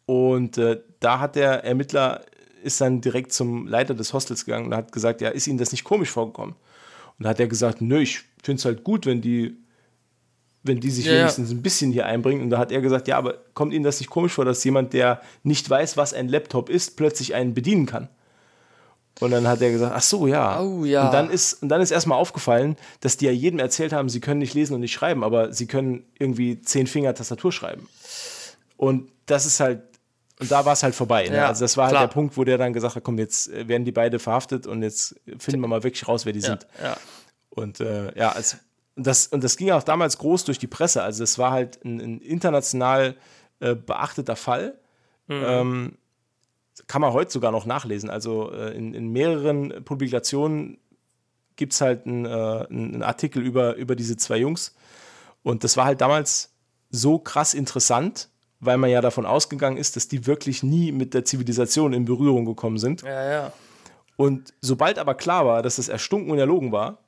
Und 0.07 0.59
äh, 0.59 0.81
da 1.01 1.19
hat 1.19 1.37
der 1.37 1.65
Ermittler 1.65 2.25
ist 2.63 2.81
dann 2.81 3.01
direkt 3.01 3.33
zum 3.33 3.67
Leiter 3.69 3.95
des 3.95 4.13
Hostels 4.13 4.45
gegangen 4.45 4.67
und 4.67 4.75
hat 4.75 4.91
gesagt, 4.91 5.21
ja, 5.21 5.29
ist 5.29 5.47
Ihnen 5.47 5.59
das 5.59 5.71
nicht 5.71 5.85
komisch 5.85 6.11
vorgekommen? 6.11 6.57
Und 7.19 7.25
da 7.25 7.31
hat 7.31 7.41
er 7.41 7.47
gesagt, 7.47 7.81
nö, 7.81 8.01
ich 8.01 8.23
finde 8.43 8.59
es 8.59 8.65
halt 8.65 8.85
gut, 8.85 9.07
wenn 9.07 9.21
die, 9.21 9.57
wenn 10.63 10.81
die 10.81 10.91
sich 10.91 11.07
ja, 11.07 11.13
wenigstens 11.13 11.51
ein 11.51 11.63
bisschen 11.63 11.93
hier 11.93 12.07
einbringen. 12.07 12.43
Und 12.43 12.51
da 12.51 12.59
hat 12.59 12.73
er 12.73 12.81
gesagt, 12.81 13.09
ja, 13.09 13.17
aber 13.17 13.39
kommt 13.55 13.73
Ihnen 13.73 13.85
das 13.85 14.01
nicht 14.01 14.11
komisch 14.11 14.33
vor, 14.33 14.45
dass 14.45 14.63
jemand, 14.65 14.93
der 14.93 15.21
nicht 15.43 15.69
weiß, 15.69 15.97
was 15.97 16.13
ein 16.13 16.29
Laptop 16.29 16.69
ist, 16.69 16.97
plötzlich 16.97 17.35
einen 17.35 17.55
bedienen 17.55 17.87
kann? 17.87 18.09
Und 19.21 19.31
dann 19.31 19.49
hat 19.49 19.63
er 19.63 19.71
gesagt, 19.71 19.95
ach 19.97 20.03
so, 20.03 20.27
ja. 20.27 20.61
Oh, 20.61 20.85
ja. 20.85 21.07
Und 21.07 21.15
dann 21.15 21.31
ist, 21.31 21.63
und 21.63 21.71
dann 21.71 21.81
ist 21.81 21.91
erstmal 21.91 22.19
aufgefallen, 22.19 22.77
dass 23.01 23.17
die 23.17 23.25
ja 23.25 23.31
jedem 23.31 23.59
erzählt 23.59 23.95
haben, 23.95 24.11
sie 24.11 24.21
können 24.21 24.41
nicht 24.41 24.53
lesen 24.53 24.75
und 24.75 24.81
nicht 24.81 24.93
schreiben, 24.93 25.25
aber 25.25 25.55
sie 25.55 25.67
können 25.67 26.05
irgendwie 26.19 26.61
zehn 26.61 26.87
Finger 26.87 27.15
Tastatur 27.15 27.51
schreiben. 27.51 27.89
Und 28.77 29.11
das 29.25 29.47
ist 29.47 29.59
halt, 29.59 29.81
und 30.39 30.51
da 30.51 30.65
war 30.65 30.75
es 30.75 30.83
halt 30.83 30.95
vorbei. 30.95 31.29
Ne? 31.29 31.37
Ja, 31.37 31.49
also 31.49 31.65
das 31.65 31.77
war 31.77 31.89
klar. 31.89 32.01
halt 32.01 32.11
der 32.11 32.15
Punkt, 32.15 32.37
wo 32.37 32.45
der 32.45 32.59
dann 32.59 32.73
gesagt 32.73 32.97
hat, 32.97 33.05
komm, 33.05 33.19
jetzt 33.19 33.49
äh, 33.51 33.69
werden 33.69 33.85
die 33.85 33.93
beide 33.93 34.19
verhaftet 34.19 34.67
und 34.67 34.83
jetzt 34.83 35.19
finden 35.39 35.61
wir 35.61 35.69
mal 35.69 35.83
wirklich 35.83 36.07
raus, 36.07 36.27
wer 36.27 36.33
die 36.33 36.41
Ja, 36.41 36.47
sind. 36.47 36.67
ja. 36.83 36.97
Und 37.51 37.81
äh, 37.81 38.17
ja, 38.19 38.35
und, 38.97 39.07
das, 39.07 39.27
und 39.29 39.43
das 39.43 39.57
ging 39.57 39.71
auch 39.71 39.83
damals 39.83 40.19
groß 40.19 40.45
durch 40.45 40.59
die 40.59 40.67
Presse. 40.67 41.03
Also 41.03 41.25
es 41.25 41.39
war 41.39 41.53
halt 41.53 41.83
ein, 41.85 42.01
ein 42.01 42.21
international 42.21 43.17
äh, 43.61 43.75
beachteter 43.75 44.37
Fall. 44.37 44.79
Mhm. 45.27 45.43
Ähm, 45.47 45.99
kann 46.87 47.01
man 47.01 47.15
heute 47.15 47.33
sogar 47.33 47.51
noch 47.51 47.65
nachlesen. 47.65 48.11
Also 48.11 48.53
äh, 48.53 48.77
in, 48.77 48.93
in 48.93 49.09
mehreren 49.09 49.85
Publikationen 49.85 50.79
gibt 51.57 51.73
es 51.73 51.81
halt 51.81 52.07
einen, 52.07 52.27
äh, 52.27 52.67
einen 52.69 53.03
Artikel 53.03 53.43
über, 53.43 53.75
über 53.77 53.97
diese 53.97 54.19
zwei 54.19 54.37
Jungs. 54.37 54.75
Und 55.43 55.65
das 55.65 55.79
war 55.79 55.87
halt 55.87 56.03
damals 56.03 56.53
so 56.91 57.19
krass 57.19 57.55
interessant, 57.55 58.29
weil 58.61 58.77
man 58.79 58.91
ja 58.91 59.01
davon 59.01 59.27
ausgegangen 59.27 59.77
ist, 59.77 59.97
dass 59.97 60.09
die 60.09 60.27
wirklich 60.27 60.63
nie 60.63 60.93
mit 60.93 61.15
der 61.15 61.25
Zivilisation 61.25 61.93
in 61.93 62.05
Berührung 62.05 62.45
gekommen 62.47 62.79
sind. 62.79 63.03
Ja, 63.03 63.31
ja. 63.31 63.53
Und 64.17 64.55
sobald 64.63 64.99
aber 64.99 65.15
klar 65.15 65.45
war, 65.47 65.63
dass 65.63 65.77
das 65.77 65.89
erstunken 65.89 66.31
und 66.31 66.39
erlogen 66.39 66.73
war, 66.73 66.99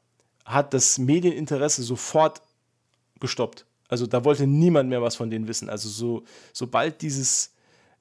hat 0.44 0.74
das 0.74 0.98
Medieninteresse 0.98 1.82
sofort 1.82 2.42
gestoppt. 3.20 3.64
Also 3.88 4.06
da 4.06 4.24
wollte 4.24 4.46
niemand 4.46 4.90
mehr 4.90 5.00
was 5.00 5.16
von 5.16 5.30
denen 5.30 5.48
wissen. 5.48 5.70
Also 5.70 5.88
so, 5.88 6.24
sobald 6.52 7.00
dieses, 7.00 7.54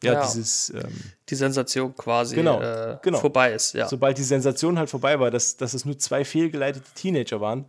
ja, 0.03 0.13
Ja. 0.13 0.21
dieses, 0.25 0.69
ähm, 0.71 0.93
Die 1.29 1.35
Sensation 1.35 1.95
quasi 1.95 2.35
Genau, 2.35 2.59
äh, 2.61 2.97
genau. 3.01 3.19
vorbei 3.19 3.53
ist, 3.53 3.73
ja. 3.73 3.87
sobald 3.87 4.17
die 4.17 4.23
Sensation 4.23 4.77
halt 4.77 4.89
vorbei 4.89 5.17
war, 5.19 5.31
dass, 5.31 5.55
dass 5.55 5.73
es 5.73 5.85
nur 5.85 5.97
zwei 5.97 6.25
fehlgeleitete 6.25 6.89
Teenager 6.93 7.39
waren, 7.39 7.65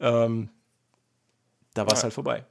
ähm, 0.00 0.50
da 1.72 1.86
war 1.86 1.92
es 1.94 2.00
Ja. 2.00 2.04
halt 2.04 2.14
vorbei. 2.14 2.44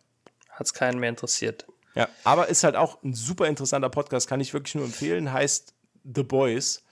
Hat 0.49 0.65
es 0.65 0.73
keinen 0.73 0.99
mehr 0.99 1.09
interessiert. 1.09 1.65
Ja, 1.95 2.09
aber 2.23 2.49
ist 2.49 2.63
halt 2.63 2.75
auch 2.75 3.01
ein 3.03 3.13
super 3.13 3.47
interessanter 3.47 3.89
Podcast, 3.89 4.27
kann 4.27 4.41
ich 4.41 4.53
wirklich 4.53 4.75
nur 4.75 4.85
empfehlen. 4.85 5.31
Heißt 5.31 5.73
The 6.03 6.23
Boys. 6.23 6.83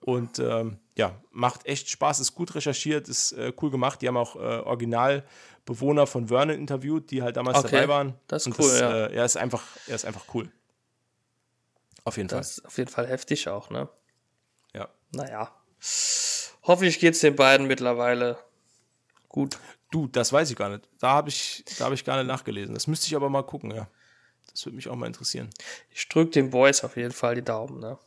Und 0.00 0.38
ähm, 0.38 0.78
ja, 0.96 1.18
macht 1.30 1.64
echt 1.66 1.88
Spaß, 1.88 2.20
ist 2.20 2.34
gut 2.34 2.54
recherchiert, 2.54 3.08
ist 3.08 3.32
äh, 3.32 3.52
cool 3.62 3.70
gemacht. 3.70 4.02
Die 4.02 4.08
haben 4.08 4.18
auch 4.18 4.36
äh, 4.36 4.38
Originalbewohner 4.38 6.06
von 6.06 6.28
Vernon 6.28 6.56
interviewt, 6.58 7.10
die 7.10 7.22
halt 7.22 7.38
damals 7.38 7.58
Okay, 7.58 7.70
dabei 7.70 7.88
waren. 7.88 8.14
das 8.26 8.46
ist 8.46 8.58
cool, 8.58 8.70
ja. 8.78 9.06
Äh, 9.06 9.14
er, 9.14 9.24
ist 9.24 9.38
einfach, 9.38 9.62
er 9.86 9.94
ist 9.94 10.04
einfach 10.04 10.26
cool. 10.34 10.50
Auf 12.04 12.18
jeden 12.18 12.28
Das 12.28 12.58
ist 12.58 12.66
auf 12.66 12.76
jeden 12.76 12.90
Fall 12.90 13.06
heftig 13.06 13.48
auch, 13.48 13.70
ne? 13.70 13.86
Fall. 13.86 13.88
Ja. 14.74 14.88
Naja. 15.12 15.50
Hoffentlich 16.64 16.98
geht 16.98 17.14
es 17.14 17.20
den 17.20 17.34
beiden 17.34 17.66
mittlerweile 17.66 18.38
gut. 19.28 19.58
Du, 19.90 20.06
das 20.06 20.32
weiß 20.32 20.50
ich 20.50 20.56
gar 20.56 20.68
nicht. 20.68 20.88
Da 20.98 21.10
habe 21.10 21.30
ich, 21.30 21.64
da 21.78 21.86
hab 21.86 21.92
ich 21.92 22.04
gar 22.04 22.18
nicht 22.18 22.26
nachgelesen. 22.26 22.74
Das 22.74 22.86
müsste 22.86 23.06
ich 23.06 23.16
aber 23.16 23.30
mal 23.30 23.42
gucken, 23.42 23.70
ja. 23.70 23.88
Das 24.54 24.64
würde 24.66 24.76
mich 24.76 24.88
auch 24.88 24.94
mal 24.94 25.08
interessieren. 25.08 25.50
Ich 25.90 26.08
drücke 26.08 26.30
den 26.30 26.50
Boys 26.50 26.84
auf 26.84 26.96
jeden 26.96 27.12
Fall 27.12 27.34
die 27.34 27.42
Daumen, 27.42 27.80
ne? 27.80 27.98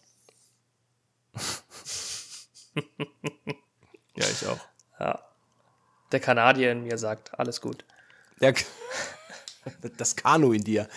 Ja, 4.16 4.26
ich 4.26 4.48
auch. 4.48 4.60
Ja. 4.98 5.24
Der 6.14 6.20
Kanadier 6.22 6.72
in 6.72 6.84
mir 6.84 6.98
sagt, 6.98 7.38
alles 7.38 7.60
gut. 7.60 7.84
Der, 8.40 8.54
das 9.98 10.16
Kanu 10.16 10.54
in 10.54 10.64
dir. 10.64 10.88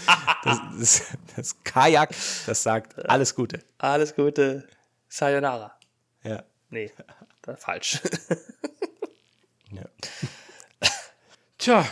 Das, 0.44 0.58
das, 0.78 1.02
das 1.34 1.64
Kajak, 1.64 2.14
das 2.46 2.62
sagt 2.62 3.10
alles 3.10 3.34
Gute. 3.34 3.64
Alles 3.78 4.14
Gute. 4.14 4.68
Sayonara. 5.08 5.76
Ja. 6.22 6.44
Nee, 6.68 6.92
falsch. 7.56 8.00
ja. 9.72 9.84
Tja, 11.58 11.84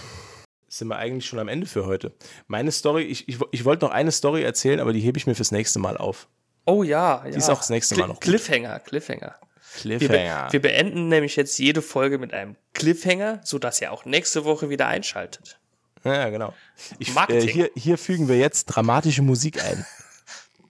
sind 0.79 0.89
wir 0.89 0.97
eigentlich 0.97 1.27
schon 1.27 1.39
am 1.39 1.49
Ende 1.49 1.67
für 1.67 1.87
heute. 1.87 2.13
Meine 2.47 2.73
Story, 2.73 3.03
ich, 3.03 3.29
ich, 3.29 3.39
ich 3.51 3.65
wollte 3.65 3.85
noch 3.85 3.93
eine 3.93 4.13
Story 4.13 4.43
erzählen, 4.43 4.81
aber 4.81 4.93
die 4.93 5.01
hebe 5.01 5.19
ich 5.19 5.27
mir 5.27 5.35
fürs 5.35 5.53
nächste 5.53 5.79
Mal 5.79 5.97
auf. 5.97 6.29
Oh 6.65 6.83
ja, 6.83 7.23
ja. 7.25 7.31
Die 7.31 7.37
ist 7.37 7.49
auch 7.49 7.59
das 7.59 7.71
nächste 7.71 7.97
Mal 7.97 8.09
noch 8.09 8.15
gut. 8.17 8.23
Cliffhanger, 8.23 8.79
Cliffhanger. 8.81 9.37
Wir, 9.83 9.99
be 9.99 10.07
Cliffhanger. 10.07 10.53
wir 10.53 10.63
beenden 10.63 11.09
nämlich 11.09 11.37
jetzt 11.37 11.59
jede 11.59 11.83
Folge 11.83 12.19
mit 12.19 12.33
einem 12.33 12.57
Cliffhanger, 12.75 13.41
sodass 13.45 13.81
ihr 13.81 13.93
auch 13.93 14.05
nächste 14.05 14.45
Woche 14.45 14.71
wieder 14.71 14.87
einschaltet. 14.87 15.59
Ja, 16.05 16.29
genau. 16.31 16.55
Ich, 16.99 17.15
äh, 17.17 17.41
hier, 17.47 17.71
hier 17.75 17.99
fügen 17.99 18.29
wir 18.29 18.39
jetzt 18.39 18.67
dramatische 18.67 19.23
Musik 19.23 19.63
ein. 19.63 19.85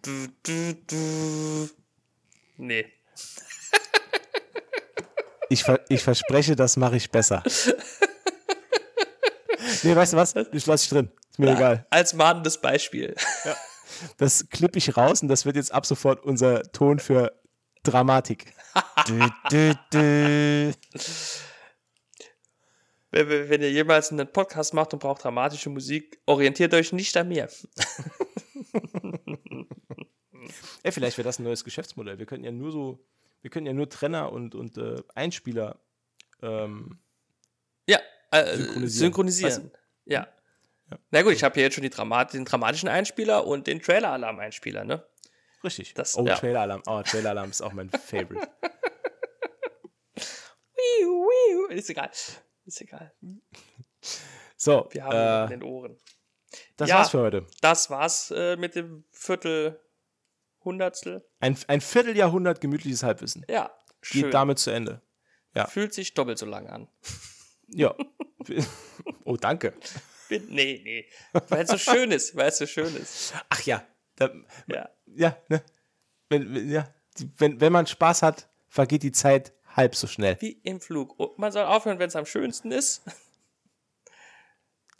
Du, 0.00 0.28
du, 0.44 0.74
du. 0.86 1.70
Nee. 2.56 2.86
Ich, 5.50 5.64
ver 5.64 5.80
ich 5.88 6.02
verspreche, 6.02 6.54
das 6.54 6.76
mache 6.76 6.96
ich 6.96 7.10
besser. 7.10 7.42
Nee, 9.82 9.96
weißt 9.96 10.12
du 10.12 10.16
was? 10.16 10.34
Ich 10.52 10.66
lasse 10.66 10.84
ich 10.84 10.90
drin. 10.90 11.10
Ist 11.30 11.38
mir 11.38 11.52
egal. 11.52 11.86
Als 11.90 12.14
mahnendes 12.14 12.60
Beispiel. 12.60 13.14
Das 14.16 14.48
klippe 14.50 14.78
ich 14.78 14.96
raus 14.96 15.22
und 15.22 15.28
das 15.28 15.44
wird 15.46 15.56
jetzt 15.56 15.72
ab 15.72 15.86
sofort 15.86 16.24
unser 16.24 16.62
Ton 16.72 16.98
für 16.98 17.32
Dramatik. 17.82 18.52
dü, 19.08 19.20
dü, 19.50 19.74
dü. 19.92 20.72
Wenn, 23.10 23.28
wenn 23.28 23.48
wenn 23.48 23.62
ihr 23.62 23.72
jemals 23.72 24.12
einen 24.12 24.30
Podcast 24.30 24.74
macht 24.74 24.92
und 24.92 24.98
braucht 24.98 25.24
dramatische 25.24 25.70
Musik, 25.70 26.20
orientiert 26.26 26.74
euch 26.74 26.92
nicht 26.92 27.16
an 27.16 27.28
mir. 27.28 27.48
Ey, 30.82 30.92
vielleicht 30.92 31.16
wäre 31.18 31.26
das 31.26 31.38
ein 31.38 31.44
neues 31.44 31.64
Geschäftsmodell. 31.64 32.18
Wir 32.18 32.26
könnten 32.26 32.44
ja 32.44 32.52
nur 32.52 32.70
so, 32.70 33.02
wir 33.40 33.50
könnten 33.50 33.66
ja 33.66 33.72
nur 33.72 33.88
Trenner 33.88 34.30
und, 34.32 34.54
und 34.54 34.76
äh, 34.76 34.96
Einspieler 35.14 35.80
ähm, 36.42 36.98
Ja, 37.88 37.98
äh, 38.30 38.56
Synchronisieren. 38.56 38.88
synchronisieren. 38.90 39.70
Ja. 40.04 40.28
Na 41.10 41.22
gut, 41.22 41.32
ich 41.34 41.44
habe 41.44 41.54
hier 41.54 41.64
jetzt 41.64 41.74
schon 41.74 41.82
die 41.82 41.90
Dramat 41.90 42.32
den 42.32 42.44
dramatischen 42.46 42.88
Einspieler 42.88 43.46
und 43.46 43.66
den 43.66 43.82
Trailer-Alarm-Einspieler, 43.82 44.84
ne? 44.84 45.04
Richtig. 45.62 45.92
Das- 45.94 46.16
oh, 46.16 46.24
ja. 46.26 46.34
Trailer-Alarm. 46.36 46.82
Oh, 46.86 47.02
Trailer-Alarm 47.02 47.50
ist 47.50 47.60
auch 47.62 47.72
mein 47.72 47.90
Favorite. 48.06 48.48
Ist 51.70 51.90
egal. 51.90 52.10
Ist 52.64 52.80
egal. 52.80 53.12
So, 54.56 54.88
Wir 54.92 55.04
haben 55.04 55.12
in 55.12 55.46
äh, 55.46 55.58
den 55.58 55.62
Ohren. 55.62 55.98
das 56.76 56.88
Ja. 56.88 56.96
war's 56.96 57.10
für 57.10 57.20
heute. 57.20 57.46
Das 57.60 57.90
war's 57.90 58.30
äh, 58.30 58.56
mit 58.56 58.74
dem 58.74 59.04
Viertel 59.10 59.78
Hundertstel. 60.64 61.24
Ein, 61.40 61.56
ein 61.68 61.80
Vierteljahrhundert 61.80 62.60
gemütliches 62.60 63.02
Halbwissen. 63.02 63.44
Ja, 63.48 63.70
Geht 64.00 64.22
schön. 64.22 64.30
damit 64.30 64.58
zu 64.58 64.70
Ende. 64.70 65.02
ja. 65.54 65.66
Fühlt 65.66 65.92
sich 65.94 66.14
doppelt 66.14 66.38
so 66.38 66.46
lang 66.46 66.66
an. 66.68 66.88
Ja. 67.68 67.94
oh, 69.24 69.36
danke. 69.36 69.74
Nee, 70.30 70.80
nee. 70.84 71.06
Weil 71.48 71.64
es 71.64 71.70
so 71.70 71.78
schön 71.78 72.10
ist, 72.10 72.36
weil 72.36 72.48
es 72.48 72.58
so 72.58 72.66
schön 72.66 72.94
ist. 72.96 73.34
Ach 73.48 73.62
ja. 73.62 73.86
Da, 74.16 74.30
Ja. 74.66 74.88
ja, 75.06 75.36
ne? 75.48 75.62
Wenn, 76.28 76.54
wenn- 76.54 76.70
ja. 76.70 76.92
Wenn, 77.36 77.60
wenn 77.60 77.72
man 77.72 77.86
Spaß 77.86 78.22
hat, 78.22 78.48
vergeht 78.68 79.02
die 79.02 79.12
Zeit 79.12 79.52
halb 79.74 79.94
so 79.96 80.06
schnell. 80.06 80.36
Wie 80.40 80.52
im 80.62 80.80
Flug. 80.80 81.18
Und 81.18 81.38
man 81.38 81.50
soll 81.50 81.64
aufhören, 81.64 81.98
wenn 81.98 82.08
es 82.08 82.16
am 82.16 82.26
schönsten 82.26 82.70
ist. 82.70 83.02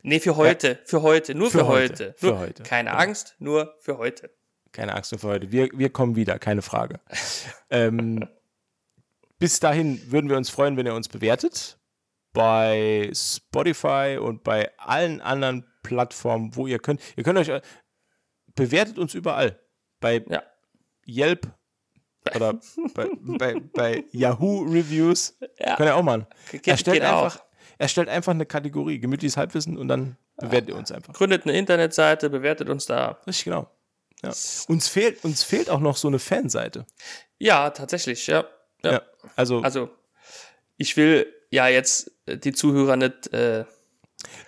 Nee, 0.02 0.20
für 0.20 0.36
heute. 0.36 0.68
Ja. 0.68 0.78
Für 0.84 1.02
heute. 1.02 1.34
Nur 1.34 1.50
für, 1.50 1.58
für 1.58 1.66
heute. 1.68 1.92
heute. 2.08 2.14
Nur, 2.26 2.32
für 2.34 2.38
heute. 2.38 2.62
Keine 2.62 2.90
ja. 2.90 2.96
Angst, 2.96 3.34
nur 3.38 3.76
für 3.80 3.98
heute. 3.98 4.30
Keine 4.72 4.94
Angst 4.94 5.12
nur 5.12 5.18
für 5.18 5.28
heute. 5.28 5.50
Wir, 5.52 5.68
wir 5.72 5.90
kommen 5.90 6.16
wieder, 6.16 6.38
keine 6.38 6.62
Frage. 6.62 7.00
ähm, 7.70 8.28
bis 9.38 9.60
dahin 9.60 10.00
würden 10.10 10.28
wir 10.30 10.36
uns 10.36 10.50
freuen, 10.50 10.76
wenn 10.76 10.86
ihr 10.86 10.94
uns 10.94 11.08
bewertet. 11.08 11.77
Bei 12.39 13.10
Spotify 13.12 14.16
und 14.20 14.44
bei 14.44 14.70
allen 14.78 15.20
anderen 15.20 15.66
Plattformen, 15.82 16.55
wo 16.55 16.69
ihr 16.69 16.78
könnt. 16.78 17.01
Ihr 17.16 17.24
könnt 17.24 17.36
euch. 17.36 17.51
Bewertet 18.55 18.97
uns 18.97 19.15
überall. 19.15 19.59
Bei 19.98 20.24
ja. 20.28 20.44
Yelp 21.05 21.48
oder 22.36 22.60
bei, 22.94 23.09
bei, 23.23 23.55
bei, 23.73 24.05
Yahoo 24.12 24.62
Reviews. 24.62 25.36
Ja. 25.59 25.74
Könnt 25.74 25.89
ihr 25.89 25.97
auch 25.97 26.02
machen. 26.05 26.27
Geht, 26.52 26.69
erstellt, 26.69 27.02
einfach, 27.02 27.43
erstellt 27.77 28.09
einfach 28.09 28.32
eine 28.32 28.47
Kategorie, 28.47 29.01
gemütliches 29.01 29.36
Halbwissen 29.36 29.77
und 29.77 29.89
dann 29.89 30.16
bewertet 30.36 30.69
ihr 30.69 30.77
uns 30.77 30.93
einfach. 30.93 31.15
Gründet 31.15 31.44
eine 31.44 31.59
Internetseite, 31.59 32.31
bewertet 32.31 32.69
uns 32.69 32.86
da. 32.86 33.19
Richtig, 33.27 33.47
genau. 33.47 33.69
Ja. 34.23 34.31
Uns, 34.69 34.86
fehlt, 34.86 35.24
uns 35.24 35.43
fehlt 35.43 35.70
auch 35.70 35.81
noch 35.81 35.97
so 35.97 36.06
eine 36.06 36.20
Fanseite. 36.20 36.86
Ja, 37.39 37.70
tatsächlich, 37.70 38.28
ja. 38.28 38.44
ja. 38.85 38.93
ja 38.93 39.02
also, 39.35 39.60
also, 39.62 39.90
ich 40.77 40.97
will 40.97 41.27
ja 41.51 41.66
jetzt 41.66 42.12
die 42.36 42.52
Zuhörer 42.52 42.96
nicht. 42.96 43.32
Äh, 43.32 43.64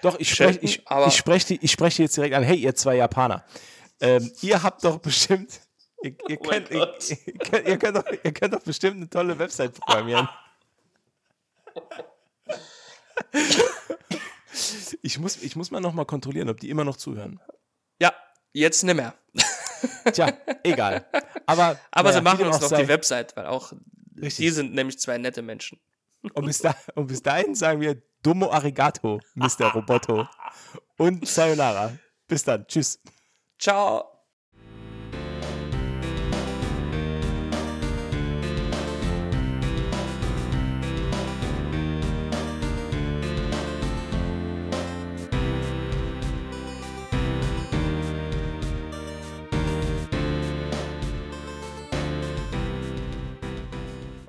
doch, 0.02 0.18
ich 0.18 0.30
spreche 0.30 0.58
ich, 0.60 0.82
ich 1.06 1.16
sprech 1.16 1.44
die, 1.44 1.58
ich 1.62 1.70
sprech 1.72 1.96
die 1.96 2.02
jetzt 2.02 2.16
direkt 2.16 2.34
an. 2.34 2.42
Hey, 2.42 2.58
ihr 2.58 2.74
zwei 2.74 2.96
Japaner. 2.96 3.44
Ähm, 4.00 4.30
ihr 4.42 4.62
habt 4.62 4.84
doch 4.84 4.98
bestimmt. 4.98 5.60
Ihr, 6.02 6.14
ihr, 6.28 6.38
oh 6.40 6.42
könnt, 6.42 6.70
ihr, 6.70 6.76
ihr, 7.26 7.38
könnt, 7.38 7.68
ihr, 7.68 7.78
könnt 7.78 7.96
doch, 7.96 8.04
ihr 8.24 8.32
könnt 8.32 8.54
doch 8.54 8.62
bestimmt 8.62 8.96
eine 8.96 9.08
tolle 9.08 9.38
Website 9.38 9.74
programmieren. 9.74 10.28
ich, 15.02 15.18
muss, 15.18 15.36
ich 15.42 15.56
muss 15.56 15.70
mal 15.70 15.80
nochmal 15.80 16.06
kontrollieren, 16.06 16.48
ob 16.48 16.58
die 16.58 16.70
immer 16.70 16.84
noch 16.84 16.96
zuhören. 16.96 17.40
Ja, 18.00 18.12
jetzt 18.52 18.82
nicht 18.82 18.96
mehr. 18.96 19.14
Tja, 20.12 20.32
egal. 20.62 21.06
Aber, 21.46 21.78
Aber 21.90 22.08
naja, 22.10 22.18
sie 22.18 22.22
machen 22.22 22.46
uns 22.46 22.60
noch 22.60 22.68
sei, 22.68 22.82
die 22.82 22.88
Website, 22.88 23.36
weil 23.36 23.46
auch 23.46 23.72
richtig. 24.16 24.36
die 24.36 24.50
sind 24.50 24.74
nämlich 24.74 24.98
zwei 24.98 25.18
nette 25.18 25.42
Menschen. 25.42 25.78
Und 26.22 26.44
bis, 26.46 26.58
da, 26.58 26.74
und 26.94 27.06
bis 27.06 27.22
dahin 27.22 27.54
sagen 27.54 27.80
wir 27.80 28.02
Domo 28.22 28.50
Arigato, 28.50 29.20
Mr. 29.34 29.72
Roboto. 29.74 30.28
Und 30.98 31.26
Sayonara. 31.26 31.92
Bis 32.28 32.44
dann. 32.44 32.66
Tschüss. 32.66 33.00
Ciao. 33.58 34.04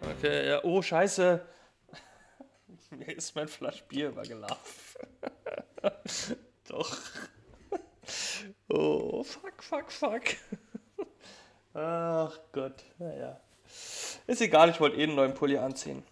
Okay, 0.01 0.49
ja, 0.49 0.63
oh, 0.63 0.81
scheiße. 0.81 1.41
Mir 2.97 3.15
ist 3.15 3.35
mein 3.35 3.47
Flasch 3.47 3.83
Bier 3.83 4.09
übergelaufen. 4.09 5.07
Doch. 6.67 6.97
Oh, 8.67 9.23
fuck, 9.23 9.63
fuck, 9.63 9.91
fuck. 9.91 10.23
Ach 11.73 12.37
Gott, 12.51 12.83
naja. 12.97 13.39
Ist 14.27 14.41
egal, 14.41 14.69
ich 14.69 14.79
wollte 14.79 14.97
eh 14.97 15.03
einen 15.03 15.15
neuen 15.15 15.33
Pulli 15.33 15.57
anziehen. 15.57 16.03